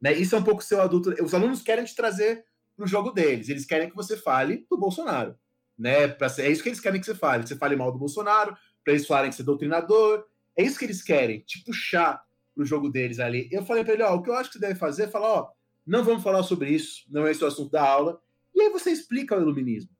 Né? 0.00 0.14
Isso 0.14 0.34
é 0.34 0.38
um 0.38 0.44
pouco 0.44 0.60
seu 0.60 0.82
adulto. 0.82 1.14
Os 1.22 1.34
alunos 1.34 1.62
querem 1.62 1.84
te 1.84 1.94
trazer 1.94 2.44
para 2.76 2.84
o 2.84 2.88
jogo 2.88 3.12
deles. 3.12 3.48
Eles 3.48 3.64
querem 3.64 3.88
que 3.88 3.94
você 3.94 4.16
fale 4.16 4.66
do 4.68 4.76
Bolsonaro. 4.76 5.36
Né? 5.78 6.08
Pra 6.08 6.26
é 6.38 6.50
isso 6.50 6.64
que 6.64 6.68
eles 6.68 6.80
querem 6.80 6.98
que 6.98 7.06
você 7.06 7.14
fale. 7.14 7.44
Que 7.44 7.50
você 7.50 7.56
fale 7.56 7.76
mal 7.76 7.92
do 7.92 7.98
Bolsonaro, 8.00 8.56
para 8.82 8.92
eles 8.92 9.06
falarem 9.06 9.30
que 9.30 9.36
você 9.36 9.42
é 9.42 9.44
doutrinador. 9.44 10.24
É 10.56 10.64
isso 10.64 10.76
que 10.76 10.84
eles 10.84 11.00
querem, 11.00 11.38
te 11.46 11.62
puxar 11.62 12.20
para 12.54 12.62
o 12.62 12.66
jogo 12.66 12.88
deles 12.88 13.18
ali. 13.18 13.48
Eu 13.50 13.64
falei 13.64 13.84
para 13.84 13.94
ele: 13.94 14.02
ó, 14.02 14.14
o 14.14 14.22
que 14.22 14.30
eu 14.30 14.34
acho 14.34 14.50
que 14.50 14.58
você 14.58 14.66
deve 14.66 14.78
fazer 14.78 15.04
é 15.04 15.08
falar: 15.08 15.32
ó, 15.32 15.50
não 15.86 16.04
vamos 16.04 16.22
falar 16.22 16.42
sobre 16.42 16.70
isso, 16.70 17.04
não 17.08 17.26
é 17.26 17.30
esse 17.30 17.42
o 17.42 17.46
assunto 17.46 17.70
da 17.70 17.86
aula. 17.86 18.20
E 18.54 18.60
aí 18.60 18.70
você 18.70 18.90
explica 18.90 19.36
o 19.36 19.40
iluminismo. 19.40 19.90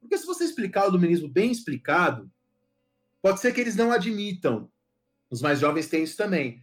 Porque 0.00 0.16
se 0.16 0.26
você 0.26 0.44
explicar 0.44 0.84
o 0.84 0.88
iluminismo 0.88 1.28
bem 1.28 1.50
explicado, 1.50 2.30
pode 3.20 3.40
ser 3.40 3.52
que 3.52 3.60
eles 3.60 3.76
não 3.76 3.92
admitam 3.92 4.70
os 5.30 5.40
mais 5.40 5.60
jovens 5.60 5.88
têm 5.88 6.02
isso 6.02 6.16
também. 6.16 6.60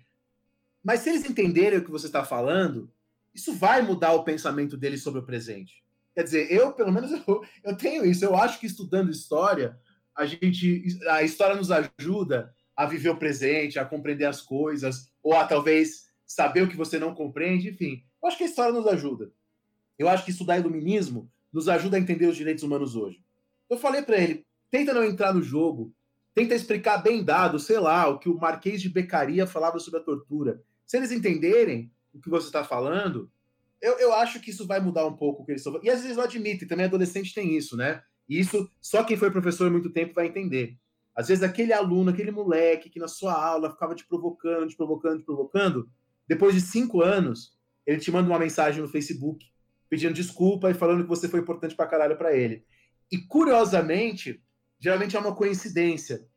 Mas 0.83 0.99
se 0.99 1.09
eles 1.09 1.27
entenderem 1.27 1.79
o 1.79 1.83
que 1.83 1.91
você 1.91 2.07
está 2.07 2.23
falando, 2.25 2.91
isso 3.33 3.53
vai 3.53 3.81
mudar 3.81 4.13
o 4.13 4.23
pensamento 4.23 4.75
deles 4.75 5.01
sobre 5.01 5.21
o 5.21 5.25
presente. 5.25 5.83
Quer 6.13 6.23
dizer, 6.23 6.51
eu, 6.51 6.73
pelo 6.73 6.91
menos, 6.91 7.11
eu, 7.25 7.43
eu 7.63 7.77
tenho 7.77 8.05
isso. 8.05 8.25
Eu 8.25 8.35
acho 8.35 8.59
que 8.59 8.65
estudando 8.65 9.09
história, 9.09 9.79
a 10.15 10.25
gente. 10.25 10.83
A 11.09 11.23
história 11.23 11.55
nos 11.55 11.71
ajuda 11.71 12.53
a 12.77 12.85
viver 12.85 13.09
o 13.09 13.17
presente, 13.17 13.79
a 13.79 13.85
compreender 13.85 14.25
as 14.25 14.39
coisas, 14.39 15.11
ou 15.23 15.35
a 15.35 15.45
talvez 15.47 16.07
saber 16.27 16.61
o 16.61 16.67
que 16.67 16.77
você 16.77 16.99
não 16.99 17.15
compreende, 17.15 17.69
enfim. 17.69 18.03
Eu 18.21 18.27
acho 18.27 18.37
que 18.37 18.43
a 18.43 18.47
história 18.47 18.71
nos 18.71 18.85
ajuda. 18.85 19.31
Eu 19.97 20.07
acho 20.07 20.23
que 20.23 20.29
estudar 20.29 20.59
iluminismo 20.59 21.29
nos 21.51 21.67
ajuda 21.67 21.97
a 21.97 21.99
entender 21.99 22.27
os 22.27 22.37
direitos 22.37 22.63
humanos 22.63 22.95
hoje. 22.95 23.23
Eu 23.67 23.77
falei 23.77 24.03
para 24.03 24.17
ele, 24.17 24.45
tenta 24.69 24.93
não 24.93 25.03
entrar 25.03 25.33
no 25.33 25.41
jogo, 25.41 25.91
tenta 26.35 26.53
explicar 26.53 26.99
bem 26.99 27.23
dado, 27.23 27.57
sei 27.57 27.79
lá, 27.79 28.07
o 28.07 28.19
que 28.19 28.29
o 28.29 28.37
Marquês 28.37 28.79
de 28.79 28.89
Becaria 28.89 29.47
falava 29.47 29.79
sobre 29.79 29.99
a 29.99 30.03
tortura. 30.03 30.61
Se 30.85 30.97
eles 30.97 31.11
entenderem 31.11 31.91
o 32.13 32.21
que 32.21 32.29
você 32.29 32.45
está 32.45 32.63
falando, 32.63 33.31
eu, 33.81 33.97
eu 33.97 34.13
acho 34.13 34.39
que 34.39 34.51
isso 34.51 34.67
vai 34.67 34.79
mudar 34.79 35.07
um 35.07 35.17
pouco 35.17 35.41
o 35.41 35.45
que 35.45 35.51
eles 35.51 35.65
estão 35.65 35.79
E 35.83 35.89
às 35.89 36.01
vezes 36.01 36.15
não 36.15 36.23
admitem, 36.23 36.67
também 36.67 36.85
adolescente 36.85 37.33
tem 37.33 37.57
isso, 37.57 37.75
né? 37.75 38.03
E 38.29 38.39
isso 38.39 38.69
só 38.79 39.03
quem 39.03 39.17
foi 39.17 39.31
professor 39.31 39.67
há 39.67 39.71
muito 39.71 39.89
tempo 39.89 40.13
vai 40.13 40.27
entender. 40.27 40.77
Às 41.17 41.27
vezes 41.27 41.43
aquele 41.43 41.73
aluno, 41.73 42.11
aquele 42.11 42.31
moleque 42.31 42.89
que 42.89 42.99
na 42.99 43.07
sua 43.07 43.33
aula 43.33 43.71
ficava 43.71 43.95
te 43.95 44.05
provocando, 44.05 44.67
te 44.67 44.77
provocando, 44.77 45.19
te 45.19 45.25
provocando, 45.25 45.89
depois 46.27 46.53
de 46.53 46.61
cinco 46.61 47.01
anos, 47.01 47.57
ele 47.85 47.99
te 47.99 48.11
manda 48.11 48.29
uma 48.29 48.39
mensagem 48.39 48.81
no 48.81 48.87
Facebook 48.87 49.45
pedindo 49.89 50.13
desculpa 50.13 50.69
e 50.69 50.73
falando 50.73 51.03
que 51.03 51.09
você 51.09 51.27
foi 51.27 51.39
importante 51.39 51.75
pra 51.75 51.87
caralho 51.87 52.17
pra 52.17 52.35
ele. 52.35 52.63
E 53.11 53.17
curiosamente, 53.17 54.43
geralmente 54.77 55.15
é 55.15 55.19
uma 55.19 55.33
coincidência. 55.33 56.27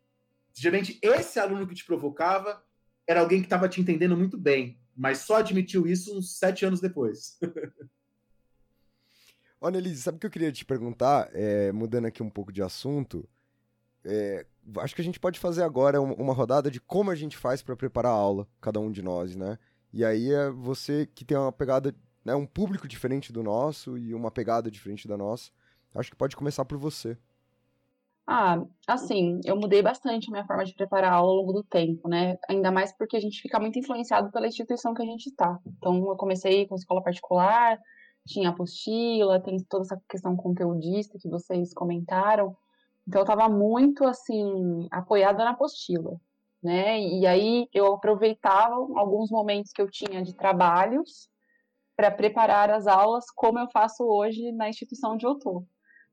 Geralmente 0.55 0.99
esse 1.03 1.39
aluno 1.39 1.67
que 1.67 1.75
te 1.75 1.85
provocava 1.85 2.63
era 3.07 3.21
alguém 3.21 3.41
que 3.41 3.47
estava 3.47 3.69
te 3.69 3.81
entendendo 3.81 4.17
muito 4.17 4.39
bem 4.39 4.81
mas 5.01 5.19
só 5.21 5.37
admitiu 5.37 5.87
isso 5.87 6.17
uns 6.17 6.39
sete 6.39 6.67
anos 6.67 6.79
depois. 6.79 7.39
Olha, 9.59 9.79
Elise, 9.79 10.03
sabe 10.03 10.17
o 10.17 10.21
que 10.21 10.27
eu 10.27 10.31
queria 10.31 10.53
te 10.53 10.63
perguntar? 10.63 11.31
É, 11.33 11.73
mudando 11.73 12.05
aqui 12.05 12.23
um 12.23 12.29
pouco 12.29 12.53
de 12.53 12.63
assunto, 12.63 13.27
é, 14.05 14.47
acho 14.79 14.95
que 14.95 15.01
a 15.01 15.05
gente 15.05 15.21
pode 15.21 15.39
fazer 15.39 15.63
agora 15.63 16.01
uma 16.01 16.33
rodada 16.33 16.71
de 16.71 16.81
como 16.81 17.11
a 17.11 17.15
gente 17.15 17.37
faz 17.37 17.63
para 17.63 17.77
preparar 17.77 18.13
a 18.13 18.17
aula, 18.17 18.47
cada 18.61 18.81
um 18.81 18.91
de 18.91 19.03
nós, 19.03 19.37
né? 19.37 19.59
E 19.93 20.05
aí 20.05 20.33
é 20.33 20.51
você 20.51 21.07
que 21.07 21.25
tem 21.25 21.37
uma 21.37 21.53
pegada, 21.53 21.95
né, 22.25 22.35
um 22.35 22.47
público 22.47 22.87
diferente 22.87 23.33
do 23.33 23.43
nosso 23.43 23.99
e 23.99 24.15
uma 24.15 24.31
pegada 24.31 24.71
diferente 24.71 25.09
da 25.09 25.17
nossa. 25.17 25.51
Acho 25.95 26.11
que 26.11 26.17
pode 26.17 26.37
começar 26.37 26.65
por 26.65 26.79
você. 26.79 27.19
Ah, 28.27 28.63
assim, 28.87 29.41
eu 29.45 29.57
mudei 29.57 29.83
bastante 29.83 30.29
a 30.29 30.31
minha 30.31 30.47
forma 30.47 30.65
de 30.65 30.73
preparar 30.73 31.13
a 31.13 31.17
aula 31.17 31.33
ao 31.33 31.37
longo 31.39 31.53
do 31.53 31.65
tempo, 31.65 32.09
né? 32.09 32.39
Ainda 32.49 32.71
mais 32.71 32.93
porque 32.93 33.17
a 33.17 33.21
gente 33.21 33.43
fica 33.43 33.59
muito 33.59 33.77
influenciado 33.77 34.31
pela 34.31 34.47
instituição 34.47 34.95
que 34.95 35.03
a 35.03 35.05
gente 35.07 35.27
está. 35.27 35.59
Então, 35.67 35.97
eu 36.09 36.17
comecei 36.17 36.65
com 36.69 36.77
escola 36.77 37.03
particular, 37.03 37.77
tinha 38.25 38.51
apostila, 38.51 39.41
tem 39.41 39.57
toda 39.69 39.83
essa 39.83 40.01
questão 40.09 40.37
conteudista 40.37 41.19
que 41.19 41.29
vocês 41.29 41.75
comentaram. 41.75 42.57
Então, 43.07 43.21
eu 43.21 43.25
estava 43.25 43.49
muito, 43.49 44.05
assim, 44.05 44.87
apoiada 44.91 45.45
na 45.45 45.51
apostila, 45.51 46.21
né? 46.63 47.01
E 47.01 47.27
aí, 47.27 47.69
eu 47.73 47.95
aproveitava 47.95 48.75
alguns 48.75 49.31
momentos 49.31 49.73
que 49.73 49.83
eu 49.83 49.91
tinha 49.91 50.23
de 50.23 50.35
trabalhos 50.35 51.29
para 51.97 52.11
preparar 52.11 52.71
as 52.71 52.87
aulas 52.87 53.27
como 53.31 53.59
eu 53.59 53.69
faço 53.71 54.05
hoje 54.05 54.53
na 54.53 54.69
instituição 54.69 55.13
onde 55.13 55.27
eu. 55.27 55.37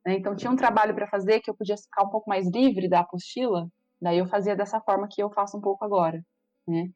Né? 0.06 0.16
Então, 0.16 0.36
tinha 0.36 0.52
um 0.52 0.56
trabalho 0.56 0.94
para 0.96 1.08
fazer 1.08 1.40
que 1.42 1.50
eu 1.50 1.56
podia 1.56 1.78
ficar 1.78 2.04
um 2.04 2.10
pouco 2.10 2.30
mais 2.30 2.50
livre 2.50 2.90
da 2.90 3.02
apostila, 3.02 3.70
daí 4.02 4.18
eu 4.18 4.26
fazia 4.28 4.56
dessa 4.56 4.82
forma 4.82 5.08
que 5.10 5.22
eu 5.22 5.30
faço 5.30 5.58
um 5.58 5.62
pouco 5.62 5.86
agora. 5.86 6.22
Né? 6.68 6.90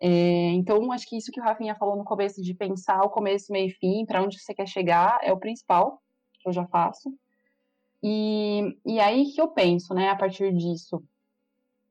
É, 0.00 0.50
então, 0.50 0.92
acho 0.92 1.06
que 1.08 1.16
isso 1.16 1.32
que 1.32 1.40
o 1.40 1.42
Rafinha 1.44 1.74
falou 1.74 1.96
no 1.96 2.04
começo, 2.04 2.42
de 2.42 2.54
pensar 2.54 3.00
o 3.02 3.10
começo, 3.10 3.52
meio 3.52 3.68
e 3.68 3.74
fim, 3.74 4.04
para 4.04 4.22
onde 4.22 4.38
você 4.38 4.54
quer 4.54 4.66
chegar, 4.66 5.18
é 5.22 5.32
o 5.32 5.38
principal, 5.38 6.02
que 6.40 6.48
eu 6.48 6.52
já 6.52 6.66
faço. 6.66 7.12
E, 8.02 8.78
e 8.84 9.00
aí 9.00 9.32
que 9.32 9.40
eu 9.40 9.48
penso, 9.48 9.94
né, 9.94 10.10
a 10.10 10.16
partir 10.16 10.52
disso, 10.54 11.02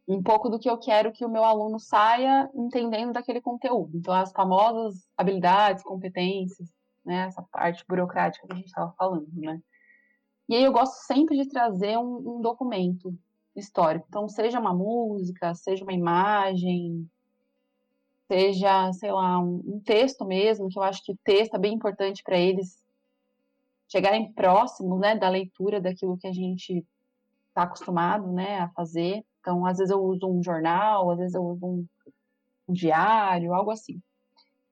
um 0.08 0.22
pouco 0.22 0.50
do 0.50 0.60
que 0.60 0.70
eu 0.70 0.78
quero 0.78 1.12
que 1.12 1.26
o 1.26 1.30
meu 1.30 1.44
aluno 1.44 1.80
saia 1.80 2.50
entendendo 2.54 3.14
daquele 3.14 3.42
conteúdo. 3.42 3.98
Então, 3.98 4.14
as 4.14 4.32
famosas 4.32 5.08
habilidades, 5.18 5.84
competências, 5.84 6.70
né, 7.04 7.26
essa 7.28 7.42
parte 7.52 7.84
burocrática 7.88 8.46
que 8.48 8.54
a 8.54 8.56
gente 8.56 8.68
estava 8.68 8.94
falando, 8.98 9.28
né. 9.34 9.60
E 10.48 10.56
aí 10.56 10.64
eu 10.64 10.72
gosto 10.72 11.06
sempre 11.06 11.36
de 11.36 11.50
trazer 11.50 11.98
um, 11.98 12.38
um 12.38 12.42
documento 12.42 13.18
histórico. 13.56 14.06
Então, 14.08 14.28
seja 14.30 14.60
uma 14.60 14.74
música, 14.74 15.56
seja 15.56 15.84
uma 15.84 15.94
imagem, 15.94 17.10
seja, 18.28 18.94
sei 18.94 19.12
lá, 19.12 19.40
um, 19.40 19.64
um 19.66 19.80
texto 19.80 20.24
mesmo, 20.24 20.70
que 20.70 20.78
eu 20.78 20.84
acho 20.84 21.04
que 21.04 21.16
texto 21.24 21.56
é 21.56 21.60
bem 21.60 21.74
importante 21.74 22.22
para 22.24 22.38
eles 22.38 22.85
chegarem 23.96 24.34
próximos, 24.34 25.00
né, 25.00 25.16
da 25.16 25.30
leitura 25.30 25.80
daquilo 25.80 26.18
que 26.18 26.28
a 26.28 26.34
gente 26.34 26.86
está 27.48 27.64
acostumado, 27.64 28.30
né, 28.34 28.60
a 28.60 28.70
fazer. 28.70 29.24
Então, 29.40 29.66
às 29.66 29.78
vezes 29.78 29.92
eu 29.92 30.04
uso 30.04 30.28
um 30.28 30.44
jornal, 30.44 31.12
às 31.12 31.18
vezes 31.18 31.34
eu 31.34 31.42
uso 31.42 31.66
um, 31.66 31.86
um 32.68 32.74
diário, 32.74 33.54
algo 33.54 33.72
assim. 33.72 34.02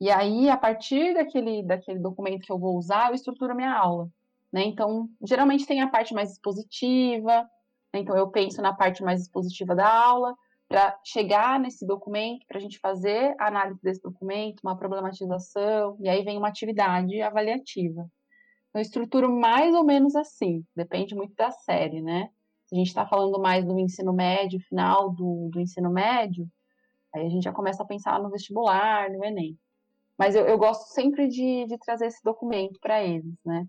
E 0.01 0.11
aí, 0.11 0.49
a 0.49 0.57
partir 0.57 1.13
daquele, 1.13 1.63
daquele 1.63 1.99
documento 1.99 2.41
que 2.41 2.51
eu 2.51 2.59
vou 2.59 2.78
usar, 2.78 3.09
eu 3.09 3.15
estruturo 3.15 3.53
a 3.53 3.55
minha 3.55 3.74
aula. 3.74 4.09
Né? 4.51 4.65
Então, 4.65 5.07
geralmente 5.26 5.65
tem 5.65 5.82
a 5.82 5.88
parte 5.88 6.13
mais 6.13 6.34
expositiva, 6.34 7.43
né? 7.93 8.01
então 8.01 8.17
eu 8.17 8.30
penso 8.30 8.61
na 8.61 8.74
parte 8.74 9.01
mais 9.01 9.21
expositiva 9.21 9.74
da 9.74 9.89
aula, 9.89 10.36
para 10.67 10.99
chegar 11.05 11.59
nesse 11.59 11.86
documento, 11.88 12.45
para 12.45 12.57
a 12.57 12.61
gente 12.61 12.78
fazer 12.80 13.36
a 13.39 13.47
análise 13.47 13.80
desse 13.82 14.01
documento, 14.01 14.59
uma 14.63 14.78
problematização, 14.78 15.95
e 16.01 16.09
aí 16.09 16.24
vem 16.26 16.38
uma 16.38 16.49
atividade 16.49 17.21
avaliativa. 17.21 18.05
Então, 18.74 18.82
eu 18.82 18.82
estruturo 18.82 19.32
mais 19.32 19.76
ou 19.76 19.84
menos 19.84 20.15
assim, 20.15 20.65
depende 20.76 21.13
muito 21.13 21.36
da 21.36 21.51
série, 21.51 22.01
né? 22.01 22.32
Se 22.65 22.74
a 22.74 22.78
gente 22.80 22.88
está 22.88 23.05
falando 23.05 23.39
mais 23.39 23.63
do 23.63 23.78
ensino 23.78 24.11
médio, 24.11 24.59
final 24.61 25.11
do, 25.11 25.49
do 25.51 25.59
ensino 25.59 25.91
médio, 25.91 26.49
aí 27.13 27.24
a 27.24 27.30
gente 27.30 27.43
já 27.43 27.53
começa 27.53 27.84
a 27.84 27.86
pensar 27.86 28.19
no 28.19 28.32
vestibular, 28.32 29.11
no 29.11 29.24
Enem. 29.24 29.55
Mas 30.17 30.34
eu, 30.34 30.47
eu 30.47 30.57
gosto 30.57 30.91
sempre 30.91 31.28
de, 31.28 31.67
de 31.67 31.78
trazer 31.78 32.07
esse 32.07 32.24
documento 32.24 32.80
para 32.80 33.03
eles, 33.03 33.36
né? 33.45 33.67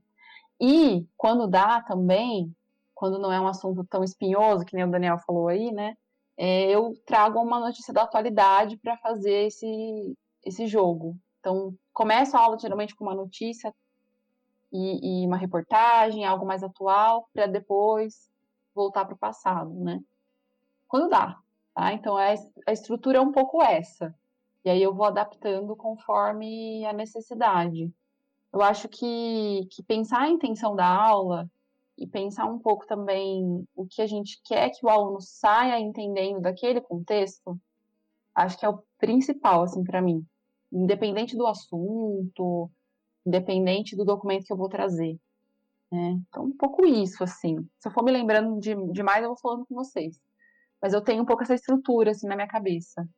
E 0.59 1.07
quando 1.19 1.47
dá 1.47 1.83
também, 1.83 2.51
quando 2.95 3.19
não 3.19 3.31
é 3.31 3.39
um 3.39 3.49
assunto 3.49 3.85
tão 3.85 4.03
espinhoso, 4.03 4.65
que 4.65 4.75
nem 4.75 4.87
o 4.87 4.91
Daniel 4.91 5.19
falou 5.19 5.49
aí, 5.49 5.71
né? 5.71 5.99
É, 6.35 6.71
eu 6.71 6.95
trago 7.05 7.39
uma 7.41 7.61
notícia 7.61 7.93
da 7.93 8.05
atualidade 8.05 8.79
para 8.79 8.97
fazer 8.97 9.49
esse, 9.49 10.17
esse 10.43 10.67
jogo. 10.67 11.15
Então, 11.41 11.75
começo 11.93 12.35
a 12.39 12.41
aula 12.41 12.59
geralmente 12.59 12.97
com 12.97 13.05
uma 13.05 13.15
notícia 13.15 13.71
e, 14.75 15.23
e 15.23 15.27
uma 15.27 15.37
reportagem, 15.37 16.25
algo 16.25 16.45
mais 16.45 16.63
atual, 16.63 17.29
para 17.33 17.47
depois 17.47 18.29
voltar 18.75 19.05
para 19.05 19.15
o 19.15 19.19
passado, 19.19 19.73
né? 19.73 20.03
Quando 20.89 21.09
dá, 21.09 21.39
tá? 21.75 21.93
Então, 21.93 22.17
a, 22.17 22.35
a 22.67 22.73
estrutura 22.73 23.19
é 23.19 23.21
um 23.21 23.33
pouco 23.33 23.63
essa. 23.63 24.15
E 24.65 24.71
aí 24.71 24.83
eu 24.83 24.95
vou 24.95 25.07
adaptando 25.07 25.77
conforme 25.77 26.85
a 26.85 26.93
necessidade 26.93 27.93
eu 28.55 28.63
acho 28.63 28.89
que, 28.89 29.67
que 29.73 29.83
pensar 29.83 30.21
a 30.21 30.31
intenção 30.31 30.77
da 30.77 30.87
aula 30.87 31.51
e 31.99 32.07
pensar 32.07 32.47
um 32.47 32.57
pouco 32.57 32.87
também 32.87 33.67
o 33.75 33.85
que 33.85 34.01
a 34.01 34.07
gente 34.07 34.41
quer 34.45 34.71
que 34.71 34.87
o 34.87 34.89
aluno 34.89 35.21
saia 35.21 35.81
entendendo 35.81 36.41
daquele 36.41 36.81
contexto, 36.81 37.59
acho 38.33 38.57
que 38.57 38.65
é 38.65 38.69
o 38.69 38.81
principal, 38.97 39.65
assim, 39.65 39.83
para 39.83 40.01
mim. 40.01 40.25
Independente 40.73 41.37
do 41.37 41.49
assunto, 41.49 42.71
independente 43.27 43.97
do 43.97 44.05
documento 44.05 44.45
que 44.45 44.53
eu 44.53 44.57
vou 44.57 44.69
trazer. 44.69 45.19
Né? 45.91 46.21
Então, 46.29 46.45
um 46.45 46.57
pouco 46.57 46.85
isso, 46.85 47.23
assim. 47.23 47.57
Se 47.79 47.89
eu 47.89 47.93
for 47.93 48.05
me 48.05 48.13
lembrando 48.13 48.59
de, 48.59 48.75
demais, 48.93 49.23
eu 49.23 49.29
vou 49.29 49.39
falando 49.39 49.67
com 49.67 49.75
vocês. 49.75 50.21
Mas 50.83 50.93
eu 50.93 51.01
tenho 51.01 51.23
um 51.23 51.27
pouco 51.27 51.43
essa 51.43 51.55
estrutura, 51.55 52.11
assim, 52.11 52.27
na 52.27 52.35
minha 52.35 52.49
cabeça. 52.49 53.09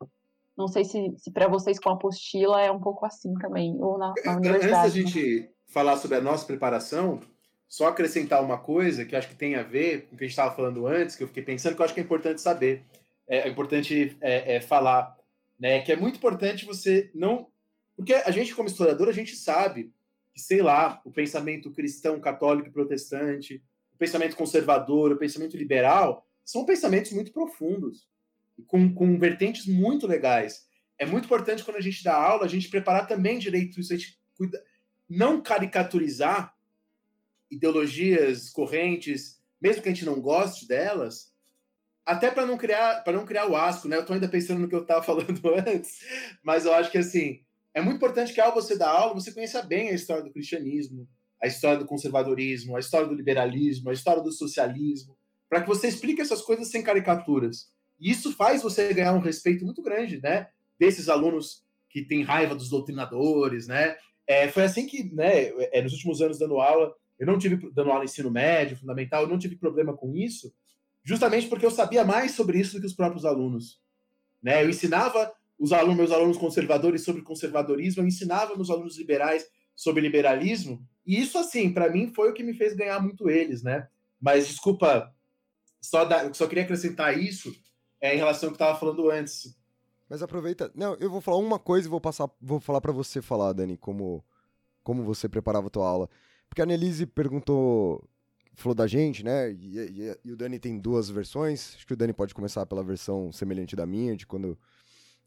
Não 0.57 0.69
sei 0.69 0.85
se, 0.85 1.15
se 1.19 1.31
para 1.31 1.49
vocês 1.49 1.79
com 1.79 1.91
a 1.91 1.93
apostila 1.93 2.63
é 2.63 2.71
um 2.71 2.81
pouco 2.81 3.05
assim 3.05 3.35
também, 3.35 3.77
ou 3.79 3.99
na, 3.99 4.15
na 4.25 4.37
universidade. 4.37 4.57
Antes 4.57 4.71
da 4.71 4.89
gente 4.89 5.51
falar 5.67 5.97
sobre 5.97 6.17
a 6.17 6.21
nossa 6.21 6.47
preparação, 6.47 7.21
só 7.69 7.89
acrescentar 7.89 8.43
uma 8.43 8.57
coisa 8.57 9.05
que 9.05 9.15
acho 9.15 9.29
que 9.29 9.35
tem 9.35 9.57
a 9.57 9.63
ver 9.63 10.07
com 10.07 10.15
o 10.15 10.19
que 10.19 10.25
a 10.25 10.27
gente 10.27 10.33
estava 10.33 10.55
falando 10.55 10.87
antes, 10.87 11.17
que 11.17 11.23
eu 11.23 11.29
fiquei 11.29 11.43
pensando 11.43 11.75
que 11.75 11.83
eu 11.83 11.85
acho 11.85 11.93
que 11.93 12.01
é 12.01 12.03
importante 12.03 12.41
saber, 12.41 12.85
é, 13.29 13.41
é 13.41 13.49
importante 13.49 14.17
é, 14.21 14.57
é, 14.57 14.61
falar, 14.61 15.15
né? 15.59 15.81
Que 15.83 15.93
é 15.93 15.97
muito 15.97 16.17
importante 16.17 16.65
você 16.65 17.11
não. 17.15 17.49
Porque 17.95 18.15
a 18.15 18.31
gente, 18.31 18.55
como 18.55 18.69
historiador, 18.69 19.09
a 19.09 19.13
gente 19.13 19.35
sabe 19.35 19.93
que, 20.37 20.43
sei 20.43 20.61
lá, 20.61 21.01
o 21.03 21.11
pensamento 21.11 21.70
cristão, 21.70 22.20
católico 22.20 22.68
e 22.68 22.72
protestante, 22.72 23.64
o 23.95 23.97
pensamento 23.97 24.37
conservador, 24.37 25.11
o 25.11 25.16
pensamento 25.16 25.57
liberal, 25.57 26.28
são 26.45 26.66
pensamentos 26.66 27.11
muito 27.12 27.32
profundos 27.32 28.07
com, 28.66 28.93
com 28.95 29.18
vertentes 29.18 29.66
muito 29.66 30.07
legais. 30.07 30.66
É 30.99 31.07
muito 31.07 31.24
importante 31.24 31.64
quando 31.64 31.78
a 31.78 31.80
gente 31.80 32.05
dá 32.05 32.14
aula, 32.14 32.45
a 32.45 32.49
gente 32.49 32.68
preparar 32.68 33.07
também 33.07 33.39
direito 33.39 33.80
isso, 33.80 33.95
a 33.95 33.97
gente 33.97 34.20
cuida, 34.37 34.62
não 35.09 35.41
caricaturizar 35.41 36.55
ideologias, 37.51 38.51
correntes, 38.51 39.41
mesmo 39.59 39.82
que 39.82 39.89
a 39.89 39.93
gente 39.93 40.05
não 40.05 40.20
goste 40.20 40.68
delas, 40.68 41.32
até 42.05 42.30
para 42.30 42.45
não 42.45 42.59
criar 42.59 43.03
para 43.03 43.14
não 43.14 43.24
criar 43.24 43.47
o 43.47 43.57
asco, 43.57 43.89
né? 43.89 43.97
Eu 43.97 44.01
estou 44.03 44.12
ainda 44.12 44.28
pensando 44.28 44.61
no 44.61 44.68
que 44.68 44.74
eu 44.74 44.82
estava 44.82 45.01
falando 45.03 45.41
antes, 45.66 45.99
mas 46.43 46.66
eu 46.66 46.74
acho 46.74 46.91
que 46.91 46.99
assim 46.99 47.46
é 47.77 47.81
muito 47.83 47.99
importante 47.99 48.33
que 48.33 48.41
ao 48.41 48.55
você 48.55 48.74
dar 48.74 48.89
aula 48.89 49.12
você 49.12 49.31
conheça 49.31 49.61
bem 49.61 49.91
a 49.91 49.93
história 49.93 50.22
do 50.22 50.33
cristianismo, 50.33 51.07
a 51.43 51.47
história 51.47 51.79
do 51.79 51.85
conservadorismo, 51.85 52.74
a 52.74 52.81
história 52.81 53.07
do 53.07 53.14
liberalismo, 53.14 53.91
a 53.91 53.93
história 53.93 54.22
do 54.22 54.33
socialismo, 54.33 55.14
para 55.47 55.61
que 55.61 55.68
você 55.68 55.87
explique 55.87 56.22
essas 56.22 56.41
coisas 56.41 56.68
sem 56.70 56.83
caricaturas. 56.83 57.70
E 58.01 58.11
isso 58.11 58.33
faz 58.33 58.62
você 58.62 58.95
ganhar 58.95 59.12
um 59.12 59.20
respeito 59.20 59.62
muito 59.62 59.83
grande, 59.83 60.18
né? 60.22 60.49
Desses 60.79 61.11
alunos 61.11 61.66
que 61.91 62.03
têm 62.03 62.22
raiva 62.22 62.55
dos 62.55 62.70
doutrinadores, 62.70 63.66
né? 63.66 63.95
É, 64.27 64.49
foi 64.49 64.64
assim 64.64 64.87
que, 64.87 65.14
né, 65.14 65.49
é, 65.70 65.83
nos 65.83 65.93
últimos 65.93 66.22
anos 66.22 66.39
dando 66.39 66.59
aula, 66.59 66.95
eu 67.18 67.27
não 67.27 67.39
tive 67.39 67.70
dando 67.72 67.91
aula 67.93 68.05
ensino 68.07 68.31
médio, 68.31 68.79
fundamental, 68.79 69.24
eu 69.24 69.29
não 69.29 69.39
tive 69.39 69.55
problema 69.55 69.95
com 69.95 70.16
isso, 70.16 70.51
justamente 71.05 71.47
porque 71.47 71.66
eu 71.66 71.70
sabia 71.70 72.07
mais 72.07 72.33
sobre 72.33 72.59
isso 72.59 72.72
do 72.72 72.81
que 72.81 72.87
os 72.87 72.95
próprios 72.95 73.27
alunos. 73.27 73.83
Né? 74.43 74.64
Eu 74.64 74.70
ensinava 74.70 75.31
os 75.59 75.73
alunos, 75.73 75.97
meus 75.97 76.13
alunos 76.13 76.37
conservadores 76.37 77.03
sobre 77.03 77.23
conservadorismo, 77.23 78.03
eu 78.03 78.07
ensinava 78.07 78.55
meus 78.55 78.71
alunos 78.71 78.99
liberais 78.99 79.47
sobre 79.75 80.03
liberalismo, 80.03 80.87
e 81.07 81.21
isso, 81.21 81.39
assim, 81.39 81.73
para 81.73 81.89
mim 81.89 82.13
foi 82.13 82.31
o 82.31 82.35
que 82.35 82.43
me 82.43 82.53
fez 82.53 82.75
ganhar 82.75 83.01
muito 83.01 83.31
eles, 83.31 83.63
né? 83.63 83.89
Mas, 84.21 84.49
desculpa, 84.49 85.15
só, 85.81 86.05
da, 86.05 86.33
só 86.35 86.49
queria 86.49 86.65
acrescentar 86.65 87.17
isso 87.17 87.55
é, 88.01 88.15
em 88.15 88.19
relação 88.19 88.49
ao 88.49 88.55
que 88.55 88.61
eu 88.61 88.67
estava 88.67 88.79
falando 88.79 89.09
antes. 89.11 89.57
Mas 90.09 90.23
aproveita. 90.23 90.71
Não, 90.75 90.95
eu 90.95 91.11
vou 91.11 91.21
falar 91.21 91.39
uma 91.39 91.59
coisa 91.59 91.87
e 91.87 91.91
vou 91.91 92.01
passar, 92.01 92.29
vou 92.41 92.59
falar 92.59 92.81
para 92.81 92.93
você 92.93 93.23
falar, 93.23 93.53
Dani, 93.53 93.77
como, 93.77 94.25
como 94.83 95.05
você 95.05 95.29
preparava 95.29 95.69
a 95.69 95.71
tua 95.71 95.89
aula. 95.89 96.11
Porque 96.49 96.63
a 96.63 96.67
Nelise 96.67 97.07
perguntou, 97.07 98.09
falou 98.55 98.75
da 98.75 98.87
gente, 98.87 99.25
né? 99.25 99.53
E, 99.53 99.79
e, 99.79 100.19
e, 100.25 100.33
o 100.33 100.37
Dani 100.37 100.59
tem 100.59 100.79
duas 100.79 101.09
versões. 101.09 101.75
Acho 101.77 101.87
que 101.87 101.93
o 101.93 101.97
Dani 101.97 102.13
pode 102.13 102.35
começar 102.35 102.67
pela 102.67 102.83
versão 102.83 103.31
semelhante 103.33 103.77
da 103.77 103.87
minha, 103.87 104.17
de 104.17 104.27
quando 104.27 104.59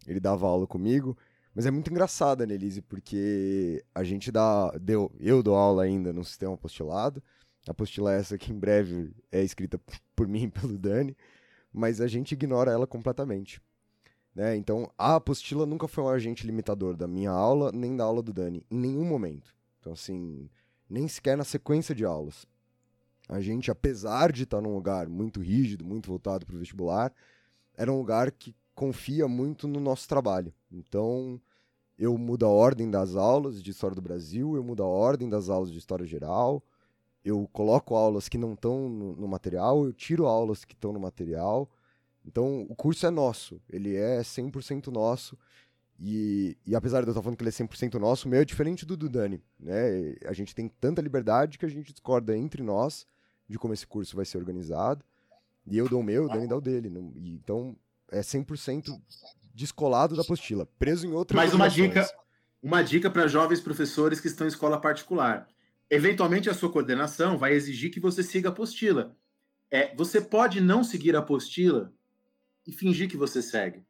ele 0.07 0.19
dava 0.19 0.47
aula 0.47 0.65
comigo. 0.67 1.17
Mas 1.53 1.65
é 1.65 1.71
muito 1.71 1.89
engraçado, 1.89 2.45
Nelise, 2.45 2.81
porque 2.81 3.83
a 3.93 4.03
gente 4.03 4.31
dá. 4.31 4.69
Deu, 4.79 5.11
eu 5.19 5.43
dou 5.43 5.55
aula 5.55 5.83
ainda 5.83 6.13
no 6.13 6.23
sistema 6.23 6.53
apostilado. 6.53 7.21
A 7.67 7.71
apostila 7.71 8.13
é 8.13 8.19
essa 8.19 8.37
que 8.37 8.51
em 8.51 8.57
breve 8.57 9.13
é 9.31 9.43
escrita 9.43 9.79
por 10.15 10.27
mim 10.27 10.43
e 10.43 10.49
pelo 10.49 10.77
Dani, 10.77 11.15
mas 11.71 11.99
a 12.01 12.07
gente 12.07 12.31
ignora 12.31 12.71
ela 12.71 12.87
completamente. 12.87 13.61
Né? 14.33 14.55
Então, 14.55 14.89
a 14.97 15.15
apostila 15.15 15.65
nunca 15.65 15.87
foi 15.87 16.03
um 16.03 16.07
agente 16.07 16.45
limitador 16.45 16.95
da 16.95 17.07
minha 17.07 17.31
aula, 17.31 17.71
nem 17.71 17.95
da 17.95 18.03
aula 18.03 18.21
do 18.21 18.31
Dani, 18.31 18.65
em 18.71 18.77
nenhum 18.77 19.03
momento. 19.03 19.53
Então, 19.79 19.93
assim, 19.93 20.49
nem 20.89 21.07
sequer 21.07 21.37
na 21.37 21.43
sequência 21.43 21.93
de 21.93 22.05
aulas. 22.05 22.45
A 23.27 23.39
gente, 23.41 23.69
apesar 23.69 24.31
de 24.31 24.43
estar 24.43 24.61
num 24.61 24.73
lugar 24.73 25.07
muito 25.07 25.41
rígido, 25.41 25.85
muito 25.85 26.07
voltado 26.07 26.45
para 26.45 26.55
o 26.55 26.59
vestibular, 26.59 27.13
era 27.77 27.91
um 27.91 27.97
lugar 27.97 28.31
que 28.31 28.55
confia 28.79 29.27
muito 29.27 29.67
no 29.67 29.77
nosso 29.77 30.07
trabalho. 30.07 30.53
Então, 30.71 31.37
eu 31.97 32.17
mudo 32.17 32.45
a 32.45 32.49
ordem 32.49 32.89
das 32.89 33.13
aulas 33.17 33.61
de 33.61 33.71
História 33.71 33.93
do 33.93 34.01
Brasil, 34.01 34.55
eu 34.55 34.63
mudo 34.63 34.83
a 34.83 34.87
ordem 34.87 35.27
das 35.27 35.49
aulas 35.49 35.69
de 35.69 35.77
História 35.77 36.05
Geral, 36.05 36.63
eu 37.21 37.45
coloco 37.51 37.93
aulas 37.93 38.29
que 38.29 38.37
não 38.37 38.53
estão 38.53 38.87
no, 38.87 39.17
no, 39.17 39.27
material, 39.27 39.83
eu 39.83 39.91
tiro 39.91 40.25
aulas 40.27 40.63
que 40.63 40.75
estão 40.75 40.93
no 40.93 40.99
material. 40.99 41.69
Então, 42.25 42.65
o 42.69 42.73
curso 42.73 43.05
é 43.05 43.09
nosso, 43.09 43.61
ele 43.69 43.97
é 43.97 44.21
100% 44.21 44.87
nosso. 44.87 45.37
E, 45.99 46.55
e 46.65 46.73
apesar 46.73 47.01
de 47.01 47.07
eu 47.07 47.11
estar 47.11 47.21
falando 47.21 47.35
que 47.35 47.43
ele 47.43 47.49
é 47.49 47.51
100% 47.51 47.95
nosso, 47.95 48.29
o 48.29 48.31
meu 48.31 48.39
é 48.39 48.45
diferente 48.45 48.85
do 48.85 48.95
do 48.95 49.09
Dani. 49.09 49.43
Né? 49.59 50.15
A 50.23 50.31
gente 50.31 50.55
tem 50.55 50.69
tanta 50.69 51.01
liberdade 51.01 51.59
que 51.59 51.65
a 51.65 51.69
gente 51.69 51.91
discorda 51.91 52.37
entre 52.37 52.63
nós 52.63 53.05
de 53.45 53.59
como 53.59 53.73
esse 53.73 53.85
curso 53.85 54.15
vai 54.15 54.23
ser 54.23 54.37
organizado. 54.37 55.03
E 55.67 55.77
eu 55.77 55.89
dou 55.89 55.99
o 55.99 56.03
meu, 56.03 56.27
o 56.27 56.29
Dani 56.29 56.47
dá 56.47 56.55
o 56.55 56.61
dele. 56.61 56.89
Então, 57.17 57.75
é 58.11 58.21
100% 58.21 58.89
descolado 59.53 60.15
da 60.15 60.21
apostila, 60.21 60.65
preso 60.77 61.05
em 61.05 61.11
outras 61.11 61.35
Mais 61.35 61.53
uma 61.53 61.67
dica, 61.67 62.07
uma 62.61 62.81
dica 62.81 63.09
para 63.09 63.27
jovens 63.27 63.59
professores 63.59 64.19
que 64.19 64.27
estão 64.27 64.45
em 64.45 64.49
escola 64.49 64.79
particular. 64.79 65.47
Eventualmente, 65.89 66.49
a 66.49 66.53
sua 66.53 66.71
coordenação 66.71 67.37
vai 67.37 67.53
exigir 67.53 67.91
que 67.91 67.99
você 67.99 68.21
siga 68.23 68.49
a 68.49 68.51
apostila. 68.51 69.15
É, 69.71 69.93
você 69.95 70.21
pode 70.21 70.61
não 70.61 70.83
seguir 70.83 71.15
a 71.15 71.19
apostila 71.19 71.93
e 72.65 72.71
fingir 72.71 73.09
que 73.09 73.17
você 73.17 73.41
segue. 73.41 73.83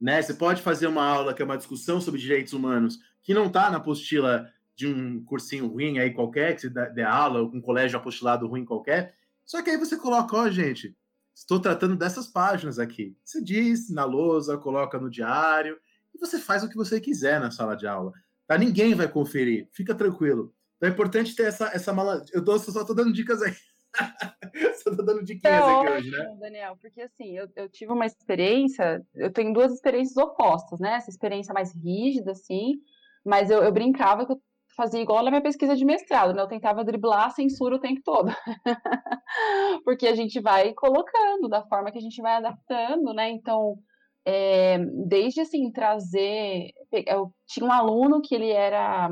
Né? 0.00 0.22
Você 0.22 0.34
pode 0.34 0.62
fazer 0.62 0.86
uma 0.86 1.04
aula 1.04 1.34
que 1.34 1.42
é 1.42 1.44
uma 1.44 1.56
discussão 1.56 2.00
sobre 2.00 2.20
direitos 2.20 2.52
humanos 2.52 2.98
que 3.22 3.34
não 3.34 3.46
está 3.46 3.70
na 3.70 3.76
apostila 3.78 4.50
de 4.74 4.86
um 4.86 5.22
cursinho 5.24 5.68
ruim 5.68 5.98
aí 5.98 6.12
qualquer, 6.12 6.54
que 6.54 6.62
você 6.62 6.70
dê 6.70 7.02
aula, 7.02 7.40
ou 7.40 7.50
com 7.50 7.58
um 7.58 7.62
colégio 7.62 7.98
apostilado 7.98 8.46
ruim 8.46 8.64
qualquer. 8.64 9.14
Só 9.44 9.62
que 9.62 9.70
aí 9.70 9.76
você 9.76 9.96
coloca, 9.96 10.36
ó, 10.36 10.50
gente, 10.50 10.96
estou 11.34 11.60
tratando 11.60 11.96
dessas 11.96 12.26
páginas 12.26 12.78
aqui. 12.78 13.16
Você 13.24 13.42
diz 13.42 13.90
na 13.90 14.04
lousa, 14.04 14.58
coloca 14.58 14.98
no 14.98 15.10
diário, 15.10 15.78
e 16.14 16.18
você 16.18 16.38
faz 16.38 16.62
o 16.62 16.68
que 16.68 16.76
você 16.76 17.00
quiser 17.00 17.40
na 17.40 17.50
sala 17.50 17.74
de 17.74 17.86
aula. 17.86 18.12
Tá? 18.46 18.58
Ninguém 18.58 18.94
vai 18.94 19.08
conferir, 19.08 19.68
fica 19.72 19.94
tranquilo. 19.94 20.54
Então 20.76 20.88
é 20.88 20.92
importante 20.92 21.34
ter 21.34 21.44
essa, 21.44 21.68
essa 21.68 21.92
mala. 21.92 22.24
Eu 22.32 22.44
tô, 22.44 22.58
só 22.58 22.80
estou 22.80 22.96
dando 22.96 23.12
dicas 23.12 23.40
aí. 23.40 23.54
Só 24.82 24.94
tô 24.96 25.02
dando 25.02 25.22
diquinhas 25.22 25.54
é 25.54 25.58
aqui 25.58 25.90
hoje, 25.90 26.10
né? 26.10 26.36
Daniel, 26.40 26.76
porque 26.80 27.02
assim, 27.02 27.36
eu, 27.36 27.48
eu 27.54 27.68
tive 27.68 27.92
uma 27.92 28.06
experiência, 28.06 29.04
eu 29.14 29.30
tenho 29.30 29.52
duas 29.52 29.72
experiências 29.72 30.16
opostas, 30.16 30.80
né? 30.80 30.94
Essa 30.94 31.10
experiência 31.10 31.52
mais 31.52 31.74
rígida, 31.74 32.32
assim, 32.32 32.80
mas 33.24 33.50
eu, 33.50 33.62
eu 33.62 33.70
brincava 33.70 34.24
que 34.26 34.32
eu 34.32 34.42
fazia 34.76 35.00
igual 35.00 35.22
na 35.22 35.30
minha 35.30 35.42
pesquisa 35.42 35.76
de 35.76 35.84
mestrado, 35.84 36.34
né? 36.34 36.42
Eu 36.42 36.48
tentava 36.48 36.84
driblar 36.84 37.26
a 37.26 37.30
censura 37.30 37.76
o 37.76 37.80
tempo 37.80 38.00
todo. 38.04 38.30
porque 39.84 40.06
a 40.06 40.14
gente 40.14 40.40
vai 40.40 40.72
colocando 40.74 41.48
da 41.48 41.62
forma 41.66 41.90
que 41.90 41.98
a 41.98 42.02
gente 42.02 42.20
vai 42.20 42.36
adaptando, 42.36 43.12
né? 43.12 43.30
Então, 43.30 43.78
é, 44.24 44.78
desde 45.06 45.40
assim, 45.40 45.70
trazer. 45.70 46.70
Eu 47.06 47.32
tinha 47.46 47.66
um 47.66 47.72
aluno 47.72 48.20
que 48.22 48.34
ele 48.34 48.50
era. 48.50 49.10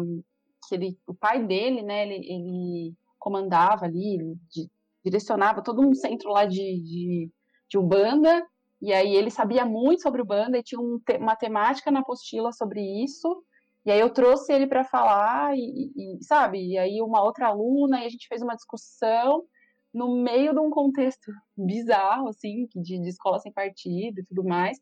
que 0.68 0.74
ele, 0.74 0.98
o 1.06 1.14
pai 1.14 1.44
dele, 1.44 1.82
né? 1.82 2.06
Ele, 2.06 2.26
ele 2.26 2.94
comandava 3.18 3.84
ali, 3.84 4.18
de, 4.50 4.70
direcionava 5.04 5.62
todo 5.62 5.86
um 5.86 5.94
centro 5.94 6.30
lá 6.30 6.46
de, 6.46 6.56
de, 6.56 7.30
de 7.68 7.78
Ubanda, 7.78 8.46
e 8.80 8.92
aí 8.92 9.14
ele 9.14 9.30
sabia 9.30 9.64
muito 9.64 10.02
sobre 10.02 10.22
Ubanda 10.22 10.58
e 10.58 10.62
tinha 10.62 10.80
um, 10.80 10.98
uma 11.18 11.36
temática 11.36 11.90
na 11.90 12.00
apostila 12.00 12.50
sobre 12.50 12.80
isso, 13.04 13.44
e 13.84 13.90
aí 13.90 14.00
eu 14.00 14.10
trouxe 14.10 14.52
ele 14.52 14.66
para 14.66 14.84
falar, 14.84 15.56
e, 15.56 15.92
e, 15.96 16.24
sabe, 16.24 16.58
e 16.72 16.78
aí 16.78 17.00
uma 17.00 17.22
outra 17.22 17.48
aluna, 17.48 18.00
e 18.00 18.06
a 18.06 18.08
gente 18.08 18.28
fez 18.28 18.42
uma 18.42 18.54
discussão 18.54 19.44
no 19.92 20.22
meio 20.22 20.52
de 20.52 20.60
um 20.60 20.70
contexto 20.70 21.32
bizarro, 21.56 22.28
assim, 22.28 22.68
de, 22.74 22.98
de 23.00 23.08
escola 23.08 23.38
sem 23.38 23.52
partido 23.52 24.20
e 24.20 24.24
tudo 24.24 24.44
mais, 24.44 24.78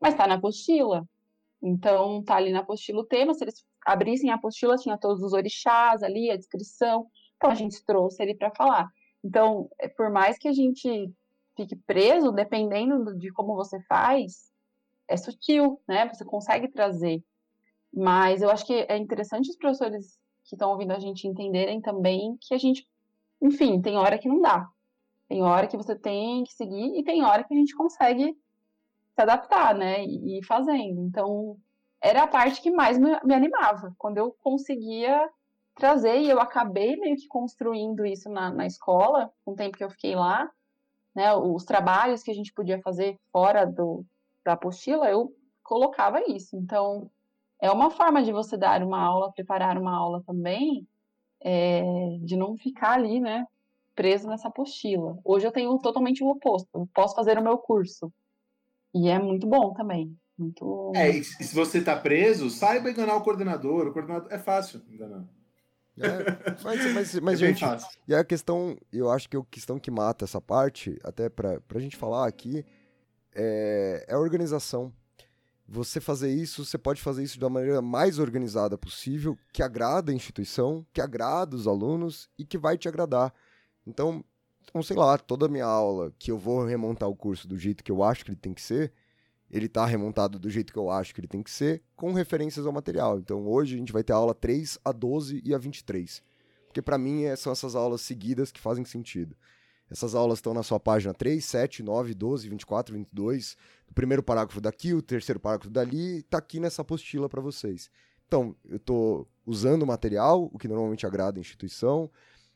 mas 0.00 0.14
tá 0.14 0.26
na 0.26 0.34
apostila. 0.34 1.06
Então, 1.62 2.22
tá 2.24 2.36
ali 2.36 2.52
na 2.52 2.60
apostila 2.60 3.00
o 3.00 3.06
tema, 3.06 3.34
se 3.34 3.44
eles 3.44 3.64
abrissem 3.86 4.30
a 4.30 4.34
apostila, 4.34 4.76
tinha 4.76 4.98
todos 4.98 5.22
os 5.22 5.32
orixás 5.32 6.02
ali, 6.02 6.30
a 6.30 6.36
descrição, 6.36 7.06
então 7.36 7.50
a 7.50 7.54
gente 7.54 7.84
trouxe 7.84 8.22
ele 8.22 8.34
para 8.34 8.50
falar. 8.50 8.88
Então, 9.24 9.70
é, 9.78 9.86
por 9.86 10.10
mais 10.10 10.36
que 10.38 10.48
a 10.48 10.52
gente 10.52 11.12
fique 11.56 11.76
preso, 11.76 12.32
dependendo 12.32 13.16
de 13.16 13.30
como 13.32 13.54
você 13.54 13.80
faz, 13.82 14.50
é 15.06 15.16
sutil, 15.16 15.80
né? 15.86 16.08
Você 16.08 16.24
consegue 16.24 16.68
trazer. 16.68 17.22
Mas 17.92 18.42
eu 18.42 18.50
acho 18.50 18.66
que 18.66 18.86
é 18.88 18.96
interessante 18.96 19.50
os 19.50 19.56
professores 19.56 20.18
que 20.44 20.54
estão 20.54 20.70
ouvindo 20.70 20.92
a 20.92 20.98
gente 20.98 21.26
entenderem 21.26 21.80
também 21.80 22.36
que 22.40 22.54
a 22.54 22.58
gente, 22.58 22.86
enfim, 23.40 23.80
tem 23.80 23.96
hora 23.96 24.18
que 24.18 24.28
não 24.28 24.40
dá. 24.40 24.68
Tem 25.28 25.42
hora 25.42 25.66
que 25.66 25.76
você 25.76 25.94
tem 25.94 26.44
que 26.44 26.52
seguir 26.52 26.98
e 26.98 27.04
tem 27.04 27.24
hora 27.24 27.44
que 27.44 27.54
a 27.54 27.56
gente 27.56 27.74
consegue 27.74 28.36
se 29.14 29.22
adaptar, 29.22 29.74
né? 29.74 30.04
E 30.04 30.38
ir 30.38 30.44
fazendo. 30.44 31.00
Então, 31.02 31.56
era 32.00 32.24
a 32.24 32.26
parte 32.26 32.60
que 32.60 32.70
mais 32.70 32.98
me, 32.98 33.10
me 33.24 33.34
animava, 33.34 33.94
quando 33.98 34.18
eu 34.18 34.36
conseguia 34.42 35.28
trazer, 35.74 36.20
e 36.20 36.28
eu 36.28 36.40
acabei 36.40 36.96
meio 36.96 37.16
que 37.16 37.26
construindo 37.26 38.04
isso 38.04 38.28
na, 38.28 38.50
na 38.50 38.66
escola, 38.66 39.32
com 39.44 39.52
o 39.52 39.56
tempo 39.56 39.76
que 39.76 39.84
eu 39.84 39.90
fiquei 39.90 40.14
lá, 40.14 40.50
né, 41.14 41.34
os 41.34 41.64
trabalhos 41.64 42.22
que 42.22 42.30
a 42.30 42.34
gente 42.34 42.52
podia 42.52 42.80
fazer 42.80 43.18
fora 43.30 43.64
do, 43.64 44.04
da 44.44 44.52
apostila, 44.52 45.08
eu 45.08 45.34
colocava 45.62 46.20
isso. 46.28 46.56
Então, 46.56 47.10
é 47.62 47.70
uma 47.70 47.92
forma 47.92 48.24
de 48.24 48.32
você 48.32 48.56
dar 48.56 48.82
uma 48.82 49.00
aula, 49.00 49.32
preparar 49.32 49.78
uma 49.78 49.96
aula 49.96 50.20
também, 50.26 50.84
é, 51.40 52.18
de 52.20 52.36
não 52.36 52.56
ficar 52.56 52.94
ali, 52.94 53.20
né, 53.20 53.46
preso 53.94 54.28
nessa 54.28 54.48
apostila. 54.48 55.16
Hoje 55.24 55.46
eu 55.46 55.52
tenho 55.52 55.78
totalmente 55.78 56.24
o 56.24 56.28
oposto, 56.28 56.68
eu 56.74 56.88
posso 56.92 57.14
fazer 57.14 57.38
o 57.38 57.42
meu 57.42 57.56
curso. 57.56 58.12
E 58.92 59.08
é 59.08 59.16
muito 59.16 59.46
bom 59.46 59.72
também. 59.74 60.14
Muito... 60.36 60.92
É, 60.96 61.08
e 61.10 61.22
se 61.22 61.54
você 61.54 61.78
está 61.78 61.96
preso, 61.96 62.50
saiba 62.50 62.90
enganar 62.90 63.14
o 63.14 63.22
coordenador. 63.22 63.86
O 63.86 63.92
coordenador 63.92 64.30
é 64.30 64.38
fácil 64.38 64.82
enganar. 64.90 65.24
É, 65.96 66.62
mas, 66.64 66.92
mas, 66.92 67.20
mas 67.20 67.34
é 67.42 67.46
gente, 67.46 67.60
fácil. 67.60 67.88
e 68.08 68.14
a 68.14 68.24
questão, 68.24 68.76
eu 68.92 69.10
acho 69.10 69.28
que 69.28 69.36
a 69.36 69.44
questão 69.44 69.78
que 69.78 69.90
mata 69.90 70.24
essa 70.24 70.40
parte, 70.40 70.98
até 71.04 71.28
pra, 71.28 71.60
pra 71.60 71.80
gente 71.80 71.96
falar 71.96 72.26
aqui, 72.26 72.66
é, 73.34 74.04
é 74.08 74.14
a 74.14 74.18
organização. 74.18 74.92
Você 75.74 76.02
fazer 76.02 76.30
isso, 76.30 76.66
você 76.66 76.76
pode 76.76 77.00
fazer 77.00 77.22
isso 77.24 77.40
da 77.40 77.48
maneira 77.48 77.80
mais 77.80 78.18
organizada 78.18 78.76
possível, 78.76 79.38
que 79.50 79.62
agrada 79.62 80.12
a 80.12 80.14
instituição, 80.14 80.86
que 80.92 81.00
agrada 81.00 81.56
os 81.56 81.66
alunos 81.66 82.28
e 82.38 82.44
que 82.44 82.58
vai 82.58 82.76
te 82.76 82.88
agradar. 82.88 83.32
Então, 83.86 84.22
então, 84.68 84.82
sei 84.82 84.94
lá, 84.94 85.16
toda 85.16 85.46
a 85.46 85.48
minha 85.48 85.64
aula, 85.64 86.12
que 86.18 86.30
eu 86.30 86.36
vou 86.36 86.62
remontar 86.62 87.08
o 87.08 87.16
curso 87.16 87.48
do 87.48 87.56
jeito 87.56 87.82
que 87.82 87.90
eu 87.90 88.02
acho 88.02 88.22
que 88.22 88.30
ele 88.30 88.36
tem 88.36 88.52
que 88.52 88.60
ser, 88.60 88.92
ele 89.50 89.64
está 89.64 89.86
remontado 89.86 90.38
do 90.38 90.50
jeito 90.50 90.74
que 90.74 90.78
eu 90.78 90.90
acho 90.90 91.14
que 91.14 91.22
ele 91.22 91.26
tem 91.26 91.42
que 91.42 91.50
ser, 91.50 91.82
com 91.96 92.12
referências 92.12 92.66
ao 92.66 92.72
material. 92.72 93.18
Então 93.18 93.48
hoje 93.48 93.74
a 93.74 93.78
gente 93.78 93.94
vai 93.94 94.04
ter 94.04 94.12
a 94.12 94.16
aula 94.16 94.34
3, 94.34 94.78
a 94.84 94.92
12 94.92 95.40
e 95.42 95.54
a 95.54 95.58
23. 95.58 96.22
Porque 96.66 96.82
para 96.82 96.98
mim 96.98 97.22
é, 97.22 97.34
são 97.34 97.50
essas 97.50 97.74
aulas 97.74 98.02
seguidas 98.02 98.52
que 98.52 98.60
fazem 98.60 98.84
sentido. 98.84 99.34
Essas 99.92 100.14
aulas 100.14 100.38
estão 100.38 100.54
na 100.54 100.62
sua 100.62 100.80
página 100.80 101.12
3, 101.12 101.44
7, 101.44 101.82
9, 101.82 102.14
12, 102.14 102.48
24, 102.48 102.94
22. 102.94 103.56
O 103.90 103.92
primeiro 103.92 104.22
parágrafo 104.22 104.58
daqui, 104.58 104.94
o 104.94 105.02
terceiro 105.02 105.38
parágrafo 105.38 105.70
dali, 105.70 106.20
está 106.20 106.38
aqui 106.38 106.58
nessa 106.58 106.80
apostila 106.80 107.28
para 107.28 107.42
vocês. 107.42 107.90
Então, 108.26 108.56
eu 108.64 108.78
estou 108.78 109.28
usando 109.44 109.82
o 109.82 109.86
material, 109.86 110.48
o 110.50 110.58
que 110.58 110.66
normalmente 110.66 111.06
agrada 111.06 111.38
a 111.38 111.42
instituição, 111.42 112.10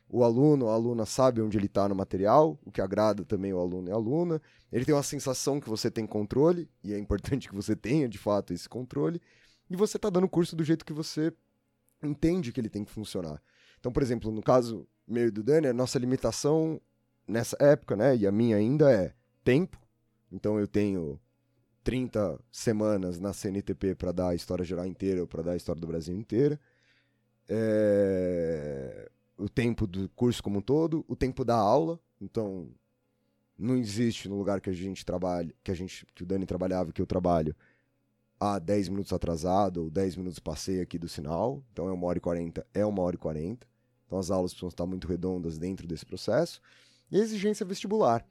o 0.08 0.24
aluno, 0.24 0.68
a 0.68 0.72
aluna 0.72 1.04
sabe 1.04 1.42
onde 1.42 1.58
ele 1.58 1.66
está 1.66 1.86
no 1.86 1.94
material, 1.94 2.58
o 2.64 2.72
que 2.72 2.80
agrada 2.80 3.22
também 3.22 3.52
o 3.52 3.58
aluno 3.58 3.88
e 3.88 3.92
a 3.92 3.94
aluna. 3.94 4.40
Ele 4.72 4.86
tem 4.86 4.94
uma 4.94 5.02
sensação 5.02 5.60
que 5.60 5.68
você 5.68 5.90
tem 5.90 6.06
controle, 6.06 6.70
e 6.82 6.94
é 6.94 6.98
importante 6.98 7.48
que 7.50 7.54
você 7.54 7.76
tenha 7.76 8.08
de 8.08 8.16
fato 8.16 8.54
esse 8.54 8.66
controle, 8.66 9.20
e 9.68 9.76
você 9.76 9.98
está 9.98 10.08
dando 10.08 10.24
o 10.24 10.30
curso 10.30 10.56
do 10.56 10.64
jeito 10.64 10.86
que 10.86 10.92
você 10.94 11.30
entende 12.02 12.50
que 12.50 12.58
ele 12.58 12.70
tem 12.70 12.82
que 12.82 12.90
funcionar. 12.90 13.42
Então, 13.78 13.92
por 13.92 14.02
exemplo, 14.02 14.32
no 14.32 14.42
caso 14.42 14.88
meu 15.06 15.28
e 15.28 15.30
do 15.30 15.42
Dani, 15.42 15.66
a 15.66 15.74
nossa 15.74 15.98
limitação 15.98 16.80
nessa 17.26 17.56
época, 17.60 17.96
né, 17.96 18.16
e 18.16 18.26
a 18.26 18.32
minha 18.32 18.56
ainda 18.56 18.90
é 18.90 19.12
tempo. 19.44 19.78
Então 20.30 20.58
eu 20.58 20.66
tenho 20.66 21.20
30 21.84 22.40
semanas 22.50 23.20
na 23.20 23.32
CNTP 23.32 23.94
para 23.94 24.12
dar 24.12 24.28
a 24.28 24.34
história 24.34 24.64
geral 24.64 24.86
inteira 24.86 25.20
ou 25.20 25.26
para 25.26 25.42
dar 25.42 25.52
a 25.52 25.56
história 25.56 25.80
do 25.80 25.86
Brasil 25.86 26.16
inteira. 26.16 26.58
É... 27.48 29.10
O 29.38 29.48
tempo 29.48 29.86
do 29.86 30.08
curso 30.10 30.42
como 30.42 30.58
um 30.58 30.62
todo, 30.62 31.04
o 31.06 31.14
tempo 31.14 31.44
da 31.44 31.56
aula. 31.56 32.00
Então, 32.20 32.70
não 33.58 33.76
existe 33.76 34.28
no 34.28 34.36
lugar 34.36 34.60
que 34.60 34.70
a 34.70 34.72
gente 34.72 35.04
trabalha, 35.04 35.54
que 35.62 35.70
a 35.70 35.74
gente, 35.74 36.06
que 36.14 36.22
o 36.22 36.26
Dani 36.26 36.46
trabalhava, 36.46 36.92
que 36.92 37.00
eu 37.00 37.06
trabalho, 37.06 37.54
a 38.38 38.58
10 38.58 38.88
minutos 38.88 39.12
atrasado 39.12 39.84
ou 39.84 39.90
10 39.90 40.16
minutos 40.16 40.38
passei 40.38 40.80
aqui 40.80 40.98
do 40.98 41.08
sinal. 41.08 41.62
Então 41.72 41.88
é 41.88 41.92
uma 41.92 42.06
hora 42.06 42.18
e 42.18 42.20
40, 42.20 42.66
é 42.74 42.84
uma 42.84 43.02
hora 43.02 43.16
e 43.16 43.18
40. 43.18 43.66
Então 44.06 44.18
as 44.18 44.30
aulas 44.30 44.52
precisam 44.52 44.68
estar 44.68 44.86
muito 44.86 45.06
redondas 45.06 45.58
dentro 45.58 45.86
desse 45.86 46.04
processo. 46.04 46.60
Exigência 47.10 47.66
vestibular. 47.66 48.26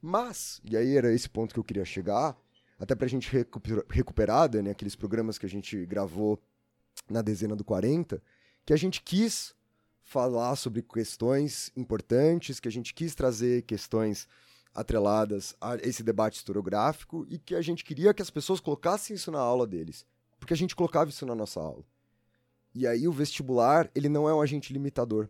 Mas, 0.00 0.60
e 0.64 0.76
aí 0.76 0.96
era 0.96 1.12
esse 1.12 1.28
ponto 1.28 1.52
que 1.54 1.60
eu 1.60 1.64
queria 1.64 1.84
chegar, 1.84 2.36
até 2.78 2.94
para 2.94 3.06
a 3.06 3.08
gente 3.08 3.30
recuperar, 3.88 4.50
né, 4.62 4.70
aqueles 4.70 4.96
programas 4.96 5.38
que 5.38 5.46
a 5.46 5.48
gente 5.48 5.86
gravou 5.86 6.42
na 7.08 7.22
dezena 7.22 7.54
do 7.54 7.64
40, 7.64 8.22
que 8.66 8.72
a 8.72 8.76
gente 8.76 9.02
quis 9.02 9.54
falar 10.02 10.56
sobre 10.56 10.82
questões 10.82 11.70
importantes, 11.76 12.58
que 12.58 12.68
a 12.68 12.72
gente 12.72 12.92
quis 12.92 13.14
trazer 13.14 13.62
questões 13.62 14.26
atreladas 14.74 15.54
a 15.60 15.76
esse 15.76 16.02
debate 16.02 16.38
historiográfico 16.38 17.26
e 17.28 17.38
que 17.38 17.54
a 17.54 17.62
gente 17.62 17.84
queria 17.84 18.12
que 18.12 18.22
as 18.22 18.30
pessoas 18.30 18.60
colocassem 18.60 19.14
isso 19.14 19.30
na 19.30 19.38
aula 19.38 19.66
deles, 19.66 20.04
porque 20.40 20.54
a 20.54 20.56
gente 20.56 20.74
colocava 20.74 21.10
isso 21.10 21.26
na 21.26 21.34
nossa 21.34 21.60
aula. 21.60 21.84
E 22.74 22.86
aí 22.86 23.06
o 23.06 23.12
vestibular, 23.12 23.90
ele 23.94 24.08
não 24.08 24.28
é 24.28 24.34
um 24.34 24.40
agente 24.40 24.72
limitador. 24.72 25.28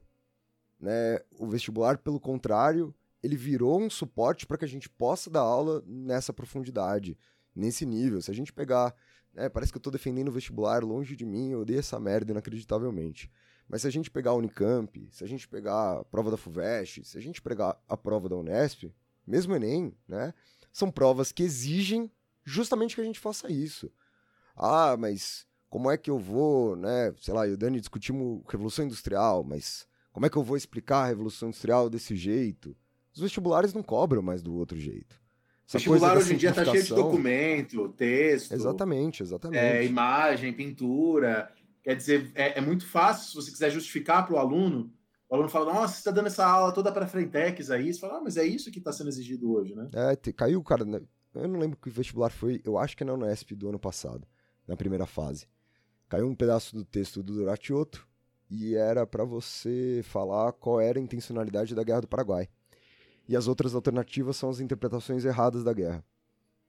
Né? 0.82 1.20
O 1.38 1.46
vestibular, 1.46 1.96
pelo 1.98 2.18
contrário, 2.18 2.92
ele 3.22 3.36
virou 3.36 3.80
um 3.80 3.88
suporte 3.88 4.44
para 4.44 4.58
que 4.58 4.64
a 4.64 4.68
gente 4.68 4.88
possa 4.88 5.30
dar 5.30 5.40
aula 5.40 5.80
nessa 5.86 6.32
profundidade, 6.32 7.16
nesse 7.54 7.86
nível. 7.86 8.20
Se 8.20 8.32
a 8.32 8.34
gente 8.34 8.52
pegar. 8.52 8.92
Né, 9.32 9.48
parece 9.48 9.72
que 9.72 9.76
eu 9.76 9.80
estou 9.80 9.92
defendendo 9.92 10.28
o 10.28 10.32
vestibular 10.32 10.84
longe 10.84 11.16
de 11.16 11.24
mim, 11.24 11.52
eu 11.52 11.60
odeio 11.60 11.78
essa 11.78 11.98
merda 11.98 12.32
inacreditavelmente. 12.32 13.30
Mas 13.66 13.80
se 13.80 13.88
a 13.88 13.90
gente 13.90 14.10
pegar 14.10 14.32
a 14.32 14.34
Unicamp, 14.34 15.08
se 15.10 15.24
a 15.24 15.26
gente 15.26 15.48
pegar 15.48 16.00
a 16.00 16.04
prova 16.04 16.30
da 16.30 16.36
FUVEST, 16.36 17.02
se 17.04 17.16
a 17.16 17.20
gente 17.20 17.40
pegar 17.40 17.80
a 17.88 17.96
prova 17.96 18.28
da 18.28 18.36
Unesp, 18.36 18.92
mesmo 19.26 19.54
Enem, 19.54 19.96
né? 20.06 20.34
São 20.70 20.90
provas 20.90 21.32
que 21.32 21.42
exigem 21.42 22.10
justamente 22.44 22.94
que 22.94 23.00
a 23.00 23.04
gente 23.04 23.18
faça 23.20 23.50
isso. 23.50 23.90
Ah, 24.54 24.96
mas 24.98 25.46
como 25.70 25.90
é 25.90 25.96
que 25.96 26.10
eu 26.10 26.18
vou, 26.18 26.76
né? 26.76 27.14
Sei 27.18 27.32
lá, 27.32 27.46
eu 27.46 27.52
e 27.52 27.54
o 27.54 27.56
Dani 27.56 27.80
discutimos 27.80 28.42
Revolução 28.50 28.84
Industrial, 28.84 29.42
mas 29.42 29.86
como 30.12 30.26
é 30.26 30.30
que 30.30 30.36
eu 30.36 30.42
vou 30.42 30.56
explicar 30.56 31.04
a 31.04 31.06
Revolução 31.06 31.48
Industrial 31.48 31.88
desse 31.88 32.14
jeito? 32.14 32.76
Os 33.14 33.20
vestibulares 33.20 33.72
não 33.72 33.82
cobram 33.82 34.22
mais 34.22 34.42
do 34.42 34.54
outro 34.54 34.78
jeito. 34.78 35.20
O 35.68 35.72
vestibular 35.72 36.16
hoje 36.16 36.34
em 36.34 36.36
dia 36.36 36.50
está 36.50 36.64
cheio 36.64 36.82
de 36.82 36.94
documento, 36.94 37.88
texto. 37.90 38.52
Exatamente, 38.52 39.22
exatamente. 39.22 39.58
É, 39.58 39.84
imagem, 39.84 40.52
pintura. 40.52 41.50
Quer 41.82 41.96
dizer, 41.96 42.30
é, 42.34 42.58
é 42.58 42.60
muito 42.60 42.86
fácil, 42.86 43.28
se 43.28 43.34
você 43.34 43.50
quiser 43.50 43.70
justificar 43.70 44.26
para 44.26 44.36
o 44.36 44.38
aluno, 44.38 44.92
o 45.28 45.34
aluno 45.34 45.48
fala, 45.48 45.72
nossa, 45.72 45.94
você 45.94 46.00
está 46.00 46.10
dando 46.10 46.26
essa 46.26 46.46
aula 46.46 46.72
toda 46.72 46.92
para 46.92 47.08
Frentex 47.08 47.70
aí. 47.70 47.92
Você 47.92 48.00
fala, 48.00 48.18
ah, 48.18 48.20
mas 48.22 48.36
é 48.36 48.44
isso 48.44 48.70
que 48.70 48.78
está 48.78 48.92
sendo 48.92 49.08
exigido 49.08 49.50
hoje, 49.50 49.74
né? 49.74 49.88
É, 49.94 50.32
caiu, 50.32 50.62
cara, 50.62 50.84
né? 50.84 51.00
eu 51.34 51.48
não 51.48 51.58
lembro 51.58 51.78
que 51.78 51.88
vestibular 51.88 52.30
foi, 52.30 52.60
eu 52.64 52.76
acho 52.76 52.94
que 52.96 53.02
é 53.02 53.06
na 53.06 53.14
Unesp 53.14 53.52
do 53.52 53.68
ano 53.68 53.78
passado, 53.78 54.26
na 54.68 54.76
primeira 54.76 55.06
fase. 55.06 55.46
Caiu 56.08 56.28
um 56.28 56.34
pedaço 56.34 56.74
do 56.74 56.84
texto 56.84 57.22
do 57.22 57.32
Duratioto 57.32 58.06
e 58.52 58.76
era 58.76 59.06
para 59.06 59.24
você 59.24 60.02
falar 60.04 60.52
qual 60.52 60.78
era 60.78 60.98
a 60.98 61.02
intencionalidade 61.02 61.74
da 61.74 61.82
Guerra 61.82 62.02
do 62.02 62.08
Paraguai. 62.08 62.46
E 63.26 63.34
as 63.34 63.48
outras 63.48 63.74
alternativas 63.74 64.36
são 64.36 64.50
as 64.50 64.60
interpretações 64.60 65.24
erradas 65.24 65.64
da 65.64 65.72
guerra. 65.72 66.04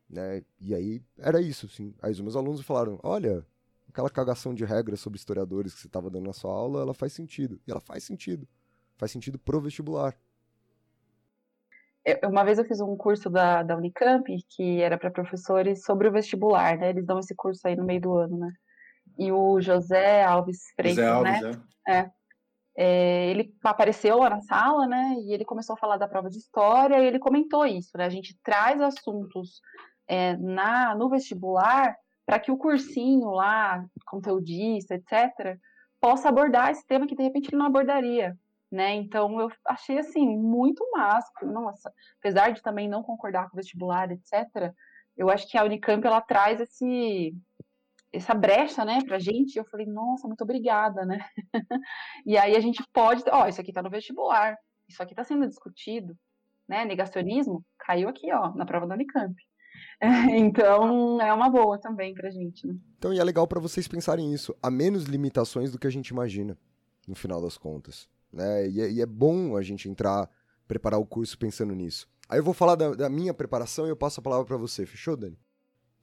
Né? 0.10 0.44
E 0.62 0.74
aí 0.74 1.02
era 1.18 1.42
isso, 1.42 1.68
sim. 1.68 1.94
Aí 2.02 2.14
os 2.14 2.22
meus 2.22 2.38
alunos 2.38 2.62
falaram: 2.62 3.00
olha, 3.04 3.46
aquela 3.90 4.10
cagação 4.10 4.54
de 4.54 4.64
regras 4.64 5.02
sobre 5.02 5.18
historiadores 5.18 5.74
que 5.74 5.82
você 5.82 5.88
estava 5.88 6.10
dando 6.10 6.28
na 6.28 6.34
sua 6.34 6.54
aula, 6.54 6.82
ela 6.82 6.94
faz 6.94 7.12
sentido. 7.12 7.60
E 7.68 7.72
ela 7.72 7.82
faz 7.82 8.06
sentido. 8.06 8.48
Faz 8.96 9.12
sentido 9.12 9.38
pro 9.38 9.60
vestibular. 9.60 10.16
Uma 12.24 12.46
vez 12.46 12.60
eu 12.60 12.66
fiz 12.66 12.80
um 12.80 12.96
curso 12.96 13.30
da, 13.30 13.62
da 13.62 13.76
Unicamp 13.76 14.26
que 14.50 14.82
era 14.82 14.98
para 14.98 15.12
professores 15.12 15.84
sobre 15.84 16.08
o 16.08 16.12
vestibular, 16.14 16.78
né? 16.78 16.92
Eles 16.92 17.06
dão 17.06 17.20
esse 17.20 17.36
curso 17.36 17.68
aí 17.68 17.76
no 17.76 17.84
meio 17.84 18.00
do 18.00 18.14
ano, 18.14 18.38
né? 18.38 18.54
E 19.18 19.32
o 19.32 19.62
José 19.62 20.24
Alves 20.24 20.72
Freitas, 20.76 21.04
José 21.04 21.10
Alves, 21.10 21.42
né? 21.42 21.62
É. 21.88 21.98
é. 21.98 22.12
É, 22.76 23.30
ele 23.30 23.56
apareceu 23.64 24.18
lá 24.18 24.32
na 24.32 24.42
sala, 24.42 24.88
né? 24.88 25.16
E 25.20 25.32
ele 25.32 25.46
começou 25.46 25.76
a 25.76 25.78
falar 25.78 25.98
da 25.98 26.08
prova 26.08 26.30
de 26.30 26.40
história 26.40 27.00
e 27.00 27.06
ele 27.06 27.20
comentou 27.20 27.66
isso, 27.66 27.96
né? 27.96 28.06
A 28.06 28.10
gente 28.10 28.36
traz 28.44 28.82
assuntos 28.82 29.62
é, 30.08 30.36
na 30.38 30.96
no 30.96 31.08
vestibular 31.10 31.96
para 32.26 32.40
que 32.40 32.52
o 32.52 32.58
cursinho 32.58 33.30
lá, 33.30 33.86
conteudista, 34.08 34.96
etc., 34.96 35.60
possa 36.00 36.30
abordar 36.30 36.72
esse 36.72 36.86
tema 36.86 37.08
que 37.08 37.16
de 37.16 37.24
repente 37.24 37.50
ele 37.50 37.58
não 37.58 37.68
abordaria, 37.68 38.38
né? 38.72 38.96
Então 38.96 39.40
eu 39.40 39.52
achei 39.68 40.00
assim 40.00 40.26
muito 40.26 40.84
massa, 40.92 41.32
nossa, 41.44 41.94
apesar 42.20 42.52
de 42.52 42.62
também 42.62 42.90
não 42.90 43.04
concordar 43.04 43.50
com 43.50 43.56
o 43.56 43.58
vestibular, 43.58 44.12
etc. 44.12 44.74
Eu 45.16 45.30
acho 45.30 45.48
que 45.48 45.58
a 45.58 45.64
Unicamp 45.64 46.06
ela 46.06 46.22
traz 46.22 46.60
esse 46.60 47.36
essa 48.14 48.36
brecha, 48.36 48.86
né, 48.86 49.00
pra 49.04 49.18
gente, 49.18 49.58
eu 49.58 49.66
falei, 49.66 49.88
nossa, 49.88 50.28
muito 50.28 50.44
obrigada, 50.44 51.04
né? 51.04 51.26
e 52.26 52.38
aí 52.38 52.56
a 52.56 52.60
gente 52.60 52.84
pode, 52.94 53.24
ó, 53.32 53.48
isso 53.48 53.60
aqui 53.60 53.74
tá 53.74 53.82
no 53.82 53.90
vestibular, 53.90 54.56
isso 54.88 55.02
aqui 55.02 55.16
tá 55.16 55.24
sendo 55.24 55.48
discutido, 55.48 56.16
né? 56.68 56.86
Negacionismo 56.86 57.66
caiu 57.80 58.08
aqui, 58.08 58.32
ó, 58.32 58.54
na 58.54 58.66
prova 58.66 58.86
da 58.86 58.94
Unicamp. 58.94 59.36
então, 60.38 61.20
é 61.20 61.34
uma 61.34 61.50
boa 61.50 61.80
também 61.80 62.14
pra 62.14 62.30
gente, 62.30 62.68
né? 62.68 62.76
Então, 63.00 63.12
e 63.12 63.20
é 63.20 63.24
legal 63.24 63.48
para 63.48 63.60
vocês 63.60 63.88
pensarem 63.88 64.32
isso, 64.32 64.56
há 64.62 64.70
menos 64.70 65.06
limitações 65.06 65.72
do 65.72 65.80
que 65.80 65.88
a 65.88 65.92
gente 65.92 66.10
imagina, 66.10 66.56
no 67.08 67.16
final 67.16 67.42
das 67.42 67.58
contas, 67.58 68.08
né? 68.32 68.70
E 68.70 68.80
é, 68.80 68.92
e 68.92 69.02
é 69.02 69.06
bom 69.08 69.58
a 69.58 69.64
gente 69.64 69.90
entrar, 69.90 70.30
preparar 70.68 71.00
o 71.00 71.06
curso 71.06 71.36
pensando 71.38 71.74
nisso. 71.74 72.08
Aí 72.30 72.38
eu 72.38 72.44
vou 72.44 72.54
falar 72.54 72.76
da, 72.76 72.94
da 72.94 73.10
minha 73.10 73.34
preparação 73.34 73.88
e 73.88 73.90
eu 73.90 73.98
passo 73.98 74.20
a 74.20 74.24
palavra 74.24 74.46
para 74.46 74.58
você, 74.58 74.86
fechou, 74.86 75.18
Dani? 75.18 75.38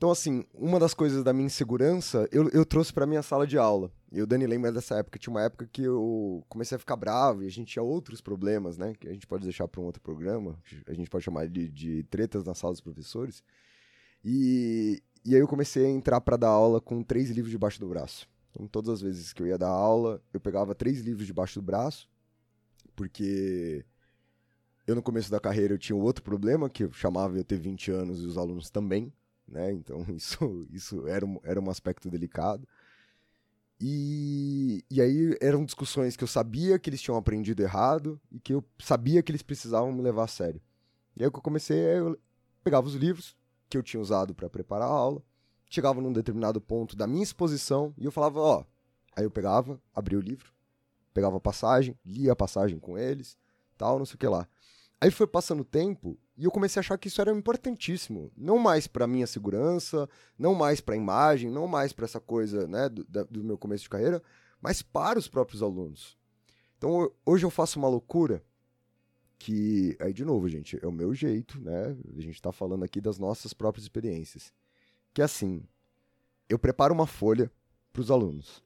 Então, 0.01 0.11
assim, 0.11 0.47
uma 0.55 0.81
das 0.81 0.95
coisas 0.95 1.23
da 1.23 1.31
minha 1.31 1.45
insegurança, 1.45 2.27
eu, 2.33 2.49
eu 2.55 2.65
trouxe 2.65 2.91
para 2.91 3.07
minha 3.07 3.23
sala 3.23 3.47
de 3.47 3.59
aula. 3.59 3.93
E 4.11 4.23
o 4.23 4.27
Dani 4.27 4.47
lembra 4.47 4.73
dessa 4.73 4.95
época. 4.95 5.19
Tinha 5.19 5.31
uma 5.31 5.43
época 5.43 5.69
que 5.71 5.83
eu 5.83 6.43
comecei 6.49 6.75
a 6.75 6.79
ficar 6.79 6.97
bravo 6.97 7.43
e 7.43 7.47
a 7.47 7.51
gente 7.51 7.73
tinha 7.73 7.83
outros 7.83 8.23
problemas, 8.23 8.79
né? 8.79 8.95
Que 8.99 9.09
a 9.09 9.13
gente 9.13 9.27
pode 9.27 9.45
deixar 9.45 9.69
para 9.69 9.79
um 9.79 9.85
outro 9.85 10.01
programa. 10.01 10.59
A 10.87 10.95
gente 10.95 11.11
pode 11.11 11.23
chamar 11.23 11.47
de, 11.49 11.69
de 11.69 12.03
tretas 12.05 12.45
na 12.45 12.55
sala 12.55 12.73
dos 12.73 12.81
professores. 12.81 13.43
E, 14.25 15.03
e 15.23 15.35
aí 15.35 15.41
eu 15.43 15.47
comecei 15.47 15.85
a 15.85 15.91
entrar 15.91 16.23
para 16.23 16.39
dar 16.39 16.49
aula 16.49 16.81
com 16.81 17.03
três 17.03 17.29
livros 17.29 17.51
debaixo 17.51 17.79
do 17.79 17.87
braço. 17.87 18.27
Então, 18.53 18.67
todas 18.67 18.89
as 18.89 19.03
vezes 19.03 19.35
que 19.35 19.43
eu 19.43 19.49
ia 19.49 19.59
dar 19.59 19.69
aula, 19.69 20.23
eu 20.33 20.41
pegava 20.41 20.75
três 20.75 21.03
livros 21.03 21.27
debaixo 21.27 21.61
do 21.61 21.63
braço, 21.63 22.09
porque 22.97 23.85
eu 24.87 24.95
no 24.95 25.03
começo 25.03 25.31
da 25.31 25.39
carreira 25.39 25.75
eu 25.75 25.79
tinha 25.79 25.95
outro 25.95 26.25
problema, 26.25 26.71
que 26.71 26.85
eu 26.85 26.91
chamava 26.91 27.37
eu 27.37 27.45
ter 27.45 27.59
20 27.59 27.91
anos 27.91 28.23
e 28.23 28.25
os 28.25 28.39
alunos 28.39 28.71
também 28.71 29.13
né? 29.51 29.73
Então 29.73 30.05
isso, 30.15 30.67
isso 30.71 31.07
era, 31.07 31.27
um, 31.27 31.41
era 31.43 31.61
um 31.61 31.69
aspecto 31.69 32.09
delicado. 32.09 32.67
E, 33.83 34.85
e 34.91 35.01
aí 35.01 35.37
eram 35.41 35.65
discussões 35.65 36.15
que 36.15 36.23
eu 36.23 36.29
sabia 36.29 36.79
que 36.79 36.91
eles 36.91 37.01
tinham 37.01 37.17
aprendido 37.17 37.63
errado 37.63 38.21
e 38.31 38.39
que 38.39 38.53
eu 38.53 38.63
sabia 38.79 39.23
que 39.23 39.33
eles 39.33 39.43
precisavam 39.43 39.91
me 39.91 40.03
levar 40.03 40.25
a 40.25 40.29
sério. 40.29 40.61
E 41.17 41.23
aí 41.23 41.29
o 41.29 41.33
que 41.33 41.39
eu 41.39 41.43
comecei, 41.43 41.79
eu 41.79 42.19
pegava 42.63 42.87
os 42.87 42.95
livros 42.95 43.35
que 43.69 43.79
eu 43.79 43.83
tinha 43.83 44.01
usado 44.01 44.35
para 44.35 44.51
preparar 44.51 44.89
a 44.89 44.93
aula, 44.93 45.23
chegava 45.69 46.01
num 46.01 46.13
determinado 46.13 46.61
ponto 46.61 46.95
da 46.95 47.07
minha 47.07 47.23
exposição 47.23 47.95
e 47.97 48.05
eu 48.05 48.13
falava, 48.13 48.41
ó, 48.41 48.65
aí 49.17 49.25
eu 49.25 49.31
pegava, 49.31 49.81
abria 49.95 50.19
o 50.19 50.23
livro, 50.23 50.53
pegava 51.15 51.39
a 51.39 51.41
passagem, 51.41 51.99
lia 52.05 52.33
a 52.33 52.37
passagem 52.37 52.79
com 52.79 52.99
eles, 52.99 53.39
tal, 53.79 53.99
não 53.99 54.05
sei 54.05 54.17
o 54.17 54.19
que 54.19 54.27
lá. 54.29 54.47
Aí 55.01 55.11
foi 55.11 55.27
passando 55.27 55.61
o 55.61 55.65
tempo 55.65 56.19
e 56.37 56.45
eu 56.45 56.51
comecei 56.51 56.79
a 56.79 56.83
achar 56.83 56.99
que 56.99 57.09
isso 57.09 57.21
era 57.21 57.33
importantíssimo, 57.33 58.31
não 58.37 58.59
mais 58.59 58.87
para 58.87 59.07
minha 59.07 59.27
segurança, 59.27 60.09
não 60.39 60.55
mais 60.55 60.81
para 60.81 60.95
a 60.95 60.99
imagem, 60.99 61.51
não 61.51 61.67
mais 61.67 61.93
para 61.93 62.05
essa 62.05 62.21
coisa, 62.21 62.67
né, 62.67 62.89
do, 62.89 63.05
do, 63.05 63.43
meu 63.43 63.57
começo 63.57 63.85
de 63.85 63.89
carreira, 63.89 64.23
mas 64.61 64.83
para 64.83 65.19
os 65.19 65.27
próprios 65.27 65.63
alunos. 65.63 66.19
Então 66.77 67.11
hoje 67.25 67.47
eu 67.47 67.51
faço 67.51 67.79
uma 67.79 67.89
loucura 67.89 68.45
que 69.39 69.97
aí 70.01 70.13
de 70.13 70.23
novo, 70.25 70.47
gente, 70.51 70.79
é 70.83 70.87
o 70.87 70.93
meu 70.93 71.15
jeito, 71.15 71.59
né? 71.63 71.97
A 72.17 72.21
gente 72.21 72.35
está 72.35 72.53
falando 72.53 72.85
aqui 72.85 73.01
das 73.01 73.19
nossas 73.19 73.55
próprias 73.55 73.85
experiências. 73.85 74.53
Que 75.15 75.23
é 75.23 75.25
assim, 75.25 75.63
eu 76.47 76.59
preparo 76.59 76.93
uma 76.93 77.07
folha 77.07 77.51
para 77.91 78.03
os 78.03 78.11
alunos. 78.11 78.63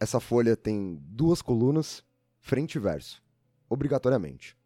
Essa 0.00 0.20
folha 0.20 0.56
tem 0.56 0.98
duas 1.02 1.42
colunas, 1.42 2.02
frente 2.40 2.76
e 2.76 2.78
verso. 2.78 3.22
obrigatoriamente. 3.68 4.56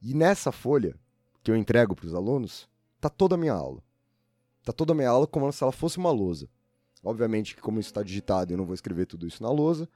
E 0.00 0.14
nessa 0.14 0.52
folha 0.52 0.94
que 1.42 1.50
eu 1.50 1.56
entrego 1.56 1.94
para 1.94 2.06
os 2.06 2.14
alunos, 2.14 2.68
tá 3.00 3.08
toda 3.08 3.34
a 3.34 3.38
minha 3.38 3.52
aula. 3.52 3.82
Tá 4.64 4.72
toda 4.72 4.92
a 4.92 4.94
minha 4.94 5.08
aula 5.08 5.26
como 5.26 5.50
se 5.52 5.62
ela 5.62 5.72
fosse 5.72 5.98
uma 5.98 6.10
lousa. 6.10 6.48
Obviamente 7.02 7.54
que 7.54 7.62
como 7.62 7.80
isso 7.80 7.88
está 7.88 8.02
digitado, 8.02 8.52
eu 8.52 8.58
não 8.58 8.66
vou 8.66 8.74
escrever 8.74 9.06
tudo 9.06 9.26
isso 9.26 9.42
na 9.42 9.50
lousa. 9.50 9.88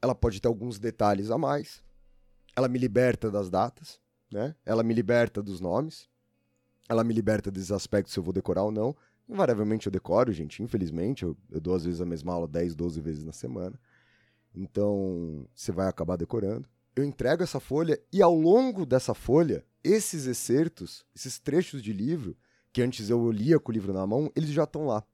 Ela 0.00 0.14
pode 0.14 0.40
ter 0.40 0.48
alguns 0.48 0.78
detalhes 0.78 1.30
a 1.30 1.38
mais. 1.38 1.82
Ela 2.54 2.68
me 2.68 2.78
liberta 2.78 3.30
das 3.30 3.50
datas, 3.50 4.00
né? 4.30 4.54
Ela 4.64 4.82
me 4.82 4.94
liberta 4.94 5.42
dos 5.42 5.60
nomes. 5.60 6.08
Ela 6.88 7.02
me 7.02 7.12
liberta 7.12 7.50
desses 7.50 7.72
aspectos 7.72 8.12
se 8.12 8.18
eu 8.18 8.22
vou 8.22 8.32
decorar 8.32 8.62
ou 8.62 8.70
não. 8.70 8.96
Invariavelmente 9.28 9.86
eu 9.86 9.92
decoro, 9.92 10.32
gente. 10.32 10.62
Infelizmente, 10.62 11.24
eu, 11.24 11.36
eu 11.50 11.60
dou 11.60 11.74
às 11.74 11.84
vezes 11.84 12.00
a 12.00 12.06
mesma 12.06 12.32
aula 12.32 12.46
10, 12.46 12.74
12 12.74 13.00
vezes 13.00 13.24
na 13.24 13.32
semana. 13.32 13.78
Então, 14.54 15.46
você 15.54 15.72
vai 15.72 15.88
acabar 15.88 16.16
decorando. 16.16 16.68
Eu 16.96 17.04
entrego 17.04 17.42
essa 17.42 17.60
folha 17.60 18.00
e 18.10 18.22
ao 18.22 18.34
longo 18.34 18.86
dessa 18.86 19.12
folha, 19.12 19.62
esses 19.84 20.24
excertos, 20.24 21.04
esses 21.14 21.38
trechos 21.38 21.82
de 21.82 21.92
livro, 21.92 22.34
que 22.72 22.80
antes 22.80 23.10
eu 23.10 23.30
lia 23.30 23.60
com 23.60 23.70
o 23.70 23.74
livro 23.74 23.92
na 23.92 24.06
mão, 24.06 24.32
eles 24.34 24.48
já 24.48 24.64
estão 24.64 24.86
lá. 24.86 25.04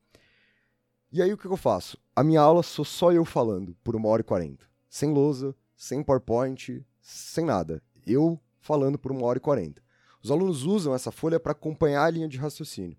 E 1.11 1.21
aí 1.21 1.33
o 1.33 1.37
que 1.37 1.45
eu 1.45 1.57
faço? 1.57 1.99
A 2.15 2.23
minha 2.23 2.41
aula 2.41 2.63
sou 2.63 2.85
só 2.85 3.13
eu 3.13 3.25
falando 3.25 3.77
por 3.83 3.97
uma 3.97 4.09
hora 4.09 4.21
e 4.21 4.25
quarenta. 4.25 4.65
Sem 4.89 5.13
lousa, 5.13 5.57
sem 5.75 6.05
PowerPoint, 6.05 6.87
sem 7.01 7.45
nada. 7.45 7.83
Eu 8.07 8.41
falando 8.61 8.97
por 8.97 9.11
uma 9.11 9.27
hora 9.27 9.39
e 9.39 9.41
quarenta. 9.41 9.83
Os 10.23 10.31
alunos 10.31 10.63
usam 10.63 10.95
essa 10.95 11.11
folha 11.11 11.41
para 11.41 11.51
acompanhar 11.51 12.05
a 12.05 12.11
linha 12.11 12.29
de 12.29 12.39
raciocínio. 12.39 12.97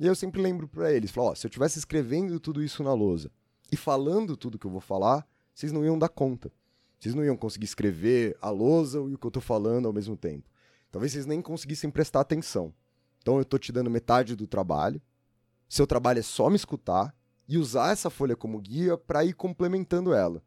E 0.00 0.06
eu 0.06 0.14
sempre 0.14 0.40
lembro 0.40 0.66
para 0.66 0.90
eles, 0.90 1.10
falo, 1.10 1.28
ó, 1.28 1.34
se 1.34 1.46
eu 1.46 1.50
estivesse 1.50 1.78
escrevendo 1.78 2.40
tudo 2.40 2.62
isso 2.62 2.82
na 2.82 2.94
lousa 2.94 3.30
e 3.70 3.76
falando 3.76 4.38
tudo 4.38 4.58
que 4.58 4.66
eu 4.66 4.70
vou 4.70 4.80
falar, 4.80 5.26
vocês 5.54 5.70
não 5.70 5.84
iam 5.84 5.98
dar 5.98 6.08
conta. 6.08 6.50
Vocês 7.02 7.16
não 7.16 7.24
iam 7.24 7.36
conseguir 7.36 7.64
escrever 7.64 8.36
a 8.40 8.48
lousa 8.48 8.98
e 8.98 9.14
o 9.14 9.18
que 9.18 9.26
eu 9.26 9.28
estou 9.28 9.42
falando 9.42 9.86
ao 9.86 9.92
mesmo 9.92 10.16
tempo. 10.16 10.48
Talvez 10.88 11.10
vocês 11.10 11.26
nem 11.26 11.42
conseguissem 11.42 11.90
prestar 11.90 12.20
atenção. 12.20 12.72
Então 13.18 13.34
eu 13.38 13.42
estou 13.42 13.58
te 13.58 13.72
dando 13.72 13.90
metade 13.90 14.36
do 14.36 14.46
trabalho. 14.46 15.02
Seu 15.68 15.84
trabalho 15.84 16.20
é 16.20 16.22
só 16.22 16.48
me 16.48 16.54
escutar 16.54 17.12
e 17.48 17.58
usar 17.58 17.90
essa 17.90 18.08
folha 18.08 18.36
como 18.36 18.60
guia 18.60 18.96
para 18.96 19.24
ir 19.24 19.32
complementando 19.32 20.14
ela. 20.14 20.40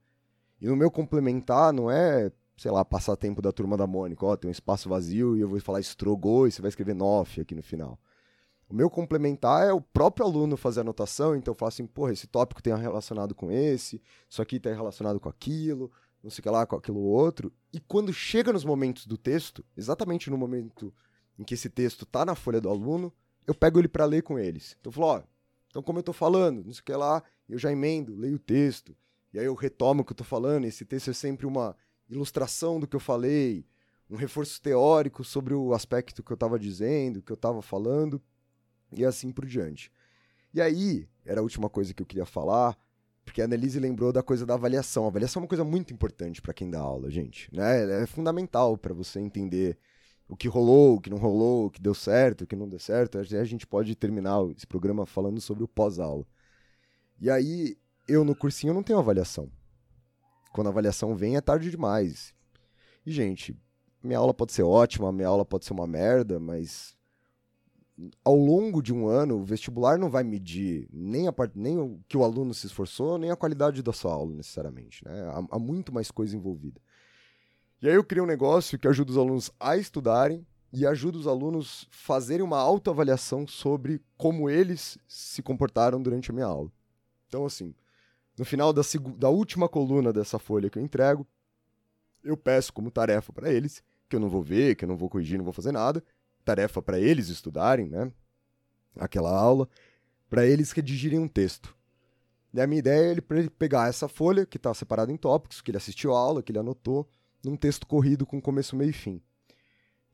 E 0.61 0.65
no 0.65 0.77
meu 0.77 0.89
complementar 0.89 1.73
não 1.73 1.91
é, 1.91 2.31
sei 2.55 2.71
lá, 2.71 2.85
passar 2.85 3.17
tempo 3.17 3.41
da 3.41 3.51
turma 3.51 3.75
da 3.75 3.85
Mônica, 3.85 4.25
ó, 4.25 4.37
tem 4.37 4.47
um 4.47 4.51
espaço 4.53 4.87
vazio 4.87 5.35
e 5.35 5.41
eu 5.41 5.49
vou 5.49 5.59
falar 5.59 5.81
estrogou 5.81 6.47
e 6.47 6.53
você 6.53 6.61
vai 6.61 6.69
escrever 6.69 6.95
nof 6.95 7.41
aqui 7.41 7.53
no 7.53 7.63
final. 7.63 7.99
O 8.69 8.73
meu 8.73 8.89
complementar 8.89 9.67
é 9.67 9.73
o 9.73 9.81
próprio 9.81 10.25
aluno 10.25 10.55
fazer 10.55 10.79
a 10.79 10.83
anotação, 10.83 11.35
então 11.35 11.51
eu 11.51 11.57
falo 11.57 11.67
assim, 11.67 11.85
porra, 11.85 12.13
esse 12.13 12.27
tópico 12.27 12.63
tem 12.63 12.73
relacionado 12.73 13.35
com 13.35 13.51
esse, 13.51 14.01
isso 14.29 14.41
aqui 14.41 14.57
tem 14.57 14.73
relacionado 14.73 15.19
com 15.19 15.27
aquilo, 15.27 15.91
não 16.25 16.31
sei 16.31 16.39
o 16.39 16.43
que 16.43 16.49
lá, 16.49 16.65
com 16.65 16.75
aquilo 16.75 16.99
outro. 16.99 17.53
E 17.71 17.79
quando 17.79 18.11
chega 18.11 18.51
nos 18.51 18.65
momentos 18.65 19.05
do 19.05 19.15
texto, 19.15 19.63
exatamente 19.77 20.27
no 20.31 20.37
momento 20.37 20.91
em 21.37 21.43
que 21.43 21.53
esse 21.53 21.69
texto 21.69 22.01
está 22.01 22.25
na 22.25 22.33
folha 22.33 22.59
do 22.59 22.67
aluno, 22.67 23.13
eu 23.45 23.53
pego 23.53 23.79
ele 23.79 23.87
para 23.87 24.05
ler 24.05 24.23
com 24.23 24.39
eles. 24.39 24.75
Então 24.79 24.89
eu 24.89 24.93
falo, 24.93 25.07
ó, 25.07 25.23
então 25.69 25.83
como 25.83 25.99
eu 25.99 26.01
estou 26.01 26.15
falando, 26.15 26.63
não 26.65 26.73
sei 26.73 26.81
o 26.81 26.83
que 26.83 26.93
lá, 26.93 27.21
eu 27.47 27.59
já 27.59 27.71
emendo, 27.71 28.15
leio 28.15 28.37
o 28.37 28.39
texto, 28.39 28.97
e 29.31 29.37
aí 29.37 29.45
eu 29.45 29.53
retomo 29.53 30.01
o 30.01 30.03
que 30.03 30.13
eu 30.13 30.15
estou 30.15 30.25
falando, 30.25 30.65
esse 30.65 30.83
texto 30.83 31.11
é 31.11 31.13
sempre 31.13 31.45
uma 31.45 31.77
ilustração 32.09 32.79
do 32.79 32.87
que 32.87 32.95
eu 32.95 32.99
falei, 32.99 33.63
um 34.09 34.15
reforço 34.15 34.59
teórico 34.59 35.23
sobre 35.23 35.53
o 35.53 35.75
aspecto 35.75 36.23
que 36.23 36.31
eu 36.31 36.35
estava 36.35 36.57
dizendo, 36.57 37.21
que 37.21 37.31
eu 37.31 37.35
estava 37.35 37.61
falando 37.61 38.19
e 38.91 39.05
assim 39.05 39.31
por 39.31 39.45
diante. 39.45 39.91
E 40.51 40.59
aí, 40.59 41.07
era 41.23 41.39
a 41.39 41.43
última 41.43 41.69
coisa 41.69 41.93
que 41.93 42.01
eu 42.01 42.05
queria 42.05 42.25
falar, 42.25 42.75
porque 43.25 43.41
a 43.41 43.45
Annelise 43.45 43.79
lembrou 43.79 44.13
da 44.13 44.21
coisa 44.21 44.45
da 44.45 44.53
avaliação. 44.53 45.05
A 45.05 45.07
avaliação 45.07 45.41
é 45.41 45.43
uma 45.43 45.49
coisa 45.49 45.63
muito 45.63 45.91
importante 45.91 46.41
para 46.41 46.53
quem 46.53 46.69
dá 46.69 46.79
aula, 46.79 47.09
gente. 47.09 47.53
Né? 47.53 48.03
É 48.03 48.05
fundamental 48.05 48.77
para 48.77 48.93
você 48.93 49.19
entender 49.19 49.77
o 50.29 50.37
que 50.37 50.47
rolou, 50.47 50.95
o 50.95 51.01
que 51.01 51.09
não 51.09 51.17
rolou, 51.17 51.65
o 51.65 51.71
que 51.71 51.81
deu 51.81 51.93
certo, 51.93 52.41
o 52.41 52.47
que 52.47 52.55
não 52.55 52.69
deu 52.69 52.79
certo. 52.79 53.17
A 53.17 53.43
gente 53.43 53.65
pode 53.65 53.95
terminar 53.95 54.39
esse 54.55 54.67
programa 54.67 55.05
falando 55.05 55.41
sobre 55.41 55.63
o 55.63 55.67
pós-aula. 55.67 56.25
E 57.19 57.29
aí, 57.29 57.75
eu 58.07 58.23
no 58.23 58.35
cursinho 58.35 58.73
não 58.73 58.83
tenho 58.83 58.99
avaliação. 58.99 59.51
Quando 60.53 60.67
a 60.67 60.69
avaliação 60.69 61.15
vem, 61.15 61.35
é 61.35 61.41
tarde 61.41 61.69
demais. 61.69 62.33
E, 63.05 63.11
gente, 63.11 63.57
minha 64.03 64.19
aula 64.19 64.33
pode 64.33 64.53
ser 64.53 64.63
ótima, 64.63 65.11
minha 65.11 65.27
aula 65.27 65.43
pode 65.43 65.65
ser 65.65 65.73
uma 65.73 65.87
merda, 65.87 66.39
mas 66.39 66.95
ao 68.23 68.35
longo 68.35 68.81
de 68.81 68.93
um 68.93 69.07
ano, 69.07 69.37
o 69.37 69.43
vestibular 69.43 69.97
não 69.97 70.09
vai 70.09 70.23
medir 70.23 70.87
nem, 70.91 71.27
a 71.27 71.33
part... 71.33 71.53
nem 71.55 71.77
o 71.79 71.99
que 72.07 72.17
o 72.17 72.23
aluno 72.23 72.53
se 72.53 72.67
esforçou, 72.67 73.17
nem 73.17 73.31
a 73.31 73.35
qualidade 73.35 73.81
da 73.81 73.93
sua 73.93 74.13
aula, 74.13 74.33
necessariamente. 74.33 75.03
Né? 75.05 75.21
Há, 75.29 75.55
há, 75.55 75.59
muito 75.59 75.93
mais 75.93 76.11
coisa 76.11 76.35
envolvida. 76.35 76.81
E 77.81 77.87
aí 77.87 77.95
eu 77.95 78.03
criei 78.03 78.23
um 78.23 78.27
negócio 78.27 78.77
que 78.77 78.87
ajuda 78.87 79.11
os 79.11 79.17
alunos 79.17 79.51
a 79.59 79.77
estudarem 79.77 80.45
e 80.73 80.85
ajuda 80.85 81.17
os 81.17 81.27
alunos 81.27 81.87
a 81.89 81.95
fazerem 81.95 82.43
uma 82.43 82.59
autoavaliação 82.59 83.47
sobre 83.47 84.01
como 84.17 84.49
eles 84.49 84.97
se 85.07 85.41
comportaram 85.41 86.01
durante 86.01 86.31
a 86.31 86.33
minha 86.33 86.45
aula. 86.45 86.69
Então, 87.27 87.45
assim, 87.45 87.73
no 88.37 88.43
final 88.43 88.73
da, 88.73 88.81
da 89.17 89.29
última 89.29 89.69
coluna 89.69 90.11
dessa 90.11 90.37
folha 90.37 90.69
que 90.69 90.77
eu 90.77 90.83
entrego, 90.83 91.25
eu 92.23 92.35
peço 92.35 92.73
como 92.73 92.91
tarefa 92.91 93.31
para 93.31 93.51
eles, 93.51 93.81
que 94.09 94.15
eu 94.15 94.19
não 94.19 94.29
vou 94.29 94.41
ver, 94.41 94.75
que 94.75 94.83
eu 94.83 94.89
não 94.89 94.97
vou 94.97 95.09
corrigir, 95.09 95.37
não 95.37 95.45
vou 95.45 95.53
fazer 95.53 95.71
nada, 95.71 96.03
tarefa 96.45 96.81
para 96.81 96.99
eles 96.99 97.27
estudarem, 97.27 97.89
né? 97.89 98.11
Aquela 98.97 99.37
aula, 99.37 99.67
para 100.29 100.45
eles 100.45 100.71
redigirem 100.71 101.19
um 101.19 101.27
texto. 101.27 101.75
E 102.53 102.61
a 102.61 102.67
minha 102.67 102.79
ideia 102.79 103.07
é 103.07 103.11
ele 103.11 103.49
pegar 103.49 103.89
essa 103.89 104.07
folha, 104.07 104.45
que 104.45 104.55
está 104.55 104.73
separada 104.73 105.11
em 105.11 105.17
tópicos, 105.17 105.59
que 105.59 105.71
ele 105.71 105.77
assistiu 105.77 106.15
a 106.15 106.19
aula, 106.19 106.41
que 106.41 106.53
ele 106.53 106.59
anotou, 106.59 107.05
num 107.43 107.57
texto 107.57 107.85
corrido 107.85 108.25
com 108.25 108.41
começo, 108.41 108.77
meio 108.77 108.91
e 108.91 108.93
fim. 108.93 109.21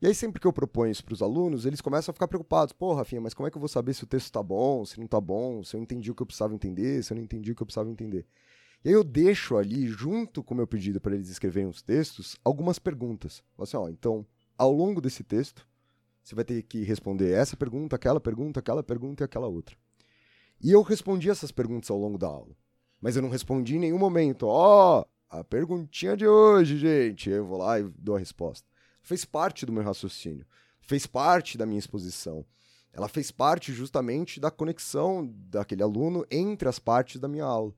E 0.00 0.06
aí, 0.08 0.14
sempre 0.14 0.40
que 0.40 0.46
eu 0.48 0.52
proponho 0.52 0.90
isso 0.90 1.04
para 1.04 1.14
os 1.14 1.22
alunos, 1.22 1.64
eles 1.64 1.80
começam 1.80 2.10
a 2.10 2.12
ficar 2.12 2.26
preocupados. 2.26 2.72
Pô, 2.72 2.92
Rafinha, 2.92 3.20
mas 3.20 3.34
como 3.34 3.46
é 3.46 3.50
que 3.52 3.56
eu 3.56 3.60
vou 3.60 3.68
saber 3.68 3.94
se 3.94 4.02
o 4.02 4.06
texto 4.08 4.26
está 4.26 4.42
bom, 4.42 4.84
se 4.84 4.98
não 4.98 5.04
está 5.04 5.20
bom, 5.20 5.62
se 5.62 5.76
eu 5.76 5.80
entendi 5.80 6.10
o 6.10 6.14
que 6.16 6.22
eu 6.22 6.26
precisava 6.26 6.52
entender, 6.52 7.04
se 7.04 7.12
eu 7.12 7.16
não 7.16 7.22
entendi 7.22 7.52
o 7.52 7.54
que 7.54 7.62
eu 7.62 7.66
precisava 7.66 7.88
entender? 7.88 8.26
E 8.84 8.88
aí 8.88 8.94
eu 8.94 9.04
deixo 9.04 9.56
ali, 9.56 9.86
junto 9.86 10.42
com 10.42 10.54
o 10.54 10.56
meu 10.56 10.66
pedido 10.66 11.00
para 11.00 11.14
eles 11.14 11.28
escreverem 11.28 11.68
os 11.68 11.82
textos, 11.82 12.36
algumas 12.44 12.80
perguntas. 12.80 13.44
Assim, 13.56 13.76
ó, 13.76 13.88
então, 13.88 14.26
ao 14.58 14.72
longo 14.72 15.00
desse 15.00 15.22
texto, 15.22 15.64
você 16.22 16.34
vai 16.34 16.44
ter 16.44 16.62
que 16.62 16.82
responder 16.84 17.32
essa 17.32 17.56
pergunta, 17.56 17.96
aquela 17.96 18.20
pergunta, 18.20 18.60
aquela 18.60 18.82
pergunta 18.82 19.22
e 19.22 19.26
aquela 19.26 19.46
outra. 19.46 19.76
E 20.62 20.70
eu 20.70 20.82
respondi 20.82 21.28
essas 21.28 21.50
perguntas 21.50 21.90
ao 21.90 21.98
longo 21.98 22.16
da 22.16 22.28
aula. 22.28 22.54
Mas 23.00 23.16
eu 23.16 23.22
não 23.22 23.28
respondi 23.28 23.76
em 23.76 23.80
nenhum 23.80 23.98
momento. 23.98 24.46
Ó, 24.46 25.00
oh, 25.00 25.06
a 25.28 25.42
perguntinha 25.42 26.16
de 26.16 26.26
hoje, 26.26 26.78
gente. 26.78 27.28
Eu 27.28 27.44
vou 27.44 27.58
lá 27.58 27.80
e 27.80 27.82
dou 27.98 28.14
a 28.14 28.18
resposta. 28.18 28.68
Fez 29.02 29.24
parte 29.24 29.66
do 29.66 29.72
meu 29.72 29.82
raciocínio. 29.82 30.46
Fez 30.80 31.04
parte 31.04 31.58
da 31.58 31.66
minha 31.66 31.80
exposição. 31.80 32.46
Ela 32.92 33.08
fez 33.08 33.32
parte 33.32 33.72
justamente 33.72 34.38
da 34.38 34.50
conexão 34.50 35.26
daquele 35.48 35.82
aluno 35.82 36.24
entre 36.30 36.68
as 36.68 36.78
partes 36.78 37.20
da 37.20 37.26
minha 37.26 37.44
aula. 37.44 37.74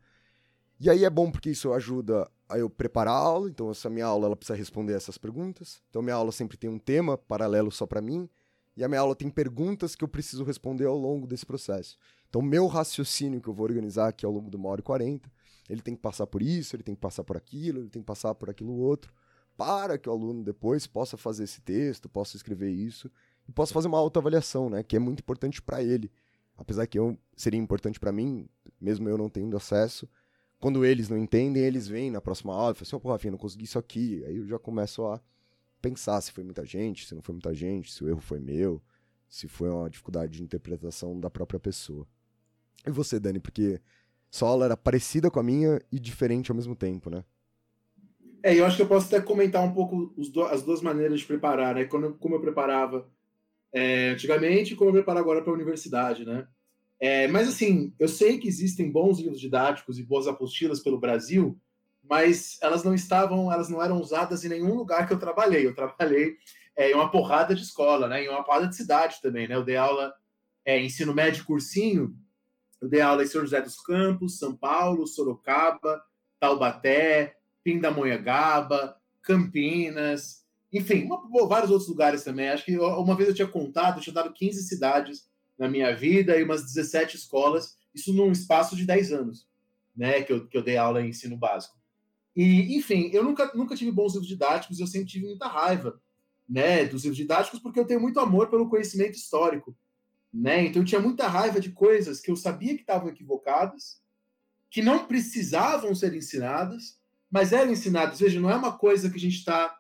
E 0.78 0.90
aí 0.90 1.04
é 1.04 1.10
bom 1.10 1.30
porque 1.30 1.50
isso 1.50 1.72
ajuda 1.72 2.30
a 2.48 2.58
eu 2.58 2.68
preparar 2.68 3.14
a 3.14 3.18
aula, 3.18 3.48
então 3.48 3.70
essa 3.70 3.88
minha 3.88 4.06
aula 4.06 4.26
ela 4.26 4.36
precisa 4.36 4.56
responder 4.56 4.94
essas 4.94 5.16
perguntas. 5.16 5.82
Então 5.90 6.02
minha 6.02 6.14
aula 6.14 6.32
sempre 6.32 6.56
tem 6.56 6.68
um 6.68 6.78
tema 6.78 7.16
paralelo 7.16 7.70
só 7.70 7.86
para 7.86 8.00
mim, 8.00 8.28
e 8.76 8.82
a 8.82 8.88
minha 8.88 9.00
aula 9.00 9.14
tem 9.14 9.30
perguntas 9.30 9.94
que 9.94 10.02
eu 10.04 10.08
preciso 10.08 10.44
responder 10.44 10.86
ao 10.86 10.96
longo 10.96 11.26
desse 11.26 11.46
processo. 11.46 11.96
Então 12.28 12.42
meu 12.42 12.66
raciocínio 12.66 13.40
que 13.40 13.48
eu 13.48 13.54
vou 13.54 13.64
organizar 13.64 14.08
aqui 14.08 14.26
ao 14.26 14.32
longo 14.32 14.50
de 14.50 14.56
uma 14.56 14.68
hora 14.68 14.80
e 14.80 14.84
quarenta, 14.84 15.30
ele 15.68 15.80
tem 15.80 15.94
que 15.94 16.02
passar 16.02 16.26
por 16.26 16.42
isso, 16.42 16.76
ele 16.76 16.82
tem 16.82 16.94
que 16.94 17.00
passar 17.00 17.24
por 17.24 17.36
aquilo, 17.36 17.80
ele 17.80 17.88
tem 17.88 18.02
que 18.02 18.06
passar 18.06 18.34
por 18.34 18.50
aquilo 18.50 18.74
outro, 18.74 19.12
para 19.56 19.96
que 19.96 20.08
o 20.08 20.12
aluno 20.12 20.42
depois 20.42 20.86
possa 20.86 21.16
fazer 21.16 21.44
esse 21.44 21.60
texto, 21.60 22.08
possa 22.08 22.36
escrever 22.36 22.70
isso 22.70 23.10
e 23.48 23.52
possa 23.52 23.72
fazer 23.72 23.88
uma 23.88 23.98
autoavaliação, 23.98 24.68
né, 24.68 24.82
que 24.82 24.96
é 24.96 24.98
muito 24.98 25.20
importante 25.20 25.62
para 25.62 25.82
ele. 25.82 26.10
Apesar 26.56 26.86
que 26.86 26.98
eu 26.98 27.18
seria 27.36 27.58
importante 27.58 27.98
para 27.98 28.12
mim, 28.12 28.48
mesmo 28.80 29.08
eu 29.08 29.16
não 29.16 29.28
tendo 29.28 29.56
acesso, 29.56 30.08
quando 30.64 30.82
eles 30.82 31.10
não 31.10 31.18
entendem, 31.18 31.62
eles 31.62 31.86
vêm 31.86 32.10
na 32.10 32.22
próxima 32.22 32.54
aula 32.54 32.72
e 32.72 32.74
falam 32.74 32.86
assim, 32.88 32.96
oh, 32.96 33.00
pô, 33.00 33.10
Rafinha, 33.10 33.32
não 33.32 33.36
consegui 33.36 33.64
isso 33.64 33.78
aqui. 33.78 34.24
Aí 34.24 34.38
eu 34.38 34.46
já 34.46 34.58
começo 34.58 35.04
a 35.04 35.20
pensar 35.82 36.18
se 36.22 36.32
foi 36.32 36.42
muita 36.42 36.64
gente, 36.64 37.06
se 37.06 37.14
não 37.14 37.20
foi 37.20 37.34
muita 37.34 37.52
gente, 37.52 37.92
se 37.92 38.02
o 38.02 38.08
erro 38.08 38.22
foi 38.22 38.40
meu, 38.40 38.80
se 39.28 39.46
foi 39.46 39.68
uma 39.68 39.90
dificuldade 39.90 40.32
de 40.32 40.42
interpretação 40.42 41.20
da 41.20 41.28
própria 41.28 41.60
pessoa. 41.60 42.06
E 42.86 42.90
você, 42.90 43.20
Dani, 43.20 43.40
porque 43.40 43.78
sua 44.30 44.48
aula 44.48 44.64
era 44.64 44.74
parecida 44.74 45.30
com 45.30 45.38
a 45.38 45.42
minha 45.42 45.82
e 45.92 46.00
diferente 46.00 46.50
ao 46.50 46.56
mesmo 46.56 46.74
tempo, 46.74 47.10
né? 47.10 47.26
É, 48.42 48.58
eu 48.58 48.64
acho 48.64 48.76
que 48.76 48.82
eu 48.84 48.88
posso 48.88 49.14
até 49.14 49.22
comentar 49.22 49.62
um 49.62 49.74
pouco 49.74 50.14
do, 50.16 50.44
as 50.44 50.62
duas 50.62 50.80
maneiras 50.80 51.20
de 51.20 51.26
preparar, 51.26 51.74
né? 51.74 51.84
Quando, 51.84 52.14
como 52.14 52.36
eu 52.36 52.40
preparava 52.40 53.06
é, 53.70 54.12
antigamente 54.12 54.72
e 54.72 54.76
como 54.76 54.88
eu 54.88 54.94
preparo 54.94 55.18
agora 55.18 55.42
para 55.42 55.52
a 55.52 55.54
universidade, 55.54 56.24
né? 56.24 56.48
É, 57.00 57.28
mas, 57.28 57.48
assim, 57.48 57.92
eu 57.98 58.08
sei 58.08 58.38
que 58.38 58.48
existem 58.48 58.90
bons 58.90 59.18
livros 59.18 59.40
didáticos 59.40 59.98
e 59.98 60.02
boas 60.02 60.26
apostilas 60.26 60.80
pelo 60.80 61.00
Brasil, 61.00 61.58
mas 62.08 62.58
elas 62.62 62.84
não 62.84 62.94
estavam, 62.94 63.52
elas 63.52 63.68
não 63.68 63.82
eram 63.82 64.00
usadas 64.00 64.44
em 64.44 64.48
nenhum 64.48 64.74
lugar 64.74 65.06
que 65.06 65.12
eu 65.12 65.18
trabalhei. 65.18 65.66
Eu 65.66 65.74
trabalhei 65.74 66.36
é, 66.76 66.90
em 66.90 66.94
uma 66.94 67.10
porrada 67.10 67.54
de 67.54 67.62
escola, 67.62 68.08
né? 68.08 68.24
Em 68.24 68.28
uma 68.28 68.44
porrada 68.44 68.68
de 68.68 68.76
cidade 68.76 69.20
também, 69.22 69.48
né? 69.48 69.54
Eu 69.54 69.64
dei 69.64 69.76
aula 69.76 70.14
é, 70.64 70.80
ensino 70.80 71.14
médio 71.14 71.44
cursinho, 71.44 72.14
eu 72.80 72.88
dei 72.88 73.00
aula 73.00 73.22
em 73.22 73.26
São 73.26 73.40
José 73.40 73.60
dos 73.60 73.80
Campos, 73.80 74.38
São 74.38 74.54
Paulo, 74.54 75.06
Sorocaba, 75.06 76.02
Taubaté, 76.38 77.36
Pindamonhangaba, 77.62 78.96
Campinas, 79.22 80.44
Enfim, 80.70 81.04
uma, 81.04 81.46
vários 81.46 81.70
outros 81.70 81.88
lugares 81.88 82.22
também. 82.22 82.50
Acho 82.50 82.64
que 82.64 82.78
uma 82.78 83.16
vez 83.16 83.28
eu 83.28 83.34
tinha 83.34 83.48
contado, 83.48 83.98
eu 83.98 84.02
tinha 84.02 84.14
dado 84.14 84.32
15 84.32 84.62
cidades 84.64 85.26
na 85.59 85.68
minha 85.68 85.94
vida 85.94 86.39
e 86.39 86.43
umas 86.43 86.64
17 86.64 87.16
escolas, 87.16 87.76
isso 87.94 88.12
num 88.12 88.32
espaço 88.32 88.74
de 88.74 88.85
10 88.85 89.12
anos, 89.12 89.48
né? 89.97 90.22
Que 90.22 90.32
eu, 90.32 90.47
que 90.47 90.56
eu 90.56 90.62
dei 90.62 90.76
aula 90.76 91.02
em 91.02 91.10
ensino 91.10 91.36
básico. 91.36 91.76
E, 92.36 92.76
enfim, 92.76 93.10
eu 93.12 93.22
nunca, 93.22 93.52
nunca 93.55 93.76
tive 93.76 93.93
bons 93.93 94.12
livros 94.14 94.28
didáticos, 94.28 94.81
eu 94.81 94.86
sempre 94.86 95.09
tive 95.09 95.26
muita 95.26 95.47
raiva 95.47 96.01
né, 96.48 96.85
dos 96.85 97.02
livros 97.02 97.16
didáticos, 97.16 97.60
porque 97.60 97.78
eu 97.78 97.86
tenho 97.86 98.01
muito 98.01 98.20
amor 98.20 98.48
pelo 98.48 98.68
conhecimento 98.68 99.14
histórico. 99.14 99.76
Né? 100.32 100.66
Então 100.66 100.82
eu 100.82 100.86
tinha 100.86 101.01
muita 101.01 101.28
raiva 101.28 101.60
de 101.60 101.70
coisas 101.70 102.20
que 102.20 102.31
eu 102.31 102.36
sabia 102.36 102.74
que 102.74 102.81
estavam 102.81 103.09
equivocadas, 103.09 104.02
que 104.68 104.82
não 104.82 105.06
precisavam 105.06 105.94
ser 105.94 106.12
ensinadas, 106.14 106.98
mas 107.31 107.52
eram 107.52 107.70
ensinadas. 107.70 108.18
Veja, 108.18 108.40
não 108.40 108.51
é 108.51 108.56
uma 108.56 108.76
coisa 108.76 109.09
que 109.09 109.16
a 109.16 109.20
gente 109.20 109.39
está 109.39 109.76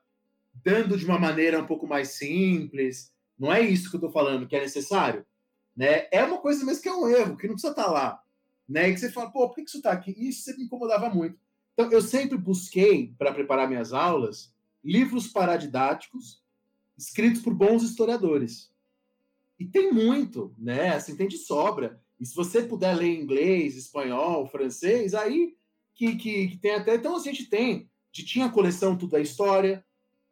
dando 0.64 0.96
de 0.96 1.04
uma 1.04 1.18
maneira 1.18 1.60
um 1.60 1.66
pouco 1.66 1.86
mais 1.86 2.10
simples. 2.10 3.12
Não 3.36 3.52
é 3.52 3.60
isso 3.60 3.90
que 3.90 3.96
eu 3.96 3.98
estou 3.98 4.12
falando 4.12 4.46
que 4.46 4.54
é 4.54 4.60
necessário. 4.60 5.26
Né? 5.76 6.06
É 6.10 6.24
uma 6.24 6.38
coisa 6.38 6.64
mesmo 6.64 6.82
que 6.82 6.88
é 6.88 6.94
um 6.94 7.08
erro, 7.08 7.36
que 7.36 7.46
não 7.46 7.54
precisa 7.54 7.72
estar 7.72 7.84
tá 7.84 7.90
lá. 7.90 8.22
Né? 8.68 8.88
E 8.88 8.94
que 8.94 9.00
você 9.00 9.10
fala, 9.10 9.30
pô, 9.30 9.48
por 9.48 9.56
que 9.56 9.62
isso 9.62 9.78
está 9.78 9.92
aqui? 9.92 10.14
Isso 10.16 10.42
sempre 10.42 10.60
me 10.60 10.66
incomodava 10.66 11.08
muito. 11.08 11.38
Então, 11.72 11.90
eu 11.90 12.00
sempre 12.00 12.38
busquei, 12.38 13.14
para 13.18 13.32
preparar 13.32 13.68
minhas 13.68 13.92
aulas, 13.92 14.54
livros 14.82 15.26
paradidáticos 15.26 16.44
escritos 16.96 17.42
por 17.42 17.54
bons 17.54 17.82
historiadores. 17.82 18.72
E 19.58 19.64
tem 19.64 19.92
muito, 19.92 20.54
né? 20.58 20.94
Assim, 20.94 21.16
tem 21.16 21.28
de 21.28 21.38
sobra. 21.38 22.00
E 22.18 22.26
se 22.26 22.34
você 22.34 22.62
puder 22.62 22.94
ler 22.94 23.20
inglês, 23.20 23.76
espanhol, 23.76 24.46
francês, 24.46 25.14
aí 25.14 25.56
que, 25.94 26.16
que, 26.16 26.48
que 26.48 26.56
tem 26.58 26.72
até. 26.72 26.94
Então 26.94 27.16
a 27.16 27.20
gente 27.20 27.46
tem. 27.46 27.88
De, 28.12 28.24
tinha 28.24 28.46
a 28.46 28.52
coleção 28.52 28.96
Tudo 28.96 29.12
da 29.12 29.20
História, 29.20 29.84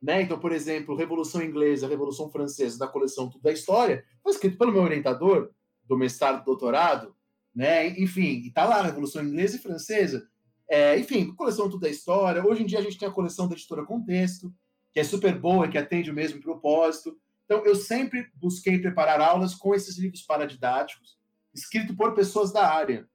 né? 0.02 0.22
Então, 0.22 0.38
por 0.38 0.50
exemplo, 0.50 0.96
Revolução 0.96 1.40
Inglesa, 1.40 1.86
Revolução 1.86 2.28
Francesa, 2.28 2.78
da 2.78 2.88
coleção 2.88 3.30
Tudo 3.30 3.42
da 3.42 3.52
História, 3.52 4.04
foi 4.22 4.32
escrito 4.32 4.58
pelo 4.58 4.72
meu 4.72 4.82
orientador 4.82 5.52
do 5.84 5.96
mestrado, 5.96 6.44
doutorado, 6.44 7.14
né? 7.54 7.88
Enfim, 8.00 8.42
e 8.44 8.50
tá 8.50 8.64
lá, 8.64 8.82
Revolução 8.82 9.22
Inglesa 9.22 9.56
e 9.56 9.60
Francesa. 9.60 10.28
É, 10.68 10.98
enfim, 10.98 11.32
coleção 11.34 11.70
Tudo 11.70 11.82
da 11.82 11.88
História. 11.88 12.44
Hoje 12.44 12.62
em 12.62 12.66
dia 12.66 12.80
a 12.80 12.82
gente 12.82 12.98
tem 12.98 13.06
a 13.06 13.12
coleção 13.12 13.46
da 13.46 13.54
editora 13.54 13.84
Contexto, 13.84 14.52
que 14.92 14.98
é 14.98 15.04
super 15.04 15.38
boa, 15.38 15.68
que 15.68 15.78
atende 15.78 16.10
o 16.10 16.14
mesmo 16.14 16.40
propósito. 16.40 17.16
Então, 17.44 17.64
eu 17.64 17.76
sempre 17.76 18.28
busquei 18.34 18.78
preparar 18.78 19.20
aulas 19.20 19.54
com 19.54 19.74
esses 19.74 19.98
livros 19.98 20.22
paradidáticos, 20.22 21.18
escritos 21.54 21.94
por 21.94 22.14
pessoas 22.14 22.52
da 22.52 22.66
área. 22.66 23.06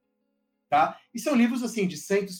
Tá? 0.69 0.97
E 1.13 1.19
são 1.19 1.35
livros 1.35 1.63
assim, 1.63 1.87
de 1.87 1.97
cento, 1.97 2.31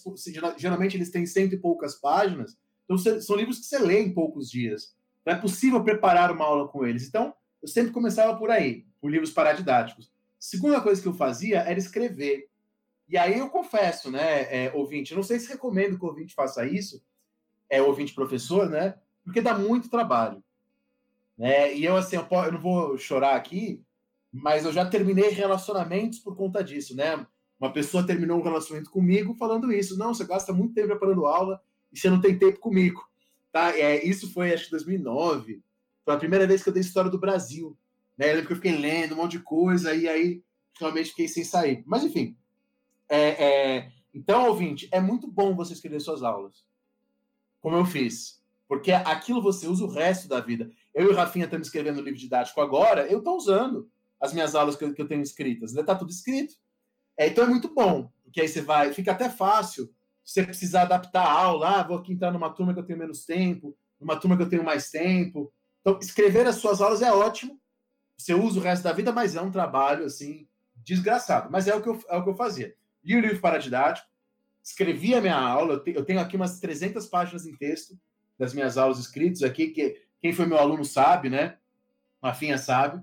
geralmente 0.58 0.96
eles 0.96 1.10
têm 1.10 1.26
cento 1.26 1.56
e 1.56 1.58
poucas 1.58 1.96
páginas, 1.96 2.58
então 2.88 3.22
são 3.22 3.36
livros 3.36 3.60
que 3.60 3.66
você 3.66 3.80
lê 3.80 4.02
em 4.02 4.14
poucos 4.14 4.50
dias. 4.50 4.96
Não 5.26 5.34
é 5.34 5.36
possível 5.36 5.84
preparar 5.84 6.32
uma 6.32 6.46
aula 6.46 6.68
com 6.68 6.86
eles. 6.86 7.08
Então, 7.08 7.34
eu 7.62 7.68
sempre 7.68 7.92
começava 7.92 8.38
por 8.38 8.50
aí, 8.50 8.86
por 9.02 9.12
livros 9.12 9.32
paradidáticos. 9.32 10.12
Segunda 10.40 10.80
coisa 10.80 11.02
que 11.02 11.08
eu 11.08 11.14
fazia 11.14 11.60
era 11.60 11.78
escrever. 11.78 12.50
E 13.10 13.18
aí 13.18 13.38
eu 13.38 13.50
confesso, 13.50 14.10
né, 14.10 14.44
é, 14.44 14.72
ouvinte, 14.74 15.16
não 15.16 15.24
sei 15.24 15.40
se 15.40 15.50
recomendo 15.50 15.98
que 15.98 16.06
o 16.06 16.08
ouvinte 16.08 16.34
faça 16.34 16.66
isso, 16.66 17.02
é 17.70 17.82
ouvinte 17.82 18.14
professor, 18.14 18.70
né? 18.70 18.96
porque 19.28 19.42
dá 19.42 19.58
muito 19.58 19.90
trabalho. 19.90 20.42
Né? 21.38 21.76
E 21.76 21.84
eu, 21.84 21.98
assim, 21.98 22.16
eu, 22.16 22.26
eu 22.32 22.52
não 22.54 22.62
vou 22.62 22.98
chorar 22.98 23.36
aqui, 23.36 23.84
mas 24.32 24.64
eu 24.64 24.72
já 24.72 24.86
terminei 24.86 25.30
relacionamentos 25.30 26.20
por 26.20 26.34
conta 26.34 26.64
disso, 26.64 26.96
né? 26.96 27.28
Uma 27.60 27.74
pessoa 27.74 28.06
terminou 28.06 28.40
um 28.40 28.44
relacionamento 28.44 28.90
comigo 28.90 29.34
falando 29.34 29.72
isso. 29.72 29.98
Não, 29.98 30.14
você 30.14 30.26
gasta 30.26 30.54
muito 30.54 30.74
tempo 30.74 30.88
preparando 30.88 31.26
aula 31.26 31.62
você 32.00 32.10
não 32.10 32.22
tem 32.22 32.38
tempo 32.38 32.60
comigo. 32.60 33.08
Tá? 33.52 33.78
É, 33.78 34.06
isso 34.06 34.32
foi, 34.32 34.54
acho 34.54 34.66
que 34.66 34.72
2009. 34.72 35.62
Foi 36.04 36.14
a 36.14 36.18
primeira 36.18 36.48
vez 36.48 36.64
que 36.64 36.70
eu 36.70 36.74
dei 36.74 36.82
história 36.82 37.10
do 37.10 37.20
Brasil. 37.20 37.78
Né? 38.18 38.30
Eu 38.30 38.36
lembro 38.36 38.48
que 38.48 38.54
eu 38.54 38.58
fiquei 38.58 38.78
lendo 38.78 39.14
um 39.14 39.18
monte 39.18 39.32
de 39.32 39.44
coisa 39.44 39.94
e 39.94 40.08
aí 40.08 40.44
realmente 40.80 41.10
fiquei 41.10 41.28
sem 41.28 41.44
sair. 41.44 41.84
Mas, 41.86 42.04
enfim. 42.04 42.38
É, 43.10 43.46
é... 43.78 43.92
Então, 44.14 44.48
ouvinte, 44.48 44.88
é 44.92 45.00
muito 45.00 45.28
bom 45.28 45.56
você 45.56 45.74
escrever 45.74 46.00
suas 46.00 46.24
aulas. 46.24 46.66
Como 47.62 47.76
eu 47.76 47.86
fiz. 47.86 48.42
Porque 48.68 48.92
aquilo 48.92 49.42
você 49.42 49.68
usa 49.68 49.86
o 49.86 49.90
resto 49.90 50.28
da 50.28 50.40
vida. 50.40 50.70
Eu 50.94 51.06
e 51.06 51.10
o 51.10 51.16
Rafinha 51.16 51.46
estamos 51.46 51.68
escrevendo 51.68 52.02
livro 52.02 52.20
didático 52.20 52.60
agora, 52.60 53.08
eu 53.08 53.20
estou 53.20 53.38
usando 53.38 53.90
as 54.20 54.34
minhas 54.34 54.56
aulas 54.56 54.76
que 54.76 54.84
eu, 54.84 54.94
que 54.94 55.02
eu 55.02 55.08
tenho 55.08 55.22
escritas. 55.22 55.76
Está 55.76 55.96
tudo 55.96 56.12
escrito. 56.12 56.56
É, 57.16 57.28
então 57.28 57.44
é 57.44 57.48
muito 57.48 57.74
bom, 57.74 58.12
porque 58.24 58.42
aí 58.42 58.48
você 58.48 58.62
vai, 58.62 58.94
fica 58.94 59.12
até 59.12 59.30
fácil 59.30 59.92
você 60.28 60.44
precisar 60.44 60.82
adaptar 60.82 61.24
a 61.24 61.32
aula. 61.32 61.80
Ah, 61.80 61.84
vou 61.84 61.98
aqui 61.98 62.12
entrar 62.12 62.32
numa 62.32 62.50
turma 62.50 62.74
que 62.74 62.80
eu 62.80 62.86
tenho 62.86 63.00
menos 63.00 63.24
tempo, 63.26 63.78
numa 64.00 64.20
turma 64.20 64.36
que 64.36 64.44
eu 64.44 64.50
tenho 64.50 64.64
mais 64.64 64.90
tempo. 64.90 65.54
Então, 65.80 65.98
escrever 66.02 66.46
as 66.46 66.56
suas 66.56 66.82
aulas 66.82 67.02
é 67.02 67.10
ótimo. 67.12 67.58
Você 68.18 68.34
usa 68.34 68.60
o 68.60 68.62
resto 68.62 68.84
da 68.84 68.92
vida, 68.92 69.14
mas 69.14 69.38
é 69.38 69.42
um 69.42 69.52
trabalho 69.52 70.04
assim 70.04 70.46
desgraçado. 70.76 71.50
Mas 71.50 71.68
é 71.68 71.74
o 71.74 71.82
que 71.82 71.88
eu, 71.88 72.04
é 72.10 72.18
o 72.18 72.24
que 72.24 72.30
eu 72.30 72.36
fazia. 72.36 72.76
Li 73.02 73.16
o 73.16 73.22
livro 73.22 73.40
paradidático, 73.40 74.06
escrevi 74.62 75.16
a 75.16 75.22
minha 75.22 75.38
aula. 75.38 75.82
Eu 75.86 76.04
tenho 76.04 76.20
aqui 76.20 76.36
umas 76.36 76.60
300 76.60 77.06
páginas 77.06 77.46
em 77.46 77.56
texto 77.56 77.98
das 78.38 78.54
minhas 78.54 78.78
aulas 78.78 79.00
escritas 79.00 79.44
aqui, 79.44 79.68
que 79.70 80.02
quem 80.20 80.34
foi 80.34 80.46
meu 80.46 80.58
aluno 80.58 80.84
sabe, 80.84 81.30
né? 81.30 81.58
Rafinha 82.22 82.58
sabe. 82.58 83.02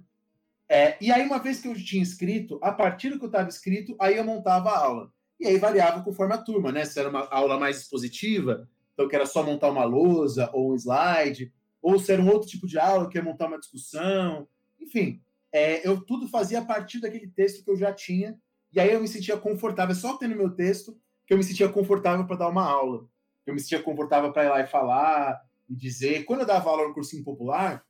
É, 0.69 0.97
e 1.01 1.11
aí, 1.11 1.27
uma 1.27 1.39
vez 1.39 1.61
que 1.61 1.69
eu 1.69 1.75
tinha 1.75 2.03
escrito, 2.03 2.59
a 2.63 2.71
partir 2.71 3.09
do 3.09 3.19
que 3.19 3.25
eu 3.25 3.29
estava 3.29 3.49
escrito, 3.49 3.97
aí 3.99 4.17
eu 4.17 4.25
montava 4.25 4.71
a 4.71 4.79
aula. 4.79 5.14
E 5.41 5.47
aí 5.47 5.59
variava 5.59 6.03
conforme 6.03 6.35
a 6.35 6.39
turma, 6.39 6.71
né? 6.73 6.85
Se 6.85 6.99
era 6.99 7.09
uma 7.09 7.27
aula 7.29 7.59
mais 7.59 7.79
expositiva, 7.83 8.69
então 8.93 9.09
que 9.09 9.17
era 9.17 9.27
só 9.27 9.43
montar 9.43 9.71
uma 9.71 9.85
lousa 9.85 10.51
ou 10.53 10.73
um 10.73 10.77
slide, 10.77 11.53
ou 11.83 11.99
se 11.99 12.13
era 12.13 12.23
um 12.23 12.29
outro 12.29 12.49
tipo 12.49 12.67
de 12.67 12.79
aula, 12.79 13.09
que 13.09 13.19
ia 13.19 13.25
montar 13.25 13.47
uma 13.47 13.59
discussão. 13.59 14.49
Enfim, 14.81 15.21
é, 15.53 15.87
eu 15.87 16.01
tudo 16.01 16.29
fazia 16.29 16.61
a 16.61 16.65
partir 16.65 17.01
daquele 17.01 17.29
texto 17.29 17.65
que 17.65 17.71
eu 17.71 17.77
já 17.77 17.93
tinha, 17.93 18.39
e 18.73 18.81
aí 18.81 18.93
eu 18.93 19.01
me 19.01 19.09
sentia 19.09 19.37
confortável, 19.37 19.95
só 19.95 20.17
tendo 20.17 20.37
meu 20.37 20.51
texto, 20.51 20.99
que 21.27 21.33
eu 21.33 21.39
me 21.39 21.45
sentia 21.45 21.69
confortável 21.69 22.27
para 22.27 22.37
dar 22.37 22.49
uma 22.49 22.65
aula 22.65 23.09
eu 23.47 23.55
me 23.55 23.61
sentia 23.61 23.83
confortável 23.83 24.33
para 24.33 24.45
ir 24.45 24.49
lá 24.49 24.61
e 24.61 24.67
falar 24.67 25.41
e 25.69 25.75
dizer. 25.75 26.25
Quando 26.25 26.41
eu 26.41 26.47
dava 26.47 26.71
aula 26.71 26.89
no 26.89 26.95
cursinho 26.95 27.25
popular, 27.25 27.85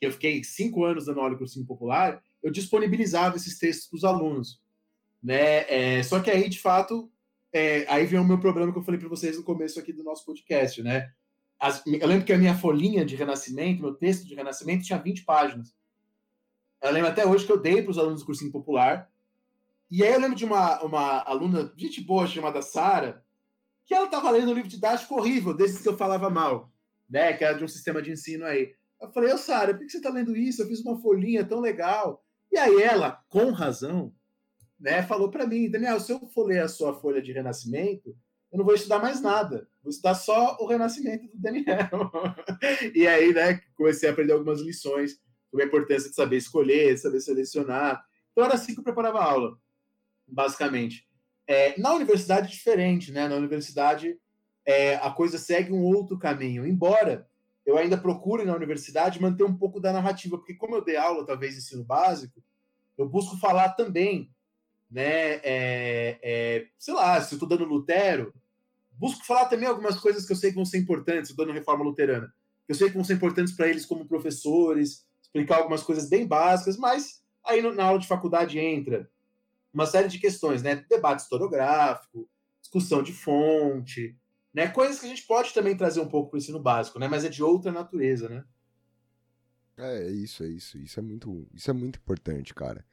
que 0.00 0.06
eu 0.06 0.12
fiquei 0.12 0.42
cinco 0.42 0.84
anos 0.84 1.06
dando 1.06 1.20
aula 1.20 1.32
no 1.32 1.38
cursinho 1.38 1.66
popular, 1.66 2.22
eu 2.42 2.50
disponibilizava 2.50 3.36
esses 3.36 3.58
textos 3.58 3.88
para 3.88 3.96
os 3.96 4.04
alunos. 4.04 4.60
Né? 5.26 5.66
É, 5.68 6.02
só 6.04 6.20
que 6.20 6.30
aí, 6.30 6.48
de 6.48 6.60
fato, 6.60 7.10
é, 7.52 7.84
aí 7.88 8.06
vem 8.06 8.20
o 8.20 8.24
meu 8.24 8.38
problema 8.38 8.70
que 8.70 8.78
eu 8.78 8.84
falei 8.84 9.00
para 9.00 9.08
vocês 9.08 9.36
no 9.36 9.42
começo 9.42 9.76
aqui 9.76 9.92
do 9.92 10.04
nosso 10.04 10.24
podcast, 10.24 10.80
né? 10.84 11.10
As, 11.58 11.84
eu 11.84 12.06
lembro 12.06 12.24
que 12.24 12.32
a 12.32 12.38
minha 12.38 12.56
folhinha 12.56 13.04
de 13.04 13.16
renascimento, 13.16 13.82
meu 13.82 13.92
texto 13.92 14.24
de 14.24 14.36
renascimento, 14.36 14.84
tinha 14.84 15.00
20 15.00 15.24
páginas. 15.24 15.74
Eu 16.80 16.92
lembro 16.92 17.10
até 17.10 17.26
hoje 17.26 17.44
que 17.44 17.50
eu 17.50 17.60
dei 17.60 17.82
para 17.82 17.90
os 17.90 17.98
alunos 17.98 18.20
do 18.20 18.26
cursinho 18.26 18.52
popular. 18.52 19.10
E 19.90 20.04
aí 20.04 20.12
eu 20.12 20.20
lembro 20.20 20.36
de 20.36 20.44
uma, 20.44 20.80
uma 20.84 21.22
aluna, 21.22 21.72
gente 21.76 22.00
boa, 22.00 22.28
chamada 22.28 22.62
Sara, 22.62 23.24
que 23.84 23.94
ela 23.94 24.04
estava 24.04 24.30
lendo 24.30 24.52
um 24.52 24.54
livro 24.54 24.70
didático 24.70 25.16
horrível, 25.16 25.52
desses 25.52 25.82
que 25.82 25.88
eu 25.88 25.96
falava 25.96 26.30
mal, 26.30 26.72
né? 27.10 27.32
Que 27.32 27.42
era 27.42 27.58
de 27.58 27.64
um 27.64 27.68
sistema 27.68 28.00
de 28.00 28.12
ensino 28.12 28.44
aí. 28.44 28.72
Eu 29.00 29.10
falei, 29.10 29.32
ô 29.32 29.38
Sara, 29.38 29.74
por 29.74 29.84
que 29.84 29.90
você 29.90 29.96
está 29.96 30.10
lendo 30.10 30.36
isso? 30.36 30.62
Eu 30.62 30.68
fiz 30.68 30.80
uma 30.82 31.00
folhinha 31.00 31.44
tão 31.44 31.58
legal. 31.58 32.24
E 32.52 32.56
aí 32.56 32.80
ela, 32.80 33.24
com 33.28 33.50
razão, 33.50 34.14
né, 34.78 35.02
falou 35.02 35.30
para 35.30 35.46
mim, 35.46 35.70
Daniel, 35.70 35.98
se 36.00 36.12
eu 36.12 36.20
for 36.28 36.46
ler 36.46 36.62
a 36.62 36.68
sua 36.68 36.94
folha 36.94 37.22
de 37.22 37.32
renascimento, 37.32 38.16
eu 38.52 38.58
não 38.58 38.64
vou 38.64 38.74
estudar 38.74 38.98
mais 38.98 39.20
nada. 39.20 39.68
Vou 39.82 39.90
estudar 39.90 40.14
só 40.14 40.56
o 40.60 40.66
renascimento 40.66 41.26
do 41.28 41.38
Daniel. 41.38 42.10
e 42.94 43.06
aí, 43.06 43.32
né, 43.32 43.60
comecei 43.74 44.08
a 44.08 44.12
aprender 44.12 44.32
algumas 44.32 44.60
lições 44.60 45.18
sobre 45.50 45.64
a 45.64 45.66
importância 45.66 46.10
de 46.10 46.14
saber 46.14 46.36
escolher, 46.36 46.96
saber 46.98 47.20
selecionar. 47.20 48.04
Então 48.32 48.44
era 48.44 48.54
assim 48.54 48.74
que 48.74 48.80
eu 48.80 48.84
preparava 48.84 49.18
a 49.18 49.24
aula, 49.24 49.58
basicamente. 50.26 51.06
É, 51.46 51.78
na 51.80 51.94
universidade, 51.94 52.50
diferente, 52.50 53.12
né? 53.12 53.28
Na 53.28 53.36
universidade, 53.36 54.18
é, 54.64 54.96
a 54.96 55.10
coisa 55.10 55.38
segue 55.38 55.72
um 55.72 55.82
outro 55.82 56.18
caminho. 56.18 56.66
Embora 56.66 57.28
eu 57.64 57.76
ainda 57.76 57.96
procure 57.96 58.44
na 58.44 58.54
universidade 58.54 59.20
manter 59.20 59.44
um 59.44 59.56
pouco 59.56 59.80
da 59.80 59.92
narrativa, 59.92 60.36
porque 60.36 60.54
como 60.54 60.76
eu 60.76 60.84
dei 60.84 60.96
aula, 60.96 61.26
talvez 61.26 61.56
ensino 61.56 61.84
básico, 61.84 62.42
eu 62.98 63.08
busco 63.08 63.36
falar 63.38 63.70
também, 63.70 64.30
né? 64.90 65.40
É, 65.42 66.18
é, 66.22 66.66
sei 66.78 66.94
lá, 66.94 67.20
se 67.20 67.34
eu 67.34 67.36
estou 67.36 67.48
dando 67.48 67.64
Lutero, 67.64 68.32
busco 68.92 69.24
falar 69.24 69.46
também 69.46 69.68
algumas 69.68 69.98
coisas 69.98 70.26
que 70.26 70.32
eu 70.32 70.36
sei 70.36 70.50
que 70.50 70.56
vão 70.56 70.64
ser 70.64 70.78
importantes, 70.78 71.34
dando 71.34 71.52
reforma 71.52 71.84
luterana, 71.84 72.32
que 72.66 72.72
eu 72.72 72.76
sei 72.76 72.88
que 72.88 72.94
vão 72.94 73.04
ser 73.04 73.14
importantes 73.14 73.54
para 73.54 73.68
eles 73.68 73.84
como 73.84 74.06
professores, 74.06 75.06
explicar 75.22 75.58
algumas 75.58 75.82
coisas 75.82 76.08
bem 76.08 76.26
básicas, 76.26 76.76
mas 76.76 77.22
aí 77.44 77.62
na 77.62 77.84
aula 77.84 77.98
de 77.98 78.06
faculdade 78.06 78.58
entra 78.58 79.10
uma 79.72 79.86
série 79.86 80.08
de 80.08 80.18
questões, 80.18 80.62
né? 80.62 80.76
Debate 80.88 81.22
historiográfico, 81.22 82.28
discussão 82.62 83.02
de 83.02 83.12
fonte, 83.12 84.16
né? 84.54 84.68
Coisas 84.68 84.98
que 84.98 85.04
a 85.04 85.08
gente 85.08 85.26
pode 85.26 85.52
também 85.52 85.76
trazer 85.76 86.00
um 86.00 86.08
pouco 86.08 86.30
para 86.30 86.36
o 86.36 86.38
ensino 86.38 86.58
básico, 86.58 86.98
né? 86.98 87.08
Mas 87.08 87.24
é 87.24 87.28
de 87.28 87.42
outra 87.42 87.70
natureza, 87.70 88.28
né? 88.28 88.44
É, 89.76 90.06
é 90.06 90.10
isso, 90.10 90.42
é 90.42 90.48
isso. 90.48 90.78
Isso 90.78 90.98
é 90.98 91.02
muito, 91.02 91.46
isso 91.52 91.70
é 91.70 91.74
muito 91.74 91.98
importante, 91.98 92.54
cara. 92.54 92.84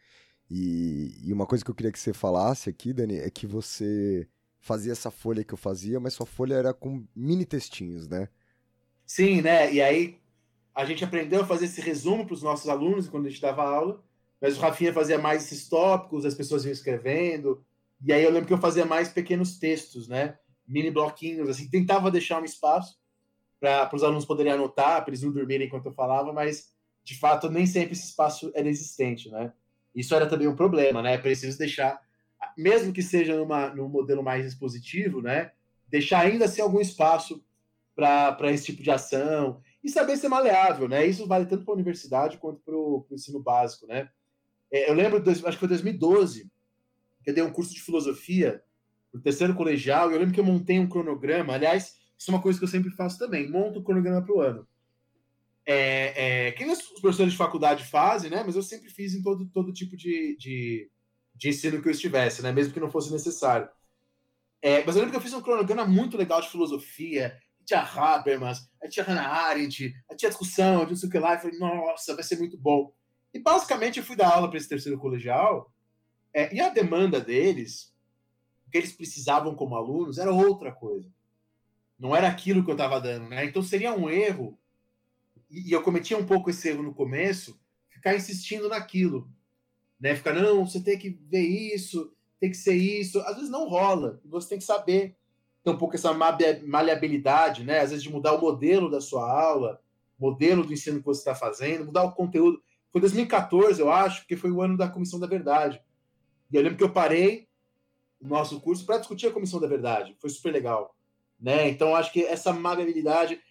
E, 0.49 1.15
e 1.23 1.33
uma 1.33 1.45
coisa 1.45 1.63
que 1.63 1.71
eu 1.71 1.75
queria 1.75 1.91
que 1.91 1.99
você 1.99 2.13
falasse 2.13 2.69
aqui, 2.69 2.93
Dani, 2.93 3.17
é 3.17 3.29
que 3.29 3.47
você 3.47 4.27
fazia 4.59 4.91
essa 4.91 5.11
folha 5.11 5.43
que 5.43 5.53
eu 5.53 5.57
fazia, 5.57 5.99
mas 5.99 6.13
sua 6.13 6.25
folha 6.25 6.55
era 6.55 6.73
com 6.73 7.05
mini 7.15 7.45
textinhos, 7.45 8.07
né? 8.07 8.29
Sim, 9.05 9.41
né? 9.41 9.73
E 9.73 9.81
aí 9.81 10.17
a 10.73 10.85
gente 10.85 11.03
aprendeu 11.03 11.41
a 11.41 11.45
fazer 11.45 11.65
esse 11.65 11.81
resumo 11.81 12.25
para 12.25 12.33
os 12.33 12.41
nossos 12.41 12.69
alunos 12.69 13.07
quando 13.07 13.25
a 13.25 13.29
gente 13.29 13.41
dava 13.41 13.63
aula, 13.63 14.03
mas 14.41 14.57
o 14.57 14.61
Rafinha 14.61 14.93
fazia 14.93 15.17
mais 15.17 15.45
esses 15.45 15.67
tópicos, 15.67 16.25
as 16.25 16.33
pessoas 16.33 16.65
iam 16.65 16.71
escrevendo, 16.71 17.63
e 18.01 18.11
aí 18.11 18.23
eu 18.23 18.31
lembro 18.31 18.47
que 18.47 18.53
eu 18.53 18.57
fazia 18.57 18.85
mais 18.85 19.09
pequenos 19.09 19.57
textos, 19.57 20.07
né? 20.07 20.37
Mini 20.67 20.91
bloquinhos, 20.91 21.49
assim, 21.49 21.69
tentava 21.69 22.11
deixar 22.11 22.41
um 22.41 22.45
espaço 22.45 22.97
para 23.59 23.95
os 23.95 24.03
alunos 24.03 24.25
poderem 24.25 24.51
anotar, 24.51 25.01
para 25.01 25.11
eles 25.11 25.21
não 25.21 25.31
dormirem 25.31 25.67
enquanto 25.67 25.85
eu 25.85 25.93
falava, 25.93 26.33
mas 26.33 26.73
de 27.03 27.17
fato 27.17 27.49
nem 27.49 27.65
sempre 27.65 27.93
esse 27.93 28.07
espaço 28.07 28.51
era 28.53 28.67
existente, 28.67 29.29
né? 29.29 29.53
Isso 29.95 30.15
era 30.15 30.27
também 30.27 30.47
um 30.47 30.55
problema, 30.55 31.01
né? 31.01 31.13
É 31.13 31.17
preciso 31.17 31.57
deixar, 31.57 32.01
mesmo 32.57 32.91
que 32.91 33.01
seja 33.01 33.35
numa, 33.35 33.69
num 33.73 33.87
modelo 33.87 34.23
mais 34.23 34.45
expositivo, 34.45 35.21
né? 35.21 35.51
Deixar 35.87 36.21
ainda 36.21 36.45
assim 36.45 36.61
algum 36.61 36.81
espaço 36.81 37.43
para 37.95 38.51
esse 38.51 38.65
tipo 38.65 38.81
de 38.81 38.89
ação 38.89 39.61
e 39.83 39.89
saber 39.89 40.17
ser 40.17 40.29
maleável, 40.29 40.87
né? 40.87 41.05
Isso 41.05 41.27
vale 41.27 41.45
tanto 41.45 41.63
para 41.63 41.73
a 41.73 41.75
universidade 41.75 42.37
quanto 42.37 42.61
para 42.61 42.75
o 42.75 43.05
ensino 43.11 43.39
básico, 43.39 43.85
né? 43.85 44.09
É, 44.71 44.89
eu 44.89 44.93
lembro, 44.95 45.23
acho 45.29 45.41
que 45.41 45.57
foi 45.57 45.67
2012, 45.67 46.49
que 47.23 47.29
eu 47.29 47.33
dei 47.33 47.43
um 47.43 47.51
curso 47.51 47.73
de 47.73 47.81
filosofia 47.81 48.63
no 49.13 49.21
terceiro 49.21 49.53
colegial, 49.53 50.09
e 50.09 50.15
eu 50.15 50.19
lembro 50.19 50.33
que 50.33 50.39
eu 50.39 50.45
montei 50.45 50.79
um 50.79 50.89
cronograma. 50.89 51.53
Aliás, 51.53 51.95
isso 52.17 52.31
é 52.31 52.33
uma 52.33 52.41
coisa 52.41 52.57
que 52.57 52.65
eu 52.65 52.69
sempre 52.69 52.89
faço 52.89 53.19
também, 53.19 53.49
monto 53.49 53.77
o 53.77 53.81
um 53.81 53.85
cronograma 53.85 54.23
para 54.23 54.33
o 54.33 54.41
ano. 54.41 54.67
É, 55.65 56.47
é, 56.47 56.51
que 56.51 56.65
os 56.65 56.81
professores 56.99 57.31
de 57.31 57.37
faculdade 57.37 57.85
fazem, 57.85 58.29
né? 58.29 58.43
Mas 58.45 58.55
eu 58.55 58.63
sempre 58.63 58.89
fiz 58.89 59.13
em 59.13 59.21
todo, 59.21 59.45
todo 59.47 59.73
tipo 59.73 59.95
de, 59.95 60.35
de, 60.37 60.89
de 61.35 61.49
ensino 61.49 61.81
que 61.81 61.87
eu 61.87 61.91
estivesse, 61.91 62.41
né? 62.41 62.51
Mesmo 62.51 62.73
que 62.73 62.79
não 62.79 62.91
fosse 62.91 63.11
necessário. 63.11 63.69
É, 64.61 64.83
mas 64.85 64.95
eu 64.95 65.01
lembro 65.01 65.11
que 65.11 65.17
eu 65.17 65.21
fiz 65.21 65.33
um 65.33 65.41
cronograma 65.41 65.85
muito 65.85 66.17
legal 66.17 66.41
de 66.41 66.49
filosofia, 66.49 67.37
tinha 67.65 67.81
Habermas, 67.81 68.69
tinha 68.89 69.05
Hannah 69.05 69.27
Arendt, 69.27 69.93
tinha 70.15 70.29
discussão, 70.29 70.85
não 70.85 70.95
sei 70.95 71.09
o 71.09 71.11
que 71.11 71.19
lá, 71.19 71.35
e 71.35 71.39
falei, 71.39 71.57
nossa, 71.57 72.15
vai 72.15 72.23
ser 72.23 72.37
muito 72.37 72.57
bom. 72.57 72.93
E 73.33 73.39
basicamente 73.39 73.99
eu 73.99 74.05
fui 74.05 74.15
dar 74.15 74.33
aula 74.33 74.47
para 74.47 74.57
esse 74.57 74.69
terceiro 74.69 74.97
colegial, 74.97 75.73
é, 76.33 76.53
e 76.53 76.61
a 76.61 76.69
demanda 76.69 77.19
deles, 77.19 77.93
o 78.67 78.71
que 78.71 78.77
eles 78.77 78.93
precisavam 78.93 79.55
como 79.55 79.75
alunos, 79.75 80.17
era 80.17 80.31
outra 80.31 80.71
coisa. 80.71 81.11
Não 81.99 82.15
era 82.15 82.27
aquilo 82.27 82.63
que 82.63 82.71
eu 82.71 82.75
estava 82.75 82.99
dando, 82.99 83.29
né? 83.29 83.45
Então 83.45 83.61
seria 83.61 83.93
um 83.93 84.09
erro, 84.09 84.57
e, 85.53 85.71
eu 85.71 85.83
cometia 85.83 86.17
um 86.17 86.25
pouco 86.25 86.49
esse 86.49 86.67
erro 86.69 86.83
no 86.83 86.93
começo, 86.93 87.59
ficar 87.89 88.15
insistindo 88.15 88.67
naquilo. 88.67 89.29
Né? 89.99 90.15
Ficar, 90.15 90.33
não, 90.33 90.65
você 90.65 90.81
tem 90.81 90.97
que 90.97 91.09
ver 91.09 91.43
isso, 91.43 92.11
tem 92.39 92.49
que 92.49 92.57
ser 92.57 92.75
isso. 92.75 93.19
Às 93.21 93.35
vezes 93.35 93.49
não 93.49 93.69
rola, 93.69 94.19
você 94.25 94.49
tem 94.49 94.57
que 94.57 94.63
saber 94.63 95.15
ter 95.63 95.69
um 95.69 95.77
pouco 95.77 95.95
essa 95.95 96.13
maleabilidade, 96.13 97.63
né? 97.63 97.79
Às 97.79 97.91
vezes 97.91 98.03
de 98.03 98.11
mudar 98.11 98.33
o 98.33 98.41
modelo 98.41 98.91
da 98.91 98.99
sua 98.99 99.31
aula, 99.31 99.81
modelo 100.19 100.65
do 100.65 100.73
ensino 100.73 100.99
que 100.99 101.05
você 101.05 101.21
está 101.21 101.33
fazendo, 101.33 101.85
mudar 101.85 102.03
o 102.03 102.11
conteúdo. 102.11 102.61
Foi 102.91 102.99
2014, 102.99 103.79
eu 103.79 103.91
acho, 103.91 104.21
porque 104.21 104.35
foi 104.35 104.51
o 104.51 104.61
ano 104.61 104.75
da 104.75 104.89
Comissão 104.89 105.19
da 105.19 105.25
Verdade. 105.25 105.81
E 106.51 106.55
eu 106.55 106.61
lembro 106.61 106.77
que 106.77 106.83
eu 106.83 106.91
parei 106.91 107.47
o 108.19 108.27
nosso 108.27 108.59
curso 108.59 108.85
para 108.85 108.97
discutir 108.97 109.27
a 109.27 109.31
Comissão 109.31 109.59
da 109.59 109.67
Verdade. 109.67 110.15
Foi 110.19 110.29
super 110.29 110.51
legal. 110.51 110.95
Né? 111.39 111.69
Então, 111.69 111.95
acho 111.95 112.11
que 112.11 112.23
essa 112.23 112.53
maleabilidade, 112.53 113.41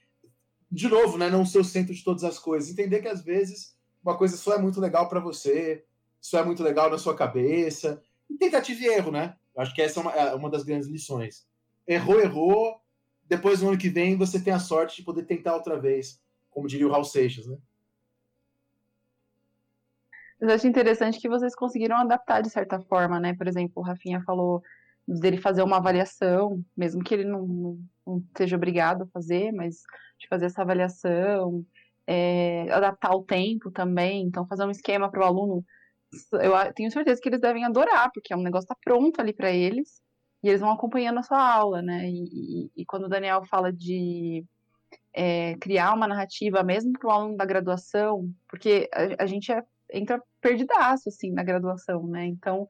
de 0.73 0.89
novo, 0.89 1.19
né, 1.19 1.31
não 1.31 1.44
ser 1.44 1.59
o 1.59 1.65
centro 1.65 1.94
de 1.94 2.03
todas 2.03 2.24
as 2.24 2.39
coisas. 2.39 2.70
Entender 2.70 3.01
que, 3.01 3.09
às 3.09 3.23
vezes, 3.23 3.77
uma 4.03 4.16
coisa 4.16 4.36
só 4.36 4.55
é 4.55 4.59
muito 4.59 4.81
legal 4.81 5.09
para 5.09 5.20
você, 5.20 5.85
só 6.20 6.40
é 6.40 6.44
muito 6.44 6.62
legal 6.62 6.90
na 6.90 6.99
sua 6.99 7.15
cabeça. 7.15 8.03
E 8.28 8.35
tentativa 8.36 8.82
e 8.82 8.86
erro, 8.86 9.12
né? 9.12 9.36
Acho 9.57 9.74
que 9.74 9.82
essa 9.82 10.01
é 10.01 10.03
uma, 10.03 10.12
é 10.12 10.35
uma 10.35 10.51
das 10.51 10.65
grandes 10.65 10.89
lições 10.89 11.47
errou, 11.86 12.20
errou. 12.20 12.81
Depois, 13.27 13.62
no 13.62 13.69
ano 13.69 13.78
que 13.78 13.89
vem, 13.89 14.16
você 14.16 14.40
tem 14.40 14.53
a 14.53 14.59
sorte 14.59 14.97
de 14.97 15.03
poder 15.03 15.24
tentar 15.24 15.55
outra 15.55 15.78
vez, 15.78 16.20
como 16.51 16.69
diria 16.69 16.86
o 16.86 16.90
Raul 16.90 17.05
Seixas, 17.05 17.47
né? 17.47 17.57
Eu 20.40 20.51
acho 20.51 20.66
interessante 20.66 21.20
que 21.20 21.28
vocês 21.28 21.55
conseguiram 21.55 21.97
adaptar 21.97 22.43
de 22.43 22.51
certa 22.51 22.81
forma, 22.81 23.20
né? 23.20 23.32
Por 23.32 23.47
exemplo, 23.47 23.74
o 23.77 23.82
Rafinha 23.82 24.20
falou 24.23 24.62
dele 25.07 25.36
fazer 25.36 25.62
uma 25.62 25.77
avaliação, 25.77 26.65
mesmo 26.77 27.03
que 27.03 27.15
ele 27.15 27.24
não, 27.24 27.78
não, 28.07 28.23
seja 28.37 28.57
obrigado 28.57 29.03
a 29.03 29.07
fazer, 29.07 29.53
mas 29.53 29.83
de 30.19 30.29
fazer 30.29 30.47
essa 30.47 30.62
avaliação, 30.62 31.65
é, 32.07 32.70
adaptar 32.70 33.15
o 33.15 33.24
tempo 33.24 33.70
também, 33.70 34.23
então 34.23 34.47
fazer 34.47 34.65
um 34.65 34.70
esquema 34.70 35.11
para 35.11 35.20
o 35.20 35.24
aluno. 35.24 35.65
Eu 36.33 36.53
tenho 36.74 36.91
certeza 36.91 37.20
que 37.20 37.29
eles 37.29 37.41
devem 37.41 37.65
adorar, 37.65 38.11
porque 38.12 38.33
é 38.33 38.37
um 38.37 38.43
negócio 38.43 38.69
tá 38.69 38.77
pronto 38.85 39.20
ali 39.20 39.33
para 39.33 39.51
eles 39.51 40.03
e 40.43 40.49
eles 40.49 40.61
vão 40.61 40.70
acompanhando 40.70 41.19
a 41.19 41.23
sua 41.23 41.41
aula, 41.41 41.81
né? 41.81 42.09
E, 42.09 42.24
e, 42.66 42.70
e 42.77 42.85
quando 42.85 43.05
o 43.05 43.09
Daniel 43.09 43.45
fala 43.47 43.73
de 43.73 44.45
é, 45.12 45.55
criar 45.57 45.95
uma 45.95 46.09
narrativa, 46.09 46.62
mesmo 46.62 46.93
para 46.93 47.09
o 47.09 47.11
aluno 47.11 47.37
da 47.37 47.45
graduação, 47.45 48.31
porque 48.49 48.89
a, 48.93 49.23
a 49.23 49.27
gente 49.27 49.53
é, 49.53 49.62
entra 49.93 50.23
perdidaço, 50.41 51.09
assim, 51.09 51.31
na 51.31 51.43
graduação, 51.43 52.07
né? 52.07 52.27
Então, 52.27 52.66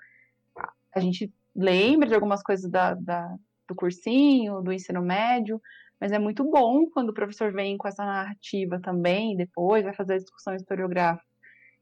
a 0.95 1.01
gente 1.01 1.33
lembra 1.55 2.09
de 2.09 2.15
algumas 2.15 2.43
coisas 2.43 2.71
da, 2.71 2.95
da, 2.95 3.35
do 3.73 3.75
cursinho, 3.75 4.61
do 4.61 4.73
ensino 4.73 5.03
médio, 5.03 5.61
mas 6.01 6.13
é 6.13 6.19
muito 6.19 6.45
bom 6.45 6.87
quando 6.91 7.11
o 7.11 7.15
professor 7.15 7.53
vem 7.53 7.77
com 7.77 7.89
essa 7.89 8.05
narrativa 8.05 8.81
também, 8.81 9.37
depois 9.37 9.85
vai 9.85 9.95
fazer 9.95 10.15
a 10.15 10.19
discussão 10.19 10.55
historiográfica. 10.55 11.27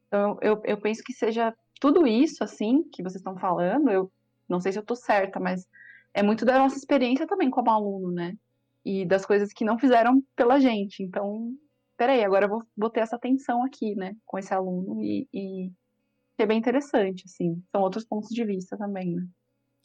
Então, 0.07 0.39
eu, 0.41 0.61
eu 0.65 0.77
penso 0.77 1.03
que 1.03 1.13
seja 1.13 1.55
tudo 1.81 2.07
isso, 2.07 2.45
assim, 2.45 2.83
que 2.93 3.03
vocês 3.03 3.21
estão 3.21 3.39
falando, 3.39 3.91
eu 3.91 4.11
não 4.49 4.61
sei 4.61 4.73
se 4.73 4.79
eu 4.79 4.83
estou 4.83 4.97
certa, 4.97 5.41
mas 5.41 5.67
é 6.13 6.23
muito 6.23 6.45
da 6.45 6.59
nossa 6.59 6.77
experiência 6.77 7.27
também 7.27 7.51
como 7.51 7.71
aluno, 7.71 8.11
né? 8.13 8.37
E 8.85 9.07
das 9.07 9.25
coisas 9.25 9.53
que 9.53 9.65
não 9.65 9.79
fizeram 9.79 10.23
pela 10.35 10.59
gente. 10.59 11.03
Então, 11.03 11.55
peraí, 11.97 12.25
agora 12.25 12.47
eu 12.47 12.49
vou, 12.49 12.63
vou 12.77 12.91
ter 12.91 13.01
essa 13.01 13.17
atenção 13.17 13.65
aqui, 13.65 13.95
né, 13.95 14.17
com 14.27 14.39
esse 14.39 14.53
aluno 14.53 15.03
e, 15.03 15.29
e 15.33 15.71
é 16.39 16.47
bem 16.47 16.59
interessante, 16.59 17.25
assim. 17.27 17.63
São 17.71 17.83
outros 17.83 18.05
pontos 18.05 18.31
de 18.31 18.45
vista 18.45 18.77
também, 18.77 19.15
né? 19.15 19.27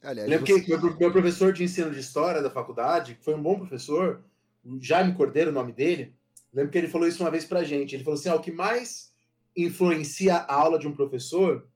Aliás, 0.06 0.30
lembro 0.30 0.45
você... 0.45 0.61
que 0.61 0.69
meu, 0.69 0.98
meu, 0.98 1.11
professor 1.11 1.52
de 1.52 1.64
ensino 1.64 1.91
de 1.91 1.99
história 1.99 2.41
da 2.41 2.49
faculdade, 2.49 3.15
que 3.15 3.23
foi 3.23 3.34
um 3.34 3.41
bom 3.41 3.57
professor, 3.57 4.23
o 4.64 4.80
Jaime 4.82 5.15
Cordeiro, 5.15 5.49
o 5.49 5.53
nome 5.53 5.72
dele, 5.72 6.14
lembro 6.53 6.72
que 6.72 6.77
ele 6.77 6.88
falou 6.88 7.07
isso 7.07 7.23
uma 7.23 7.32
vez 7.32 7.45
pra 7.45 7.64
gente. 7.64 7.95
Ele 7.95 8.03
falou 8.03 8.19
assim: 8.19 8.30
ah, 8.30 8.36
o 8.36 8.41
que 8.41 8.52
mais 8.52 9.14
influencia 9.56 10.36
a 10.36 10.53
aula 10.53 10.77
de 10.77 10.88
um 10.88 10.95
professor 10.95 11.68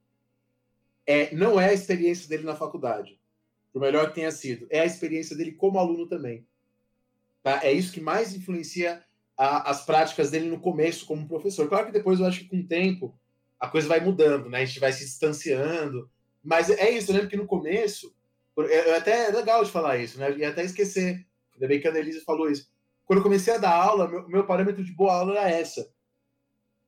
é, 1.08 1.34
não 1.34 1.60
é 1.60 1.70
a 1.70 1.74
experiência 1.74 2.30
dele 2.30 2.44
na 2.44 2.56
faculdade, 2.56 3.20
por 3.74 3.82
melhor 3.82 4.10
que 4.10 4.16
tenha 4.16 4.32
sido, 4.32 4.68
é 4.70 4.82
a 4.82 4.86
experiência 4.86 5.36
dele 5.36 5.54
como 5.54 5.80
aluno 5.80 6.08
também. 6.08 6.46
Tá? 7.42 7.62
É 7.64 7.72
isso 7.72 7.92
que 7.92 8.02
mais 8.02 8.36
influencia 8.36 9.04
a, 9.36 9.72
as 9.72 9.86
práticas 9.86 10.30
dele 10.30 10.50
no 10.50 10.60
começo 10.60 11.06
como 11.06 11.28
professor. 11.28 11.68
Claro 11.68 11.88
que 11.88 11.94
depois 11.94 12.20
eu 12.20 12.26
acho 12.26 12.42
que 12.42 12.50
com 12.50 12.60
o 12.60 12.68
tempo 12.68 13.18
a 13.60 13.68
coisa 13.68 13.88
vai 13.88 14.00
mudando, 14.00 14.50
né? 14.50 14.62
A 14.62 14.66
gente 14.66 14.80
vai 14.80 14.92
se 14.92 15.04
distanciando. 15.04 16.10
Mas 16.44 16.70
é 16.70 16.90
isso, 16.92 17.12
eu 17.12 17.16
lembro 17.16 17.30
que 17.30 17.38
no 17.38 17.48
começo, 17.48 18.14
é, 18.68 18.90
é 18.90 18.98
até 18.98 19.30
legal 19.30 19.64
de 19.64 19.72
falar 19.72 19.98
isso, 19.98 20.20
né? 20.20 20.36
E 20.38 20.44
até 20.44 20.64
esquecer, 20.64 21.26
ainda 21.54 21.68
bem 21.68 21.80
que 21.80 21.88
a 21.88 21.92
Annelise 21.92 22.22
falou 22.22 22.50
isso. 22.50 22.70
Quando 23.06 23.20
eu 23.20 23.24
comecei 23.24 23.54
a 23.54 23.58
dar 23.58 23.74
aula, 23.74 24.08
meu, 24.08 24.28
meu 24.28 24.46
parâmetro 24.46 24.84
de 24.84 24.92
boa 24.92 25.14
aula 25.14 25.38
era 25.38 25.50
essa. 25.50 25.92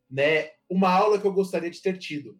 Né? 0.10 0.52
Uma 0.69 0.91
aula 0.91 1.19
que 1.19 1.26
eu 1.26 1.34
gostaria 1.34 1.69
de 1.69 1.81
ter 1.81 1.98
tido. 1.98 2.39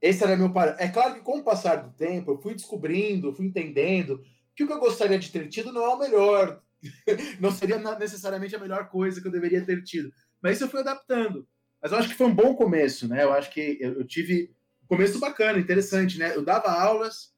Esse 0.00 0.22
era 0.22 0.36
meu 0.36 0.52
parâmetro. 0.52 0.84
É 0.84 0.88
claro 0.88 1.14
que 1.14 1.20
com 1.20 1.38
o 1.38 1.42
passar 1.42 1.76
do 1.76 1.92
tempo, 1.96 2.32
eu 2.32 2.38
fui 2.38 2.54
descobrindo, 2.54 3.34
fui 3.34 3.46
entendendo 3.46 4.22
que 4.54 4.64
o 4.64 4.66
que 4.66 4.72
eu 4.72 4.78
gostaria 4.78 5.18
de 5.18 5.30
ter 5.30 5.48
tido 5.48 5.72
não 5.72 5.82
é 5.84 5.88
o 5.88 5.98
melhor. 5.98 6.62
não 7.40 7.50
seria 7.50 7.78
necessariamente 7.98 8.54
a 8.54 8.60
melhor 8.60 8.88
coisa 8.88 9.20
que 9.20 9.26
eu 9.26 9.32
deveria 9.32 9.64
ter 9.64 9.82
tido. 9.82 10.12
Mas 10.40 10.56
isso 10.56 10.64
eu 10.64 10.68
fui 10.68 10.80
adaptando. 10.80 11.46
Mas 11.82 11.92
eu 11.92 11.98
acho 11.98 12.08
que 12.08 12.14
foi 12.14 12.26
um 12.26 12.34
bom 12.34 12.54
começo, 12.54 13.08
né? 13.08 13.24
Eu 13.24 13.32
acho 13.32 13.50
que 13.50 13.78
eu, 13.80 13.94
eu 13.94 14.06
tive 14.06 14.54
começo 14.86 15.18
bacana, 15.18 15.58
interessante, 15.58 16.18
né? 16.18 16.34
Eu 16.34 16.44
dava 16.44 16.70
aulas, 16.70 17.34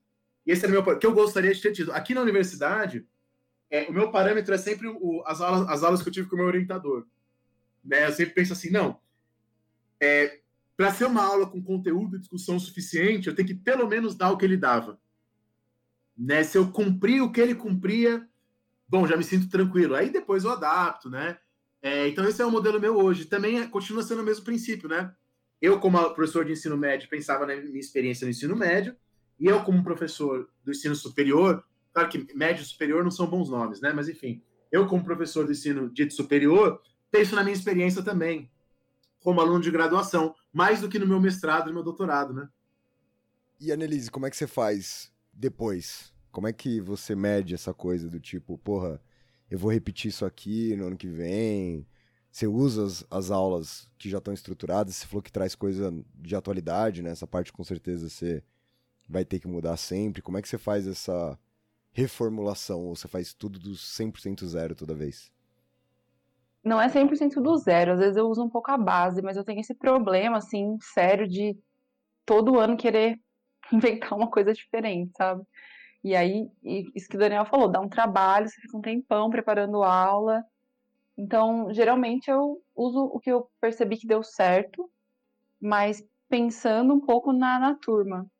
esse 0.52 0.64
era 0.64 0.80
o 0.80 0.82
meu 0.82 0.98
que 0.98 1.06
eu 1.06 1.12
gostaria 1.12 1.52
de 1.52 1.60
ter 1.60 1.72
tido. 1.72 1.92
Aqui 1.92 2.14
na 2.14 2.22
universidade, 2.22 3.06
é, 3.70 3.82
o 3.88 3.92
meu 3.92 4.10
parâmetro 4.10 4.54
é 4.54 4.58
sempre 4.58 4.88
o, 4.88 5.22
as, 5.26 5.40
aulas, 5.40 5.68
as 5.68 5.82
aulas 5.82 6.02
que 6.02 6.08
eu 6.08 6.12
tive 6.12 6.28
com 6.28 6.36
o 6.36 6.38
meu 6.38 6.46
orientador. 6.46 7.06
Né? 7.84 8.06
Eu 8.06 8.12
sempre 8.12 8.34
penso 8.34 8.52
assim, 8.52 8.70
não, 8.70 9.00
é, 10.00 10.40
para 10.76 10.92
ser 10.92 11.06
uma 11.06 11.24
aula 11.24 11.46
com 11.46 11.62
conteúdo 11.62 12.16
e 12.16 12.20
discussão 12.20 12.58
suficiente, 12.58 13.28
eu 13.28 13.34
tenho 13.34 13.48
que 13.48 13.54
pelo 13.54 13.86
menos 13.88 14.14
dar 14.14 14.30
o 14.30 14.38
que 14.38 14.44
ele 14.44 14.56
dava. 14.56 14.98
Né? 16.16 16.42
Se 16.44 16.56
eu 16.56 16.70
cumprir 16.70 17.20
o 17.22 17.30
que 17.30 17.40
ele 17.40 17.54
cumpria, 17.54 18.26
bom, 18.88 19.06
já 19.06 19.16
me 19.16 19.24
sinto 19.24 19.48
tranquilo. 19.48 19.94
Aí 19.94 20.10
depois 20.10 20.44
eu 20.44 20.50
adapto, 20.50 21.10
né? 21.10 21.38
É, 21.80 22.08
então 22.08 22.26
esse 22.26 22.42
é 22.42 22.46
o 22.46 22.50
modelo 22.50 22.80
meu 22.80 22.96
hoje. 22.96 23.24
Também 23.24 23.60
é, 23.60 23.66
continua 23.66 24.02
sendo 24.02 24.22
o 24.22 24.24
mesmo 24.24 24.44
princípio, 24.44 24.88
né? 24.88 25.14
Eu, 25.60 25.78
como 25.80 25.98
professor 26.14 26.44
de 26.44 26.52
ensino 26.52 26.76
médio, 26.76 27.08
pensava 27.08 27.44
na 27.46 27.56
minha 27.56 27.78
experiência 27.78 28.24
no 28.24 28.30
ensino 28.30 28.56
médio, 28.56 28.96
e 29.38 29.46
eu, 29.46 29.62
como 29.62 29.84
professor 29.84 30.48
do 30.64 30.70
ensino 30.70 30.94
superior, 30.94 31.64
claro 31.92 32.08
que 32.08 32.34
médio 32.34 32.62
e 32.62 32.66
superior 32.66 33.04
não 33.04 33.10
são 33.10 33.26
bons 33.26 33.48
nomes, 33.48 33.80
né? 33.80 33.92
Mas 33.92 34.08
enfim, 34.08 34.42
eu, 34.70 34.86
como 34.86 35.04
professor 35.04 35.46
do 35.46 35.52
ensino 35.52 35.88
dito 35.88 36.12
superior, 36.12 36.80
penso 37.10 37.34
na 37.34 37.44
minha 37.44 37.54
experiência 37.54 38.02
também 38.02 38.50
como 39.20 39.40
aluno 39.40 39.60
de 39.60 39.70
graduação, 39.70 40.34
mais 40.52 40.80
do 40.80 40.88
que 40.88 40.98
no 40.98 41.06
meu 41.06 41.20
mestrado 41.20 41.70
e 41.70 41.72
meu 41.72 41.82
doutorado, 41.82 42.32
né? 42.32 42.48
E 43.60 43.72
Annelise, 43.72 44.10
como 44.10 44.26
é 44.26 44.30
que 44.30 44.36
você 44.36 44.46
faz 44.46 45.12
depois? 45.32 46.12
Como 46.30 46.46
é 46.46 46.52
que 46.52 46.80
você 46.80 47.14
mede 47.14 47.54
essa 47.54 47.74
coisa 47.74 48.08
do 48.08 48.20
tipo, 48.20 48.56
porra, 48.58 49.00
eu 49.50 49.58
vou 49.58 49.72
repetir 49.72 50.10
isso 50.10 50.24
aqui 50.24 50.76
no 50.76 50.86
ano 50.86 50.96
que 50.96 51.08
vem? 51.08 51.86
Você 52.30 52.46
usa 52.46 52.84
as, 52.84 53.04
as 53.10 53.30
aulas 53.30 53.90
que 53.98 54.08
já 54.08 54.18
estão 54.18 54.32
estruturadas, 54.32 54.96
você 54.96 55.06
falou 55.06 55.22
que 55.22 55.32
traz 55.32 55.54
coisa 55.54 55.92
de 56.14 56.36
atualidade, 56.36 57.02
né? 57.02 57.10
Essa 57.10 57.26
parte 57.26 57.52
com 57.52 57.64
certeza 57.64 58.08
você 58.08 58.42
vai 59.08 59.24
ter 59.24 59.40
que 59.40 59.48
mudar 59.48 59.76
sempre. 59.76 60.22
Como 60.22 60.36
é 60.36 60.42
que 60.42 60.48
você 60.48 60.58
faz 60.58 60.86
essa 60.86 61.38
reformulação? 61.92 62.84
Ou 62.86 62.94
você 62.94 63.08
faz 63.08 63.32
tudo 63.32 63.58
do 63.58 63.70
100% 63.70 64.44
zero 64.46 64.74
toda 64.74 64.94
vez? 64.94 65.32
Não 66.62 66.80
é 66.80 66.88
100% 66.88 67.40
do 67.40 67.56
zero, 67.56 67.92
às 67.92 67.98
vezes 67.98 68.16
eu 68.16 68.28
uso 68.28 68.44
um 68.44 68.50
pouco 68.50 68.70
a 68.70 68.76
base, 68.76 69.22
mas 69.22 69.36
eu 69.36 69.44
tenho 69.44 69.60
esse 69.60 69.74
problema, 69.74 70.36
assim, 70.36 70.76
sério 70.80 71.26
de 71.26 71.56
todo 72.26 72.58
ano 72.58 72.76
querer 72.76 73.18
inventar 73.72 74.12
uma 74.12 74.30
coisa 74.30 74.52
diferente, 74.52 75.12
sabe? 75.16 75.42
E 76.04 76.14
aí, 76.14 76.48
isso 76.94 77.08
que 77.08 77.16
o 77.16 77.18
Daniel 77.18 77.46
falou, 77.46 77.68
dá 77.68 77.80
um 77.80 77.88
trabalho, 77.88 78.48
você 78.48 78.60
fica 78.60 78.76
um 78.76 78.82
tempão 78.82 79.30
preparando 79.30 79.82
aula. 79.82 80.44
Então, 81.16 81.72
geralmente 81.72 82.30
eu 82.30 82.62
uso 82.76 83.00
o 83.00 83.18
que 83.18 83.30
eu 83.30 83.50
percebi 83.60 83.96
que 83.96 84.06
deu 84.06 84.22
certo, 84.22 84.88
mas 85.60 86.04
pensando 86.28 86.94
um 86.94 87.00
pouco 87.00 87.32
na, 87.32 87.58
na 87.58 87.74
turma. 87.74 88.30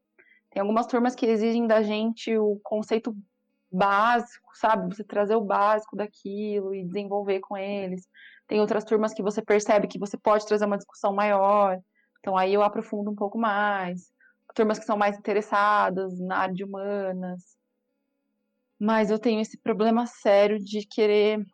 Tem 0.50 0.60
algumas 0.60 0.86
turmas 0.86 1.14
que 1.14 1.26
exigem 1.26 1.66
da 1.66 1.82
gente 1.82 2.36
o 2.36 2.58
conceito 2.62 3.16
básico, 3.70 4.50
sabe? 4.54 4.94
Você 4.94 5.04
trazer 5.04 5.36
o 5.36 5.44
básico 5.44 5.96
daquilo 5.96 6.74
e 6.74 6.84
desenvolver 6.84 7.40
com 7.40 7.56
eles. 7.56 8.08
Tem 8.46 8.60
outras 8.60 8.84
turmas 8.84 9.12
que 9.12 9.22
você 9.22 9.42
percebe 9.42 9.88
que 9.88 9.98
você 9.98 10.16
pode 10.16 10.46
trazer 10.46 10.64
uma 10.64 10.78
discussão 10.78 11.12
maior. 11.12 11.78
Então 12.20 12.36
aí 12.36 12.54
eu 12.54 12.62
aprofundo 12.62 13.10
um 13.10 13.14
pouco 13.14 13.38
mais 13.38 14.10
turmas 14.54 14.78
que 14.78 14.84
são 14.84 14.96
mais 14.96 15.16
interessadas 15.16 16.18
na 16.18 16.38
área 16.38 16.54
de 16.54 16.64
humanas. 16.64 17.56
Mas 18.78 19.10
eu 19.10 19.18
tenho 19.18 19.40
esse 19.40 19.56
problema 19.58 20.04
sério 20.06 20.58
de 20.58 20.84
querer 20.86 21.44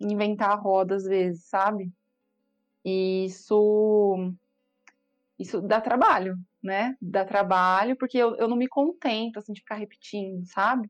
inventar 0.00 0.50
a 0.50 0.54
roda 0.54 0.94
às 0.94 1.04
vezes, 1.04 1.44
sabe? 1.48 1.92
E 2.84 3.26
isso 3.26 4.32
isso 5.38 5.60
dá 5.60 5.80
trabalho, 5.80 6.36
né? 6.62 6.96
Dá 7.00 7.24
trabalho, 7.24 7.96
porque 7.96 8.18
eu, 8.18 8.36
eu 8.36 8.48
não 8.48 8.56
me 8.56 8.68
contento 8.68 9.38
assim 9.38 9.52
de 9.52 9.60
ficar 9.60 9.76
repetindo, 9.76 10.46
sabe? 10.46 10.88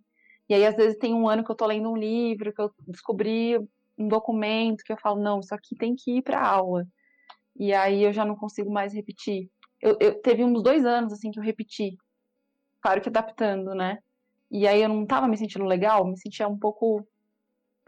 E 0.49 0.55
aí 0.55 0.67
às 0.67 0.77
vezes 0.77 0.99
tem 0.99 1.15
um 1.15 1.29
ano 1.29 1.45
que 1.45 1.51
eu 1.51 1.57
tô 1.57 1.67
lendo 1.67 1.91
um 1.91 1.97
livro, 1.97 2.53
que 2.53 2.61
eu 2.61 2.71
descobri 2.89 3.59
um 3.99 4.09
documento 4.09 4.85
que 4.85 4.93
eu 4.93 4.99
falo, 4.99 5.23
não, 5.23 5.41
isso 5.41 5.55
aqui 5.55 5.77
tem 5.77 5.95
que 5.95 6.19
ir 6.19 6.23
para 6.23 6.41
aula. 6.47 6.87
E 7.57 7.73
aí 7.75 8.03
eu 8.03 8.13
já 8.13 8.25
não 8.25 8.37
consigo 8.37 8.71
mais 8.71 8.93
repetir 8.93 9.49
eu, 9.83 9.97
eu, 10.01 10.23
teve 10.23 10.45
uns 10.45 10.63
dois 10.63 10.87
anos, 10.87 11.13
assim, 11.13 11.33
que 11.33 11.41
eu 11.41 11.43
repeti. 11.43 11.99
Claro 12.81 13.01
que 13.01 13.09
adaptando, 13.09 13.75
né? 13.75 13.99
E 14.51 14.67
aí 14.67 14.81
eu 14.81 14.89
não 14.89 15.05
tava 15.05 15.27
me 15.27 15.37
sentindo 15.37 15.65
legal, 15.65 16.07
me 16.07 16.17
sentia 16.17 16.47
um 16.47 16.59
pouco 16.59 17.07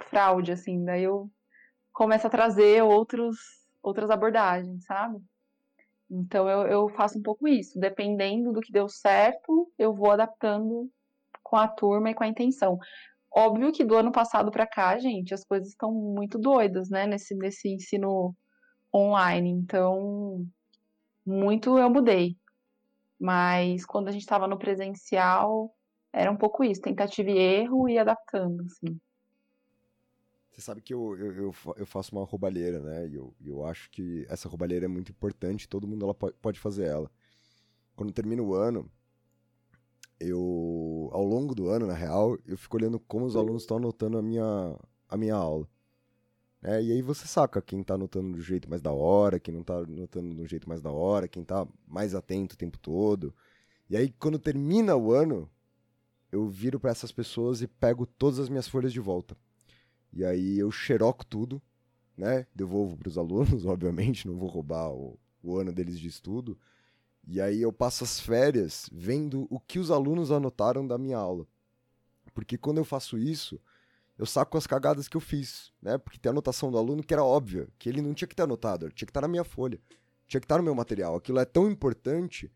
fraude, 0.08 0.50
assim. 0.50 0.84
Daí 0.84 1.04
eu 1.04 1.30
começo 1.92 2.26
a 2.26 2.30
trazer 2.30 2.82
outros, 2.82 3.36
outras 3.80 4.10
abordagens, 4.10 4.84
sabe? 4.84 5.18
Então 6.14 6.48
eu, 6.48 6.66
eu 6.66 6.88
faço 6.90 7.18
um 7.18 7.22
pouco 7.22 7.48
isso. 7.48 7.78
Dependendo 7.78 8.52
do 8.52 8.60
que 8.60 8.72
deu 8.72 8.88
certo, 8.88 9.70
eu 9.78 9.92
vou 9.92 10.12
adaptando 10.12 10.88
com 11.42 11.56
a 11.56 11.66
turma 11.68 12.10
e 12.10 12.14
com 12.14 12.24
a 12.24 12.28
intenção. 12.28 12.78
Óbvio 13.36 13.72
que 13.72 13.84
do 13.84 13.96
ano 13.96 14.12
passado 14.12 14.50
para 14.50 14.66
cá, 14.66 14.96
gente, 14.98 15.34
as 15.34 15.44
coisas 15.44 15.70
estão 15.70 15.92
muito 15.92 16.38
doidas, 16.38 16.88
né? 16.88 17.06
Nesse, 17.06 17.34
nesse 17.34 17.68
ensino 17.68 18.34
online. 18.94 19.50
Então, 19.50 20.46
muito 21.26 21.76
eu 21.78 21.90
mudei. 21.90 22.36
Mas 23.18 23.84
quando 23.84 24.08
a 24.08 24.12
gente 24.12 24.22
estava 24.22 24.46
no 24.46 24.58
presencial, 24.58 25.74
era 26.12 26.30
um 26.30 26.36
pouco 26.36 26.62
isso, 26.62 26.80
tentativa 26.80 27.30
e 27.30 27.38
erro 27.38 27.88
e 27.88 27.98
adaptando, 27.98 28.62
assim. 28.62 28.98
Você 30.54 30.60
sabe 30.60 30.80
que 30.80 30.94
eu, 30.94 31.16
eu, 31.18 31.54
eu, 31.76 31.84
faço 31.84 32.14
uma 32.14 32.24
roubalheira, 32.24 32.78
né? 32.78 33.08
E 33.08 33.16
eu, 33.16 33.34
eu 33.44 33.66
acho 33.66 33.90
que 33.90 34.24
essa 34.28 34.48
roubalheira 34.48 34.84
é 34.84 34.88
muito 34.88 35.10
importante, 35.10 35.68
todo 35.68 35.86
mundo 35.86 36.04
ela 36.04 36.14
pode 36.14 36.60
fazer 36.60 36.84
ela. 36.84 37.10
Quando 37.96 38.12
termina 38.12 38.40
o 38.40 38.54
ano, 38.54 38.88
eu, 40.20 41.10
ao 41.12 41.24
longo 41.24 41.56
do 41.56 41.68
ano, 41.68 41.88
na 41.88 41.94
real, 41.94 42.38
eu 42.46 42.56
fico 42.56 42.76
olhando 42.76 43.00
como 43.00 43.26
os 43.26 43.34
alunos 43.34 43.64
estão 43.64 43.78
anotando 43.78 44.16
a 44.16 44.22
minha, 44.22 44.78
a 45.08 45.16
minha 45.16 45.34
aula. 45.34 45.68
É, 46.62 46.80
e 46.80 46.92
aí 46.92 47.02
você 47.02 47.26
saca 47.26 47.60
quem 47.60 47.82
tá 47.82 47.94
anotando 47.94 48.36
do 48.36 48.40
jeito 48.40 48.70
mais 48.70 48.80
da 48.80 48.92
hora, 48.92 49.40
quem 49.40 49.52
não 49.52 49.64
tá 49.64 49.78
anotando 49.78 50.36
do 50.36 50.46
jeito 50.46 50.68
mais 50.68 50.80
da 50.80 50.90
hora, 50.90 51.26
quem 51.26 51.42
tá 51.42 51.66
mais 51.84 52.14
atento 52.14 52.54
o 52.54 52.58
tempo 52.58 52.78
todo. 52.78 53.34
E 53.90 53.96
aí, 53.96 54.14
quando 54.20 54.38
termina 54.38 54.94
o 54.94 55.12
ano, 55.12 55.50
eu 56.30 56.46
viro 56.46 56.78
para 56.78 56.92
essas 56.92 57.10
pessoas 57.10 57.60
e 57.60 57.66
pego 57.66 58.06
todas 58.06 58.38
as 58.38 58.48
minhas 58.48 58.68
folhas 58.68 58.92
de 58.92 59.00
volta. 59.00 59.36
E 60.14 60.24
aí 60.24 60.58
eu 60.58 60.70
xeroco 60.70 61.26
tudo, 61.26 61.60
né? 62.16 62.46
Devolvo 62.54 62.96
para 62.96 63.08
os 63.08 63.18
alunos, 63.18 63.66
obviamente, 63.66 64.28
não 64.28 64.36
vou 64.36 64.48
roubar 64.48 64.90
o, 64.92 65.18
o 65.42 65.58
ano 65.58 65.72
deles 65.72 65.98
de 65.98 66.06
estudo. 66.06 66.56
E 67.26 67.40
aí 67.40 67.60
eu 67.60 67.72
passo 67.72 68.04
as 68.04 68.20
férias 68.20 68.88
vendo 68.92 69.46
o 69.50 69.58
que 69.58 69.78
os 69.78 69.90
alunos 69.90 70.30
anotaram 70.30 70.86
da 70.86 70.96
minha 70.96 71.18
aula. 71.18 71.46
Porque 72.32 72.56
quando 72.56 72.78
eu 72.78 72.84
faço 72.84 73.18
isso, 73.18 73.60
eu 74.16 74.26
saco 74.26 74.56
as 74.56 74.66
cagadas 74.66 75.08
que 75.08 75.16
eu 75.16 75.20
fiz, 75.20 75.72
né? 75.82 75.98
Porque 75.98 76.18
tem 76.18 76.30
a 76.30 76.32
anotação 76.32 76.70
do 76.70 76.78
aluno 76.78 77.02
que 77.02 77.12
era 77.12 77.24
óbvia, 77.24 77.68
que 77.78 77.88
ele 77.88 78.00
não 78.00 78.14
tinha 78.14 78.28
que 78.28 78.36
ter 78.36 78.42
anotado, 78.42 78.90
tinha 78.92 79.06
que 79.06 79.10
estar 79.10 79.22
na 79.22 79.28
minha 79.28 79.44
folha, 79.44 79.80
tinha 80.28 80.40
que 80.40 80.44
estar 80.44 80.58
no 80.58 80.62
meu 80.62 80.74
material. 80.74 81.16
Aquilo 81.16 81.40
é 81.40 81.44
tão 81.44 81.68
importante 81.68 82.50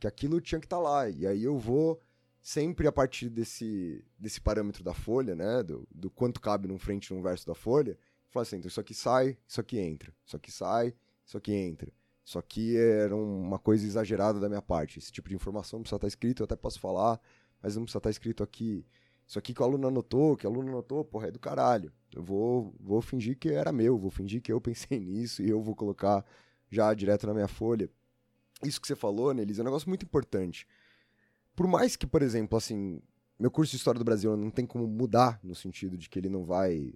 que 0.00 0.06
aquilo 0.06 0.40
tinha 0.40 0.60
que 0.60 0.66
estar 0.66 0.78
lá. 0.78 1.08
E 1.10 1.26
aí 1.26 1.44
eu 1.44 1.58
vou 1.58 2.00
sempre 2.42 2.88
a 2.88 2.92
partir 2.92 3.30
desse, 3.30 4.04
desse 4.18 4.40
parâmetro 4.40 4.82
da 4.82 4.92
folha, 4.92 5.34
né? 5.34 5.62
Do, 5.62 5.86
do 5.94 6.10
quanto 6.10 6.40
cabe 6.40 6.66
num 6.66 6.78
frente 6.78 7.14
num 7.14 7.22
verso 7.22 7.46
da 7.46 7.54
folha, 7.54 7.96
falar 8.28 8.42
assim, 8.42 8.56
então 8.56 8.68
isso 8.68 8.80
aqui 8.80 8.94
sai, 8.94 9.38
isso 9.46 9.60
aqui 9.60 9.78
entra, 9.78 10.12
isso 10.26 10.36
aqui 10.36 10.50
sai, 10.50 10.94
isso 11.24 11.36
aqui 11.36 11.52
entra. 11.52 11.92
Isso 12.24 12.38
aqui 12.38 12.76
era 12.76 13.14
uma 13.14 13.58
coisa 13.58 13.84
exagerada 13.84 14.38
da 14.38 14.48
minha 14.48 14.62
parte. 14.62 14.98
Esse 14.98 15.10
tipo 15.10 15.28
de 15.28 15.34
informação 15.34 15.78
não 15.78 15.82
precisa 15.82 15.96
estar 15.96 16.08
escrito, 16.08 16.42
eu 16.42 16.44
até 16.44 16.56
posso 16.56 16.78
falar, 16.78 17.20
mas 17.60 17.76
não 17.76 17.82
precisa 17.82 17.98
estar 17.98 18.10
escrito 18.10 18.42
aqui. 18.42 18.86
Isso 19.26 19.38
aqui 19.38 19.52
que 19.54 19.60
o 19.60 19.64
aluno 19.64 19.88
anotou, 19.88 20.36
que 20.36 20.46
o 20.46 20.50
aluno 20.50 20.68
anotou, 20.68 21.04
porra, 21.04 21.28
é 21.28 21.30
do 21.30 21.38
caralho. 21.38 21.92
Eu 22.14 22.22
vou, 22.22 22.74
vou 22.78 23.00
fingir 23.00 23.36
que 23.38 23.48
era 23.48 23.72
meu, 23.72 23.98
vou 23.98 24.10
fingir 24.10 24.40
que 24.40 24.52
eu 24.52 24.60
pensei 24.60 24.98
nisso 25.00 25.42
e 25.42 25.50
eu 25.50 25.60
vou 25.60 25.74
colocar 25.74 26.24
já 26.70 26.92
direto 26.94 27.26
na 27.26 27.34
minha 27.34 27.48
folha. 27.48 27.90
Isso 28.64 28.80
que 28.80 28.86
você 28.86 28.94
falou, 28.94 29.34
Nelis, 29.34 29.58
é 29.58 29.62
um 29.62 29.64
negócio 29.64 29.88
muito 29.88 30.04
importante. 30.04 30.66
Por 31.54 31.66
mais 31.66 31.96
que, 31.96 32.06
por 32.06 32.22
exemplo, 32.22 32.56
assim, 32.56 33.00
meu 33.38 33.50
curso 33.50 33.72
de 33.72 33.76
História 33.76 33.98
do 33.98 34.04
Brasil 34.04 34.36
não 34.36 34.50
tem 34.50 34.64
como 34.64 34.86
mudar 34.86 35.40
no 35.42 35.54
sentido 35.54 35.96
de 35.96 36.08
que 36.08 36.18
ele 36.18 36.28
não 36.28 36.44
vai. 36.44 36.94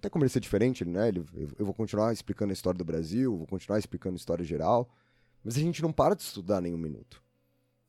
Tem 0.00 0.10
como 0.10 0.24
ele 0.24 0.30
ser 0.30 0.40
diferente, 0.40 0.84
né? 0.84 1.10
Eu 1.58 1.66
vou 1.66 1.74
continuar 1.74 2.12
explicando 2.12 2.50
a 2.50 2.54
história 2.54 2.78
do 2.78 2.84
Brasil, 2.84 3.36
vou 3.36 3.46
continuar 3.46 3.78
explicando 3.78 4.14
a 4.14 4.16
história 4.16 4.44
geral, 4.44 4.88
mas 5.44 5.56
a 5.56 5.60
gente 5.60 5.82
não 5.82 5.92
para 5.92 6.14
de 6.14 6.22
estudar 6.22 6.60
nem 6.60 6.74
um 6.74 6.78
minuto. 6.78 7.22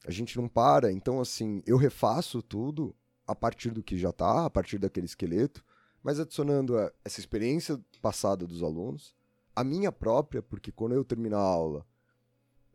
A 0.06 0.12
gente 0.12 0.38
não 0.38 0.48
para, 0.48 0.92
então 0.92 1.20
assim, 1.20 1.62
eu 1.66 1.78
refaço 1.78 2.42
tudo 2.42 2.96
a 3.28 3.36
partir 3.36 3.72
do 3.72 3.84
que 3.84 3.98
já 3.98 4.12
tá, 4.12 4.46
a 4.46 4.50
partir 4.50 4.80
daquele 4.80 5.06
esqueleto, 5.06 5.64
mas 6.02 6.20
adicionando 6.20 6.76
essa 7.06 7.20
experiência 7.20 7.80
passada 8.02 8.48
dos 8.48 8.64
alunos, 8.64 9.14
a 9.56 9.64
minha 9.64 9.92
própria, 9.92 10.42
porque 10.42 10.72
quando 10.72 10.94
eu 10.94 11.04
terminar 11.04 11.38
a 11.38 11.42
aula, 11.42 11.86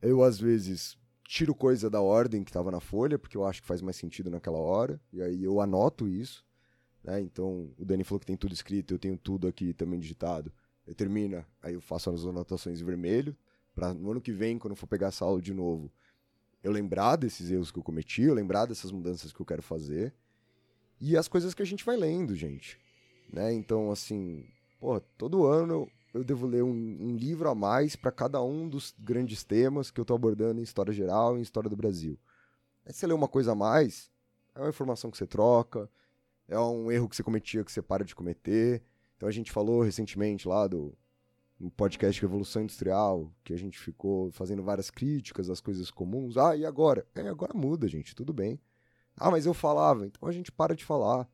eu 0.00 0.22
às 0.22 0.38
vezes 0.38 0.96
tiro 1.34 1.52
coisa 1.52 1.90
da 1.90 2.00
ordem 2.00 2.44
que 2.44 2.50
estava 2.50 2.70
na 2.70 2.78
folha, 2.78 3.18
porque 3.18 3.36
eu 3.36 3.44
acho 3.44 3.60
que 3.60 3.66
faz 3.66 3.82
mais 3.82 3.96
sentido 3.96 4.30
naquela 4.30 4.58
hora, 4.58 5.00
e 5.12 5.20
aí 5.20 5.42
eu 5.42 5.60
anoto 5.60 6.06
isso, 6.06 6.44
né? 7.02 7.20
Então, 7.20 7.72
o 7.76 7.84
Dani 7.84 8.04
falou 8.04 8.20
que 8.20 8.26
tem 8.26 8.36
tudo 8.36 8.54
escrito, 8.54 8.94
eu 8.94 9.00
tenho 9.00 9.16
tudo 9.18 9.48
aqui 9.48 9.74
também 9.74 9.98
digitado. 9.98 10.52
Eu 10.86 10.94
termina, 10.94 11.44
aí 11.60 11.74
eu 11.74 11.80
faço 11.80 12.08
as 12.08 12.24
anotações 12.24 12.80
em 12.80 12.84
vermelho, 12.84 13.36
para 13.74 13.92
no 13.92 14.12
ano 14.12 14.20
que 14.20 14.30
vem, 14.30 14.60
quando 14.60 14.74
eu 14.74 14.76
for 14.76 14.86
pegar 14.86 15.08
essa 15.08 15.24
aula 15.24 15.42
de 15.42 15.52
novo, 15.52 15.90
eu 16.62 16.70
lembrar 16.70 17.16
desses 17.16 17.50
erros 17.50 17.72
que 17.72 17.80
eu 17.80 17.82
cometi, 17.82 18.22
eu 18.22 18.34
lembrar 18.34 18.66
dessas 18.66 18.92
mudanças 18.92 19.32
que 19.32 19.40
eu 19.40 19.46
quero 19.46 19.62
fazer 19.62 20.14
e 21.00 21.16
as 21.16 21.26
coisas 21.26 21.52
que 21.52 21.62
a 21.62 21.66
gente 21.66 21.84
vai 21.84 21.96
lendo, 21.96 22.36
gente. 22.36 22.78
Né? 23.32 23.52
Então, 23.52 23.90
assim, 23.90 24.46
pô, 24.78 25.00
todo 25.18 25.46
ano 25.46 25.90
eu 26.14 26.22
devo 26.22 26.46
ler 26.46 26.62
um, 26.62 26.70
um 26.70 27.16
livro 27.16 27.48
a 27.50 27.54
mais 27.54 27.96
para 27.96 28.12
cada 28.12 28.40
um 28.40 28.68
dos 28.68 28.94
grandes 28.98 29.42
temas 29.42 29.90
que 29.90 30.00
eu 30.00 30.02
estou 30.02 30.14
abordando 30.14 30.60
em 30.60 30.62
história 30.62 30.92
geral 30.92 31.36
e 31.36 31.40
em 31.40 31.42
história 31.42 31.68
do 31.68 31.76
Brasil. 31.76 32.16
Aí 32.86 32.92
você 32.92 33.06
lê 33.06 33.12
uma 33.12 33.26
coisa 33.26 33.52
a 33.52 33.54
mais, 33.54 34.10
é 34.54 34.60
uma 34.60 34.68
informação 34.68 35.10
que 35.10 35.18
você 35.18 35.26
troca, 35.26 35.90
é 36.46 36.58
um 36.58 36.90
erro 36.90 37.08
que 37.08 37.16
você 37.16 37.22
cometia 37.22 37.64
que 37.64 37.72
você 37.72 37.82
para 37.82 38.04
de 38.04 38.14
cometer. 38.14 38.82
Então 39.16 39.28
a 39.28 39.32
gente 39.32 39.50
falou 39.50 39.82
recentemente 39.82 40.46
lá 40.46 40.68
do 40.68 40.96
no 41.58 41.70
podcast 41.70 42.20
Revolução 42.20 42.62
Industrial, 42.62 43.32
que 43.42 43.54
a 43.54 43.56
gente 43.56 43.78
ficou 43.78 44.30
fazendo 44.32 44.62
várias 44.62 44.90
críticas 44.90 45.48
às 45.48 45.60
coisas 45.60 45.90
comuns. 45.90 46.36
Ah, 46.36 46.56
e 46.56 46.66
agora? 46.66 47.06
É, 47.14 47.26
agora 47.28 47.54
muda, 47.54 47.88
gente, 47.88 48.14
tudo 48.14 48.32
bem. 48.32 48.60
Ah, 49.16 49.30
mas 49.30 49.46
eu 49.46 49.54
falava, 49.54 50.04
então 50.04 50.28
a 50.28 50.32
gente 50.32 50.50
para 50.50 50.74
de 50.74 50.84
falar. 50.84 51.28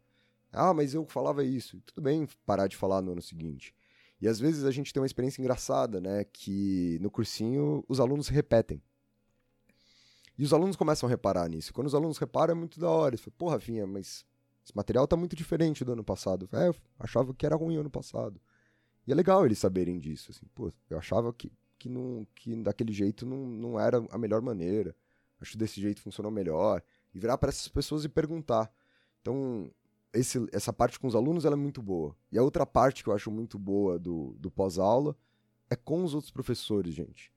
Ah, 0.53 0.75
mas 0.75 0.95
eu 0.95 1.05
falava 1.07 1.43
isso. 1.45 1.81
Tudo 1.87 2.03
bem 2.03 2.29
parar 2.45 2.67
de 2.67 2.77
falar 2.77 3.01
no 3.01 3.13
ano 3.13 3.23
seguinte. 3.23 3.75
E 4.21 4.29
às 4.29 4.39
vezes 4.39 4.65
a 4.65 4.71
gente 4.71 4.93
tem 4.93 5.01
uma 5.01 5.07
experiência 5.07 5.41
engraçada, 5.41 6.01
né? 6.01 6.25
Que 6.25 6.99
no 7.01 7.11
cursinho 7.11 7.85
os 7.89 8.01
alunos 8.01 8.29
repetem. 8.29 8.83
E 10.37 10.45
os 10.45 10.53
alunos 10.53 10.77
começam 10.77 11.07
a 11.07 11.11
reparar 11.11 11.49
nisso. 11.49 11.73
Quando 11.73 11.87
os 11.87 11.95
alunos 11.95 12.19
reparam, 12.19 12.53
é 12.53 12.55
muito 12.55 12.79
da 12.79 12.89
hora. 12.89 13.15
Eles 13.15 13.21
falam, 13.21 13.35
porra, 13.37 13.55
Rafinha, 13.55 13.87
mas 13.87 14.25
esse 14.65 14.75
material 14.77 15.07
tá 15.07 15.17
muito 15.17 15.35
diferente 15.37 15.85
do 15.85 15.93
ano 15.93 16.05
passado. 16.05 16.49
É, 16.53 16.69
eu 16.69 16.77
achava 16.99 17.35
que 17.35 17.45
era 17.45 17.57
ruim 17.57 17.77
ano 17.77 17.91
passado. 17.91 18.41
E 19.07 19.13
é 19.13 19.15
legal 19.15 19.45
eles 19.45 19.59
saberem 19.59 19.99
disso, 19.99 20.31
assim, 20.31 20.47
pô, 20.55 20.73
eu 20.89 20.99
achava 20.99 21.33
que, 21.33 21.51
que, 21.79 21.89
não, 21.89 22.27
que 22.35 22.55
daquele 22.63 22.93
jeito 22.93 23.25
não, 23.27 23.47
não 23.47 23.81
era 23.81 24.05
a 24.11 24.19
melhor 24.19 24.41
maneira, 24.43 24.95
acho 25.41 25.53
que 25.53 25.59
desse 25.59 25.81
jeito 25.81 26.01
funcionou 26.01 26.31
melhor, 26.31 26.83
e 27.15 27.19
virar 27.19 27.39
para 27.39 27.49
essas 27.49 27.67
pessoas 27.69 28.05
e 28.05 28.09
perguntar. 28.09 28.73
Então, 29.21 29.71
esse, 30.13 30.45
essa 30.53 30.73
parte 30.73 30.99
com 30.99 31.07
os 31.07 31.15
alunos 31.15 31.45
ela 31.45 31.55
é 31.55 31.59
muito 31.59 31.83
boa. 31.83 32.17
E 32.31 32.39
a 32.39 32.43
outra 32.43 32.67
parte 32.67 33.03
que 33.03 33.09
eu 33.09 33.15
acho 33.15 33.31
muito 33.31 33.59
boa 33.59 33.99
do, 33.99 34.35
do 34.39 34.51
pós-aula 34.51 35.17
é 35.69 35.77
com 35.77 36.03
os 36.05 36.15
outros 36.15 36.33
professores, 36.33 36.95
gente. 36.95 37.33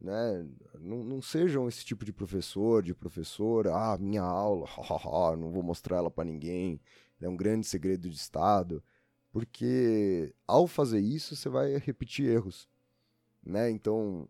Né? 0.00 0.46
Não, 0.78 1.02
não 1.02 1.22
sejam 1.22 1.66
esse 1.66 1.84
tipo 1.84 2.04
de 2.04 2.12
professor, 2.12 2.82
de 2.82 2.94
professora, 2.94 3.74
ah, 3.74 3.98
minha 3.98 4.22
aula, 4.22 4.66
não 5.36 5.50
vou 5.50 5.62
mostrar 5.62 5.96
ela 5.96 6.10
para 6.10 6.24
ninguém, 6.24 6.80
é 7.20 7.28
um 7.28 7.36
grande 7.36 7.66
segredo 7.66 8.08
de 8.08 8.16
Estado. 8.16 8.82
Porque 9.32 10.32
ao 10.46 10.68
fazer 10.68 11.00
isso, 11.00 11.34
você 11.34 11.48
vai 11.48 11.76
repetir 11.78 12.26
erros. 12.26 12.68
Né? 13.44 13.68
Então. 13.70 14.28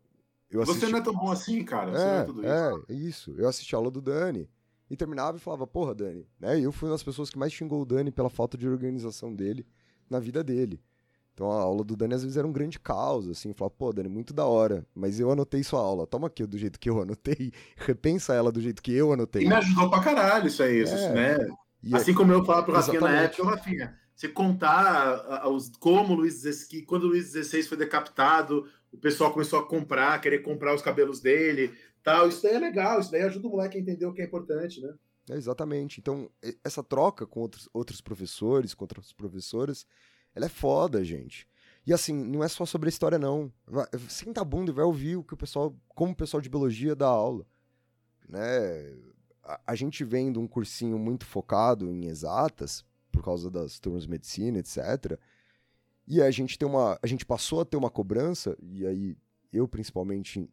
Eu 0.50 0.62
assisti... 0.62 0.80
Você 0.80 0.92
não 0.92 0.98
é 0.98 1.02
tão 1.02 1.12
bom 1.12 1.30
assim, 1.30 1.62
cara. 1.62 1.92
Você 1.92 2.04
é, 2.04 2.16
é 2.16 2.24
tudo 2.24 2.40
isso. 2.40 2.84
É, 2.88 2.94
isso. 2.94 3.34
Eu 3.36 3.48
assisti 3.48 3.74
a 3.74 3.78
aula 3.78 3.90
do 3.90 4.00
Dani 4.00 4.48
e 4.94 4.96
terminava 4.96 5.36
e 5.36 5.40
falava, 5.40 5.66
porra, 5.66 5.94
Dani. 5.94 6.26
Né? 6.40 6.60
E 6.60 6.64
eu 6.64 6.72
fui 6.72 6.88
uma 6.88 6.94
das 6.94 7.02
pessoas 7.02 7.30
que 7.30 7.38
mais 7.38 7.52
xingou 7.52 7.82
o 7.82 7.84
Dani 7.84 8.10
pela 8.10 8.30
falta 8.30 8.56
de 8.56 8.68
organização 8.68 9.34
dele 9.34 9.66
na 10.08 10.18
vida 10.18 10.42
dele. 10.42 10.80
Então 11.34 11.50
a 11.50 11.60
aula 11.60 11.82
do 11.82 11.96
Dani 11.96 12.14
às 12.14 12.22
vezes 12.22 12.36
era 12.36 12.46
um 12.46 12.52
grande 12.52 12.78
caos, 12.78 13.28
assim, 13.28 13.48
eu 13.48 13.54
falava, 13.54 13.74
pô, 13.76 13.92
Dani, 13.92 14.08
muito 14.08 14.32
da 14.32 14.46
hora, 14.46 14.86
mas 14.94 15.18
eu 15.18 15.30
anotei 15.32 15.64
sua 15.64 15.80
aula, 15.80 16.06
toma 16.06 16.28
aqui 16.28 16.46
do 16.46 16.56
jeito 16.56 16.78
que 16.78 16.88
eu 16.88 17.02
anotei, 17.02 17.52
repensa 17.76 18.34
ela 18.34 18.52
do 18.52 18.60
jeito 18.60 18.80
que 18.80 18.92
eu 18.92 19.12
anotei. 19.12 19.42
E 19.42 19.48
me 19.48 19.54
ajudou 19.54 19.90
pra 19.90 20.00
caralho 20.00 20.46
isso 20.46 20.62
aí, 20.62 20.82
isso, 20.82 20.94
é. 20.94 21.12
né? 21.12 21.48
E 21.82 21.94
assim 21.94 22.14
como 22.14 22.32
eu 22.32 22.44
falava 22.44 22.64
pro 22.64 22.74
Rafinha 22.74 23.00
na 23.00 23.22
época, 23.22 23.44
Rafinha, 23.44 23.98
você 24.14 24.28
contar 24.28 25.46
os, 25.48 25.70
como 25.76 26.14
Luiz 26.14 26.40
XVI, 26.40 26.82
quando 26.82 27.04
o 27.04 27.08
Luiz 27.08 27.32
XVI 27.32 27.64
foi 27.64 27.76
decapitado, 27.76 28.66
o 28.92 28.96
pessoal 28.96 29.32
começou 29.32 29.58
a 29.58 29.66
comprar, 29.66 30.20
querer 30.20 30.38
comprar 30.38 30.72
os 30.72 30.80
cabelos 30.80 31.20
dele, 31.20 31.74
tal, 32.04 32.28
isso 32.28 32.42
daí 32.42 32.54
é 32.54 32.58
legal, 32.58 33.00
isso 33.00 33.10
daí 33.10 33.22
ajuda 33.22 33.48
o 33.48 33.50
moleque 33.50 33.78
a 33.78 33.80
entender 33.80 34.06
o 34.06 34.12
que 34.12 34.22
é 34.22 34.24
importante, 34.26 34.80
né? 34.80 34.94
É, 35.30 35.34
exatamente. 35.34 35.98
Então, 35.98 36.30
essa 36.62 36.82
troca 36.82 37.26
com 37.26 37.40
outros, 37.40 37.68
outros 37.72 38.00
professores, 38.00 38.74
com 38.74 38.84
outras 38.84 39.12
professoras, 39.12 39.86
ela 40.34 40.46
é 40.46 40.50
foda, 40.50 41.02
gente. 41.02 41.48
E 41.86 41.92
assim, 41.92 42.12
não 42.12 42.44
é 42.44 42.48
só 42.48 42.64
sobre 42.64 42.88
a 42.88 42.90
história, 42.90 43.18
não. 43.18 43.52
Vai, 43.66 43.86
senta 44.08 44.42
a 44.42 44.44
bunda 44.44 44.70
e 44.70 44.74
vai 44.74 44.84
ouvir 44.84 45.16
o 45.16 45.24
que 45.24 45.34
o 45.34 45.36
pessoal, 45.36 45.74
como 45.88 46.12
o 46.12 46.16
pessoal 46.16 46.40
de 46.40 46.48
biologia 46.48 46.94
dá 46.94 47.06
aula. 47.06 47.46
Né? 48.28 48.96
A, 49.42 49.60
a 49.68 49.74
gente 49.74 50.04
vem 50.04 50.32
de 50.32 50.38
um 50.38 50.46
cursinho 50.46 50.98
muito 50.98 51.24
focado 51.24 51.90
em 51.90 52.06
exatas, 52.06 52.84
por 53.10 53.22
causa 53.22 53.50
das 53.50 53.78
turmas 53.78 54.02
de 54.04 54.10
medicina, 54.10 54.58
etc. 54.58 55.18
E 56.06 56.20
a 56.20 56.30
gente 56.30 56.58
tem 56.58 56.68
uma. 56.68 56.98
A 57.02 57.06
gente 57.06 57.24
passou 57.24 57.60
a 57.60 57.64
ter 57.64 57.76
uma 57.76 57.90
cobrança, 57.90 58.56
e 58.60 58.86
aí 58.86 59.16
eu 59.52 59.68
principalmente 59.68 60.50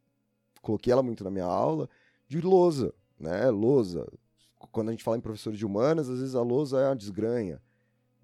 coloquei 0.62 0.92
ela 0.94 1.04
muito 1.04 1.24
na 1.24 1.32
minha 1.32 1.46
aula, 1.46 1.90
de 2.28 2.40
lousa, 2.40 2.94
né? 3.20 3.50
Lousa. 3.50 4.08
Quando 4.72 4.90
a 4.90 4.92
gente 4.92 5.04
fala 5.04 5.18
em 5.18 5.22
professores 5.22 5.58
de 5.58 5.66
humanas, 5.66 6.10
às 6.10 6.20
vezes 6.20 6.36
a 6.36 6.42
lousa 6.42 6.80
é 6.80 6.86
uma 6.88 6.96
desgranha. 6.96 7.62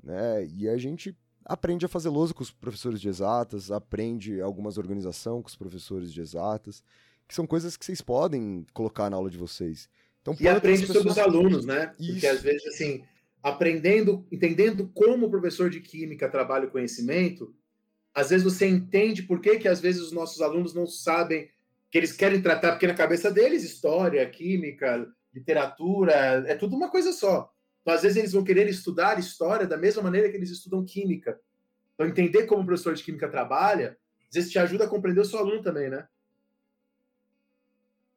Né? 0.01 0.47
E 0.55 0.69
a 0.69 0.77
gente 0.77 1.15
aprende 1.43 1.85
a 1.85 1.89
fazer 1.89 2.09
lousa 2.09 2.33
com 2.33 2.43
os 2.43 2.51
professores 2.51 3.01
de 3.01 3.09
exatas, 3.09 3.71
aprende 3.71 4.39
algumas 4.41 4.77
organização 4.77 5.41
com 5.41 5.47
os 5.47 5.55
professores 5.55 6.13
de 6.13 6.21
exatas, 6.21 6.83
que 7.27 7.33
são 7.33 7.47
coisas 7.47 7.75
que 7.75 7.85
vocês 7.85 8.01
podem 8.01 8.65
colocar 8.73 9.09
na 9.09 9.17
aula 9.17 9.29
de 9.29 9.37
vocês. 9.37 9.89
Então, 10.21 10.35
e 10.39 10.47
aprende 10.47 10.81
pessoas... 10.81 10.97
sobre 10.97 11.11
os 11.11 11.17
alunos, 11.17 11.65
né? 11.65 11.93
Isso. 11.99 12.11
Porque 12.11 12.27
às 12.27 12.41
vezes, 12.41 12.65
assim, 12.67 13.03
aprendendo, 13.41 14.25
entendendo 14.31 14.89
como 14.93 15.25
o 15.25 15.29
professor 15.29 15.69
de 15.69 15.79
química 15.79 16.29
trabalha 16.29 16.67
o 16.67 16.71
conhecimento, 16.71 17.53
às 18.13 18.29
vezes 18.29 18.43
você 18.43 18.67
entende 18.67 19.23
por 19.23 19.39
que, 19.39 19.57
que 19.57 19.67
às 19.67 19.79
vezes 19.79 20.01
os 20.01 20.11
nossos 20.11 20.41
alunos 20.41 20.73
não 20.73 20.85
sabem 20.85 21.49
que 21.89 21.97
eles 21.97 22.11
querem 22.11 22.41
tratar, 22.41 22.71
porque 22.71 22.87
na 22.87 22.93
cabeça 22.93 23.31
deles, 23.31 23.63
história, 23.63 24.29
química, 24.29 25.07
literatura, 25.33 26.13
é 26.47 26.55
tudo 26.55 26.75
uma 26.75 26.89
coisa 26.89 27.11
só. 27.11 27.51
Então, 27.81 27.93
às 27.93 28.01
vezes, 28.01 28.17
eles 28.17 28.33
vão 28.33 28.43
querer 28.43 28.67
estudar 28.67 29.19
história 29.19 29.65
da 29.65 29.77
mesma 29.77 30.03
maneira 30.03 30.29
que 30.29 30.35
eles 30.35 30.49
estudam 30.49 30.83
química. 30.83 31.39
Então, 31.93 32.05
entender 32.05 32.45
como 32.45 32.61
o 32.61 32.65
professor 32.65 32.93
de 32.93 33.03
química 33.03 33.29
trabalha, 33.29 33.97
às 34.29 34.35
vezes 34.35 34.51
te 34.51 34.59
ajuda 34.59 34.85
a 34.85 34.89
compreender 34.89 35.21
o 35.21 35.25
seu 35.25 35.39
aluno 35.39 35.61
também, 35.61 35.89
né? 35.89 36.05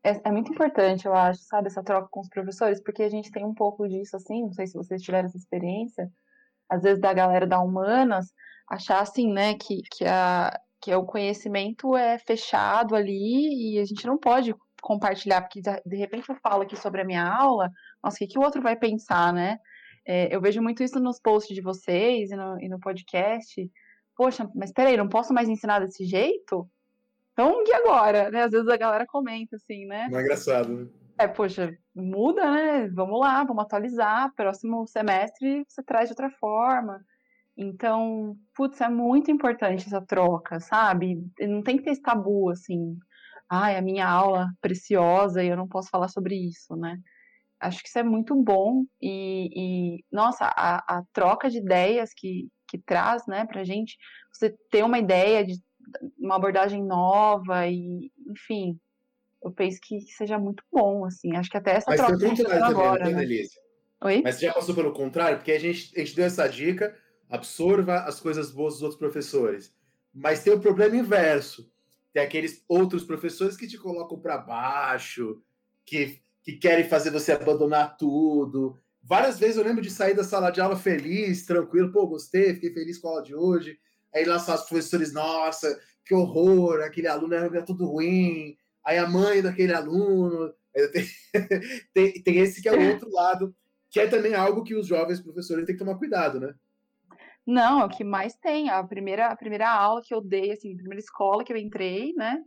É, 0.03 0.29
é, 0.29 0.33
muito 0.33 0.51
importante, 0.51 1.07
eu 1.07 1.15
acho, 1.15 1.43
sabe, 1.43 1.67
essa 1.67 1.83
troca 1.83 2.09
com 2.11 2.21
os 2.21 2.29
professores, 2.29 2.83
porque 2.83 3.03
a 3.03 3.09
gente 3.09 3.31
tem 3.31 3.45
um 3.45 3.55
pouco 3.55 3.87
disso, 3.87 4.17
assim, 4.17 4.43
não 4.43 4.53
sei 4.53 4.67
se 4.67 4.75
vocês 4.75 5.03
tiveram 5.03 5.29
essa 5.29 5.37
experiência, 5.37 6.11
às 6.69 6.83
vezes 6.83 7.01
da 7.01 7.13
galera 7.13 7.47
da 7.47 7.61
Humanas, 7.61 8.33
achar, 8.67 9.01
assim, 9.01 9.31
né, 9.31 9.55
que, 9.55 9.83
que, 9.93 10.07
a, 10.07 10.59
que 10.81 10.95
o 10.95 11.05
conhecimento 11.05 11.97
é 11.97 12.19
fechado 12.19 12.95
ali 12.95 13.75
e 13.75 13.79
a 13.79 13.85
gente 13.85 14.07
não 14.07 14.19
pode 14.19 14.55
compartilhar, 14.81 15.43
porque 15.43 15.61
de 15.61 15.97
repente 15.97 16.29
eu 16.29 16.37
falo 16.37 16.63
aqui 16.63 16.77
sobre 16.77 17.03
a 17.03 17.05
minha 17.05 17.23
aula, 17.23 17.71
nossa, 18.03 18.17
o 18.17 18.19
que, 18.19 18.27
que 18.29 18.39
o 18.39 18.43
outro 18.43 18.63
vai 18.63 18.77
pensar, 18.77 19.33
né? 19.33 19.59
É, 20.07 20.35
eu 20.35 20.41
vejo 20.41 20.63
muito 20.63 20.83
isso 20.83 20.99
nos 20.99 21.21
posts 21.21 21.55
de 21.55 21.61
vocês 21.61 22.31
e 22.31 22.37
no, 22.37 22.61
e 22.61 22.69
no 22.69 22.81
podcast. 22.81 23.71
Poxa, 24.17 24.51
mas 24.55 24.73
peraí, 24.73 24.97
não 24.97 25.09
posso 25.09 25.33
mais 25.33 25.49
ensinar 25.49 25.81
desse 25.81 26.05
jeito? 26.05 26.69
Então, 27.33 27.63
e 27.67 27.73
agora? 27.73 28.31
Né? 28.31 28.43
Às 28.43 28.51
vezes 28.51 28.69
a 28.69 28.77
galera 28.77 29.07
comenta 29.07 29.57
assim, 29.57 29.87
né? 29.87 30.09
Não 30.11 30.19
é 30.19 30.23
engraçado, 30.23 30.69
né? 30.73 30.89
É, 31.19 31.29
poxa, 31.29 31.77
muda, 31.95 32.51
né? 32.51 32.89
Vamos 32.89 33.21
lá, 33.21 33.45
vamos 33.45 33.63
atualizar. 33.63 34.33
Próximo 34.35 34.87
semestre 34.87 35.65
você 35.69 35.83
traz 35.83 36.09
de 36.09 36.13
outra 36.13 36.31
forma. 36.31 37.05
Então, 37.61 38.37
putz, 38.55 38.81
é 38.81 38.89
muito 38.89 39.31
importante 39.31 39.87
essa 39.87 40.01
troca, 40.01 40.59
sabe? 40.61 41.23
Não 41.41 41.63
tem 41.63 41.77
que 41.77 41.83
ter 41.83 41.91
esse 41.91 42.03
tabu, 42.03 42.49
assim 42.49 42.97
ai, 43.51 43.77
a 43.77 43.83
minha 43.83 44.09
aula 44.09 44.49
preciosa 44.61 45.43
e 45.43 45.49
eu 45.49 45.57
não 45.57 45.67
posso 45.67 45.91
falar 45.91 46.07
sobre 46.07 46.37
isso, 46.37 46.77
né? 46.77 46.97
Acho 47.59 47.83
que 47.83 47.89
isso 47.89 47.99
é 47.99 48.03
muito 48.05 48.35
bom 48.35 48.85
e, 49.03 49.51
e 49.53 50.05
nossa, 50.11 50.47
a, 50.47 50.99
a, 50.99 51.03
troca 51.13 51.51
de 51.51 51.59
ideias 51.59 52.11
que, 52.17 52.49
que 52.69 52.79
traz, 52.79 53.27
né, 53.27 53.45
pra 53.45 53.65
gente, 53.65 53.99
você 54.33 54.55
ter 54.71 54.85
uma 54.85 54.99
ideia 54.99 55.45
de 55.45 55.55
uma 56.19 56.37
abordagem 56.37 56.83
nova 56.83 57.67
e, 57.67 58.11
enfim, 58.31 58.79
eu 59.43 59.51
penso 59.51 59.79
que 59.83 60.01
seja 60.17 60.39
muito 60.39 60.63
bom, 60.73 61.05
assim, 61.05 61.37
acho 61.37 61.51
que 61.51 61.57
até 61.57 61.73
essa 61.73 61.91
Mas 61.91 62.01
troca 62.01 62.17
que 62.17 62.25
a 62.25 62.29
gente 62.29 62.47
agora, 62.47 63.11
né? 63.11 63.27
Oi? 64.03 64.23
Mas 64.25 64.37
você 64.37 64.47
já 64.47 64.55
passou 64.55 64.75
pelo 64.75 64.93
contrário? 64.93 65.37
Porque 65.37 65.53
a 65.53 65.59
gente, 65.59 65.93
a 65.95 65.99
gente 65.99 66.17
deu 66.17 66.25
essa 66.25 66.49
dica, 66.49 66.97
absorva 67.31 68.01
as 68.01 68.21
coisas 68.21 68.51
boas 68.51 68.75
dos 68.75 68.83
outros 68.83 68.99
professores. 68.99 69.73
Mas 70.13 70.43
tem 70.43 70.53
o 70.53 70.61
problema 70.61 70.97
inverso 70.97 71.71
tem 72.13 72.23
aqueles 72.23 72.65
outros 72.69 73.05
professores 73.05 73.57
que 73.57 73.69
te 73.69 73.79
colocam 73.79 74.19
para 74.19 74.39
baixo, 74.39 75.41
que, 75.85 76.21
que 76.43 76.55
querem 76.55 76.89
fazer 76.89 77.11
você 77.11 77.33
abandonar 77.33 77.97
tudo. 77.97 78.77
Várias 79.03 79.39
vezes 79.39 79.57
eu 79.57 79.65
lembro 79.65 79.83
de 79.83 79.91
sair 79.91 80.15
da 80.15 80.25
sala 80.25 80.51
de 80.51 80.61
aula 80.61 80.77
feliz, 80.77 81.47
tranquilo, 81.47 81.93
pô, 81.93 82.07
gostei, 82.07 82.55
fiquei 82.55 82.73
feliz 82.73 82.99
com 82.99 83.09
a 83.09 83.11
aula 83.13 83.23
de 83.23 83.35
hoje. 83.35 83.79
Aí 84.15 84.25
lá 84.25 84.39
são 84.39 84.55
os 84.55 84.63
professores, 84.63 85.13
nossa, 85.13 85.81
que 86.05 86.15
horror, 86.15 86.81
aquele 86.81 87.07
aluno 87.07 87.35
era 87.35 87.63
tudo 87.63 87.87
ruim. 87.87 88.57
Aí 88.85 88.99
a 88.99 89.09
mãe 89.09 89.41
daquele 89.41 89.73
aluno. 89.73 90.53
Tem, 90.93 91.07
tem, 91.95 92.23
tem 92.23 92.39
esse 92.39 92.61
que 92.61 92.69
é 92.69 92.73
o 92.73 92.93
outro 92.93 93.11
lado, 93.11 93.55
que 93.89 94.01
é 94.01 94.07
também 94.09 94.35
algo 94.35 94.65
que 94.65 94.75
os 94.75 94.87
jovens 94.87 95.21
professores 95.21 95.65
têm 95.65 95.77
que 95.77 95.85
tomar 95.85 95.99
cuidado, 95.99 96.41
né? 96.41 96.55
Não, 97.47 97.81
é 97.81 97.85
o 97.85 97.89
que 97.89 98.05
mais 98.05 98.35
tem. 98.37 98.71
A 98.71 98.83
primeira, 98.85 99.29
a 99.29 99.37
primeira 99.37 99.69
aula 99.71 100.03
que 100.05 100.15
eu 100.15 100.21
dei, 100.21 100.53
assim, 100.53 100.73
a 100.73 100.77
primeira 100.77 101.01
escola 101.01 101.45
que 101.45 101.53
eu 101.53 101.57
entrei, 101.57 102.13
né? 102.15 102.43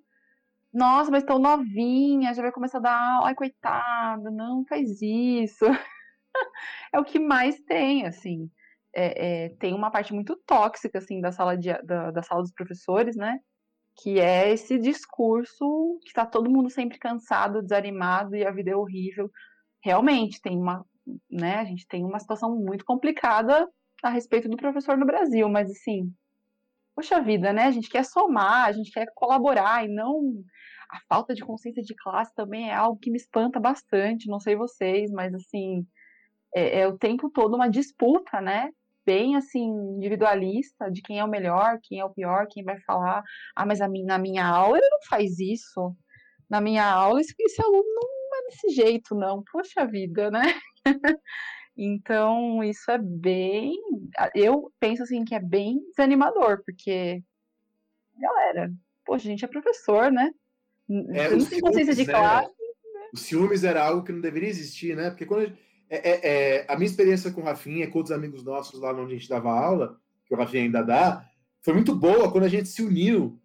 Nossa, 0.74 1.12
mas 1.12 1.24
tão 1.24 1.40
novinha, 1.40 2.34
já 2.34 2.42
vai 2.42 2.52
começar 2.52 2.80
a 2.80 2.82
dar 2.82 3.16
aula. 3.16 3.28
Ai, 3.28 3.36
coitada, 3.36 4.32
não 4.32 4.66
faz 4.66 5.02
isso. 5.02 5.66
é 6.94 7.00
o 7.00 7.04
que 7.04 7.20
mais 7.20 7.60
tem, 7.62 8.06
assim. 8.06 8.50
É, 8.96 9.46
é, 9.46 9.50
tem 9.60 9.74
uma 9.74 9.92
parte 9.92 10.14
muito 10.14 10.36
tóxica, 10.46 11.00
assim, 11.00 11.22
da 11.22 11.32
sala, 11.32 11.58
de, 11.58 11.74
da, 11.84 12.12
da 12.12 12.24
sala 12.24 12.42
dos 12.42 12.54
professores, 12.54 13.16
né? 13.16 13.40
Que 14.02 14.20
é 14.20 14.52
esse 14.52 14.80
discurso 14.80 16.00
que 16.06 16.14
tá 16.14 16.26
todo 16.26 16.50
mundo 16.50 16.70
sempre 16.70 16.98
cansado, 17.00 17.62
desanimado 17.62 18.36
e 18.36 18.46
a 18.46 18.52
vida 18.52 18.72
é 18.72 18.76
horrível. 18.76 19.30
Realmente, 19.84 20.42
tem 20.42 20.58
uma, 20.58 20.86
né? 21.30 21.58
A 21.60 21.66
gente 21.66 21.88
tem 21.88 22.04
uma 22.04 22.20
situação 22.20 22.56
muito 22.56 22.86
complicada 22.86 23.68
a 24.08 24.12
respeito 24.12 24.50
do 24.50 24.58
professor 24.58 24.98
no 24.98 25.06
Brasil, 25.06 25.48
mas 25.50 25.70
assim, 25.70 26.14
poxa 26.96 27.22
vida, 27.22 27.52
né? 27.54 27.64
A 27.64 27.72
gente 27.72 27.90
quer 27.90 28.06
somar, 28.06 28.68
a 28.68 28.72
gente 28.72 28.92
quer 28.92 29.08
colaborar 29.16 29.86
e 29.86 29.88
não. 29.88 30.44
A 30.90 31.00
falta 31.10 31.34
de 31.34 31.42
consciência 31.44 31.82
de 31.82 31.96
classe 31.96 32.34
também 32.36 32.70
é 32.70 32.74
algo 32.74 33.00
que 33.00 33.10
me 33.10 33.18
espanta 33.18 33.60
bastante, 33.60 34.30
não 34.30 34.40
sei 34.40 34.56
vocês, 34.56 35.12
mas 35.12 35.34
assim, 35.34 35.86
é, 36.56 36.82
é 36.82 36.88
o 36.88 36.98
tempo 36.98 37.30
todo 37.30 37.56
uma 37.56 37.70
disputa, 37.70 38.40
né? 38.42 38.70
Bem 39.06 39.36
assim, 39.36 39.66
individualista, 39.98 40.90
de 40.92 41.02
quem 41.02 41.20
é 41.20 41.24
o 41.24 41.28
melhor, 41.30 41.80
quem 41.84 42.00
é 42.00 42.06
o 42.06 42.14
pior, 42.14 42.48
quem 42.50 42.64
vai 42.64 42.80
falar, 42.82 43.24
ah, 43.56 43.66
mas 43.66 43.82
a 43.82 43.88
minha, 43.88 44.06
na 44.06 44.18
minha 44.18 44.46
aula 44.46 44.78
ele 44.78 44.90
não 44.90 45.00
faz 45.10 45.40
isso. 45.40 45.96
Na 46.50 46.62
minha 46.62 46.86
aula, 46.86 47.20
esse, 47.20 47.34
esse 47.40 47.62
aluno 47.62 47.84
não 47.84 48.40
é 48.40 48.44
desse 48.46 48.70
jeito, 48.70 49.16
não. 49.16 49.44
Poxa 49.52 49.86
vida, 49.86 50.30
né? 50.32 50.42
Então, 51.76 52.64
isso 52.64 52.90
é 52.92 52.98
bem. 52.98 53.76
Eu 54.36 54.72
penso 54.80 55.04
assim 55.04 55.26
que 55.26 55.34
é 55.34 55.40
bem 55.40 55.80
desanimador, 55.90 56.64
porque, 56.66 57.24
galera, 58.16 58.72
poxa, 59.06 59.28
a 59.28 59.32
gente 59.32 59.44
é 59.44 59.48
professor, 59.48 60.12
né? 60.12 60.32
É, 61.12 61.36
não 61.36 61.46
tem 61.46 61.60
consciência 61.60 61.96
de 61.96 62.06
né? 62.06 62.14
classe. 62.14 62.54
O 63.14 63.18
ciúmes 63.18 63.64
era 63.64 63.84
algo 63.86 64.04
que 64.04 64.12
não 64.12 64.22
deveria 64.22 64.50
existir, 64.50 64.96
né? 64.96 65.10
Porque 65.10 65.26
quando 65.26 65.42
a, 65.42 65.46
gente- 65.46 65.60
é, 65.90 66.10
é- 66.10 66.20
é, 66.60 66.66
a 66.68 66.76
minha 66.76 66.90
experiência 66.90 67.32
com 67.32 67.42
o 67.42 67.44
Rafinha, 67.44 67.90
com 67.90 67.98
outros 68.00 68.16
amigos 68.16 68.44
nossos 68.44 68.80
lá 68.80 68.92
onde 68.94 69.14
a 69.16 69.18
gente 69.18 69.30
dava 69.30 69.52
aula, 69.52 70.00
que 70.26 70.34
o 70.34 70.38
Rafinha 70.38 70.64
ainda 70.64 70.84
dá, 70.84 71.26
foi 71.62 71.74
muito 71.74 71.96
boa 71.96 72.32
quando 72.32 72.44
a 72.44 72.50
gente 72.50 72.70
se 72.70 72.82
uniu, 72.82 73.40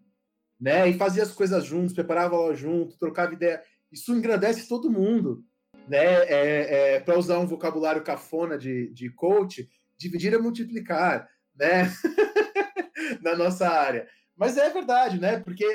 né? 0.60 0.88
E 0.88 0.94
fazia 0.94 1.22
as 1.22 1.32
coisas 1.32 1.64
juntos, 1.64 1.94
preparava 1.94 2.36
aula 2.36 2.54
junto, 2.54 2.98
trocava 2.98 3.32
ideia. 3.32 3.62
Isso 3.92 4.14
engrandece 4.14 4.68
todo 4.68 4.90
mundo, 4.90 5.44
né? 5.88 6.04
É, 6.24 6.94
é, 6.96 7.00
Para 7.00 7.18
usar 7.18 7.38
um 7.38 7.46
vocabulário 7.46 8.02
cafona 8.02 8.58
de, 8.58 8.88
de 8.90 9.10
coach, 9.10 9.68
dividir 9.96 10.34
é 10.34 10.38
multiplicar, 10.38 11.28
né? 11.56 11.92
Na 13.22 13.36
nossa 13.36 13.68
área. 13.68 14.06
Mas 14.36 14.56
é 14.56 14.70
verdade, 14.70 15.20
né? 15.20 15.40
Porque 15.40 15.66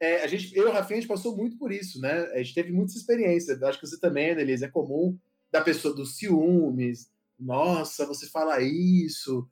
é, 0.00 0.22
a 0.22 0.26
gente, 0.26 0.56
eu 0.56 0.64
e 0.64 0.70
o 0.70 0.72
Rafinha, 0.72 0.98
a 0.98 1.00
gente 1.00 1.08
passou 1.08 1.36
muito 1.36 1.56
por 1.58 1.72
isso, 1.72 2.00
né? 2.00 2.26
A 2.32 2.38
gente 2.38 2.54
teve 2.54 2.72
muitas 2.72 2.96
experiências. 2.96 3.62
Acho 3.62 3.80
que 3.80 3.86
você 3.86 3.98
também, 3.98 4.30
Annelise, 4.30 4.64
é 4.64 4.68
comum 4.68 5.18
da 5.50 5.60
pessoa 5.60 5.94
dos 5.94 6.16
ciúmes. 6.16 7.10
Nossa, 7.38 8.06
você 8.06 8.26
fala 8.26 8.60
isso. 8.60 9.48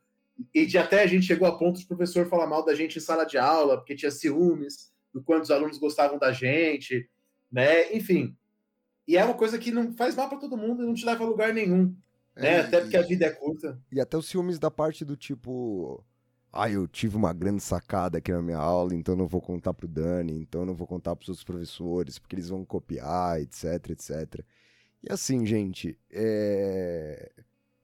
E 0.54 0.66
de 0.66 0.78
até 0.78 1.02
a 1.02 1.06
gente 1.06 1.26
chegou 1.26 1.48
a 1.48 1.56
ponto 1.56 1.78
de 1.78 1.86
professor 1.86 2.26
falar 2.28 2.46
mal 2.46 2.64
da 2.64 2.74
gente 2.74 2.98
em 2.98 3.00
sala 3.00 3.24
de 3.24 3.38
aula, 3.38 3.76
porque 3.76 3.94
tinha 3.94 4.10
ciúmes 4.10 4.92
do 5.12 5.22
quanto 5.22 5.44
os 5.44 5.50
alunos 5.50 5.78
gostavam 5.78 6.18
da 6.18 6.32
gente, 6.32 7.08
né? 7.50 7.94
Enfim. 7.94 8.36
E 9.06 9.16
é 9.16 9.24
uma 9.24 9.34
coisa 9.34 9.58
que 9.58 9.70
não 9.70 9.92
faz 9.92 10.14
mal 10.14 10.28
para 10.28 10.38
todo 10.38 10.56
mundo 10.56 10.82
e 10.82 10.86
não 10.86 10.94
te 10.94 11.04
leva 11.04 11.22
a 11.22 11.26
lugar 11.26 11.54
nenhum, 11.54 11.94
né? 12.34 12.54
É, 12.54 12.60
Até 12.60 12.80
porque 12.80 12.96
a 12.96 13.02
vida 13.02 13.26
é 13.26 13.30
curta. 13.30 13.80
E 13.90 14.00
até 14.00 14.16
os 14.16 14.26
ciúmes 14.26 14.58
da 14.58 14.70
parte 14.70 15.04
do 15.04 15.16
tipo. 15.16 16.04
Ah, 16.52 16.70
eu 16.70 16.88
tive 16.88 17.16
uma 17.16 17.32
grande 17.32 17.62
sacada 17.62 18.18
aqui 18.18 18.32
na 18.32 18.40
minha 18.40 18.56
aula, 18.56 18.94
então 18.94 19.14
não 19.14 19.28
vou 19.28 19.42
contar 19.42 19.74
pro 19.74 19.86
Dani, 19.86 20.40
então 20.40 20.62
eu 20.62 20.66
não 20.66 20.74
vou 20.74 20.86
contar 20.86 21.14
pros 21.14 21.28
outros 21.28 21.44
professores, 21.44 22.18
porque 22.18 22.34
eles 22.34 22.48
vão 22.48 22.64
copiar, 22.64 23.40
etc, 23.40 23.90
etc. 23.90 24.42
E 25.02 25.12
assim, 25.12 25.44
gente, 25.44 25.98
é... 26.10 27.30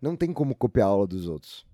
não 0.01 0.17
tem 0.17 0.33
como 0.33 0.55
copiar 0.55 0.89
a 0.89 0.91
aula 0.91 1.07
dos 1.07 1.29
outros, 1.29 1.67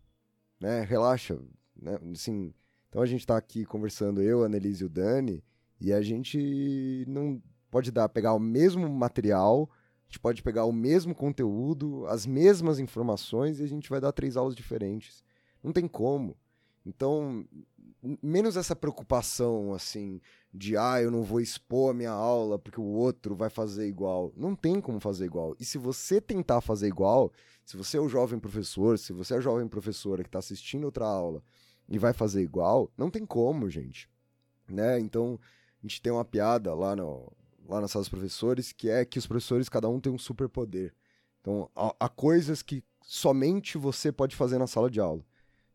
né? 0.61 0.83
Relaxa, 0.83 1.39
né? 1.77 1.99
Assim, 2.13 2.53
então 2.89 3.01
a 3.01 3.07
gente 3.07 3.27
tá 3.27 3.37
aqui 3.37 3.65
conversando, 3.65 4.21
eu, 4.21 4.43
a 4.43 4.47
Annelise 4.47 4.83
e 4.83 4.87
o 4.87 4.89
Dani, 4.89 5.45
e 5.81 5.93
a 5.93 6.03
gente 6.03 7.05
não 7.07 7.41
pode 7.71 7.91
dar, 7.91 8.09
pegar 8.09 8.35
o 8.35 8.39
mesmo 8.39 8.89
material, 8.89 9.69
a 9.73 10.09
gente 10.09 10.21
pode 10.21 10.43
pegar 10.43 10.65
o 10.65 10.73
mesmo 10.73 11.15
conteúdo, 11.15 12.07
as 12.07 12.27
mesmas 12.27 12.79
informações, 12.79 13.61
e 13.61 13.63
a 13.63 13.69
gente 13.69 13.91
vai 13.91 14.01
dar 14.01 14.13
três 14.13 14.37
aulas 14.37 14.55
diferentes. 14.55 15.23
Não 15.63 15.73
tem 15.73 15.87
como. 15.87 16.37
Então, 16.87 17.45
menos 18.23 18.57
essa 18.57 18.75
preocupação, 18.75 19.75
assim, 19.75 20.21
de, 20.53 20.77
ah, 20.77 21.03
eu 21.03 21.11
não 21.11 21.23
vou 21.23 21.41
expor 21.41 21.91
a 21.91 21.95
minha 21.95 22.11
aula 22.11 22.59
porque 22.59 22.81
o 22.81 22.85
outro 22.85 23.35
vai 23.35 23.51
fazer 23.51 23.87
igual. 23.87 24.33
Não 24.37 24.55
tem 24.55 24.81
como 24.81 24.99
fazer 24.99 25.27
igual. 25.27 25.55
E 25.61 25.65
se 25.65 25.77
você 25.77 26.21
tentar 26.21 26.63
fazer 26.63 26.87
igual, 26.87 27.33
se 27.65 27.77
você 27.77 27.99
é 27.99 28.01
o 28.01 28.09
jovem 28.09 28.39
professor, 28.39 28.99
se 28.99 29.13
você 29.13 29.35
é 29.35 29.37
a 29.37 29.41
jovem 29.41 29.69
professora 29.69 30.23
que 30.23 30.29
está 30.29 30.39
assistindo 30.39 30.85
outra 30.85 31.07
aula 31.07 31.43
e 31.89 31.99
vai 31.99 32.15
fazer 32.15 32.43
igual, 32.43 32.91
não 32.97 33.11
tem 33.11 33.27
como, 33.27 33.69
gente. 33.69 34.09
Né? 34.67 34.99
Então, 35.01 35.39
a 35.83 35.87
gente 35.87 36.01
tem 36.01 36.13
uma 36.13 36.25
piada 36.25 36.75
lá, 36.75 36.97
no, 36.97 37.31
lá 37.69 37.81
na 37.81 37.89
sala 37.89 38.03
dos 38.03 38.09
professores 38.09 38.73
que 38.73 38.89
é 38.89 39.05
que 39.05 39.19
os 39.19 39.27
professores, 39.27 39.69
cada 39.69 39.89
um 39.89 40.01
tem 40.01 40.11
um 40.11 40.19
superpoder. 40.19 40.95
Então, 41.41 41.71
há, 41.77 41.95
há 42.01 42.09
coisas 42.09 42.63
que 42.63 42.83
somente 43.03 43.79
você 43.79 44.11
pode 44.11 44.35
fazer 44.35 44.59
na 44.59 44.67
sala 44.67 44.91
de 44.91 45.01
aula. 45.01 45.25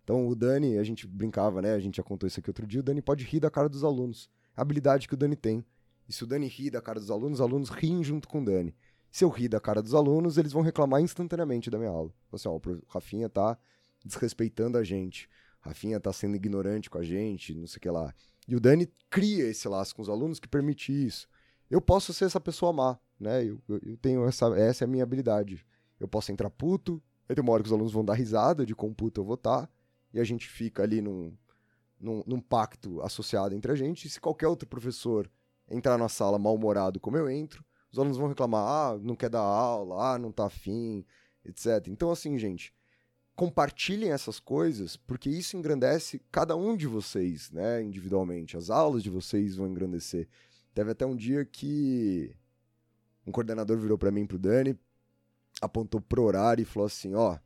Então, 0.04 0.28
o 0.28 0.36
Dani, 0.36 0.78
a 0.78 0.84
gente 0.84 1.08
brincava, 1.08 1.62
né? 1.62 1.74
A 1.74 1.80
gente 1.80 1.98
já 1.98 2.04
contou 2.04 2.28
isso 2.28 2.40
aqui 2.40 2.50
outro 2.50 2.68
dia. 2.68 2.82
O 2.82 2.84
Dani 2.84 3.02
pode 3.02 3.24
rir 3.24 3.40
da 3.40 3.50
cara 3.50 3.70
dos 3.70 3.84
alunos. 3.84 4.30
A 4.56 4.62
habilidade 4.62 5.08
que 5.08 5.14
o 5.14 5.18
Dani 5.18 5.36
tem. 5.36 5.66
E 6.08 6.12
se 6.12 6.24
o 6.24 6.28
Dani 6.28 6.48
rir 6.48 6.72
da 6.72 6.82
cara 6.82 7.00
dos 7.00 7.10
alunos, 7.10 7.40
os 7.40 7.42
alunos 7.42 7.70
riem 7.70 8.04
junto 8.04 8.28
com 8.28 8.42
o 8.42 8.46
Dani. 8.46 8.76
Se 9.10 9.24
eu 9.24 9.30
rir 9.30 9.48
da 9.48 9.60
cara 9.60 9.82
dos 9.82 9.94
alunos, 9.94 10.38
eles 10.38 10.52
vão 10.52 10.62
reclamar 10.62 11.02
instantaneamente 11.02 11.70
da 11.70 11.78
minha 11.78 11.90
aula. 11.90 12.12
Assim, 12.32 12.50
ó, 12.50 12.56
o 12.56 12.62
Rafinha 12.88 13.30
tá 13.30 13.58
desrespeitando 14.04 14.78
a 14.78 14.84
gente. 14.84 15.30
Rafinha 15.62 16.00
tá 16.00 16.12
sendo 16.12 16.36
ignorante 16.36 16.90
com 16.90 16.98
a 16.98 17.04
gente, 17.04 17.54
não 17.54 17.68
sei 17.68 17.78
o 17.78 17.80
que 17.80 17.90
lá. 17.90 18.14
E 18.48 18.56
o 18.56 18.60
Dani 18.60 18.92
cria 19.10 19.46
esse 19.46 19.68
laço 19.70 19.96
com 19.96 20.02
os 20.02 20.10
alunos 20.10 20.40
que 20.40 20.48
permite 20.48 20.92
isso. 20.92 21.28
Eu 21.74 21.82
posso 21.82 22.14
ser 22.14 22.26
essa 22.26 22.40
pessoa 22.40 22.72
má, 22.72 23.00
né? 23.20 23.44
Eu, 23.44 23.60
eu, 23.68 23.80
eu 23.84 23.98
tenho 23.98 24.24
essa, 24.28 24.46
essa 24.56 24.84
é 24.84 24.86
a 24.86 24.88
minha 24.88 25.02
habilidade. 25.02 25.66
Eu 26.00 26.08
posso 26.08 26.32
entrar 26.32 26.48
puto, 26.52 27.02
aí 27.28 27.34
tem 27.34 27.42
uma 27.42 27.52
hora 27.52 27.64
que 27.64 27.68
os 27.68 27.74
alunos 27.74 27.92
vão 27.92 28.06
dar 28.06 28.14
risada 28.14 28.64
de 28.64 28.76
quão 28.76 28.94
puto 28.94 29.20
eu 29.20 29.26
vou 29.26 29.34
estar, 29.34 29.68
e 30.14 30.20
a 30.20 30.24
gente 30.24 30.48
fica 30.48 30.84
ali 30.84 31.02
num, 31.02 31.36
num, 32.00 32.24
num 32.28 32.40
pacto 32.40 33.02
associado 33.02 33.56
entre 33.56 33.72
a 33.72 33.76
gente. 33.76 34.06
E 34.06 34.10
se 34.12 34.22
qualquer 34.22 34.48
outro 34.48 34.70
professor 34.70 35.28
entrar 35.68 35.98
na 35.98 36.08
sala 36.08 36.38
mal-humorado 36.38 37.00
como 37.00 37.18
eu 37.18 37.28
entro, 37.28 37.66
os 37.92 37.98
alunos 37.98 38.20
vão 38.20 38.28
reclamar, 38.28 38.68
ah, 38.68 39.00
não 39.02 39.16
quer 39.16 39.32
dar 39.32 39.42
aula, 39.42 40.14
ah, 40.14 40.20
não 40.20 40.32
tá 40.32 40.46
afim, 40.46 41.04
etc. 41.44 41.88
Então, 41.88 42.12
assim, 42.12 42.38
gente, 42.38 42.72
compartilhem 43.36 44.12
essas 44.12 44.40
coisas, 44.40 44.96
porque 44.96 45.28
isso 45.28 45.58
engrandece 45.58 46.22
cada 46.32 46.56
um 46.56 46.78
de 46.78 46.86
vocês, 46.86 47.50
né, 47.50 47.82
individualmente. 47.82 48.56
As 48.56 48.70
aulas 48.70 49.02
de 49.02 49.10
vocês 49.10 49.56
vão 49.56 49.66
engrandecer. 49.66 50.28
Teve 50.74 50.92
até 50.92 51.06
um 51.06 51.16
dia 51.16 51.46
que 51.46 52.36
um 53.26 53.32
coordenador 53.32 53.78
virou 53.78 53.98
para 53.98 54.12
mim 54.12 54.26
pro 54.26 54.40
Dani, 54.40 54.78
apontou 55.62 56.02
pro 56.02 56.24
horário 56.24 56.62
e 56.62 56.66
falou 56.66 56.88
assim: 56.88 57.14
ó, 57.14 57.38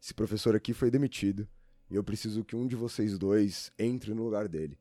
esse 0.00 0.12
professor 0.12 0.54
aqui 0.54 0.72
foi 0.72 0.90
demitido 0.90 1.48
e 1.90 1.96
eu 1.96 2.04
preciso 2.04 2.44
que 2.44 2.56
um 2.56 2.66
de 2.66 2.76
vocês 2.76 3.18
dois 3.18 3.72
entre 3.78 4.12
no 4.12 4.24
lugar 4.24 4.48
dele. 4.48 4.78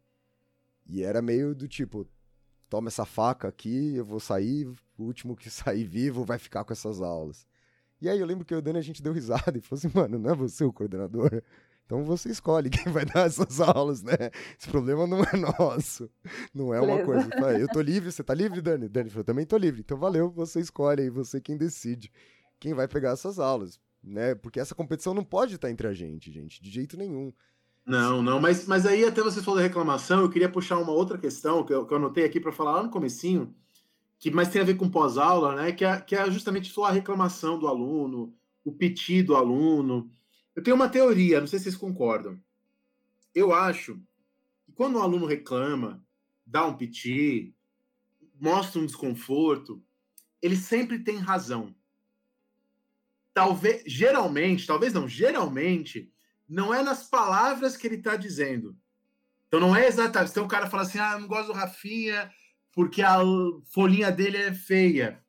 E 0.86 1.04
era 1.04 1.22
meio 1.22 1.56
do 1.56 1.68
tipo: 1.68 2.08
toma 2.70 2.90
essa 2.90 3.06
faca 3.06 3.48
aqui, 3.48 3.96
eu 3.96 4.06
vou 4.06 4.20
sair, 4.20 4.68
o 4.98 5.04
último 5.04 5.36
que 5.36 5.50
sair 5.52 5.84
vivo 5.84 6.24
vai 6.26 6.38
ficar 6.38 6.64
com 6.64 6.74
essas 6.74 7.02
aulas. 7.02 7.48
E 8.02 8.10
aí 8.10 8.20
eu 8.20 8.26
lembro 8.26 8.44
que 8.44 8.54
o 8.54 8.62
Dani 8.62 8.80
a 8.80 8.82
gente 8.82 9.02
deu 9.02 9.14
risada 9.14 9.58
e 9.58 9.62
falou 9.62 9.80
assim: 9.80 9.92
mano, 9.94 10.20
não 10.20 10.32
é 10.32 10.36
você 10.36 10.64
o 10.64 10.74
coordenador? 10.74 11.42
Então 11.94 12.04
você 12.04 12.30
escolhe 12.30 12.72
quem 12.72 12.92
vai 12.92 13.06
dar 13.06 13.28
essas 13.28 13.62
aulas, 13.62 14.02
né? 14.02 14.32
Esse 14.60 14.68
problema 14.68 15.06
não 15.06 15.20
é 15.24 15.38
nosso. 15.38 16.10
Não 16.52 16.74
é 16.74 16.82
uma 16.82 16.98
Beleza. 16.98 17.30
coisa. 17.30 17.60
Eu 17.60 17.68
tô 17.68 17.82
livre, 17.82 18.12
você 18.12 18.24
tá 18.24 18.34
livre, 18.34 18.62
Dani? 18.62 18.90
Dani 18.90 19.12
falou, 19.12 19.24
também 19.24 19.46
tô 19.46 19.56
livre. 19.58 19.82
Então 19.82 19.96
valeu, 19.96 20.32
você 20.32 20.60
escolhe 20.60 21.04
aí, 21.04 21.10
você 21.12 21.40
quem 21.40 21.56
decide 21.56 22.12
quem 22.60 22.74
vai 22.74 22.88
pegar 22.88 23.12
essas 23.12 23.38
aulas, 23.38 23.80
né? 24.04 24.34
Porque 24.34 24.60
essa 24.60 24.74
competição 24.74 25.14
não 25.14 25.24
pode 25.24 25.54
estar 25.54 25.70
entre 25.70 25.86
a 25.86 25.94
gente, 25.94 26.32
gente, 26.32 26.64
de 26.64 26.72
jeito 26.72 26.98
nenhum. 26.98 27.32
Não, 27.86 28.24
não, 28.24 28.40
mas, 28.40 28.66
mas 28.66 28.88
aí 28.88 29.06
até 29.06 29.22
você 29.22 29.44
falou 29.44 29.60
da 29.60 29.68
reclamação, 29.68 30.22
eu 30.22 30.30
queria 30.30 30.50
puxar 30.50 30.80
uma 30.80 30.94
outra 30.94 31.18
questão 31.18 31.64
que 31.64 31.74
eu, 31.74 31.86
que 31.86 31.94
eu 31.94 31.98
anotei 31.98 32.24
aqui 32.24 32.40
para 32.40 32.54
falar 32.54 32.72
lá 32.72 32.84
no 32.84 32.90
comecinho, 32.90 33.54
que 34.18 34.32
mais 34.32 34.48
tem 34.48 34.62
a 34.62 34.66
ver 34.66 34.78
com 34.78 34.90
pós-aula, 34.90 35.54
né? 35.54 35.72
Que 35.74 35.86
é, 35.86 36.02
que 36.02 36.16
é 36.16 36.32
justamente 36.32 36.72
só 36.72 36.86
a 36.86 36.92
reclamação 36.92 37.60
do 37.60 37.68
aluno, 37.68 38.34
o 38.66 38.72
piti 38.72 39.22
do 39.22 39.36
aluno. 39.36 40.10
Eu 40.56 40.64
tenho 40.64 40.76
uma 40.76 40.90
teoria, 40.90 41.40
não 41.40 41.48
sei 41.48 41.60
se 41.60 41.64
vocês 41.64 41.76
concordam. 41.76 42.40
Eu 43.34 43.54
acho 43.54 44.00
que 44.66 44.72
quando 44.72 44.96
o 44.98 45.02
aluno 45.02 45.26
reclama, 45.26 46.06
dá 46.46 46.66
um 46.66 46.78
piti, 46.78 47.56
mostra 48.40 48.80
um 48.80 48.86
desconforto, 48.86 49.84
ele 50.42 50.56
sempre 50.56 51.00
tem 51.00 51.18
razão. 51.18 51.74
Talvez, 53.34 53.84
geralmente, 53.88 54.68
talvez 54.68 54.94
não, 54.94 55.08
geralmente, 55.08 56.12
não 56.48 56.74
é 56.74 56.84
nas 56.84 57.10
palavras 57.10 57.76
que 57.76 57.88
ele 57.88 57.96
está 57.96 58.16
dizendo. 58.16 58.78
Então 59.48 59.60
não 59.60 59.76
é 59.76 59.88
exatamente. 59.88 60.32
Então 60.32 60.46
o 60.46 60.48
cara 60.48 60.70
fala 60.70 60.84
assim: 60.84 61.00
ah, 61.00 61.14
eu 61.14 61.22
não 61.22 61.28
gosto 61.28 61.48
do 61.48 61.54
Rafinha 61.54 62.32
porque 62.74 63.02
a 63.02 63.20
folhinha 63.72 64.12
dele 64.12 64.38
é 64.38 64.54
feia. 64.54 65.23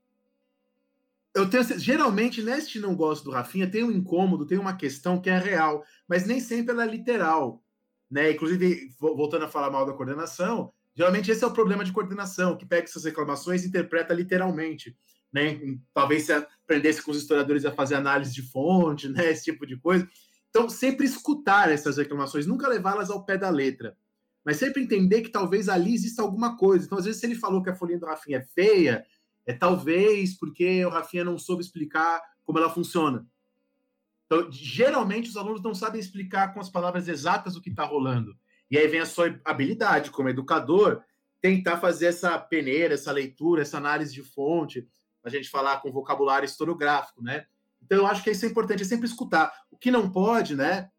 Eu 1.34 1.50
tenho 1.50 1.64
geralmente 1.78 2.42
neste 2.42 2.78
não 2.78 2.94
gosto 2.94 3.24
do 3.24 3.30
Rafinha 3.30 3.70
tem 3.70 3.82
um 3.82 3.90
incômodo, 3.90 4.46
tem 4.46 4.56
uma 4.58 4.76
questão 4.76 5.20
que 5.20 5.28
é 5.28 5.38
real, 5.38 5.84
mas 6.08 6.26
nem 6.26 6.38
sempre 6.40 6.72
ela 6.72 6.84
é 6.84 6.88
literal, 6.88 7.62
né? 8.10 8.30
Inclusive 8.30 8.88
vo- 9.00 9.16
voltando 9.16 9.44
a 9.44 9.48
falar 9.48 9.70
mal 9.70 9.84
da 9.84 9.92
coordenação, 9.92 10.72
geralmente 10.94 11.30
esse 11.30 11.42
é 11.42 11.46
o 11.46 11.52
problema 11.52 11.84
de 11.84 11.92
coordenação, 11.92 12.56
que 12.56 12.64
pega 12.64 12.84
essas 12.84 13.04
reclamações 13.04 13.64
e 13.64 13.68
interpreta 13.68 14.14
literalmente, 14.14 14.96
né? 15.32 15.58
Talvez 15.92 16.22
se 16.24 16.32
aprendesse 16.32 17.02
com 17.02 17.10
os 17.10 17.18
historiadores 17.18 17.64
a 17.64 17.72
fazer 17.72 17.96
análise 17.96 18.32
de 18.32 18.42
fonte, 18.42 19.08
né? 19.10 19.30
Esse 19.30 19.44
tipo 19.44 19.66
de 19.66 19.76
coisa. 19.76 20.08
Então 20.50 20.68
sempre 20.70 21.04
escutar 21.04 21.68
essas 21.70 21.96
reclamações, 21.96 22.46
nunca 22.46 22.68
levá-las 22.68 23.10
ao 23.10 23.24
pé 23.24 23.36
da 23.36 23.50
letra 23.50 23.96
mas 24.44 24.58
sempre 24.58 24.82
entender 24.82 25.22
que 25.22 25.30
talvez 25.30 25.68
ali 25.68 25.94
exista 25.94 26.20
alguma 26.22 26.56
coisa. 26.56 26.84
Então, 26.84 26.98
às 26.98 27.06
vezes, 27.06 27.18
se 27.18 27.26
ele 27.26 27.34
falou 27.34 27.62
que 27.62 27.70
a 27.70 27.74
folhinha 27.74 27.98
do 27.98 28.06
Rafinha 28.06 28.38
é 28.38 28.42
feia, 28.42 29.04
é 29.46 29.52
talvez 29.52 30.36
porque 30.36 30.84
o 30.84 30.90
Rafinha 30.90 31.24
não 31.24 31.38
soube 31.38 31.62
explicar 31.62 32.22
como 32.44 32.58
ela 32.58 32.70
funciona. 32.70 33.26
Então, 34.26 34.50
geralmente, 34.50 35.28
os 35.28 35.36
alunos 35.36 35.62
não 35.62 35.74
sabem 35.74 36.00
explicar 36.00 36.54
com 36.54 36.60
as 36.60 36.68
palavras 36.68 37.08
exatas 37.08 37.56
o 37.56 37.60
que 37.60 37.70
está 37.70 37.84
rolando. 37.84 38.36
E 38.70 38.78
aí 38.78 38.88
vem 38.88 39.00
a 39.00 39.06
sua 39.06 39.38
habilidade 39.44 40.10
como 40.10 40.28
educador 40.28 41.02
tentar 41.40 41.76
fazer 41.76 42.06
essa 42.06 42.38
peneira, 42.38 42.94
essa 42.94 43.12
leitura, 43.12 43.62
essa 43.62 43.76
análise 43.76 44.14
de 44.14 44.22
fonte, 44.22 44.88
a 45.22 45.28
gente 45.28 45.48
falar 45.48 45.80
com 45.80 45.92
vocabulário 45.92 46.46
historiográfico, 46.46 47.22
né? 47.22 47.46
Então, 47.82 47.98
eu 47.98 48.06
acho 48.06 48.22
que 48.22 48.30
isso 48.30 48.46
é 48.46 48.48
importante, 48.48 48.82
é 48.82 48.86
sempre 48.86 49.06
escutar. 49.06 49.52
O 49.70 49.76
que 49.76 49.90
não 49.90 50.10
pode, 50.10 50.56
né? 50.56 50.90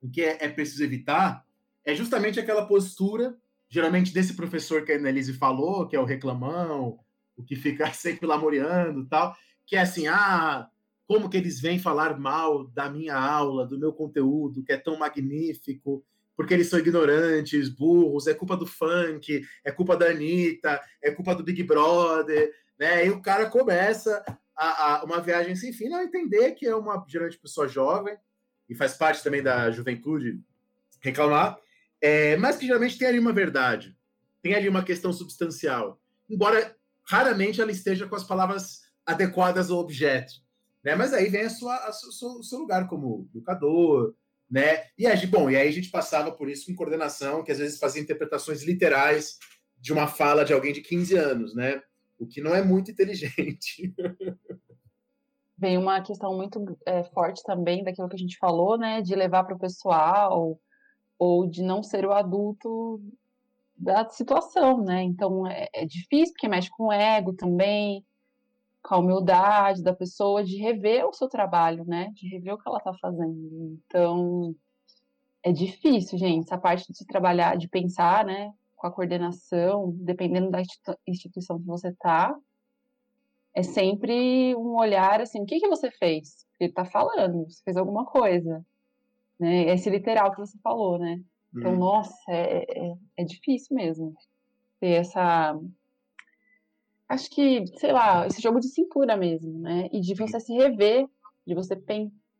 O 0.00 0.10
que 0.10 0.22
é, 0.22 0.44
é 0.44 0.48
preciso 0.48 0.82
evitar 0.82 1.44
é 1.84 1.94
justamente 1.94 2.40
aquela 2.40 2.66
postura, 2.66 3.36
geralmente 3.68 4.12
desse 4.12 4.34
professor 4.34 4.84
que 4.84 4.92
a 4.92 4.96
Annelise 4.96 5.34
falou, 5.34 5.86
que 5.86 5.96
é 5.96 6.00
o 6.00 6.04
reclamão, 6.04 6.98
o 7.36 7.42
que 7.42 7.56
fica 7.56 7.90
sempre 7.94 8.26
lamoriando 8.26 9.06
tal, 9.06 9.36
que 9.66 9.76
é 9.76 9.80
assim, 9.80 10.06
ah, 10.06 10.68
como 11.06 11.28
que 11.28 11.36
eles 11.36 11.60
vêm 11.60 11.78
falar 11.78 12.18
mal 12.18 12.64
da 12.68 12.88
minha 12.88 13.16
aula, 13.16 13.66
do 13.66 13.78
meu 13.78 13.92
conteúdo, 13.92 14.62
que 14.62 14.72
é 14.72 14.76
tão 14.76 14.98
magnífico, 14.98 16.04
porque 16.36 16.54
eles 16.54 16.68
são 16.68 16.78
ignorantes, 16.78 17.68
burros, 17.68 18.26
é 18.26 18.34
culpa 18.34 18.56
do 18.56 18.66
funk, 18.66 19.46
é 19.64 19.70
culpa 19.70 19.96
da 19.96 20.06
Anitta, 20.06 20.80
é 21.02 21.10
culpa 21.10 21.34
do 21.34 21.44
Big 21.44 21.62
Brother, 21.62 22.52
né? 22.78 23.06
E 23.06 23.10
o 23.10 23.20
cara 23.20 23.48
começa 23.48 24.24
a, 24.56 25.00
a 25.00 25.04
uma 25.04 25.20
viagem 25.20 25.54
sem 25.54 25.72
fim, 25.72 25.92
a 25.92 26.02
entender 26.02 26.52
que 26.52 26.66
é 26.66 26.74
uma 26.74 27.04
geralmente 27.06 27.38
pessoa 27.38 27.68
jovem, 27.68 28.16
e 28.68 28.74
faz 28.74 28.94
parte 28.94 29.22
também 29.22 29.42
da 29.42 29.70
juventude 29.70 30.40
reclamar, 31.00 31.58
é, 32.00 32.36
mas 32.36 32.56
que 32.56 32.66
geralmente 32.66 32.98
tem 32.98 33.08
ali 33.08 33.18
uma 33.18 33.32
verdade, 33.32 33.96
tem 34.40 34.54
ali 34.54 34.68
uma 34.68 34.82
questão 34.82 35.12
substancial, 35.12 36.00
embora 36.28 36.74
raramente 37.06 37.60
ela 37.60 37.70
esteja 37.70 38.06
com 38.06 38.14
as 38.14 38.24
palavras 38.24 38.80
adequadas 39.04 39.70
ao 39.70 39.78
objeto, 39.78 40.32
né? 40.84 40.94
Mas 40.94 41.12
aí 41.12 41.28
vem 41.28 41.42
a 41.42 41.50
sua, 41.50 41.76
a 41.76 41.92
sua, 41.92 42.38
o 42.38 42.42
seu 42.42 42.58
lugar 42.58 42.88
como 42.88 43.28
educador, 43.34 44.14
né? 44.50 44.84
E 44.98 45.06
aí, 45.06 45.26
bom, 45.26 45.50
e 45.50 45.56
aí 45.56 45.68
a 45.68 45.72
gente 45.72 45.90
passava 45.90 46.30
por 46.32 46.48
isso 46.48 46.66
com 46.66 46.74
coordenação, 46.74 47.42
que 47.42 47.50
às 47.50 47.58
vezes 47.58 47.78
fazia 47.78 48.02
interpretações 48.02 48.62
literais 48.62 49.38
de 49.78 49.92
uma 49.92 50.06
fala 50.06 50.44
de 50.44 50.52
alguém 50.52 50.72
de 50.72 50.80
15 50.80 51.16
anos, 51.16 51.54
né? 51.54 51.82
O 52.18 52.26
que 52.26 52.40
não 52.40 52.54
é 52.54 52.62
muito 52.62 52.90
inteligente. 52.90 53.94
Vem 55.58 55.78
uma 55.78 56.00
questão 56.02 56.36
muito 56.36 56.78
é, 56.86 57.04
forte 57.04 57.42
também 57.44 57.84
daquilo 57.84 58.08
que 58.08 58.16
a 58.16 58.18
gente 58.18 58.36
falou, 58.38 58.76
né? 58.76 59.00
De 59.00 59.14
levar 59.14 59.44
para 59.44 59.54
o 59.54 59.58
pessoal 59.58 60.60
ou 61.18 61.46
de 61.48 61.62
não 61.62 61.82
ser 61.82 62.04
o 62.04 62.12
adulto 62.12 63.00
da 63.82 64.08
situação, 64.08 64.78
né? 64.82 65.02
Então 65.02 65.46
é, 65.46 65.68
é 65.72 65.84
difícil 65.84 66.32
porque 66.34 66.48
mexe 66.48 66.70
com 66.70 66.86
o 66.86 66.92
ego 66.92 67.32
também, 67.34 68.04
com 68.82 68.94
a 68.94 68.98
humildade 68.98 69.82
da 69.82 69.92
pessoa 69.92 70.44
de 70.44 70.56
rever 70.56 71.04
o 71.06 71.12
seu 71.12 71.28
trabalho, 71.28 71.84
né? 71.84 72.10
De 72.14 72.28
rever 72.28 72.54
o 72.54 72.58
que 72.58 72.68
ela 72.68 72.78
está 72.78 72.94
fazendo. 72.94 73.80
Então, 73.86 74.54
é 75.42 75.52
difícil, 75.52 76.16
gente, 76.16 76.44
essa 76.44 76.58
parte 76.58 76.92
de 76.92 77.06
trabalhar, 77.06 77.56
de 77.56 77.68
pensar, 77.68 78.24
né? 78.24 78.52
Com 78.76 78.86
a 78.86 78.92
coordenação, 78.92 79.92
dependendo 79.96 80.50
da 80.50 80.62
instituição 81.06 81.58
que 81.58 81.66
você 81.66 81.88
está, 81.88 82.36
é 83.54 83.62
sempre 83.62 84.54
um 84.56 84.76
olhar 84.78 85.20
assim, 85.20 85.42
o 85.42 85.46
que, 85.46 85.60
que 85.60 85.68
você 85.68 85.90
fez? 85.90 86.46
Ele 86.58 86.70
está 86.70 86.84
falando, 86.84 87.44
você 87.50 87.62
fez 87.64 87.76
alguma 87.76 88.06
coisa. 88.06 88.64
Né? 89.38 89.64
Esse 89.70 89.90
literal 89.90 90.30
que 90.32 90.38
você 90.38 90.56
falou, 90.62 90.98
né? 90.98 91.20
Então, 91.54 91.72
hum. 91.72 91.78
nossa, 91.78 92.14
é, 92.28 92.64
é, 92.68 92.94
é 93.18 93.24
difícil 93.24 93.76
mesmo 93.76 94.14
ter 94.80 95.00
essa 95.00 95.58
acho 97.08 97.30
que, 97.30 97.66
sei 97.76 97.92
lá, 97.92 98.26
esse 98.26 98.40
jogo 98.40 98.58
de 98.58 98.68
cintura 98.68 99.16
mesmo, 99.16 99.58
né? 99.58 99.88
E 99.92 100.00
de 100.00 100.14
você 100.14 100.40
se 100.40 100.52
rever, 100.54 101.06
de 101.46 101.54
você 101.54 101.76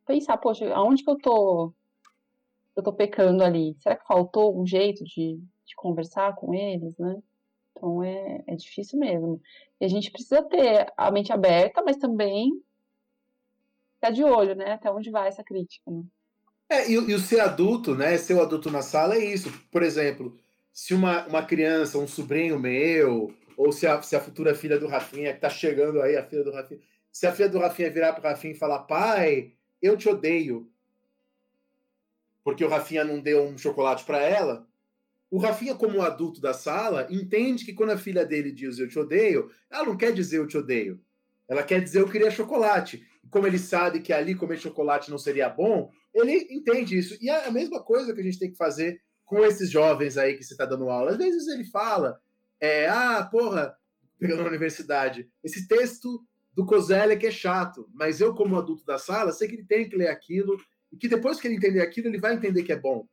pensar, 0.05 0.37
poxa, 0.37 0.73
aonde 0.73 1.03
que 1.03 1.09
eu 1.09 1.17
tô, 1.17 1.73
eu 2.75 2.83
tô 2.83 2.91
pecando 2.91 3.43
ali? 3.43 3.75
Será 3.79 3.95
que 3.95 4.07
faltou 4.07 4.59
um 4.59 4.65
jeito 4.65 5.03
de, 5.03 5.39
de 5.65 5.75
conversar 5.75 6.35
com 6.35 6.53
eles, 6.53 6.97
né? 6.97 7.21
Então 7.71 8.03
é, 8.03 8.43
é 8.47 8.55
difícil 8.55 8.99
mesmo. 8.99 9.39
E 9.79 9.85
a 9.85 9.87
gente 9.87 10.11
precisa 10.11 10.41
ter 10.41 10.91
a 10.97 11.11
mente 11.11 11.31
aberta, 11.31 11.83
mas 11.83 11.97
também 11.97 12.51
ficar 13.95 14.11
de 14.11 14.23
olho, 14.23 14.55
né? 14.55 14.73
Até 14.73 14.91
onde 14.91 15.11
vai 15.11 15.27
essa 15.27 15.43
crítica, 15.43 15.91
né? 15.91 16.03
É, 16.73 16.89
e, 16.89 16.93
e 16.93 17.13
o 17.13 17.19
ser 17.19 17.39
adulto, 17.39 17.93
né? 17.93 18.17
Ser 18.17 18.33
o 18.33 18.41
adulto 18.41 18.71
na 18.71 18.81
sala 18.81 19.15
é 19.15 19.23
isso. 19.23 19.53
Por 19.71 19.83
exemplo, 19.83 20.35
se 20.73 20.95
uma, 20.95 21.23
uma 21.27 21.45
criança, 21.45 21.99
um 21.99 22.07
sobrinho 22.07 22.59
meu, 22.59 23.31
ou 23.55 23.71
se 23.71 23.85
a, 23.85 24.01
se 24.01 24.15
a 24.15 24.19
futura 24.19 24.55
filha 24.55 24.79
do 24.79 24.87
Rafinha, 24.87 25.31
que 25.33 25.39
tá 25.39 25.51
chegando 25.51 26.01
aí, 26.01 26.17
a 26.17 26.23
filha 26.23 26.43
do 26.43 26.51
Rafinha, 26.51 26.81
se 27.11 27.27
a 27.27 27.31
filha 27.31 27.47
do 27.47 27.59
Rafinha 27.59 27.91
virar 27.91 28.13
pro 28.13 28.23
Rafinha 28.23 28.53
e 28.53 28.57
falar, 28.57 28.79
pai, 28.79 29.53
eu 29.79 29.95
te 29.95 30.09
odeio, 30.09 30.67
porque 32.43 32.65
o 32.65 32.69
Rafinha 32.69 33.03
não 33.03 33.19
deu 33.19 33.43
um 33.43 33.55
chocolate 33.55 34.03
para 34.03 34.17
ela, 34.17 34.67
o 35.29 35.37
Rafinha, 35.37 35.75
como 35.75 36.01
adulto 36.01 36.41
da 36.41 36.53
sala, 36.53 37.05
entende 37.07 37.65
que 37.65 37.73
quando 37.73 37.91
a 37.91 37.97
filha 37.97 38.25
dele 38.25 38.51
diz 38.51 38.79
eu 38.79 38.87
te 38.87 38.97
odeio, 38.97 39.51
ela 39.69 39.85
não 39.85 39.95
quer 39.95 40.11
dizer 40.11 40.39
eu 40.39 40.47
te 40.47 40.57
odeio. 40.57 40.99
Ela 41.47 41.61
quer 41.61 41.81
dizer 41.81 42.01
eu 42.01 42.09
queria 42.09 42.31
chocolate. 42.31 43.05
Como 43.29 43.45
ele 43.45 43.57
sabe 43.57 43.99
que 43.99 44.13
ali 44.13 44.35
comer 44.35 44.59
chocolate 44.59 45.09
não 45.09 45.17
seria 45.17 45.49
bom, 45.49 45.91
ele 46.13 46.47
entende 46.51 46.97
isso. 46.97 47.17
E 47.21 47.29
é 47.29 47.47
a 47.47 47.51
mesma 47.51 47.81
coisa 47.81 48.13
que 48.13 48.21
a 48.21 48.23
gente 48.23 48.39
tem 48.39 48.51
que 48.51 48.57
fazer 48.57 49.01
com 49.25 49.43
esses 49.43 49.69
jovens 49.69 50.17
aí 50.17 50.35
que 50.35 50.43
você 50.43 50.53
está 50.53 50.65
dando 50.65 50.89
aula. 50.89 51.11
Às 51.11 51.17
vezes 51.17 51.47
ele 51.47 51.65
fala, 51.65 52.19
é, 52.59 52.87
ah, 52.87 53.27
porra, 53.31 53.75
pegando 54.19 54.43
na 54.43 54.49
universidade, 54.49 55.29
esse 55.43 55.67
texto 55.67 56.23
do 56.53 56.65
Kozelek 56.65 57.25
é 57.25 57.31
chato, 57.31 57.89
mas 57.93 58.21
eu, 58.21 58.33
como 58.33 58.57
adulto 58.57 58.85
da 58.85 58.97
sala, 58.97 59.31
sei 59.31 59.47
que 59.47 59.55
ele 59.55 59.65
tem 59.65 59.89
que 59.89 59.95
ler 59.95 60.09
aquilo 60.09 60.55
e 60.91 60.97
que 60.97 61.07
depois 61.07 61.39
que 61.39 61.47
ele 61.47 61.55
entender 61.55 61.81
aquilo, 61.81 62.07
ele 62.07 62.19
vai 62.19 62.35
entender 62.35 62.63
que 62.63 62.71
é 62.71 62.79
bom. 62.79 63.07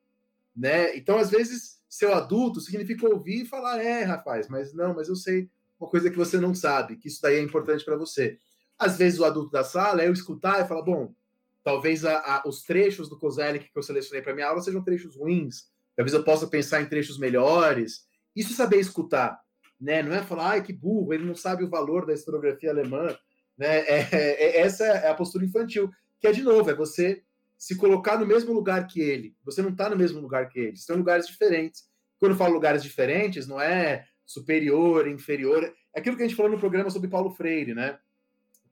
Né? 0.55 0.95
Então, 0.97 1.17
às 1.17 1.31
vezes, 1.31 1.81
ser 1.89 2.13
adulto 2.13 2.61
significa 2.61 3.09
ouvir 3.09 3.43
e 3.43 3.47
falar, 3.47 3.83
é, 3.83 4.03
rapaz, 4.03 4.47
mas 4.49 4.75
não, 4.75 4.95
mas 4.95 5.09
eu 5.09 5.17
sei 5.17 5.49
uma 5.81 5.89
coisa 5.89 6.11
que 6.11 6.17
você 6.17 6.39
não 6.39 6.55
sabe, 6.55 6.97
que 6.97 7.09
isso 7.09 7.23
daí 7.23 7.37
é 7.37 7.43
importante 7.43 7.85
para 7.85 7.97
você. 7.97 8.39
Às 8.79 8.99
vezes, 8.99 9.19
o 9.19 9.25
adulto 9.25 9.51
da 9.51 9.65
sala 9.65 10.03
é 10.03 10.09
eu 10.09 10.13
escutar 10.13 10.63
e 10.63 10.69
falar, 10.69 10.83
bom, 10.83 11.15
talvez 11.62 12.05
a, 12.05 12.19
a, 12.19 12.43
os 12.47 12.62
trechos 12.62 13.09
do 13.09 13.19
Kozelek 13.19 13.70
que 13.70 13.78
eu 13.78 13.82
selecionei 13.82 14.23
para 14.23 14.35
minha 14.35 14.47
aula 14.47 14.62
sejam 14.62 14.82
trechos 14.82 15.16
ruins, 15.16 15.70
talvez 15.97 16.15
eu 16.15 16.24
possa 16.24 16.47
pensar 16.47 16.81
em 16.81 16.87
trechos 16.87 17.19
melhores, 17.19 18.07
isso 18.35 18.53
é 18.53 18.57
saber 18.57 18.78
escutar, 18.78 19.39
né? 19.81 20.03
Não 20.03 20.15
é 20.15 20.23
falar, 20.23 20.51
ai, 20.51 20.62
que 20.62 20.73
burro, 20.73 21.12
ele 21.12 21.24
não 21.24 21.35
sabe 21.35 21.65
o 21.65 21.69
valor 21.69 22.07
da 22.07 22.15
historiografia 22.15 22.70
alemã, 22.70 23.16
né? 23.57 23.78
É, 23.81 24.09
é, 24.12 24.45
é, 24.45 24.61
essa 24.61 24.85
é 24.85 25.09
a 25.09 25.15
postura 25.15 25.45
infantil, 25.45 25.91
que 26.19 26.27
é, 26.27 26.32
de 26.32 26.43
novo, 26.43 26.70
é 26.70 26.74
você 26.74 27.23
se 27.59 27.77
colocar 27.77 28.19
no 28.19 28.27
mesmo 28.27 28.53
lugar 28.53 28.87
que 28.87 29.01
ele. 29.01 29.37
Você 29.45 29.61
não 29.61 29.70
está 29.70 29.91
no 29.91 29.97
mesmo 29.97 30.20
lugar 30.20 30.49
que 30.49 30.59
ele, 30.59 30.73
estão 30.73 30.97
em 30.97 31.01
lugares 31.01 31.27
diferentes. 31.27 31.85
Quando 32.19 32.32
eu 32.32 32.39
falo 32.39 32.55
lugares 32.55 32.82
diferentes, 32.82 33.47
não 33.47 33.61
é 33.61 34.07
superior, 34.24 35.07
inferior, 35.09 35.65
é 35.95 36.01
aquilo 36.01 36.16
que 36.16 36.23
a 36.23 36.27
gente 36.27 36.37
falou 36.37 36.51
no 36.51 36.59
programa 36.59 36.89
sobre 36.89 37.11
Paulo 37.11 37.31
Freire, 37.31 37.74
né? 37.74 37.99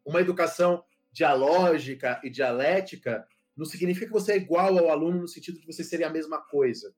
Uma 0.05 0.21
educação 0.21 0.83
dialógica 1.19 2.21
e 2.23 2.31
dialética 2.31 3.27
não 3.57 3.67
significa 3.67 4.07
que 4.07 4.13
você 4.13 4.33
é 4.33 4.37
igual 4.37 4.79
ao 4.79 4.89
aluno 4.89 5.21
no 5.21 5.29
sentido 5.29 5.59
de 5.59 5.67
você 5.67 5.83
seria 5.83 6.07
a 6.07 6.13
mesma 6.13 6.41
coisa. 6.41 6.95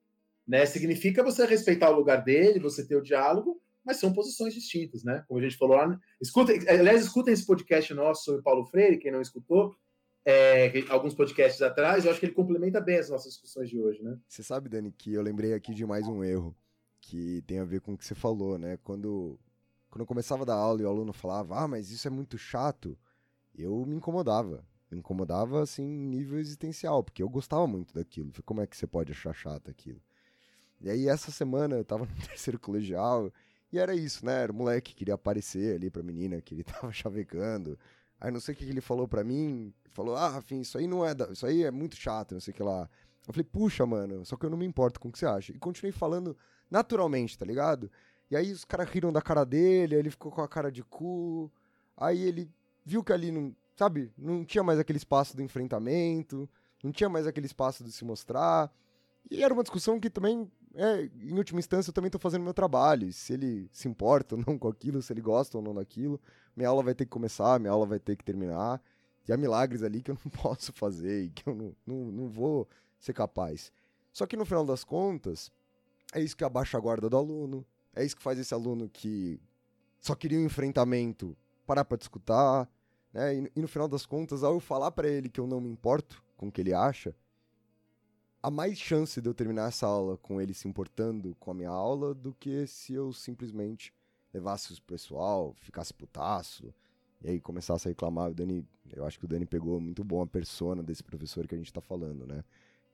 Né? 0.47 0.67
Significa 0.67 1.23
você 1.23 1.47
respeitar 1.47 1.91
o 1.91 1.97
lugar 1.97 2.23
dele, 2.23 2.61
você 2.61 2.87
ter 2.87 2.97
o 2.97 3.03
diálogo, 3.03 3.63
mas 3.83 3.97
são 3.97 4.13
posições 4.13 4.53
distintas, 4.53 5.03
né? 5.03 5.25
Como 5.27 5.41
a 5.41 5.43
gente 5.43 5.57
falou 5.57 5.75
lá. 5.75 5.99
Escutem, 6.21 6.61
aliás, 6.69 7.03
escutem 7.03 7.33
esse 7.33 7.47
podcast 7.47 7.95
nosso 7.95 8.25
sobre 8.25 8.43
Paulo 8.43 8.67
Freire, 8.67 8.99
quem 8.99 9.11
não 9.11 9.23
escutou, 9.23 9.75
é, 10.23 10.83
alguns 10.91 11.15
podcasts 11.15 11.63
atrás, 11.63 12.05
eu 12.05 12.11
acho 12.11 12.21
que 12.21 12.27
ele 12.27 12.35
complementa 12.35 12.79
bem 12.79 12.99
as 12.99 13.09
nossas 13.09 13.33
discussões 13.33 13.71
de 13.71 13.81
hoje, 13.81 14.03
né? 14.03 14.19
Você 14.29 14.43
sabe, 14.43 14.69
Dani, 14.69 14.93
que 14.93 15.15
eu 15.15 15.23
lembrei 15.23 15.55
aqui 15.55 15.73
de 15.73 15.87
mais 15.87 16.07
um 16.07 16.23
erro 16.23 16.55
que 17.01 17.43
tem 17.47 17.59
a 17.59 17.65
ver 17.65 17.81
com 17.81 17.95
o 17.95 17.97
que 17.97 18.05
você 18.05 18.15
falou, 18.15 18.59
né? 18.59 18.77
Quando, 18.85 19.41
quando 19.89 20.03
eu 20.03 20.07
começava 20.07 20.43
a 20.43 20.47
dar 20.47 20.57
aula 20.57 20.83
e 20.83 20.85
o 20.85 20.89
aluno 20.89 21.15
falava, 21.15 21.61
ah, 21.61 21.67
mas 21.67 21.91
isso 21.91 22.07
é 22.07 22.11
muito 22.11 22.37
chato, 22.37 22.99
eu 23.55 23.85
me 23.87 23.97
incomodava. 23.97 24.65
Me 24.91 24.99
incomodava, 24.99 25.63
assim, 25.63 25.83
em 25.85 26.07
nível 26.09 26.39
existencial, 26.39 27.03
porque 27.03 27.23
eu 27.23 27.29
gostava 27.29 27.67
muito 27.67 27.95
daquilo. 27.95 28.33
Como 28.45 28.61
é 28.61 28.67
que 28.67 28.77
você 28.77 28.87
pode 28.87 29.13
achar 29.13 29.33
chato 29.33 29.71
aquilo? 29.71 30.01
E 30.81 30.91
aí, 30.91 31.09
essa 31.09 31.31
semana, 31.31 31.77
eu 31.77 31.85
tava 31.85 32.05
no 32.07 32.27
terceiro 32.27 32.59
colegial, 32.59 33.33
e 33.73 33.79
era 33.79 33.95
isso, 33.95 34.25
né? 34.27 34.43
Era 34.43 34.53
o 34.53 34.55
moleque 34.55 34.91
que 34.91 34.99
queria 34.99 35.15
aparecer 35.15 35.77
ali 35.77 35.91
pra 35.91 36.03
menina 36.03 36.41
que 36.41 36.55
ele 36.55 36.65
tava 36.65 36.93
chavecando. 36.93 37.79
Aí 38.21 38.31
não 38.31 38.41
sei 38.41 38.55
o 38.55 38.57
que 38.57 38.65
ele 38.65 38.81
falou 38.81 39.07
pra 39.07 39.25
mim. 39.25 39.73
Falou, 39.91 40.17
ah, 40.17 40.29
Rafinha, 40.29 40.63
isso 40.63 40.77
aí 40.79 40.87
não 40.87 41.07
é. 41.07 41.15
Da... 41.15 41.27
Isso 41.31 41.47
aí 41.47 41.65
é 41.65 41.71
muito 41.71 41.97
chato, 41.97 42.33
não 42.33 42.41
sei 42.41 42.53
o 42.53 42.55
que 42.55 42.63
lá. 42.63 42.89
Eu 43.27 43.33
falei, 43.33 43.45
puxa, 43.45 43.87
mano, 43.87 44.25
só 44.25 44.37
que 44.37 44.45
eu 44.45 44.51
não 44.51 44.59
me 44.59 44.67
importo 44.67 44.99
com 44.99 45.09
o 45.09 45.13
que 45.13 45.19
você 45.19 45.27
acha. 45.27 45.53
E 45.53 45.59
continuei 45.59 45.93
falando 45.93 46.37
naturalmente, 46.71 47.39
tá 47.39 47.45
ligado? 47.45 47.91
E 48.31 48.37
aí 48.37 48.53
os 48.53 48.65
caras 48.65 48.89
riram 48.89 49.13
da 49.13 49.23
cara 49.23 49.45
dele, 49.45 49.95
aí 49.95 50.01
ele 50.01 50.11
ficou 50.11 50.33
com 50.33 50.43
a 50.43 50.49
cara 50.49 50.71
de 50.71 50.83
cu. 50.83 51.51
Aí 51.97 52.23
ele 52.23 52.51
viu 52.85 53.03
que 53.03 53.13
ali 53.13 53.31
não. 53.31 53.55
Sabe? 53.77 54.13
Não 54.17 54.45
tinha 54.45 54.63
mais 54.63 54.79
aquele 54.79 54.99
espaço 54.99 55.35
do 55.35 55.43
enfrentamento, 55.43 56.49
não 56.83 56.93
tinha 56.93 57.09
mais 57.09 57.27
aquele 57.27 57.47
espaço 57.47 57.83
de 57.83 57.91
se 57.91 58.05
mostrar. 58.05 58.71
E 59.31 59.43
era 59.43 59.55
uma 59.55 59.63
discussão 59.63 59.99
que 59.99 60.11
também, 60.11 60.51
é, 60.75 61.09
em 61.23 61.37
última 61.37 61.61
instância, 61.61 61.91
eu 61.91 61.95
também 61.95 62.09
estou 62.09 62.21
fazendo 62.21 62.43
meu 62.43 62.53
trabalho. 62.53 63.13
Se 63.13 63.33
ele 63.33 63.69
se 63.73 63.89
importa 63.89 64.35
ou 64.37 64.45
não 64.47 64.59
com 64.59 64.69
aquilo, 64.69 65.01
se 65.01 65.13
ele 65.13 65.21
gosta 65.21 65.57
ou 65.57 65.65
não 65.65 65.75
daquilo, 65.75 66.21
minha 66.55 66.69
aula 66.69 66.83
vai 66.83 66.95
ter 66.95 67.05
que 67.05 67.11
começar, 67.11 67.59
minha 67.59 67.73
aula 67.73 67.87
vai 67.87 67.99
ter 67.99 68.17
que 68.17 68.25
terminar. 68.25 68.83
E 69.27 69.33
há 69.33 69.37
milagres 69.37 69.83
ali 69.83 70.03
que 70.03 70.11
eu 70.11 70.19
não 70.25 70.31
posso 70.31 70.73
fazer 70.73 71.25
e 71.25 71.31
que 71.31 71.49
eu 71.49 71.55
não, 71.55 71.75
não, 71.87 71.97
não 72.13 72.29
vou 72.29 72.69
ser 72.99 73.13
capaz. 73.13 73.73
Só 74.13 74.27
que 74.27 74.37
no 74.37 74.45
final 74.45 74.65
das 74.65 74.85
contas, 74.85 75.51
é 76.13 76.21
isso 76.21 76.37
que 76.37 76.45
abaixa 76.45 76.77
a 76.77 76.81
guarda 76.81 77.09
do 77.09 77.17
aluno, 77.17 77.65
é 77.95 78.05
isso 78.05 78.17
que 78.17 78.23
faz 78.23 78.39
esse 78.39 78.53
aluno 78.53 78.89
que 78.89 79.41
só 80.01 80.15
queria 80.15 80.39
um 80.39 80.45
enfrentamento 80.45 81.37
parar 81.71 81.85
para 81.85 81.99
discutir, 81.99 82.33
Né? 83.13 83.37
E, 83.37 83.53
e 83.55 83.63
no 83.63 83.69
final 83.69 83.87
das 83.87 84.05
contas, 84.05 84.43
ao 84.43 84.55
eu 84.55 84.61
falar 84.61 84.91
para 84.91 85.09
ele 85.09 85.29
que 85.29 85.39
eu 85.39 85.47
não 85.47 85.61
me 85.61 85.69
importo 85.69 86.21
com 86.37 86.49
o 86.49 86.53
que 86.53 86.61
ele 86.61 86.75
acha, 86.75 87.15
há 88.43 88.51
mais 88.51 88.77
chance 88.77 89.21
de 89.21 89.29
eu 89.29 89.35
terminar 89.35 89.69
essa 89.69 89.87
aula 89.87 90.17
com 90.17 90.41
ele 90.41 90.53
se 90.53 90.67
importando 90.67 91.37
com 91.39 91.53
a 91.53 91.55
minha 91.55 91.71
aula 91.71 92.13
do 92.13 92.35
que 92.35 92.67
se 92.67 92.93
eu 92.93 93.13
simplesmente 93.13 93.95
levasse 94.35 94.73
o 94.73 94.83
pessoal, 94.83 95.55
ficasse 95.61 95.95
putaço, 95.95 96.75
e 97.23 97.29
aí 97.29 97.41
começasse 97.41 97.87
a 97.87 97.91
reclamar. 97.91 98.31
O 98.31 98.35
Dani, 98.35 98.67
eu 98.93 99.05
acho 99.05 99.17
que 99.21 99.27
o 99.27 99.29
Dani 99.29 99.47
pegou 99.47 99.81
muito 99.81 100.03
bom 100.03 100.23
a 100.23 100.27
persona 100.27 100.83
desse 100.83 101.05
professor 101.05 101.47
que 101.47 101.55
a 101.55 101.59
gente 101.59 101.73
tá 101.73 101.81
falando, 101.81 102.27
né? 102.27 102.43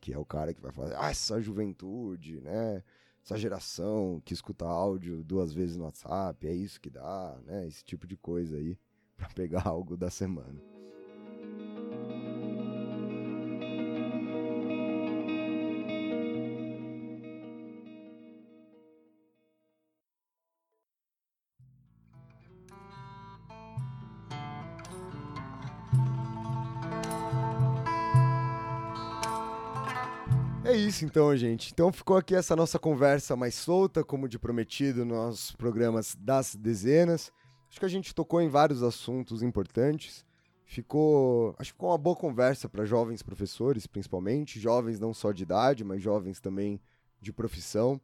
Que 0.02 0.12
é 0.12 0.18
o 0.18 0.24
cara 0.24 0.52
que 0.52 0.60
vai 0.60 0.72
falar, 0.72 0.92
ah, 0.98 1.10
essa 1.10 1.40
juventude, 1.40 2.42
né? 2.42 2.82
Essa 3.26 3.36
geração 3.36 4.22
que 4.24 4.32
escuta 4.32 4.64
áudio 4.64 5.24
duas 5.24 5.52
vezes 5.52 5.76
no 5.76 5.82
WhatsApp, 5.82 6.46
é 6.46 6.54
isso 6.54 6.80
que 6.80 6.88
dá, 6.88 7.36
né? 7.44 7.66
Esse 7.66 7.84
tipo 7.84 8.06
de 8.06 8.16
coisa 8.16 8.56
aí, 8.56 8.78
para 9.18 9.28
pegar 9.30 9.66
algo 9.66 9.96
da 9.96 10.08
semana. 10.08 10.75
Isso 30.76 31.04
então, 31.04 31.36
gente. 31.36 31.72
Então 31.72 31.92
ficou 31.92 32.16
aqui 32.16 32.34
essa 32.34 32.54
nossa 32.54 32.78
conversa 32.78 33.34
mais 33.34 33.54
solta, 33.54 34.04
como 34.04 34.28
de 34.28 34.38
prometido 34.38 35.04
nos 35.04 35.52
programas 35.52 36.16
das 36.18 36.54
dezenas. 36.54 37.32
Acho 37.68 37.80
que 37.80 37.86
a 37.86 37.90
gente 37.90 38.14
tocou 38.14 38.40
em 38.40 38.48
vários 38.48 38.82
assuntos 38.82 39.42
importantes. 39.42 40.24
Ficou, 40.64 41.54
acho 41.58 41.70
que 41.70 41.76
ficou 41.76 41.90
uma 41.90 41.98
boa 41.98 42.16
conversa 42.16 42.68
para 42.68 42.84
jovens 42.84 43.22
professores, 43.22 43.86
principalmente, 43.86 44.58
jovens 44.58 44.98
não 44.98 45.14
só 45.14 45.30
de 45.30 45.44
idade, 45.44 45.84
mas 45.84 46.02
jovens 46.02 46.40
também 46.40 46.80
de 47.20 47.32
profissão, 47.32 48.00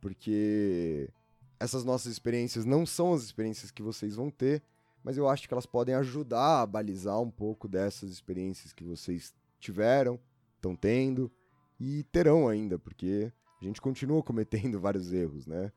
porque 0.00 1.10
essas 1.58 1.84
nossas 1.84 2.12
experiências 2.12 2.64
não 2.64 2.86
são 2.86 3.12
as 3.12 3.22
experiências 3.22 3.70
que 3.70 3.82
vocês 3.82 4.14
vão 4.14 4.30
ter, 4.30 4.62
mas 5.02 5.16
eu 5.16 5.28
acho 5.28 5.48
que 5.48 5.54
elas 5.54 5.66
podem 5.66 5.94
ajudar 5.96 6.62
a 6.62 6.66
balizar 6.66 7.20
um 7.20 7.30
pouco 7.30 7.66
dessas 7.66 8.10
experiências 8.10 8.72
que 8.72 8.84
vocês 8.84 9.34
tiveram, 9.58 10.18
estão 10.56 10.76
tendo 10.76 11.30
e 11.78 12.04
terão 12.04 12.48
ainda, 12.48 12.78
porque 12.78 13.32
a 13.60 13.64
gente 13.64 13.80
continua 13.80 14.22
cometendo 14.22 14.78
vários 14.80 15.12
erros, 15.12 15.46
né? 15.46 15.72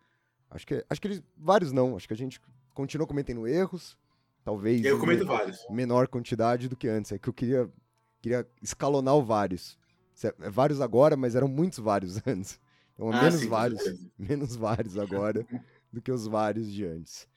Acho 0.50 0.66
que, 0.66 0.86
acho 0.90 1.02
que 1.02 1.08
eles, 1.08 1.24
vários 1.38 1.72
não, 1.72 1.96
acho 1.96 2.08
que 2.08 2.14
a 2.14 2.18
gente 2.18 2.40
continua 2.74 3.06
cometendo 3.06 3.48
erros, 3.48 3.98
talvez 4.44 4.84
eu 4.86 5.00
cometo 5.00 5.26
vários. 5.26 5.60
menor 5.70 6.08
quantidade 6.08 6.70
do 6.70 6.76
que 6.76 6.88
antes. 6.88 7.12
É 7.12 7.18
que 7.18 7.28
eu 7.28 7.34
queria, 7.34 7.70
queria 8.22 8.48
escalonar 8.62 9.16
o 9.16 9.24
vários. 9.24 9.78
É 10.42 10.50
vários 10.50 10.80
agora, 10.80 11.18
mas 11.18 11.36
eram 11.36 11.48
muitos 11.48 11.80
vários 11.80 12.22
antes. 12.26 12.60
Então, 12.94 13.12
ah, 13.12 13.24
menos 13.24 13.42
sim, 13.42 13.50
vários, 13.50 13.82
menos 14.18 14.56
vários 14.56 14.98
agora 14.98 15.46
do 15.92 16.02
que 16.02 16.12
os 16.12 16.26
vários 16.28 16.72
de 16.72 16.86
antes. 16.86 17.28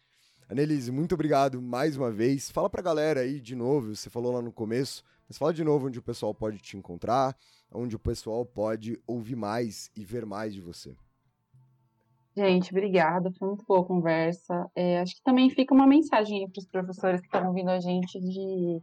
Anelise, 0.49 0.91
muito 0.91 1.15
obrigado 1.15 1.61
mais 1.61 1.97
uma 1.97 2.11
vez. 2.11 2.51
Fala 2.51 2.69
pra 2.69 2.83
galera 2.83 3.21
aí 3.21 3.41
de 3.41 3.55
novo, 3.55 3.95
você 3.95 4.09
falou 4.09 4.33
lá 4.33 4.43
no 4.43 4.53
começo, 4.53 5.05
mas 5.29 5.39
fala 5.39 5.53
de 5.53 5.63
novo 5.63 5.87
onde 5.87 5.99
o 5.99 6.03
pessoal 6.03 6.35
pode 6.35 6.59
te 6.59 6.77
encontrar, 6.77 7.37
onde 7.73 7.97
o 7.97 7.99
pessoal 7.99 8.45
pode 8.45 9.01
ouvir 9.07 9.37
mais 9.37 9.91
e 9.97 10.05
ver 10.05 10.27
mais 10.27 10.55
de 10.55 10.61
você. 10.61 10.97
Gente, 12.37 12.71
obrigada. 12.71 13.31
Foi 13.33 13.49
muito 13.49 13.65
boa 13.67 13.81
a 13.81 13.85
conversa. 13.85 14.71
É, 14.75 15.01
acho 15.01 15.17
que 15.17 15.23
também 15.23 15.51
fica 15.51 15.75
uma 15.75 15.87
mensagem 15.87 16.49
para 16.49 16.61
os 16.61 16.67
professores 16.67 17.21
que 17.21 17.27
estão 17.27 17.49
ouvindo 17.49 17.71
a 17.71 17.81
gente 17.81 18.21
de, 18.21 18.83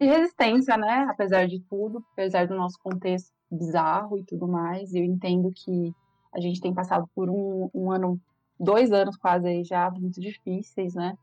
de, 0.00 0.06
resistência, 0.06 0.76
né? 0.76 1.06
Apesar 1.08 1.46
de 1.46 1.60
tudo, 1.60 2.04
apesar 2.12 2.46
do 2.46 2.54
nosso 2.54 2.78
contexto 2.82 3.32
bizarro 3.50 4.18
e 4.18 4.24
tudo 4.24 4.48
mais. 4.48 4.92
Eu 4.92 5.04
entendo 5.04 5.52
que 5.54 5.92
a 6.34 6.40
gente 6.40 6.60
tem 6.60 6.74
passado 6.74 7.08
por 7.14 7.30
um, 7.30 7.70
um 7.72 7.92
ano, 7.92 8.20
dois 8.58 8.90
anos 8.90 9.16
quase 9.16 9.46
aí 9.46 9.64
já, 9.64 9.88
muito 9.90 10.20
difíceis, 10.20 10.94
né? 10.94 11.16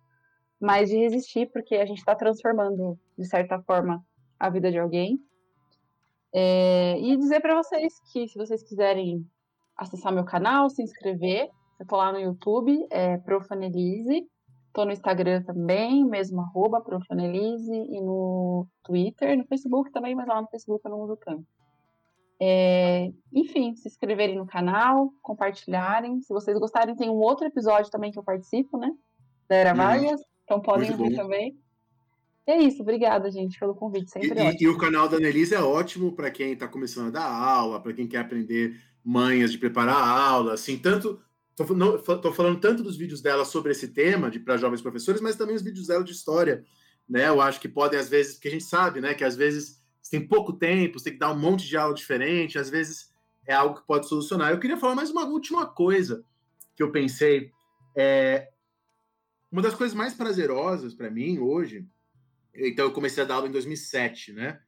Mas 0.59 0.89
de 0.89 0.97
resistir, 0.97 1.49
porque 1.51 1.75
a 1.75 1.85
gente 1.85 1.97
está 1.97 2.15
transformando, 2.15 2.97
de 3.17 3.25
certa 3.25 3.61
forma, 3.61 4.03
a 4.39 4.49
vida 4.49 4.71
de 4.71 4.79
alguém. 4.79 5.19
É, 6.33 6.97
e 6.99 7.17
dizer 7.17 7.41
para 7.41 7.55
vocês 7.55 7.93
que 8.11 8.27
se 8.27 8.37
vocês 8.37 8.63
quiserem 8.63 9.25
acessar 9.75 10.13
meu 10.13 10.23
canal, 10.23 10.69
se 10.69 10.81
inscrever, 10.81 11.49
eu 11.79 11.85
tô 11.85 11.95
lá 11.95 12.11
no 12.11 12.19
YouTube, 12.19 12.85
é 12.89 13.17
Profanelise, 13.17 14.27
tô 14.73 14.85
no 14.85 14.91
Instagram 14.91 15.43
também, 15.43 16.05
mesmo 16.05 16.41
arroba 16.41 16.81
Profanelise, 16.81 17.73
e 17.73 17.99
no 17.99 18.67
Twitter, 18.83 19.37
no 19.37 19.45
Facebook 19.45 19.91
também, 19.91 20.15
mas 20.15 20.27
lá 20.27 20.41
no 20.41 20.47
Facebook 20.47 20.81
eu 20.85 20.91
não 20.91 21.01
uso 21.01 21.17
tanto. 21.17 21.45
É, 22.43 23.11
enfim, 23.31 23.75
se 23.75 23.87
inscreverem 23.87 24.37
no 24.37 24.47
canal, 24.47 25.11
compartilharem. 25.21 26.21
Se 26.21 26.33
vocês 26.33 26.57
gostarem, 26.57 26.95
tem 26.95 27.07
um 27.07 27.19
outro 27.19 27.45
episódio 27.45 27.91
também 27.91 28.11
que 28.11 28.17
eu 28.17 28.23
participo, 28.23 28.77
né? 28.77 28.91
Da 29.47 29.57
Era 29.57 29.73
Vargas, 29.73 30.21
então 30.43 30.59
podem 30.59 30.89
ouvir 30.91 31.15
também. 31.15 31.55
É 32.51 32.57
isso, 32.63 32.81
obrigada, 32.81 33.31
gente, 33.31 33.57
pelo 33.57 33.73
convite. 33.73 34.11
Sempre 34.11 34.37
e, 34.37 34.57
e, 34.59 34.63
e 34.63 34.67
o 34.67 34.77
canal 34.77 35.07
da 35.07 35.15
Annelise 35.15 35.55
é 35.55 35.61
ótimo 35.61 36.11
para 36.11 36.29
quem 36.29 36.51
está 36.51 36.67
começando 36.67 37.07
a 37.07 37.11
dar 37.11 37.25
aula, 37.25 37.79
para 37.79 37.93
quem 37.93 38.05
quer 38.05 38.17
aprender 38.17 38.77
manhas 39.01 39.53
de 39.53 39.57
preparar 39.57 39.95
a 39.95 40.19
aula, 40.19 40.53
assim, 40.53 40.77
tanto. 40.77 41.21
Estou 41.57 42.33
falando 42.33 42.59
tanto 42.59 42.83
dos 42.83 42.97
vídeos 42.97 43.21
dela 43.21 43.45
sobre 43.45 43.71
esse 43.71 43.87
tema, 43.87 44.29
de 44.29 44.37
para 44.37 44.57
jovens 44.57 44.81
professores, 44.81 45.21
mas 45.21 45.37
também 45.37 45.55
os 45.55 45.61
vídeos 45.61 45.87
dela 45.87 46.03
de 46.03 46.11
história. 46.11 46.65
Né? 47.07 47.29
Eu 47.29 47.39
acho 47.39 47.59
que 47.61 47.69
podem, 47.69 47.97
às 47.97 48.09
vezes, 48.09 48.33
porque 48.33 48.49
a 48.49 48.51
gente 48.51 48.65
sabe, 48.65 48.99
né, 48.99 49.13
que 49.13 49.23
às 49.23 49.35
vezes 49.37 49.81
você 50.01 50.17
tem 50.17 50.27
pouco 50.27 50.51
tempo, 50.51 50.99
você 50.99 51.05
tem 51.05 51.13
que 51.13 51.19
dar 51.19 51.31
um 51.31 51.39
monte 51.39 51.65
de 51.65 51.77
aula 51.77 51.93
diferente, 51.93 52.59
às 52.59 52.69
vezes 52.69 53.13
é 53.47 53.53
algo 53.53 53.79
que 53.79 53.87
pode 53.87 54.09
solucionar. 54.09 54.51
Eu 54.51 54.59
queria 54.59 54.77
falar 54.77 54.95
mais 54.95 55.09
uma 55.09 55.25
última 55.25 55.65
coisa 55.65 56.25
que 56.75 56.83
eu 56.83 56.91
pensei. 56.91 57.49
É, 57.95 58.49
uma 59.49 59.61
das 59.61 59.73
coisas 59.73 59.95
mais 59.95 60.13
prazerosas 60.13 60.93
para 60.93 61.09
mim 61.09 61.39
hoje 61.39 61.87
então 62.55 62.85
eu 62.85 62.91
comecei 62.91 63.23
a 63.23 63.25
dar 63.25 63.35
aula 63.35 63.47
em 63.47 63.51
2007, 63.51 64.33
né? 64.33 64.59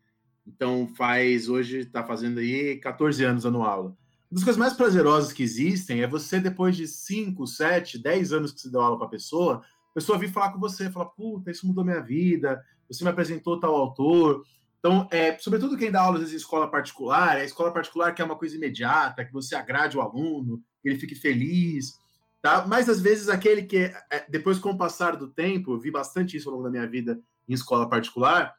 Então 0.46 0.88
faz 0.96 1.48
hoje 1.48 1.80
está 1.80 2.04
fazendo 2.04 2.40
aí 2.40 2.78
14 2.78 3.24
anos 3.24 3.44
dando 3.44 3.62
aula. 3.62 3.90
Uma 3.90 4.38
das 4.38 4.44
coisas 4.44 4.58
mais 4.58 4.74
prazerosas 4.74 5.32
que 5.32 5.44
existem 5.44 6.02
é 6.02 6.08
você 6.08 6.40
depois 6.40 6.76
de 6.76 6.88
5, 6.88 7.46
7, 7.46 8.00
10 8.00 8.34
anos 8.34 8.52
que 8.52 8.62
você 8.62 8.70
deu 8.70 8.82
aula 8.82 8.98
para 8.98 9.08
a 9.08 9.12
pessoa, 9.12 9.62
a 9.92 9.94
pessoa 9.94 10.18
vir 10.18 10.32
falar 10.32 10.52
com 10.52 10.60
você, 10.60 10.90
falar: 10.90 11.06
"Puta, 11.08 11.52
isso 11.52 11.68
mudou 11.68 11.86
minha 11.86 12.02
vida. 12.02 12.64
Você 12.88 13.04
me 13.04 13.10
apresentou 13.10 13.60
tal 13.60 13.76
autor". 13.76 14.44
Então, 14.80 15.08
é, 15.12 15.38
sobretudo 15.38 15.78
quem 15.78 15.90
dá 15.90 16.02
aula 16.02 16.16
às 16.16 16.22
vezes, 16.22 16.34
em 16.34 16.38
escola 16.38 16.70
particular, 16.70 17.38
é 17.38 17.42
a 17.42 17.46
escola 17.46 17.72
particular 17.72 18.14
que 18.14 18.22
é 18.22 18.26
uma 18.26 18.36
coisa 18.36 18.58
imediata, 18.58 19.24
que 19.24 19.32
você 19.32 19.56
agrade 19.56 19.98
o 19.98 20.02
aluno, 20.02 20.62
que 20.82 20.90
ele 20.90 21.00
fique 21.00 21.16
feliz, 21.16 21.94
tá? 22.42 22.66
Mas 22.68 22.90
às 22.90 23.00
vezes 23.00 23.30
aquele 23.30 23.64
que 23.64 23.78
é, 24.12 24.26
depois 24.30 24.60
com 24.60 24.72
o 24.72 24.78
passar 24.78 25.16
do 25.16 25.30
tempo, 25.30 25.72
eu 25.72 25.80
vi 25.80 25.90
bastante 25.90 26.36
isso 26.36 26.50
ao 26.50 26.56
longo 26.56 26.66
da 26.66 26.72
minha 26.72 26.86
vida, 26.86 27.18
em 27.48 27.54
escola 27.54 27.90
particular, 27.90 28.56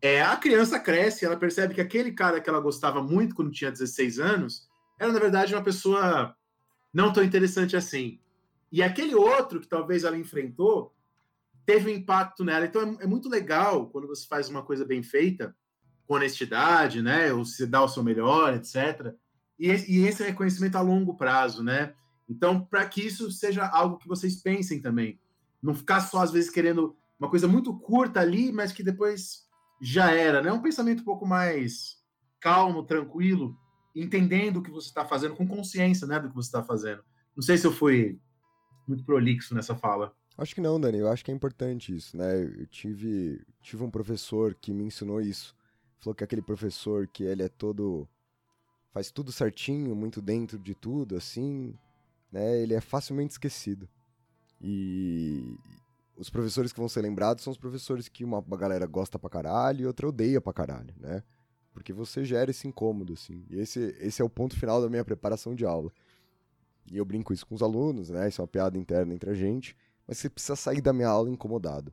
é, 0.00 0.22
a 0.22 0.36
criança 0.36 0.78
cresce, 0.78 1.24
ela 1.24 1.36
percebe 1.36 1.74
que 1.74 1.80
aquele 1.80 2.12
cara 2.12 2.40
que 2.40 2.48
ela 2.48 2.60
gostava 2.60 3.02
muito 3.02 3.34
quando 3.34 3.50
tinha 3.50 3.70
16 3.70 4.18
anos 4.18 4.68
era, 4.98 5.12
na 5.12 5.18
verdade, 5.18 5.54
uma 5.54 5.62
pessoa 5.62 6.34
não 6.92 7.12
tão 7.12 7.22
interessante 7.22 7.76
assim. 7.76 8.20
E 8.70 8.82
aquele 8.82 9.14
outro 9.14 9.60
que 9.60 9.68
talvez 9.68 10.04
ela 10.04 10.16
enfrentou 10.16 10.94
teve 11.64 11.90
um 11.90 11.94
impacto 11.94 12.44
nela. 12.44 12.64
Então 12.64 12.96
é, 13.00 13.04
é 13.04 13.06
muito 13.06 13.28
legal 13.28 13.88
quando 13.90 14.06
você 14.06 14.26
faz 14.26 14.48
uma 14.48 14.62
coisa 14.62 14.84
bem 14.84 15.02
feita, 15.02 15.54
com 16.06 16.14
honestidade, 16.14 17.02
né? 17.02 17.32
Ou 17.32 17.44
se 17.44 17.66
dá 17.66 17.82
o 17.82 17.88
seu 17.88 18.02
melhor, 18.02 18.54
etc. 18.54 19.14
E, 19.58 19.68
e 19.68 20.06
esse 20.06 20.22
reconhecimento 20.22 20.76
a 20.76 20.80
longo 20.80 21.14
prazo, 21.16 21.62
né? 21.62 21.94
Então, 22.28 22.60
para 22.60 22.86
que 22.86 23.06
isso 23.06 23.30
seja 23.30 23.66
algo 23.66 23.98
que 23.98 24.08
vocês 24.08 24.36
pensem 24.36 24.80
também. 24.80 25.20
Não 25.62 25.74
ficar 25.74 26.00
só, 26.00 26.22
às 26.22 26.30
vezes, 26.30 26.50
querendo 26.50 26.96
uma 27.18 27.28
coisa 27.28 27.48
muito 27.48 27.76
curta 27.78 28.20
ali, 28.20 28.52
mas 28.52 28.72
que 28.72 28.82
depois 28.82 29.46
já 29.80 30.10
era, 30.10 30.42
né? 30.42 30.52
Um 30.52 30.62
pensamento 30.62 31.00
um 31.00 31.04
pouco 31.04 31.26
mais 31.26 31.98
calmo, 32.40 32.84
tranquilo, 32.84 33.56
entendendo 33.94 34.58
o 34.58 34.62
que 34.62 34.70
você 34.70 34.88
está 34.88 35.04
fazendo, 35.04 35.34
com 35.34 35.46
consciência, 35.46 36.06
né, 36.06 36.20
do 36.20 36.28
que 36.28 36.34
você 36.34 36.48
está 36.48 36.62
fazendo. 36.62 37.02
Não 37.34 37.42
sei 37.42 37.58
se 37.58 37.66
eu 37.66 37.72
fui 37.72 38.20
muito 38.86 39.04
prolixo 39.04 39.54
nessa 39.54 39.74
fala. 39.74 40.14
Acho 40.36 40.54
que 40.54 40.60
não, 40.60 40.80
Dani. 40.80 40.98
Eu 40.98 41.08
acho 41.08 41.24
que 41.24 41.32
é 41.32 41.34
importante 41.34 41.94
isso, 41.94 42.16
né? 42.16 42.44
Eu 42.44 42.66
tive, 42.66 43.44
tive 43.60 43.82
um 43.82 43.90
professor 43.90 44.54
que 44.54 44.72
me 44.72 44.84
ensinou 44.84 45.20
isso. 45.20 45.54
Falou 45.98 46.14
que 46.14 46.22
aquele 46.22 46.42
professor 46.42 47.08
que 47.08 47.24
ele 47.24 47.42
é 47.42 47.48
todo 47.48 48.08
faz 48.92 49.10
tudo 49.10 49.32
certinho, 49.32 49.94
muito 49.96 50.22
dentro 50.22 50.58
de 50.58 50.74
tudo, 50.74 51.16
assim, 51.16 51.74
né? 52.30 52.60
Ele 52.60 52.74
é 52.74 52.80
facilmente 52.80 53.32
esquecido. 53.32 53.88
E, 54.60 55.56
os 56.18 56.28
professores 56.28 56.72
que 56.72 56.80
vão 56.80 56.88
ser 56.88 57.00
lembrados 57.00 57.44
são 57.44 57.52
os 57.52 57.56
professores 57.56 58.08
que 58.08 58.24
uma, 58.24 58.40
galera 58.40 58.86
gosta 58.86 59.18
pra 59.18 59.30
caralho 59.30 59.82
e 59.82 59.86
outra 59.86 60.08
odeia 60.08 60.40
pra 60.40 60.52
caralho, 60.52 60.92
né? 60.98 61.22
Porque 61.72 61.92
você 61.92 62.24
gera 62.24 62.50
esse 62.50 62.66
incômodo, 62.66 63.12
assim. 63.12 63.44
E 63.48 63.60
esse, 63.60 63.96
esse 64.00 64.20
é 64.20 64.24
o 64.24 64.28
ponto 64.28 64.58
final 64.58 64.82
da 64.82 64.88
minha 64.90 65.04
preparação 65.04 65.54
de 65.54 65.64
aula. 65.64 65.92
E 66.90 66.96
eu 66.98 67.04
brinco 67.04 67.32
isso 67.32 67.46
com 67.46 67.54
os 67.54 67.62
alunos, 67.62 68.10
né? 68.10 68.28
Isso 68.28 68.40
é 68.40 68.42
uma 68.42 68.48
piada 68.48 68.76
interna 68.76 69.14
entre 69.14 69.30
a 69.30 69.34
gente. 69.34 69.76
Mas 70.06 70.18
você 70.18 70.28
precisa 70.28 70.56
sair 70.56 70.80
da 70.80 70.92
minha 70.92 71.08
aula 71.08 71.30
incomodado. 71.30 71.92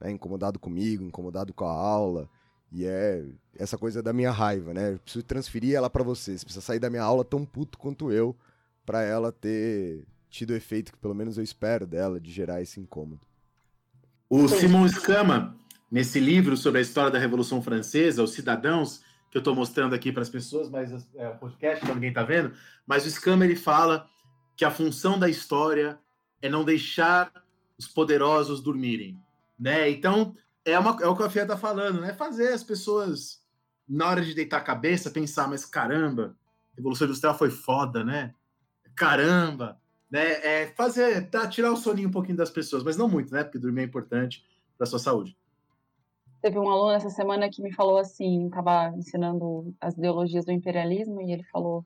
né, 0.00 0.10
incomodado 0.10 0.60
comigo, 0.60 1.02
incomodado 1.02 1.52
com 1.52 1.64
a 1.64 1.72
aula. 1.72 2.28
E 2.70 2.84
é 2.86 3.26
essa 3.56 3.76
coisa 3.76 4.00
da 4.00 4.12
minha 4.12 4.30
raiva, 4.30 4.72
né? 4.72 4.92
Eu 4.92 4.98
preciso 5.00 5.24
transferir 5.24 5.74
ela 5.74 5.90
para 5.90 6.04
você. 6.04 6.38
Você 6.38 6.44
precisa 6.44 6.64
sair 6.64 6.78
da 6.78 6.90
minha 6.90 7.02
aula 7.02 7.24
tão 7.24 7.44
puto 7.44 7.76
quanto 7.76 8.12
eu 8.12 8.36
para 8.86 9.02
ela 9.02 9.32
ter 9.32 10.04
tido 10.30 10.50
o 10.50 10.56
efeito 10.56 10.92
que 10.92 10.98
pelo 10.98 11.14
menos 11.14 11.38
eu 11.38 11.42
espero 11.44 11.86
dela, 11.86 12.20
de 12.20 12.30
gerar 12.30 12.62
esse 12.62 12.78
incômodo. 12.78 13.26
O 14.28 14.48
Simon 14.48 14.88
Scama, 14.88 15.56
nesse 15.90 16.18
livro 16.18 16.56
sobre 16.56 16.78
a 16.78 16.82
história 16.82 17.10
da 17.10 17.18
Revolução 17.18 17.62
Francesa, 17.62 18.22
Os 18.22 18.32
Cidadãos, 18.32 19.02
que 19.30 19.36
eu 19.36 19.40
estou 19.40 19.54
mostrando 19.54 19.94
aqui 19.94 20.10
para 20.12 20.22
as 20.22 20.28
pessoas, 20.28 20.70
mas 20.70 20.92
é 21.14 21.28
o 21.28 21.36
podcast, 21.36 21.82
então 21.82 21.94
ninguém 21.94 22.10
está 22.10 22.22
vendo, 22.22 22.52
mas 22.86 23.04
o 23.04 23.10
Scama 23.10 23.44
ele 23.44 23.56
fala 23.56 24.08
que 24.56 24.64
a 24.64 24.70
função 24.70 25.18
da 25.18 25.28
história 25.28 25.98
é 26.40 26.48
não 26.48 26.64
deixar 26.64 27.32
os 27.76 27.86
poderosos 27.86 28.60
dormirem, 28.60 29.20
né? 29.58 29.90
Então, 29.90 30.34
é, 30.64 30.78
uma, 30.78 30.96
é 31.02 31.06
o 31.06 31.16
que 31.16 31.22
a 31.22 31.30
Fia 31.30 31.42
está 31.42 31.56
falando, 31.56 32.00
né? 32.00 32.14
Fazer 32.14 32.52
as 32.52 32.62
pessoas, 32.62 33.42
na 33.88 34.08
hora 34.08 34.22
de 34.22 34.34
deitar 34.34 34.58
a 34.58 34.64
cabeça, 34.64 35.10
pensar, 35.10 35.48
mas 35.48 35.64
caramba, 35.64 36.36
a 36.72 36.76
Revolução 36.76 37.06
Industrial 37.06 37.36
foi 37.36 37.50
foda, 37.50 38.02
né? 38.04 38.34
Caramba, 38.94 39.80
né? 40.14 40.62
É 40.62 40.66
fazer, 40.68 41.28
tá, 41.28 41.48
tirar 41.48 41.72
o 41.72 41.76
soninho 41.76 42.08
um 42.08 42.12
pouquinho 42.12 42.36
das 42.36 42.48
pessoas, 42.48 42.84
mas 42.84 42.96
não 42.96 43.08
muito, 43.08 43.34
né? 43.34 43.42
Porque 43.42 43.58
dormir 43.58 43.80
é 43.80 43.84
importante 43.84 44.44
para 44.78 44.86
sua 44.86 45.00
saúde. 45.00 45.36
Teve 46.40 46.56
um 46.56 46.70
aluno 46.70 46.92
essa 46.92 47.10
semana 47.10 47.50
que 47.50 47.60
me 47.60 47.72
falou 47.72 47.98
assim, 47.98 48.46
estava 48.46 48.90
ensinando 48.96 49.74
as 49.80 49.94
ideologias 49.94 50.44
do 50.44 50.52
imperialismo 50.52 51.20
e 51.20 51.32
ele 51.32 51.42
falou: 51.44 51.84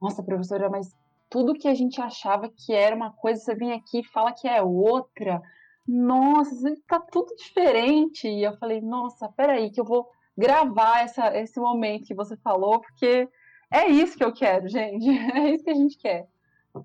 "Nossa, 0.00 0.22
professora, 0.22 0.70
mas 0.70 0.96
tudo 1.28 1.52
que 1.52 1.68
a 1.68 1.74
gente 1.74 2.00
achava 2.00 2.48
que 2.48 2.72
era 2.72 2.96
uma 2.96 3.12
coisa, 3.12 3.38
você 3.38 3.54
vem 3.54 3.74
aqui 3.74 4.00
e 4.00 4.08
fala 4.08 4.32
que 4.32 4.48
é 4.48 4.62
outra. 4.62 5.42
Nossa, 5.86 6.74
tá 6.86 6.98
tudo 6.98 7.36
diferente". 7.36 8.26
E 8.26 8.44
eu 8.44 8.56
falei: 8.56 8.80
"Nossa, 8.80 9.28
peraí, 9.28 9.70
que 9.70 9.78
eu 9.78 9.84
vou 9.84 10.08
gravar 10.38 11.00
essa, 11.02 11.36
esse 11.36 11.60
momento 11.60 12.06
que 12.06 12.14
você 12.14 12.34
falou, 12.38 12.80
porque 12.80 13.28
é 13.70 13.88
isso 13.88 14.16
que 14.16 14.24
eu 14.24 14.32
quero, 14.32 14.68
gente. 14.68 15.06
É 15.36 15.50
isso 15.50 15.64
que 15.64 15.70
a 15.70 15.74
gente 15.74 15.98
quer. 15.98 16.26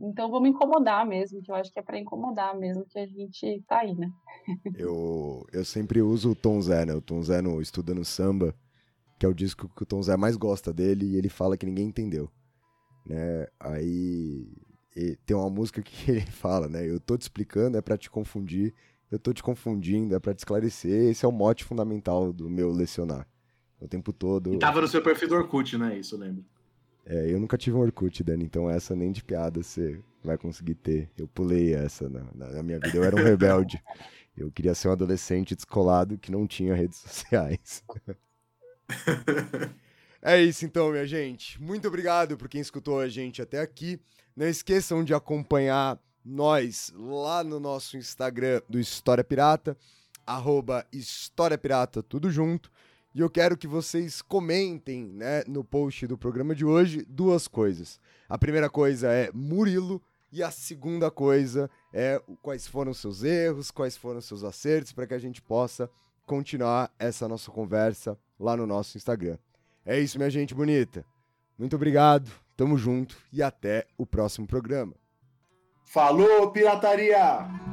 Então 0.02 0.30
vou 0.30 0.42
me 0.42 0.50
incomodar 0.50 1.06
mesmo, 1.06 1.42
que 1.42 1.52
eu 1.52 1.56
acho 1.56 1.72
que 1.72 1.80
é 1.80 1.84
para 1.84 2.00
incomodar 2.00 2.58
mesmo 2.58 2.86
que 2.86 3.00
a 3.00 3.06
gente 3.06 3.64
tá 3.68 3.80
aí, 3.80 3.94
né? 3.96 4.12
eu, 4.76 5.46
eu 5.52 5.66
sempre 5.66 6.02
uso 6.02 6.32
o 6.32 6.36
Tom 6.36 6.62
Zé, 6.62 6.86
né? 6.86 6.94
O 6.94 7.02
Tom 7.02 7.22
Zé 7.22 7.42
no 7.42 7.62
Estudando 7.62 8.04
Samba, 8.04 8.56
que 9.20 9.26
é 9.26 9.30
o 9.30 9.34
disco 9.34 9.70
que 9.76 9.84
o 9.84 9.86
Tom 9.86 10.02
Zé 10.02 10.18
mais 10.18 10.36
gosta 10.36 10.74
dele 10.74 11.06
e 11.06 11.16
ele 11.18 11.30
fala 11.30 11.58
que 11.58 11.66
ninguém 11.66 11.88
entendeu. 11.88 12.30
Né? 13.06 13.48
Aí 13.60 14.48
tem 15.26 15.36
uma 15.36 15.50
música 15.50 15.82
que 15.82 16.12
ele 16.12 16.22
fala, 16.22 16.68
né? 16.68 16.88
Eu 16.90 17.00
tô 17.00 17.18
te 17.18 17.24
explicando, 17.24 17.78
é 17.78 17.82
para 17.82 17.98
te 17.98 18.10
confundir, 18.10 18.74
eu 19.12 19.20
tô 19.20 19.34
te 19.34 19.44
confundindo, 19.44 20.16
é 20.16 20.20
para 20.20 20.34
te 20.34 20.40
esclarecer. 20.40 21.12
Esse 21.12 21.26
é 21.26 21.28
o 21.28 21.32
mote 21.32 21.64
fundamental 21.64 22.34
do 22.34 22.50
meu 22.50 22.72
lecionar. 22.72 23.28
O 23.80 23.88
tempo 23.88 24.14
todo. 24.14 24.54
E 24.54 24.58
tava 24.58 24.80
no 24.80 24.88
seu 24.88 25.04
perfil 25.04 25.28
do 25.28 25.36
Orkut, 25.36 25.78
né? 25.78 26.00
Isso 26.00 26.16
eu 26.16 26.20
lembro. 26.20 26.46
É, 27.06 27.32
eu 27.32 27.40
nunca 27.40 27.58
tive 27.58 27.76
um 27.76 27.82
Orkut, 27.82 28.24
Dani, 28.24 28.46
então 28.46 28.70
essa 28.70 28.96
nem 28.96 29.12
de 29.12 29.24
piada 29.24 29.62
você 29.62 30.00
vai 30.24 30.38
conseguir 30.38 30.76
ter. 30.76 31.10
Eu 31.18 31.28
pulei 31.28 31.74
essa 31.74 32.08
na, 32.10 32.24
na 32.34 32.64
minha 32.64 32.80
vida. 32.80 32.96
Eu 32.96 33.04
era 33.04 33.16
um 33.16 33.20
rebelde. 33.24 33.82
Eu 34.36 34.52
queria 34.52 34.74
ser 34.74 34.88
um 34.88 34.94
adolescente 34.94 35.56
descolado 35.56 36.18
que 36.18 36.32
não 36.32 36.48
tinha 36.48 36.74
redes 36.74 37.00
sociais. 37.00 37.84
é 40.22 40.42
isso 40.42 40.66
então, 40.66 40.92
minha 40.92 41.06
gente. 41.06 41.62
Muito 41.62 41.88
obrigado 41.88 42.38
por 42.38 42.48
quem 42.48 42.62
escutou 42.62 43.00
a 43.00 43.08
gente 43.08 43.42
até 43.42 43.60
aqui. 43.60 44.00
Não 44.36 44.48
esqueçam 44.48 45.04
de 45.04 45.14
acompanhar 45.14 46.00
nós 46.26 46.92
lá 46.96 47.44
no 47.44 47.60
nosso 47.60 47.98
Instagram 47.98 48.62
do 48.68 48.80
História 48.80 49.24
Pirata, 49.24 49.78
arroba 50.26 50.86
História 50.92 51.58
Pirata, 51.58 52.02
tudo 52.02 52.32
junto. 52.32 52.72
E 53.16 53.20
eu 53.20 53.30
quero 53.30 53.56
que 53.56 53.68
vocês 53.68 54.24
comentem 54.24 55.06
né, 55.06 55.44
no 55.48 55.64
post 55.64 56.08
do 56.08 56.18
programa 56.18 56.56
de 56.56 56.66
hoje 56.66 57.06
duas 57.08 57.48
coisas. 57.48 58.00
A 58.28 58.40
primeira 58.40 58.70
coisa 58.70 59.12
é 59.12 59.30
Murilo 59.32 60.02
e 60.32 60.42
a 60.42 60.50
segunda 60.50 61.12
coisa 61.12 61.70
é 61.94 62.20
quais 62.42 62.66
foram 62.66 62.92
seus 62.92 63.24
erros, 63.24 63.70
quais 63.70 63.96
foram 63.96 64.20
seus 64.20 64.44
acertos, 64.44 64.94
para 64.94 65.06
que 65.06 65.14
a 65.14 65.20
gente 65.20 65.44
possa 65.44 65.88
continuar 66.26 66.92
essa 66.98 67.28
nossa 67.28 67.52
conversa 67.52 68.18
lá 68.40 68.58
no 68.58 68.66
nosso 68.66 68.98
Instagram. 68.98 69.38
É 69.86 70.00
isso, 70.00 70.18
minha 70.18 70.32
gente 70.32 70.56
bonita. 70.56 71.06
Muito 71.56 71.76
obrigado, 71.76 72.32
tamo 72.58 72.78
junto 72.78 73.16
e 73.32 73.44
até 73.44 73.86
o 73.96 74.08
próximo 74.08 74.48
programa. 74.48 74.96
Falou, 75.86 76.50
pirataria! 76.52 77.73